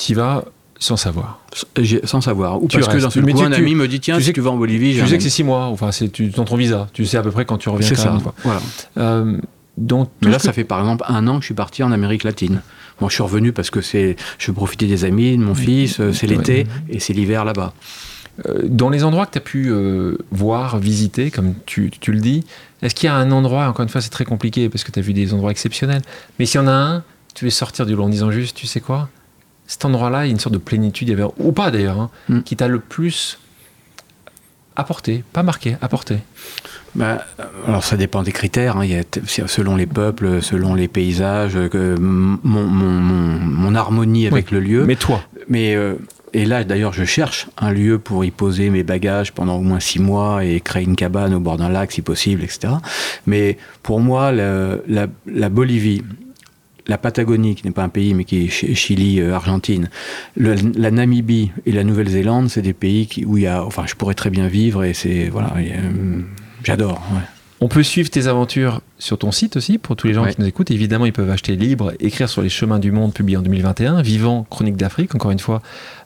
y 0.08 0.14
vas 0.14 0.46
sans 0.84 0.98
savoir. 0.98 1.40
Sans 2.04 2.20
savoir. 2.20 2.62
Ou 2.62 2.68
parce 2.68 2.88
que 2.88 3.00
ce 3.00 3.20
coup, 3.20 3.42
un 3.42 3.52
ami 3.54 3.76
me 3.76 3.88
dit 3.88 4.00
tiens, 4.00 4.18
tu 4.18 4.24
si 4.24 4.34
tu 4.34 4.42
vas 4.42 4.52
en 4.52 4.58
Bolivie, 4.58 5.00
tu 5.00 5.08
sais 5.08 5.18
que 5.18 5.24
c'est 5.24 5.30
six 5.30 5.44
mois. 5.44 5.68
Enfin, 5.68 5.92
c'est 5.92 6.10
tu 6.10 6.28
dans 6.28 6.44
ton 6.44 6.58
visa. 6.58 6.88
Tu 6.94 7.06
sais 7.06 7.18
à 7.18 7.22
peu 7.22 7.32
près 7.32 7.46
quand 7.46 7.58
tu 7.58 7.70
reviens. 7.70 7.88
C'est 7.88 7.96
ça. 7.96 8.18
Voilà. 8.44 8.62
Euh, 8.98 9.38
donc 9.78 10.10
Mais 10.22 10.30
là, 10.30 10.40
ça 10.40 10.54
fait 10.54 10.66
par 10.66 10.80
exemple 10.80 11.04
un 11.08 11.28
an 11.28 11.36
que 11.36 11.42
je 11.42 11.46
suis 11.46 11.56
parti 11.56 11.84
en 11.84 11.92
Amérique 11.92 12.24
latine. 12.24 12.62
Bon, 13.00 13.10
je 13.10 13.14
suis 13.14 13.24
revenu 13.24 13.54
parce 13.54 13.72
que 13.72 13.82
c'est, 13.82 14.18
je 14.38 14.52
profiter 14.52 14.86
des 14.86 15.04
amis, 15.04 15.38
de 15.38 15.44
mon 15.44 15.56
fils. 15.56 16.00
Euh, 16.00 16.14
c'est 16.14 16.28
l'été 16.28 16.68
et 16.90 17.00
c'est 17.00 17.14
l'hiver 17.14 17.44
là-bas. 17.44 17.74
Euh, 18.48 18.62
dans 18.64 18.90
les 18.90 19.04
endroits 19.04 19.28
que 19.28 19.34
tu 19.34 19.38
as 19.38 19.42
pu 19.42 19.70
euh, 19.70 20.18
voir, 20.32 20.80
visiter, 20.80 21.30
comme 21.30 21.54
tu, 21.66 21.92
le 22.08 22.20
dis, 22.20 22.44
est-ce 22.82 22.96
qu'il 22.96 23.08
y 23.08 23.10
a 23.10 23.16
un 23.16 23.32
endroit, 23.32 23.68
encore 23.68 23.84
une 23.84 23.90
fois 23.90 24.02
c'est 24.02 24.10
très 24.10 24.26
compliqué 24.26 24.70
parce 24.70 24.84
que 24.84 24.92
tu 24.92 25.00
as 25.00 25.04
vu 25.04 25.14
des 25.14 25.34
endroits 25.34 25.52
exceptionnels, 25.52 26.02
mais 26.40 26.48
s'il 26.48 26.60
y 26.60 26.64
en 26.64 26.68
a 26.68 26.72
un, 26.72 27.04
tu 27.36 27.46
veux 27.46 27.52
sortir 27.52 27.86
du 27.86 27.96
lot 27.96 28.04
en 28.04 28.10
disant 28.10 28.32
juste, 28.32 28.58
tu 28.58 28.66
sais 28.66 28.82
quoi 28.82 29.10
Cet 29.68 29.86
endroit-là, 29.86 30.26
il 30.26 30.30
y 30.30 30.32
a 30.32 30.34
une 30.34 30.40
sorte 30.40 30.54
de 30.54 30.60
plénitude, 30.60 31.16
ou 31.38 31.52
pas 31.52 31.70
d'ailleurs, 31.70 32.00
hein, 32.00 32.10
mm. 32.30 32.42
qui 32.42 32.56
t'a 32.56 32.68
le 32.68 32.80
plus 32.80 33.38
apporté, 34.76 35.24
pas 35.32 35.44
marqué, 35.44 35.78
apporté 35.82 36.18
bah, 36.96 37.26
alors 37.68 37.84
ça 37.84 37.98
dépend 37.98 38.22
des 38.22 38.32
critères, 38.32 38.78
hein. 38.78 38.86
il 38.86 38.92
y 38.92 38.96
a 38.96 39.48
selon 39.48 39.76
les 39.76 39.88
peuples, 39.88 40.44
selon 40.44 40.76
les 40.76 40.88
paysages, 40.88 41.58
mon, 41.58 43.76
harmonie 43.76 44.28
avec 44.28 44.52
le 44.52 44.60
lieu. 44.60 44.86
Mais 44.86 44.96
toi 44.96 45.24
Mais 45.50 45.76
euh, 45.76 45.96
et 46.34 46.46
là, 46.46 46.64
d'ailleurs, 46.64 46.94
je 46.94 47.06
cherche 47.06 47.48
un 47.58 47.72
lieu 47.72 48.00
pour 48.00 48.26
y 48.26 48.32
poser 48.32 48.72
mes 48.72 48.84
bagages 48.84 49.32
pendant 49.34 49.58
au 49.58 49.62
moins 49.62 49.80
six 49.80 50.00
mois 50.00 50.44
et 50.44 50.60
créer 50.62 50.84
une 50.84 50.96
cabane 50.96 51.34
au 51.34 51.40
bord 51.40 51.58
d'un 51.58 51.70
lac, 51.70 51.92
si 51.92 52.02
possible, 52.02 52.44
etc. 52.44 52.74
Mais 53.28 53.58
pour 53.84 54.00
moi, 54.00 54.32
la, 54.32 55.50
Bolivie, 55.50 56.02
la 56.88 56.98
Patagonie, 56.98 57.54
qui 57.54 57.66
n'est 57.66 57.72
pas 57.72 57.84
un 57.84 57.90
pays, 57.90 58.16
mais 58.16 58.24
qui 58.24 58.46
est 58.46 58.50
Chili, 58.50 59.20
euh, 59.20 59.36
Argentine, 59.36 59.90
la 60.36 60.92
Namibie 60.92 61.52
et 61.68 61.72
la 61.72 61.84
Nouvelle-Zélande, 61.84 62.50
c'est 62.50 62.64
des 62.64 62.74
pays 62.74 63.08
où 63.26 63.38
il 63.38 63.44
y 63.44 63.48
a, 63.48 63.64
enfin, 63.64 63.84
je 63.86 63.94
pourrais 63.94 64.16
très 64.16 64.32
bien 64.32 64.48
vivre 64.48 64.84
et 64.84 64.94
c'est, 64.94 65.30
voilà, 65.30 65.54
euh, 65.58 66.22
j'adore. 66.64 67.02
On 67.64 67.70
peut 67.70 67.82
suivre 67.82 68.10
tes 68.10 68.28
aventures 68.28 68.82
sur 69.00 69.18
ton 69.18 69.32
site 69.32 69.56
aussi, 69.56 69.78
pour 69.78 69.96
tous 69.96 70.08
les 70.08 70.14
gens 70.14 70.26
qui 70.26 70.36
nous 70.38 70.46
écoutent. 70.46 70.70
Évidemment, 70.70 71.06
ils 71.06 71.14
peuvent 71.14 71.30
acheter 71.30 71.56
libre, 71.56 71.94
écrire 72.02 72.28
sur 72.28 72.42
les 72.42 72.50
chemins 72.50 72.78
du 72.78 72.92
monde, 72.92 73.14
publié 73.14 73.38
en 73.38 73.42
2021, 73.42 74.02
Vivant, 74.02 74.46
Chronique 74.50 74.76
d'Afrique, 74.76 75.16
encore 75.16 75.32
une 75.32 75.40
fois, 75.40 75.62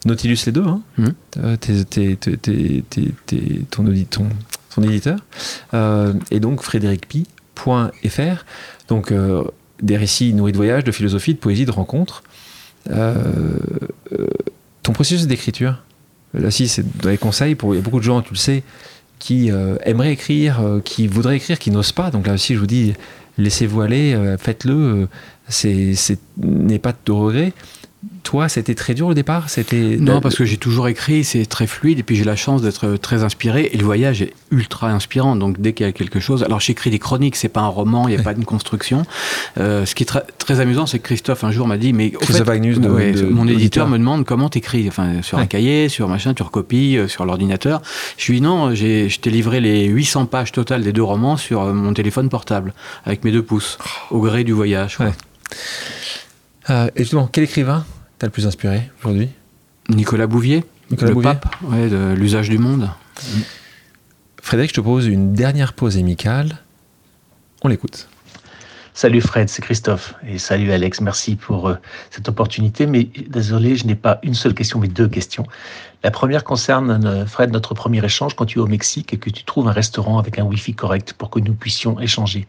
Nautilus 0.06 0.38
les 0.46 0.52
deux, 0.52 0.66
hein, 0.66 0.82
mmh. 1.00 1.08
euh, 1.40 1.58
ton, 3.72 4.84
éditeur. 4.84 5.18
et 6.30 6.40
donc, 6.40 6.62
frédéricpi.fr. 6.62 8.46
Donc, 8.88 9.12
des 9.82 9.98
récits 9.98 10.34
nourris 10.34 10.52
de 10.52 10.58
voyages, 10.58 10.84
de 10.84 10.92
philosophie, 10.92 11.34
de 11.34 11.40
poésie, 11.40 11.66
de 11.66 11.72
rencontres. 11.72 12.22
Euh, 12.92 13.16
euh, 14.14 14.28
ton 14.84 14.94
processus 14.94 15.28
d'écriture, 15.28 15.84
là, 16.34 16.52
si, 16.52 16.68
c'est 16.68 16.86
dans 17.00 17.10
les 17.10 17.18
conseils 17.18 17.56
pour 17.56 17.74
il 17.74 17.78
y 17.78 17.80
a 17.80 17.84
beaucoup 17.84 18.00
de 18.00 18.06
gens, 18.06 18.22
tu 18.22 18.34
le 18.34 18.38
sais, 18.38 18.64
qui 19.20 19.52
euh, 19.52 19.78
aimeraient 19.84 20.14
écrire, 20.14 20.62
qui 20.84 21.08
voudraient 21.08 21.38
écrire, 21.38 21.60
qui 21.60 21.72
n'osent 21.72 21.92
pas. 21.92 22.12
Donc 22.12 22.28
là 22.28 22.34
aussi, 22.34 22.54
je 22.56 22.60
vous 22.60 22.68
dis, 22.68 22.94
laissez-vous 23.38 23.82
aller, 23.82 24.36
faites-le. 24.40 25.08
c'est, 25.48 25.96
n'est 26.38 26.80
pas 26.80 26.94
de 27.06 27.12
regret 27.12 27.54
toi, 28.28 28.50
c'était 28.50 28.76
très 28.76 28.94
dur 28.94 29.08
au 29.08 29.14
départ 29.14 29.50
C'était 29.50 29.96
Non, 29.98 30.20
parce 30.20 30.36
que 30.36 30.44
j'ai 30.44 30.58
toujours 30.58 30.90
écrit, 30.90 31.24
c'est 31.24 31.46
très 31.46 31.66
fluide, 31.66 32.00
et 32.00 32.04
puis 32.04 32.18
j'ai 32.18 32.26
la 32.26 32.36
chance 32.36 32.62
d'être 32.62 32.98
très 32.98 33.24
inspiré, 33.24 33.70
et 33.72 33.78
le 33.78 33.86
voyage 33.86 34.22
est 34.22 34.34
ultra 34.52 34.90
inspirant, 34.92 35.38
donc 35.38 35.62
dès 35.62 35.72
qu'il 35.72 35.86
y 35.86 35.90
a 35.90 35.94
quelque 35.94 36.20
chose... 36.20 36.44
Alors 36.44 36.60
j'écris 36.60 36.90
des 36.90 37.00
chroniques, 37.00 37.38
c'est 37.38 37.48
pas 37.48 37.62
un 37.62 37.68
roman, 37.68 38.08
il 38.10 38.16
n'y 38.16 38.20
a 38.20 38.24
pas 38.24 38.34
une 38.34 38.44
construction. 38.44 39.04
Euh, 39.58 39.86
ce 39.86 39.96
qui 39.96 40.04
est 40.04 40.22
très, 40.38 40.60
amusant, 40.60 40.86
c'est 40.86 41.00
que 41.00 41.06
Christophe 41.06 41.46
un 41.46 41.52
jour 41.52 41.68
m'a 41.68 41.78
dit, 41.78 41.94
mais... 41.94 42.12
mon 43.30 43.48
éditeur 43.48 43.88
me 43.88 43.98
demande 43.98 44.26
comment 44.26 44.50
t'écris, 44.50 44.90
enfin 44.90 45.22
sur 45.22 45.38
un 45.38 45.46
cahier, 45.46 45.88
sur 45.88 46.10
machin, 46.10 46.34
tu 46.34 46.44
recopies, 46.44 46.98
euh, 46.98 47.08
sur 47.08 47.26
l'ordinateur. 47.26 47.82
Je 48.18 48.32
lui 48.32 48.40
dis 48.40 48.46
non, 48.46 48.76
je 48.76 49.18
t'ai 49.20 49.30
livré 49.30 49.62
les 49.62 49.86
800 49.86 50.26
pages 50.26 50.52
totales 50.52 50.84
des 50.84 50.92
deux 50.92 51.04
romans 51.04 51.38
sur 51.38 51.62
euh, 51.62 51.74
mon 51.74 51.94
téléphone 51.94 52.28
portable, 52.28 52.74
avec 53.06 53.24
mes 53.24 53.32
deux 53.32 53.42
pouces, 53.42 53.78
au 54.12 54.20
gré 54.20 54.44
du 54.44 54.52
voyage. 54.52 54.98
et 56.70 56.74
justement, 56.98 57.30
quel 57.32 57.46
écrivain 57.46 57.86
t'as 58.20 58.28
le 58.28 58.32
plus 58.32 58.48
inspiré 58.48 58.90
aujourd'hui 59.00 59.30
Nicolas 59.90 60.28
Bouvier, 60.28 60.66
le 60.92 61.22
pape 61.22 61.48
de 61.64 62.14
l'usage 62.14 62.50
du 62.50 62.58
monde. 62.58 62.90
Frédéric, 64.42 64.72
je 64.72 64.76
te 64.76 64.82
pose 64.82 65.08
une 65.08 65.34
dernière 65.34 65.74
pause 65.74 65.98
amicale. 65.98 66.58
On 67.64 67.70
l'écoute. 67.70 68.10
Salut 68.94 69.22
Fred, 69.22 69.48
c'est 69.48 69.62
Christophe. 69.62 70.16
Et 70.28 70.40
salut 70.40 70.72
Alex, 70.72 71.02
merci 71.02 71.36
pour 71.36 71.70
euh, 71.70 71.76
cette 72.10 72.28
opportunité. 72.30 72.86
Mais 72.86 73.04
désolé, 73.28 73.76
je 73.76 73.86
n'ai 73.86 73.96
pas 73.96 74.20
une 74.24 74.34
seule 74.34 74.56
question, 74.56 74.80
mais 74.80 74.88
deux 74.88 75.08
questions. 75.08 75.46
La 76.04 76.12
première 76.12 76.44
concerne, 76.44 77.06
euh, 77.06 77.26
Fred, 77.26 77.52
notre 77.52 77.74
premier 77.74 78.04
échange 78.04 78.36
quand 78.36 78.46
tu 78.46 78.58
es 78.58 78.62
au 78.62 78.68
Mexique 78.68 79.14
et 79.14 79.18
que 79.18 79.30
tu 79.30 79.44
trouves 79.44 79.68
un 79.68 79.72
restaurant 79.72 80.18
avec 80.18 80.40
un 80.40 80.44
Wi-Fi 80.44 80.74
correct 80.74 81.14
pour 81.14 81.30
que 81.30 81.40
nous 81.40 81.54
puissions 81.54 82.00
échanger. 82.00 82.48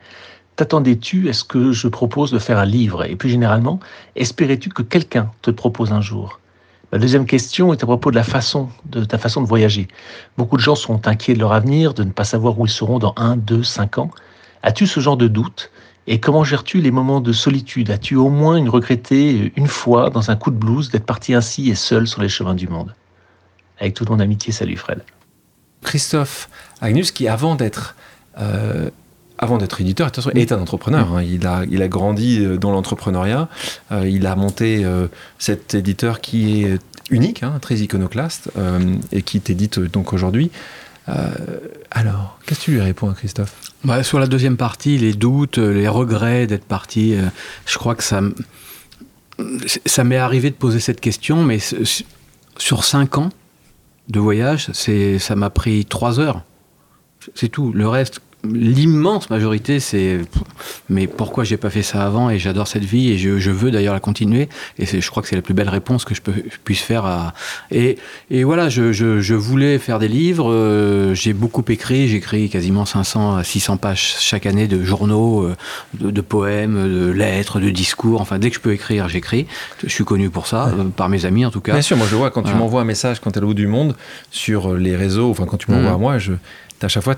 T'attendais-tu 0.59 1.29
à 1.29 1.33
ce 1.35 1.45
que 1.45 1.71
je 1.71 1.87
propose 1.87 2.33
de 2.33 2.41
faire 2.41 2.59
un 2.59 2.65
livre? 2.65 3.05
Et 3.05 3.15
plus 3.15 3.29
généralement, 3.29 3.79
espérais-tu 4.17 4.71
que 4.71 4.83
quelqu'un 4.83 5.31
te 5.41 5.53
propose 5.53 5.93
un 5.93 6.01
jour? 6.01 6.41
La 6.91 6.99
deuxième 6.99 7.27
question 7.27 7.73
est 7.73 7.81
à 7.85 7.87
propos 7.87 8.11
de 8.11 8.17
la 8.17 8.25
façon, 8.25 8.69
de 8.87 9.05
ta 9.05 9.19
façon 9.19 9.41
de 9.41 9.47
voyager. 9.47 9.87
Beaucoup 10.37 10.57
de 10.57 10.61
gens 10.61 10.75
sont 10.75 11.07
inquiets 11.07 11.35
de 11.35 11.39
leur 11.39 11.53
avenir, 11.53 11.95
de 11.95 12.03
ne 12.03 12.11
pas 12.11 12.25
savoir 12.25 12.59
où 12.59 12.67
ils 12.67 12.73
seront 12.73 12.99
dans 12.99 13.15
un, 13.17 13.37
deux, 13.37 13.63
cinq 13.63 13.99
ans. 13.99 14.11
As-tu 14.65 14.89
ce 14.89 14.99
genre 14.99 15.17
de 15.17 15.29
doute? 15.29 15.71
Et 16.09 16.19
comment 16.19 16.43
gères-tu 16.43 16.81
les 16.81 16.91
moments 16.91 17.21
de 17.21 17.33
solitude? 17.33 17.93
As-tu 17.93 18.17
au 18.17 18.29
moins 18.29 18.57
une 18.57 18.69
regretté 18.69 19.53
une 19.55 19.69
fois, 19.69 20.11
dans 20.11 20.33
un 20.33 20.35
coup 20.35 20.51
de 20.51 20.57
blues, 20.57 20.91
d'être 20.91 21.07
parti 21.07 21.35
ainsi 21.35 21.71
et 21.71 21.77
seul 21.77 22.09
sur 22.09 22.21
les 22.21 22.29
chemins 22.29 22.57
du 22.57 22.67
monde? 22.67 22.97
Avec 23.79 23.95
toute 23.95 24.11
mon 24.11 24.19
amitié, 24.19 24.53
salut 24.53 24.77
Fred. 24.77 25.05
Christophe 25.85 26.51
Agnus, 26.81 27.13
qui 27.13 27.29
avant 27.29 27.55
d'être 27.55 27.95
euh, 28.41 28.91
avant 29.39 29.59
d'être 29.59 29.81
éditeur, 29.81 30.09
attention, 30.09 30.31
est 30.33 30.53
un 30.53 30.61
entrepreneur. 30.61 31.15
Hein. 31.15 31.23
Il, 31.23 31.47
a, 31.47 31.63
il 31.71 31.81
a 31.83 31.89
grandi 31.89 32.45
euh, 32.45 32.59
dans 32.59 32.73
l'entrepreneuriat. 32.73 33.49
Euh, 33.93 34.09
il 34.09 34.27
a 34.27 34.35
monté 34.37 34.85
euh, 34.85 35.07
cet 35.39 35.75
éditeur 35.75 36.21
qui 36.21 36.65
est 36.65 36.79
unique, 37.11 37.43
hein, 37.43 37.59
très 37.61 37.77
iconoclaste, 37.77 38.51
et 39.13 39.23
qui 39.23 39.41
t'édite 39.41 39.79
donc 39.81 40.13
aujourd'hui. 40.13 40.51
alors, 41.91 42.39
qu'est-ce 42.45 42.61
que 42.61 42.65
tu 42.67 42.73
lui 42.73 42.83
réponds 42.83 43.09
à 43.09 43.15
Christophe? 43.15 43.55
Bah, 43.83 44.03
Sur 44.03 44.19
la 44.19 44.27
deuxième 44.27 44.59
partie, 44.59 44.99
les 44.99 45.15
doutes, 45.15 45.57
les 45.57 45.89
regrets 45.89 46.47
d'être 46.47 46.67
parti, 46.67 47.15
je 47.65 47.79
crois 47.79 47.95
que 47.95 48.05
ça, 48.05 48.21
ça 49.87 50.05
m'est 50.05 50.19
arrivé 50.19 50.51
de 50.51 50.55
poser 50.55 50.81
cette 50.81 51.01
question, 51.01 51.43
mais 51.45 51.61
sur 52.59 52.85
cinq 52.85 53.17
ans 53.17 53.31
de 54.11 54.21
voyage, 54.21 54.71
ça 54.73 55.35
m'a 55.35 55.49
pris 55.49 55.87
trois 55.87 56.21
heures. 56.21 56.43
C'est 57.35 57.49
tout. 57.49 57.73
Le 57.73 57.89
reste, 57.89 58.21
l'immense 58.45 59.31
majorité, 59.31 59.81
c'est 59.81 60.21
mais 60.89 61.07
pourquoi 61.09 61.43
j'ai 61.43 61.57
pas 61.57 61.71
fait 61.71 61.83
ça 61.83 62.05
avant 62.05 62.31
et 62.31 62.39
j'adore 62.39 62.69
cette 62.69 62.85
vie 62.85 63.11
et 63.11 63.19
je, 63.19 63.51
veux 63.51 63.71
d'ailleurs 63.71 63.95
la 63.95 64.01
continuer 64.01 64.49
et 64.79 64.87
je 64.87 65.11
crois 65.11 65.23
que 65.23 65.29
c'est 65.29 65.37
la 65.37 65.43
plus 65.43 65.55
belle 65.55 65.69
réponse 65.69 66.05
que 66.05 66.15
je, 66.15 66.23
peux, 66.23 66.33
puisse 66.65 66.81
faire 66.81 67.05
à 67.05 67.35
et, 67.71 67.99
et 68.31 68.45
voilà 68.45 68.69
je, 68.69 68.93
je, 68.93 69.35
voulais 69.35 69.79
faire 69.79 69.99
des 69.99 70.09
livres 70.09 70.53
euh, 70.53 71.15
j'ai 71.15 71.33
beaucoup 71.33 71.65
écrit 71.69 72.09
j'écris 72.09 72.49
quasiment 72.49 72.87
500 72.87 73.37
à 73.37 73.45
600 73.45 73.77
pages 73.79 74.17
chaque 74.21 74.47
année 74.47 74.69
de 74.69 74.85
journaux 74.85 75.43
euh, 75.43 75.57
de, 75.99 76.21
poèmes 76.21 76.89
de 76.89 77.11
lettres 77.11 77.59
de 77.59 77.71
discours 77.71 78.21
enfin 78.21 78.39
dès 78.39 78.51
que 78.51 78.57
je 78.57 78.61
peux 78.61 78.73
écrire 78.73 79.09
j'écris. 79.09 79.47
Je 79.83 79.89
suis 79.89 80.05
connu 80.05 80.31
pour 80.31 80.47
ça 80.47 80.69
euh, 80.69 80.85
par 80.85 81.09
mes 81.09 81.25
amis 81.25 81.45
en 81.45 81.51
tout 81.51 81.61
cas. 81.61 81.73
Bien 81.73 81.83
sûr 81.83 81.97
moi 81.97 82.07
je 82.09 82.15
vois 82.15 82.31
quand 82.31 82.43
tu 82.43 82.55
m'envoies 82.55 82.83
un 82.83 82.85
message 82.85 83.21
quand 83.21 83.33
tu 83.33 83.39
es 83.41 83.43
au 83.43 83.47
bout 83.47 83.55
du 83.55 83.67
monde 83.67 83.97
sur 84.31 84.75
les 84.75 84.95
réseaux 84.95 85.31
enfin 85.31 85.47
quand 85.47 85.57
tu 85.57 85.71
m'envoies 85.71 85.91
mmh. 85.91 85.95
à 85.95 85.99
moi 85.99 86.19
je 86.19 86.33
à 86.83 86.89
chaque 86.89 87.03
fois, 87.03 87.17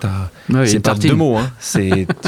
c'est 0.64 0.80
pas 0.80 0.94
deux 0.94 1.14
mots. 1.14 1.36
Hein. 1.36 1.50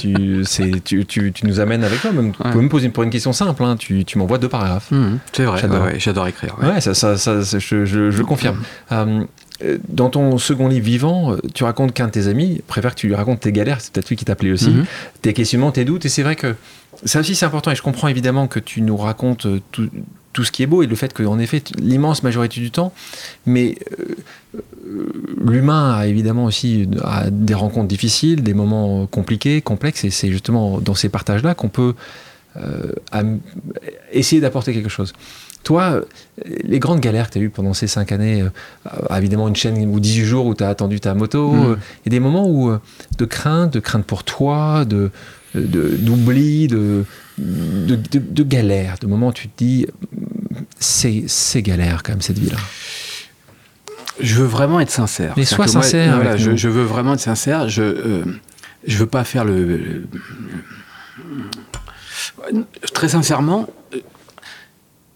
Tu, 0.01 0.45
tu, 0.85 1.05
tu, 1.07 1.33
tu, 1.33 1.47
nous 1.47 1.61
amènes 1.61 1.85
avec 1.85 2.01
toi. 2.01 2.13
Même, 2.13 2.33
Tu 2.33 2.43
peux 2.43 2.61
me 2.61 2.69
poser 2.69 2.89
pour 2.89 3.03
une 3.03 3.11
question 3.11 3.33
simple. 3.33 3.63
Hein. 3.65 3.77
Tu, 3.77 4.05
tu 4.05 4.19
m'envoies 4.19 4.39
deux 4.39 4.49
paragraphes. 4.49 4.91
Mmh, 4.91 5.19
c'est 5.33 5.45
vrai, 5.45 5.61
j'adore, 5.99 6.27
écrire. 6.27 6.57
Ouais, 6.63 6.81
ça, 6.81 6.95
ça, 6.95 7.17
ça, 7.17 7.41
je, 7.41 7.85
je, 7.85 8.11
je 8.11 8.23
confirme. 8.23 8.59
Mmh. 8.91 9.27
Euh, 9.65 9.79
dans 9.89 10.11
ton 10.11 10.39
second 10.39 10.69
livre 10.69 10.85
vivant, 10.85 11.37
tu 11.55 11.65
racontes 11.65 11.93
qu'un 11.93 12.07
de 12.07 12.13
tes 12.13 12.27
amis 12.27 12.63
préfère 12.67 12.95
que 12.95 13.01
tu 13.01 13.07
lui 13.07 13.15
racontes 13.15 13.41
tes 13.41 13.53
galères, 13.53 13.81
c'est 13.81 13.93
peut-être 13.93 14.09
lui 14.09 14.17
qui 14.17 14.25
t'appelait 14.25 14.51
aussi, 14.51 14.71
mmh. 14.71 14.87
tes 15.23 15.33
questionnements, 15.35 15.71
tes 15.71 15.85
doutes, 15.85 16.05
et 16.05 16.09
c'est 16.09 16.23
vrai 16.25 16.35
que 16.35 16.57
ça 17.05 17.21
aussi 17.21 17.37
c'est 17.37 17.47
important, 17.47 17.71
et 17.71 17.77
je 17.77 17.83
comprends 17.83 18.09
évidemment 18.09 18.49
que 18.49 18.59
tu 18.59 18.83
nous 18.83 18.97
racontes 18.97 19.47
tout, 19.71 19.89
tout 20.33 20.45
ce 20.45 20.53
qui 20.53 20.63
est 20.63 20.67
beau 20.67 20.83
et 20.83 20.87
le 20.87 20.97
fait 20.97 21.13
qu'en 21.13 21.39
effet, 21.39 21.63
l'immense 21.79 22.23
majorité 22.23 22.61
du 22.61 22.71
temps, 22.71 22.93
mais 23.47 23.77
euh, 23.99 24.15
l'humain 25.45 25.95
a 25.95 26.07
évidemment 26.07 26.45
aussi 26.45 26.89
des 27.31 27.55
rencontres 27.55 27.89
difficiles, 27.89 28.43
des 28.43 28.55
moments 28.55 29.07
compliqués, 29.07 29.61
complexes, 29.61 30.05
et 30.05 30.11
c'est 30.11 30.31
justement 30.31 30.81
dans 30.81 30.95
ces 30.95 31.09
partages-là 31.09 31.55
qu'on 31.55 31.69
peut 31.69 31.95
euh, 32.57 32.93
essayer 34.13 34.41
d'apporter 34.41 34.73
quelque 34.73 34.89
chose. 34.89 35.13
Toi, 35.65 36.01
les 36.45 36.81
grandes 36.81 37.01
galères 37.01 37.29
que 37.29 37.35
tu 37.35 37.39
as 37.39 37.43
eues 37.43 37.51
pendant 37.51 37.73
ces 37.73 37.87
cinq 37.87 38.11
années, 38.11 38.43
euh, 38.43 39.17
évidemment 39.17 39.49
une 39.49 39.57
chaîne 39.57 39.89
ou 39.89 40.01
18 40.01 40.25
jours 40.25 40.47
où 40.47 40.55
tu 40.55 40.65
as 40.65 40.69
attendu 40.69 40.99
ta 40.99 41.15
moto, 41.15 41.53
mm. 41.53 41.77
y 42.05 42.09
a 42.09 42.11
des 42.11 42.21
moments 42.21 42.49
où, 42.49 42.73
de 43.19 43.25
crainte, 43.25 43.73
de 43.73 43.81
crainte 43.81 44.05
pour 44.05 44.25
toi, 44.25 44.85
de, 44.85 45.11
d'oubli, 45.55 46.67
de, 46.67 47.05
de, 47.39 47.97
de, 47.97 48.43
galère, 48.43 48.97
de 49.01 49.07
moments 49.07 49.29
où 49.29 49.33
tu 49.33 49.49
te 49.49 49.65
dis, 49.65 49.87
c'est 50.83 51.63
galère 51.63 52.03
quand 52.03 52.13
même 52.13 52.23
cette 52.23 52.39
vie-là. 52.39 52.59
Je 54.21 54.35
veux 54.35 54.47
vraiment 54.47 54.81
être 54.81 54.91
sincère. 54.91 55.35
Mais 55.37 55.45
sois 55.45 55.67
sincère. 55.67 56.37
je, 56.37 56.69
veux 56.69 56.85
vraiment 56.85 57.15
être 57.15 57.21
sincère. 57.21 57.69
Je 57.69 57.83
euh, 57.83 58.25
je 58.87 58.99
veux 58.99 59.07
pas 59.07 59.25
faire 59.25 59.45
le 59.45 60.05
très 62.93 63.09
sincèrement, 63.09 63.69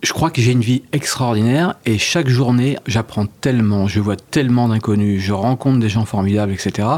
je 0.03 0.13
crois 0.13 0.31
que 0.31 0.41
j'ai 0.41 0.53
une 0.53 0.61
vie 0.61 0.83
extraordinaire 0.93 1.75
et 1.87 1.99
chaque 1.99 2.29
journée, 2.29 2.77
j'apprends 2.87 3.27
tellement, 3.27 3.89
je 3.89 4.01
vois 4.01 4.17
tellement 4.17 4.69
d'inconnus, 4.69 5.23
je 5.23 5.33
rencontre 5.33 5.79
des 5.79 5.89
gens 5.89 6.05
formidables, 6.05 6.53
etc. 6.53 6.89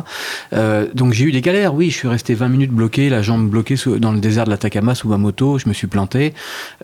Euh, 0.53 0.87
donc 0.95 1.13
j'ai 1.13 1.25
eu 1.25 1.33
des 1.33 1.41
galères, 1.41 1.75
oui, 1.75 1.91
je 1.91 1.97
suis 1.97 2.09
resté 2.09 2.35
20 2.35 2.49
minutes 2.49 2.73
bloqué, 2.73 3.09
la 3.09 3.23
jambe 3.23 3.49
bloquée 3.49 3.77
dans 3.99 4.13
le 4.13 4.19
désert 4.19 4.45
de 4.45 4.51
l'Atacama 4.51 4.95
sous 4.95 5.09
ma 5.09 5.17
moto, 5.17 5.59
je 5.59 5.69
me 5.69 5.75
suis 5.75 5.87
planté 5.87 6.35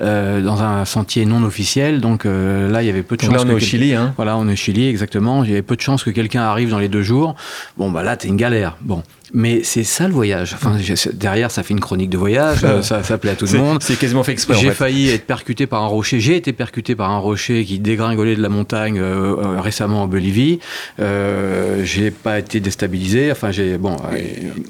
euh, 0.01 0.41
dans 0.41 0.63
un 0.63 0.85
sentier 0.85 1.27
non 1.27 1.43
officiel, 1.43 2.01
donc 2.01 2.27
euh, 2.27 2.71
là 2.71 2.83
il 2.83 2.87
y 2.87 2.91
avait 2.91 3.03
peu 3.03 3.17
de 3.17 3.23
chance. 3.23 3.35
Là 3.35 3.43
on 3.45 3.51
est 3.51 3.55
au 3.55 3.59
Chili, 3.59 3.95
hein 3.95 4.15
Voilà, 4.17 4.37
on 4.37 4.49
est 4.49 4.53
au 4.53 4.57
Chili, 4.57 4.89
exactement. 4.89 5.45
Il 5.45 5.51
y 5.51 5.53
avait 5.53 5.63
peu 5.63 5.77
de 5.77 5.81
chance 5.81 6.05
que 6.05 6.11
quelqu'un 6.11 6.43
arrive 6.43 6.71
dans 6.71 6.79
les 6.79 6.89
deux 6.89 7.03
jours. 7.03 7.35
Bon, 7.77 7.91
bah 7.91 8.03
là, 8.03 8.17
t'es 8.17 8.29
une 8.29 8.37
galère. 8.37 8.77
Bon, 8.81 9.03
Mais 9.37 9.65
c'est 9.65 9.83
ça 9.83 10.07
le 10.07 10.15
voyage. 10.15 10.55
Enfin, 10.55 10.79
derrière, 11.13 11.51
ça 11.51 11.65
fait 11.65 11.75
une 11.75 11.81
chronique 11.81 12.09
de 12.09 12.17
voyage, 12.17 12.65
ça, 12.83 13.03
ça 13.03 13.19
plaît 13.19 13.33
à 13.33 13.35
tout 13.35 13.47
le 13.53 13.59
monde. 13.59 13.83
C'est 13.83 13.99
quasiment 13.99 14.23
fait 14.23 14.31
exprès. 14.31 14.55
J'ai 14.55 14.71
failli 14.71 15.11
être 15.11 15.27
percuté 15.27 15.67
par 15.67 15.83
un 15.83 15.89
rocher. 15.89 16.21
J'ai 16.21 16.37
été 16.37 16.53
percuté 16.53 16.95
par 16.95 17.11
un 17.11 17.19
rocher 17.19 17.65
qui 17.65 17.81
dégringolait 17.81 18.37
de 18.37 18.43
la 18.43 18.49
montagne 18.49 19.01
euh, 19.01 19.35
euh, 19.37 19.61
récemment 19.61 20.05
en 20.05 20.07
Bolivie. 20.07 20.61
Euh, 21.01 21.85
j'ai 21.85 22.13
pas 22.13 22.39
été 22.39 22.61
déstabilisé. 22.61 23.33
Enfin, 23.33 23.51
j'ai 23.51 23.77
bon. 23.77 23.97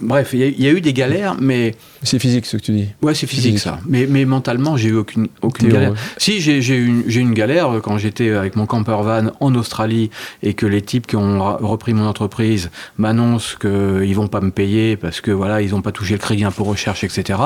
bref, 0.00 0.30
il 0.32 0.40
y, 0.40 0.66
a 0.66 0.70
eu 0.70 0.80
des 0.80 0.94
galères, 0.94 1.36
mais 1.38 1.74
c'est 2.02 2.18
physique 2.18 2.46
ce 2.46 2.56
que 2.56 2.62
tu 2.62 2.72
dis. 2.72 2.88
Ouais, 3.02 3.14
c'est 3.14 3.26
physique, 3.26 3.58
ça. 3.58 3.80
Mais, 3.86 4.06
mais 4.08 4.24
mentalement, 4.24 4.78
j'ai 4.78 4.88
eu 4.88 4.96
aucune 4.96 5.28
aucune 5.42 5.68
galère. 5.68 5.92
Si 6.16 6.40
j'ai 6.40 6.76
eu 6.76 7.04
une 7.06 7.34
galère 7.34 7.80
quand 7.82 7.98
j'étais 7.98 8.30
avec 8.30 8.56
mon 8.56 8.64
camper 8.64 9.02
van 9.02 9.32
en 9.40 9.54
Australie 9.56 10.08
et 10.42 10.54
que 10.54 10.64
les 10.64 10.80
types 10.80 11.06
qui 11.06 11.16
ont 11.16 11.56
repris 11.58 11.92
mon 11.92 12.06
entreprise 12.06 12.70
m'annoncent 12.96 13.56
qu'ils 13.60 14.14
vont 14.14 14.28
pas 14.28 14.40
me 14.40 14.53
parce 15.00 15.20
que 15.20 15.30
voilà, 15.30 15.60
ils 15.62 15.70
n'ont 15.70 15.82
pas 15.82 15.92
touché 15.92 16.14
le 16.14 16.18
crédit 16.18 16.44
impôt 16.44 16.64
recherche, 16.64 17.04
etc. 17.04 17.38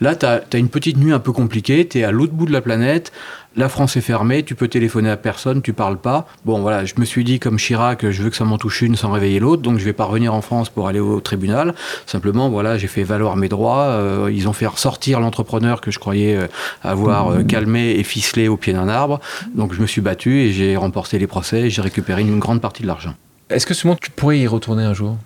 Là, 0.00 0.16
tu 0.16 0.26
as, 0.26 0.42
une 0.58 0.68
petite 0.68 0.96
nuit 0.96 1.12
un 1.12 1.18
peu 1.18 1.32
compliquée, 1.32 1.86
tu 1.86 1.98
es 1.98 2.04
à 2.04 2.10
l'autre 2.10 2.32
bout 2.32 2.46
de 2.46 2.52
la 2.52 2.60
planète, 2.60 3.12
la 3.56 3.68
France 3.68 3.96
est 3.96 4.02
fermée, 4.02 4.42
tu 4.42 4.54
peux 4.54 4.68
téléphoner 4.68 5.10
à 5.10 5.16
personne, 5.16 5.62
tu 5.62 5.72
parles 5.72 5.98
pas. 5.98 6.26
Bon, 6.44 6.60
voilà, 6.60 6.84
je 6.84 6.94
me 6.98 7.04
suis 7.04 7.24
dit, 7.24 7.40
comme 7.40 7.56
Chirac, 7.56 8.08
je 8.08 8.22
veux 8.22 8.30
que 8.30 8.36
ça 8.36 8.44
m'en 8.44 8.58
touche 8.58 8.82
une 8.82 8.94
sans 8.94 9.10
réveiller 9.10 9.40
l'autre, 9.40 9.62
donc 9.62 9.78
je 9.78 9.84
vais 9.84 9.92
pas 9.92 10.04
revenir 10.04 10.34
en 10.34 10.42
France 10.42 10.68
pour 10.68 10.86
aller 10.88 11.00
au 11.00 11.20
tribunal. 11.20 11.74
Simplement, 12.06 12.50
voilà, 12.50 12.78
j'ai 12.78 12.86
fait 12.86 13.02
valoir 13.02 13.36
mes 13.36 13.48
droits. 13.48 13.86
Euh, 13.86 14.30
ils 14.32 14.48
ont 14.48 14.52
fait 14.52 14.66
ressortir 14.66 15.20
l'entrepreneur 15.20 15.80
que 15.80 15.90
je 15.90 15.98
croyais 15.98 16.36
euh, 16.36 16.46
avoir 16.82 17.32
euh, 17.32 17.42
calmé 17.42 17.92
et 17.92 18.04
ficelé 18.04 18.48
au 18.48 18.56
pied 18.56 18.72
d'un 18.72 18.88
arbre. 18.88 19.20
Donc 19.54 19.74
je 19.74 19.80
me 19.80 19.86
suis 19.86 20.00
battu 20.00 20.40
et 20.40 20.52
j'ai 20.52 20.76
remporté 20.76 21.18
les 21.18 21.26
procès 21.26 21.62
et 21.62 21.70
j'ai 21.70 21.82
récupéré 21.82 22.22
une 22.22 22.38
grande 22.38 22.60
partie 22.60 22.82
de 22.82 22.86
l'argent. 22.86 23.14
Est-ce 23.50 23.66
que 23.66 23.74
ce 23.74 23.86
moment, 23.86 23.98
tu 24.00 24.10
pourrais 24.10 24.38
y 24.38 24.46
retourner 24.46 24.84
un 24.84 24.92
jour? 24.92 25.16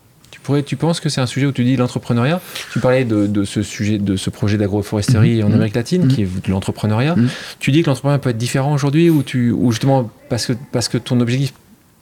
Tu 0.64 0.76
penses 0.76 1.00
que 1.00 1.08
c'est 1.08 1.20
un 1.20 1.26
sujet 1.26 1.46
où 1.46 1.52
tu 1.52 1.64
dis 1.64 1.76
l'entrepreneuriat? 1.76 2.40
Tu 2.72 2.80
parlais 2.80 3.04
de, 3.04 3.44
ce 3.44 3.62
sujet, 3.62 3.98
de 3.98 4.16
ce 4.16 4.30
projet 4.30 4.58
d'agroforesterie 4.58 5.42
en 5.42 5.48
mhm. 5.48 5.54
Amérique 5.54 5.74
latine, 5.74 6.08
qui 6.08 6.22
est 6.22 6.26
de 6.26 6.50
l'entrepreneuriat. 6.50 7.16
Mhm. 7.16 7.28
Tu 7.58 7.70
dis 7.70 7.82
que 7.82 7.88
l'entrepreneuriat 7.88 8.18
peut 8.18 8.30
être 8.30 8.38
différent 8.38 8.72
aujourd'hui, 8.72 9.10
ou, 9.10 9.22
tu, 9.22 9.50
ou 9.50 9.70
justement 9.72 10.10
parce 10.28 10.46
que, 10.46 10.54
parce 10.72 10.88
que 10.88 10.98
ton 10.98 11.20
objectif 11.20 11.52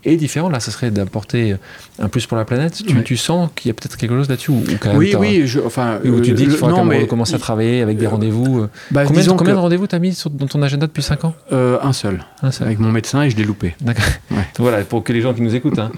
est 0.05 0.17
différent. 0.17 0.49
Là, 0.49 0.61
ça 0.61 0.71
serait 0.71 0.91
d'apporter 0.91 1.57
un 1.99 2.09
plus 2.09 2.27
pour 2.27 2.37
la 2.37 2.45
planète. 2.45 2.83
Tu, 3.05 3.17
sens 3.17 3.51
qu'il 3.55 3.69
y 3.69 3.71
a 3.71 3.75
peut-être 3.75 3.97
quelque 3.97 4.15
chose 4.15 4.29
là-dessus 4.29 4.51
ou, 4.51 4.65
Oui, 4.95 5.15
oui. 5.19 5.47
Je, 5.47 5.61
enfin, 5.61 5.99
où 6.05 6.21
tu 6.21 6.33
dis 6.33 6.45
qu'il 6.45 6.53
faudra 6.53 6.85
commencer 7.07 7.35
à 7.35 7.39
travailler 7.39 7.83
avec 7.83 7.99
des 7.99 8.07
rendez-vous. 8.07 8.61
Euh, 8.61 8.71
bah, 8.91 9.05
combien, 9.07 9.25
combien 9.37 9.55
de 9.55 9.59
rendez-vous 9.59 9.87
t'as 9.87 9.99
mis 9.99 10.17
dans 10.31 10.47
ton 10.47 10.63
agenda 10.63 10.87
depuis 10.87 11.03
5 11.03 11.25
ans? 11.25 11.35
Euh, 11.53 11.79
un, 11.83 11.93
seul. 11.93 12.25
un, 12.43 12.51
seul. 12.51 12.67
Avec 12.67 12.79
mon 12.79 12.91
médecin 12.91 13.23
et 13.23 13.31
je 13.31 13.37
l'ai 13.37 13.45
loupé. 13.45 13.75
D'accord. 13.81 14.05
Voilà, 14.59 14.83
pour 14.85 15.03
que 15.03 15.13
les 15.13 15.21
gens 15.21 15.33
qui 15.33 15.43
nous 15.43 15.55
écoutent. 15.55 15.79
Hein. 15.79 15.91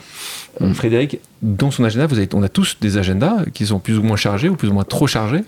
Mm. 0.60 0.72
Frédéric, 0.74 1.20
dans 1.40 1.70
son 1.70 1.84
agenda, 1.84 2.06
vous 2.06 2.18
avez, 2.18 2.28
on 2.34 2.42
a 2.42 2.48
tous 2.48 2.76
des 2.80 2.98
agendas 2.98 3.44
qui 3.52 3.66
sont 3.66 3.78
plus 3.78 3.98
ou 3.98 4.02
moins 4.02 4.16
chargés 4.16 4.48
ou 4.48 4.56
plus 4.56 4.68
ou 4.68 4.72
moins 4.72 4.84
trop 4.84 5.06
chargés. 5.06 5.44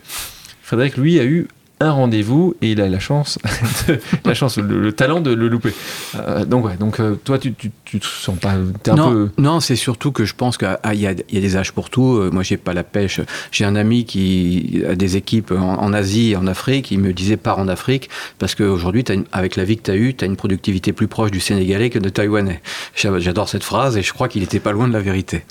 Frédéric, 0.63 0.97
lui, 0.97 1.19
a 1.21 1.25
eu 1.25 1.49
un 1.81 1.91
rendez-vous 1.91 2.55
et 2.62 2.72
il 2.72 2.81
a 2.81 2.89
la 2.89 3.01
chance, 3.01 3.39
la 4.25 4.35
chance, 4.35 4.59
le, 4.59 4.93
talent 4.93 5.20
de 5.20 5.33
le 5.33 5.49
louper. 5.49 5.72
Euh, 6.14 6.45
donc 6.45 6.66
ouais, 6.66 6.77
donc 6.77 7.01
euh, 7.01 7.16
toi 7.25 7.39
tu, 7.39 7.53
tu, 7.53 7.72
tu, 7.85 7.99
te 7.99 8.07
sens 8.07 8.39
pas, 8.39 8.53
un 8.53 8.95
non, 8.95 9.11
peu. 9.11 9.31
Non, 9.39 9.59
c'est 9.59 9.75
surtout 9.75 10.12
que 10.12 10.25
je 10.25 10.35
pense 10.35 10.57
qu'il 10.57 10.68
y, 10.93 10.99
y, 10.99 11.07
a 11.07 11.14
des 11.14 11.57
âges 11.57 11.72
pour 11.72 11.91
tout. 11.91 12.16
Euh, 12.16 12.31
moi 12.33 12.45
j'ai 12.45 12.57
pas 12.57 12.75
la 12.75 12.85
pêche. 12.85 13.20
J'ai 13.51 13.64
un 13.64 13.75
ami 13.75 14.05
qui 14.05 14.83
a 14.89 14.95
des 14.95 15.16
équipes 15.16 15.51
en, 15.51 15.93
Asie 15.93 16.31
et 16.31 16.37
en 16.37 16.47
Afrique. 16.47 16.93
Il 16.93 17.01
me 17.01 17.12
disait 17.12 17.37
pars 17.37 17.59
en 17.59 17.66
Afrique 17.66 18.09
parce 18.39 18.55
qu'aujourd'hui 18.55 19.05
avec 19.33 19.57
la 19.57 19.64
vie 19.64 19.77
que 19.77 19.83
tu 19.83 19.91
as 19.91 19.97
eue, 19.97 20.14
tu 20.14 20.25
as 20.25 20.29
une 20.29 20.37
productivité 20.37 20.93
plus 20.93 21.09
proche 21.09 21.33
du 21.33 21.41
Sénégalais 21.41 21.91
que 21.91 21.99
de 21.99 22.09
Taïwanais. 22.09 22.62
J'adore 22.95 23.49
cette 23.49 23.64
phrase 23.64 23.97
et 23.97 24.03
je 24.03 24.12
crois 24.12 24.29
qu'il 24.29 24.45
était 24.45 24.61
pas 24.61 24.72
loin 24.72 24.87
de 24.87 24.93
la 24.93 25.01
vérité. 25.01 25.45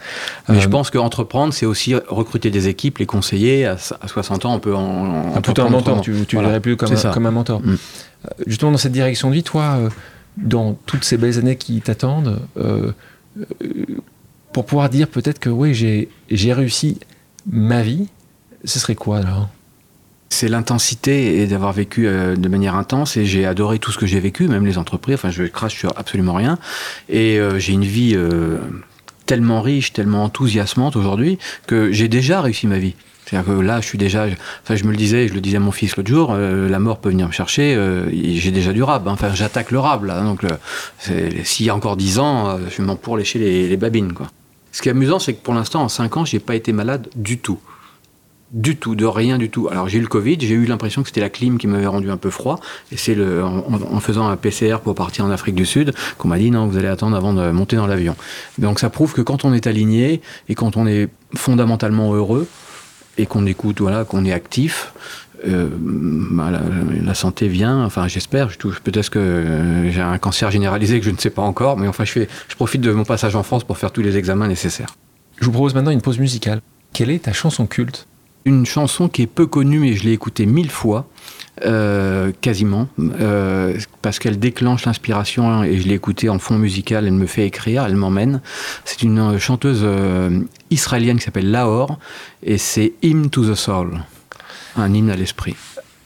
Mais 0.47 0.61
je 0.61 0.69
pense 0.69 0.89
qu'entreprendre 0.89 1.53
c'est 1.53 1.65
aussi 1.65 1.95
recruter 2.07 2.49
des 2.49 2.69
équipes, 2.69 2.99
les 2.99 3.05
conseiller. 3.05 3.65
À, 3.65 3.77
60 3.77 4.45
ans 4.45 4.53
on 4.55 4.59
peut 4.59 4.75
en, 4.75 5.35
en 5.35 5.41
tout 5.41 5.53
un 5.61 5.69
mentor. 5.69 6.01
Tu 6.01 6.12
tu, 6.27 6.37
ne 6.37 6.41
verrais 6.41 6.59
plus 6.59 6.77
comme, 6.77 6.93
un, 6.93 7.11
comme 7.11 7.25
un 7.25 7.31
mentor. 7.31 7.61
Mm. 7.61 7.71
Euh, 7.71 8.29
justement, 8.47 8.71
dans 8.71 8.77
cette 8.77 8.91
direction 8.91 9.29
de 9.29 9.35
vie, 9.35 9.43
toi, 9.43 9.77
euh, 9.77 9.89
dans 10.37 10.73
toutes 10.85 11.03
ces 11.03 11.17
belles 11.17 11.37
années 11.37 11.55
qui 11.55 11.81
t'attendent, 11.81 12.39
euh, 12.57 12.91
pour 14.51 14.65
pouvoir 14.65 14.89
dire 14.89 15.07
peut-être 15.07 15.39
que 15.39 15.49
oui, 15.49 15.73
j'ai 15.73 16.53
réussi 16.53 16.99
ma 17.51 17.81
vie, 17.81 18.07
ce 18.63 18.79
serait 18.79 18.95
quoi 18.95 19.17
alors? 19.17 19.49
C'est 20.29 20.47
l'intensité 20.47 21.41
et 21.41 21.47
d'avoir 21.47 21.73
vécu 21.73 22.05
de 22.05 22.47
manière 22.47 22.75
intense 22.75 23.17
et 23.17 23.25
j'ai 23.25 23.45
adoré 23.45 23.77
tout 23.77 23.91
ce 23.91 23.99
que 23.99 24.07
j'ai 24.07 24.19
vécu, 24.19 24.47
même 24.47 24.65
les 24.65 24.79
entreprises. 24.79 25.15
Enfin, 25.15 25.29
je 25.29 25.43
crache 25.43 25.75
sur 25.75 25.93
absolument 25.95 26.33
rien 26.33 26.57
et 27.07 27.39
j'ai 27.57 27.73
une 27.73 27.83
vie 27.83 28.17
tellement 29.27 29.61
riche, 29.61 29.93
tellement 29.93 30.23
enthousiasmante 30.23 30.95
aujourd'hui 30.95 31.37
que 31.67 31.91
j'ai 31.91 32.07
déjà 32.07 32.41
réussi 32.41 32.65
ma 32.65 32.79
vie. 32.79 32.95
C'est-à-dire 33.33 33.55
que 33.55 33.61
là, 33.61 33.81
je 33.81 33.87
suis 33.87 33.97
déjà. 33.97 34.27
Enfin, 34.61 34.75
je 34.75 34.83
me 34.83 34.91
le 34.91 34.97
disais, 34.97 35.27
je 35.27 35.33
le 35.33 35.41
disais 35.41 35.57
à 35.57 35.59
mon 35.59 35.71
fils 35.71 35.97
l'autre 35.97 36.09
jour, 36.09 36.33
euh, 36.35 36.69
la 36.69 36.77
mort 36.77 36.99
peut 36.99 37.09
venir 37.09 37.25
me 37.25 37.31
chercher, 37.31 37.73
euh, 37.75 38.07
j'ai 38.11 38.51
déjà 38.51 38.73
du 38.73 38.83
rab. 38.83 39.07
Hein. 39.07 39.13
Enfin, 39.13 39.33
j'attaque 39.33 39.71
le 39.71 39.79
rab, 39.79 40.03
là. 40.03 40.21
Donc, 40.21 40.41
s'il 41.43 41.65
y 41.65 41.69
a 41.71 41.75
encore 41.75 41.97
10 41.97 42.19
ans, 42.19 42.49
euh, 42.49 42.57
je 42.69 42.83
m'en 42.83 42.95
pour 42.95 43.17
lécher 43.17 43.39
les, 43.39 43.77
babines, 43.77 44.13
quoi. 44.13 44.27
Ce 44.71 44.83
qui 44.83 44.89
est 44.89 44.91
amusant, 44.91 45.17
c'est 45.17 45.33
que 45.33 45.41
pour 45.41 45.55
l'instant, 45.55 45.81
en 45.81 45.89
5 45.89 46.17
ans, 46.17 46.25
j'ai 46.25 46.37
pas 46.37 46.53
été 46.53 46.73
malade 46.73 47.09
du 47.15 47.39
tout. 47.39 47.59
Du 48.51 48.75
tout, 48.75 48.93
de 48.93 49.05
rien 49.05 49.39
du 49.39 49.49
tout. 49.49 49.67
Alors 49.67 49.89
j'ai 49.89 49.97
eu 49.97 50.01
le 50.01 50.07
Covid, 50.07 50.37
j'ai 50.39 50.53
eu 50.53 50.65
l'impression 50.65 51.01
que 51.01 51.07
c'était 51.07 51.21
la 51.21 51.31
clim 51.31 51.57
qui 51.57 51.65
m'avait 51.65 51.87
rendu 51.87 52.11
un 52.11 52.17
peu 52.17 52.29
froid. 52.29 52.59
Et 52.91 52.97
c'est 52.97 53.17
en, 53.19 53.63
en, 53.67 53.99
faisant 53.99 54.27
un 54.27 54.37
PCR 54.37 54.77
pour 54.83 54.93
partir 54.93 55.25
en 55.25 55.31
Afrique 55.31 55.55
du 55.55 55.65
Sud 55.65 55.91
qu'on 56.19 56.27
m'a 56.27 56.37
dit 56.37 56.51
non, 56.51 56.67
vous 56.67 56.77
allez 56.77 56.87
attendre 56.87 57.17
avant 57.17 57.33
de 57.33 57.49
monter 57.49 57.77
dans 57.77 57.87
l'avion. 57.87 58.15
Donc 58.59 58.79
ça 58.79 58.91
prouve 58.91 59.13
que 59.13 59.21
quand 59.21 59.43
on 59.43 59.53
est 59.53 59.65
aligné 59.65 60.21
et 60.49 60.53
quand 60.53 60.77
on 60.77 60.85
est 60.85 61.09
fondamentalement 61.35 62.13
heureux, 62.13 62.47
et 63.17 63.25
qu'on 63.25 63.45
écoute, 63.45 63.79
voilà, 63.81 64.05
qu'on 64.05 64.25
est 64.25 64.33
actif, 64.33 64.93
euh, 65.45 65.67
bah, 65.71 66.49
la, 67.03 67.13
santé 67.13 67.47
vient. 67.47 67.83
Enfin, 67.83 68.07
j'espère. 68.07 68.49
Peut-être 68.57 69.09
que 69.09 69.19
euh, 69.19 69.91
j'ai 69.91 70.01
un 70.01 70.17
cancer 70.17 70.51
généralisé 70.51 70.99
que 70.99 71.05
je 71.05 71.11
ne 71.11 71.17
sais 71.17 71.29
pas 71.29 71.41
encore, 71.41 71.77
mais 71.77 71.87
enfin, 71.87 72.05
je, 72.05 72.11
fais, 72.11 72.29
je 72.47 72.55
profite 72.55 72.81
de 72.81 72.91
mon 72.91 73.03
passage 73.03 73.35
en 73.35 73.43
France 73.43 73.63
pour 73.63 73.77
faire 73.77 73.91
tous 73.91 74.01
les 74.01 74.17
examens 74.17 74.47
nécessaires. 74.47 74.95
Je 75.39 75.45
vous 75.45 75.51
propose 75.51 75.75
maintenant 75.75 75.91
une 75.91 76.01
pause 76.01 76.19
musicale. 76.19 76.61
Quelle 76.93 77.09
est 77.09 77.23
ta 77.23 77.33
chanson 77.33 77.65
culte? 77.65 78.07
Une 78.45 78.65
chanson 78.65 79.09
qui 79.09 79.23
est 79.23 79.27
peu 79.27 79.45
connue, 79.45 79.79
mais 79.79 79.93
je 79.93 80.03
l'ai 80.03 80.13
écoutée 80.13 80.45
mille 80.45 80.69
fois. 80.69 81.07
Euh, 81.61 82.31
quasiment, 82.41 82.87
euh, 82.99 83.77
parce 84.01 84.17
qu'elle 84.17 84.39
déclenche 84.39 84.85
l'inspiration 84.85 85.63
et 85.63 85.77
je 85.77 85.87
l'ai 85.87 85.93
écoutée 85.93 86.27
en 86.27 86.39
fond 86.39 86.57
musical, 86.57 87.05
elle 87.05 87.13
me 87.13 87.27
fait 87.27 87.45
écrire, 87.45 87.85
elle 87.85 87.95
m'emmène. 87.95 88.41
C'est 88.85 89.03
une 89.03 89.19
euh, 89.19 89.37
chanteuse 89.37 89.85
israélienne 90.71 91.19
qui 91.19 91.25
s'appelle 91.25 91.51
Lahore 91.51 91.99
et 92.41 92.57
c'est 92.57 92.93
Hymn 93.03 93.29
to 93.29 93.45
the 93.45 93.53
Soul, 93.53 94.03
un 94.77 94.91
hymne 94.91 95.11
à 95.11 95.15
l'esprit. 95.15 95.55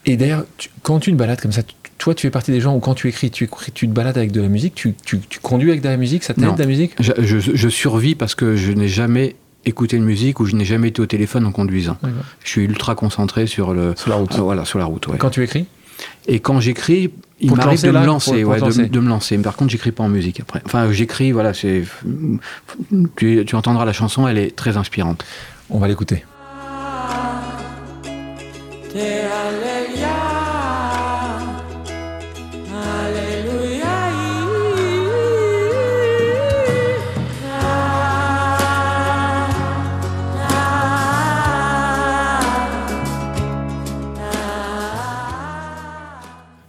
Et 0.04 0.18
d'ailleurs, 0.18 0.44
quand 0.82 1.00
tu 1.00 1.12
te 1.12 1.16
balades 1.16 1.40
comme 1.40 1.52
ça, 1.52 1.62
toi, 1.96 2.14
tu 2.14 2.26
fais 2.26 2.30
partie 2.30 2.50
des 2.50 2.60
gens 2.60 2.76
où 2.76 2.78
quand 2.78 2.94
tu 2.94 3.08
écris, 3.08 3.30
tu, 3.30 3.48
tu 3.72 3.88
te 3.88 3.92
balades 3.92 4.18
avec 4.18 4.32
de 4.32 4.42
la 4.42 4.48
musique, 4.48 4.74
tu, 4.74 4.94
tu, 5.02 5.18
conduis 5.40 5.70
avec 5.70 5.80
de 5.80 5.88
la 5.88 5.96
musique, 5.96 6.24
ça 6.24 6.34
t'aide 6.34 6.54
de 6.54 6.60
la 6.60 6.66
musique? 6.66 6.92
Je, 7.00 7.12
je, 7.18 7.38
je, 7.38 7.68
survis 7.70 8.14
parce 8.14 8.34
que 8.34 8.54
je 8.54 8.72
n'ai 8.72 8.88
jamais 8.88 9.34
écouter 9.64 9.96
une 9.96 10.04
musique 10.04 10.40
où 10.40 10.46
je 10.46 10.56
n'ai 10.56 10.64
jamais 10.64 10.88
été 10.88 11.00
au 11.00 11.06
téléphone 11.06 11.46
en 11.46 11.52
conduisant. 11.52 11.96
Je 12.44 12.48
suis 12.48 12.64
ultra 12.64 12.94
concentré 12.94 13.46
sur 13.46 13.74
le 13.74 13.94
sur 13.96 14.10
la 14.10 14.16
route. 14.16 14.34
Euh, 14.34 14.42
voilà, 14.42 14.64
sur 14.64 14.78
la 14.78 14.84
route. 14.84 15.06
Quand 15.18 15.30
tu 15.30 15.42
écris? 15.42 15.66
Et 16.28 16.38
quand 16.38 16.60
j'écris, 16.60 17.10
il 17.40 17.54
m'arrive 17.54 17.82
de 17.82 17.90
me 17.90 18.06
lancer, 18.06 18.44
ouais, 18.44 18.60
de, 18.60 19.00
me 19.00 19.08
lancer. 19.08 19.36
Mais 19.36 19.42
par 19.42 19.56
contre, 19.56 19.70
j'écris 19.70 19.90
pas 19.90 20.04
en 20.04 20.08
musique 20.08 20.40
après. 20.40 20.62
Enfin, 20.64 20.92
j'écris, 20.92 21.32
voilà, 21.32 21.54
c'est. 21.54 21.84
Tu, 23.16 23.44
tu 23.44 23.56
entendras 23.56 23.84
la 23.84 23.92
chanson, 23.92 24.28
elle 24.28 24.38
est 24.38 24.54
très 24.54 24.76
inspirante. 24.76 25.24
On 25.70 25.78
va 25.78 25.88
l'écouter. 25.88 26.24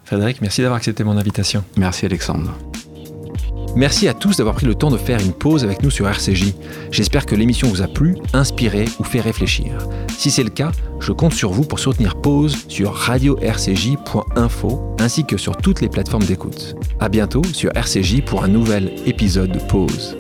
Frédéric, 0.10 0.41
merci 0.41 0.62
d'avoir 0.62 0.78
accepté 0.78 1.03
mon 1.03 1.20
invitation. 1.20 1.64
Merci 1.78 2.07
Alexandre. 2.07 2.57
Merci 3.76 4.07
à 4.07 4.16
tous 4.16 4.38
d'avoir 4.38 4.55
pris 4.55 4.66
le 4.66 4.74
temps 4.74 4.89
de 4.89 4.97
faire 4.97 5.20
une 5.20 5.34
pause 5.34 5.64
avec 5.64 5.84
nous 5.84 5.91
sur 5.91 6.10
RCJ. 6.10 6.55
J'espère 6.89 7.28
que 7.28 7.36
l'émission 7.36 7.68
vous 7.68 7.84
a 7.84 7.88
plu, 7.88 8.18
inspiré 8.34 8.86
ou 8.99 9.03
fait 9.03 9.22
réfléchir. 9.22 9.78
Si 10.18 10.32
c'est 10.32 10.43
le 10.43 10.49
cas, 10.49 10.72
je 10.99 11.12
compte 11.12 11.34
sur 11.34 11.51
vous 11.51 11.64
pour 11.64 11.78
soutenir 11.78 12.20
Pause 12.20 12.57
sur 12.70 12.91
radio-rcj.info 12.91 14.95
ainsi 14.99 15.26
que 15.26 15.38
sur 15.38 15.55
toutes 15.57 15.82
les 15.82 15.89
plateformes 15.89 16.26
d'écoute. 16.26 16.74
À 16.99 17.07
bientôt 17.07 17.43
sur 17.43 17.70
RCJ 17.76 18.22
pour 18.22 18.43
un 18.43 18.47
nouvel 18.47 18.95
épisode 19.05 19.51
de 19.51 19.60
Pause. 19.60 20.18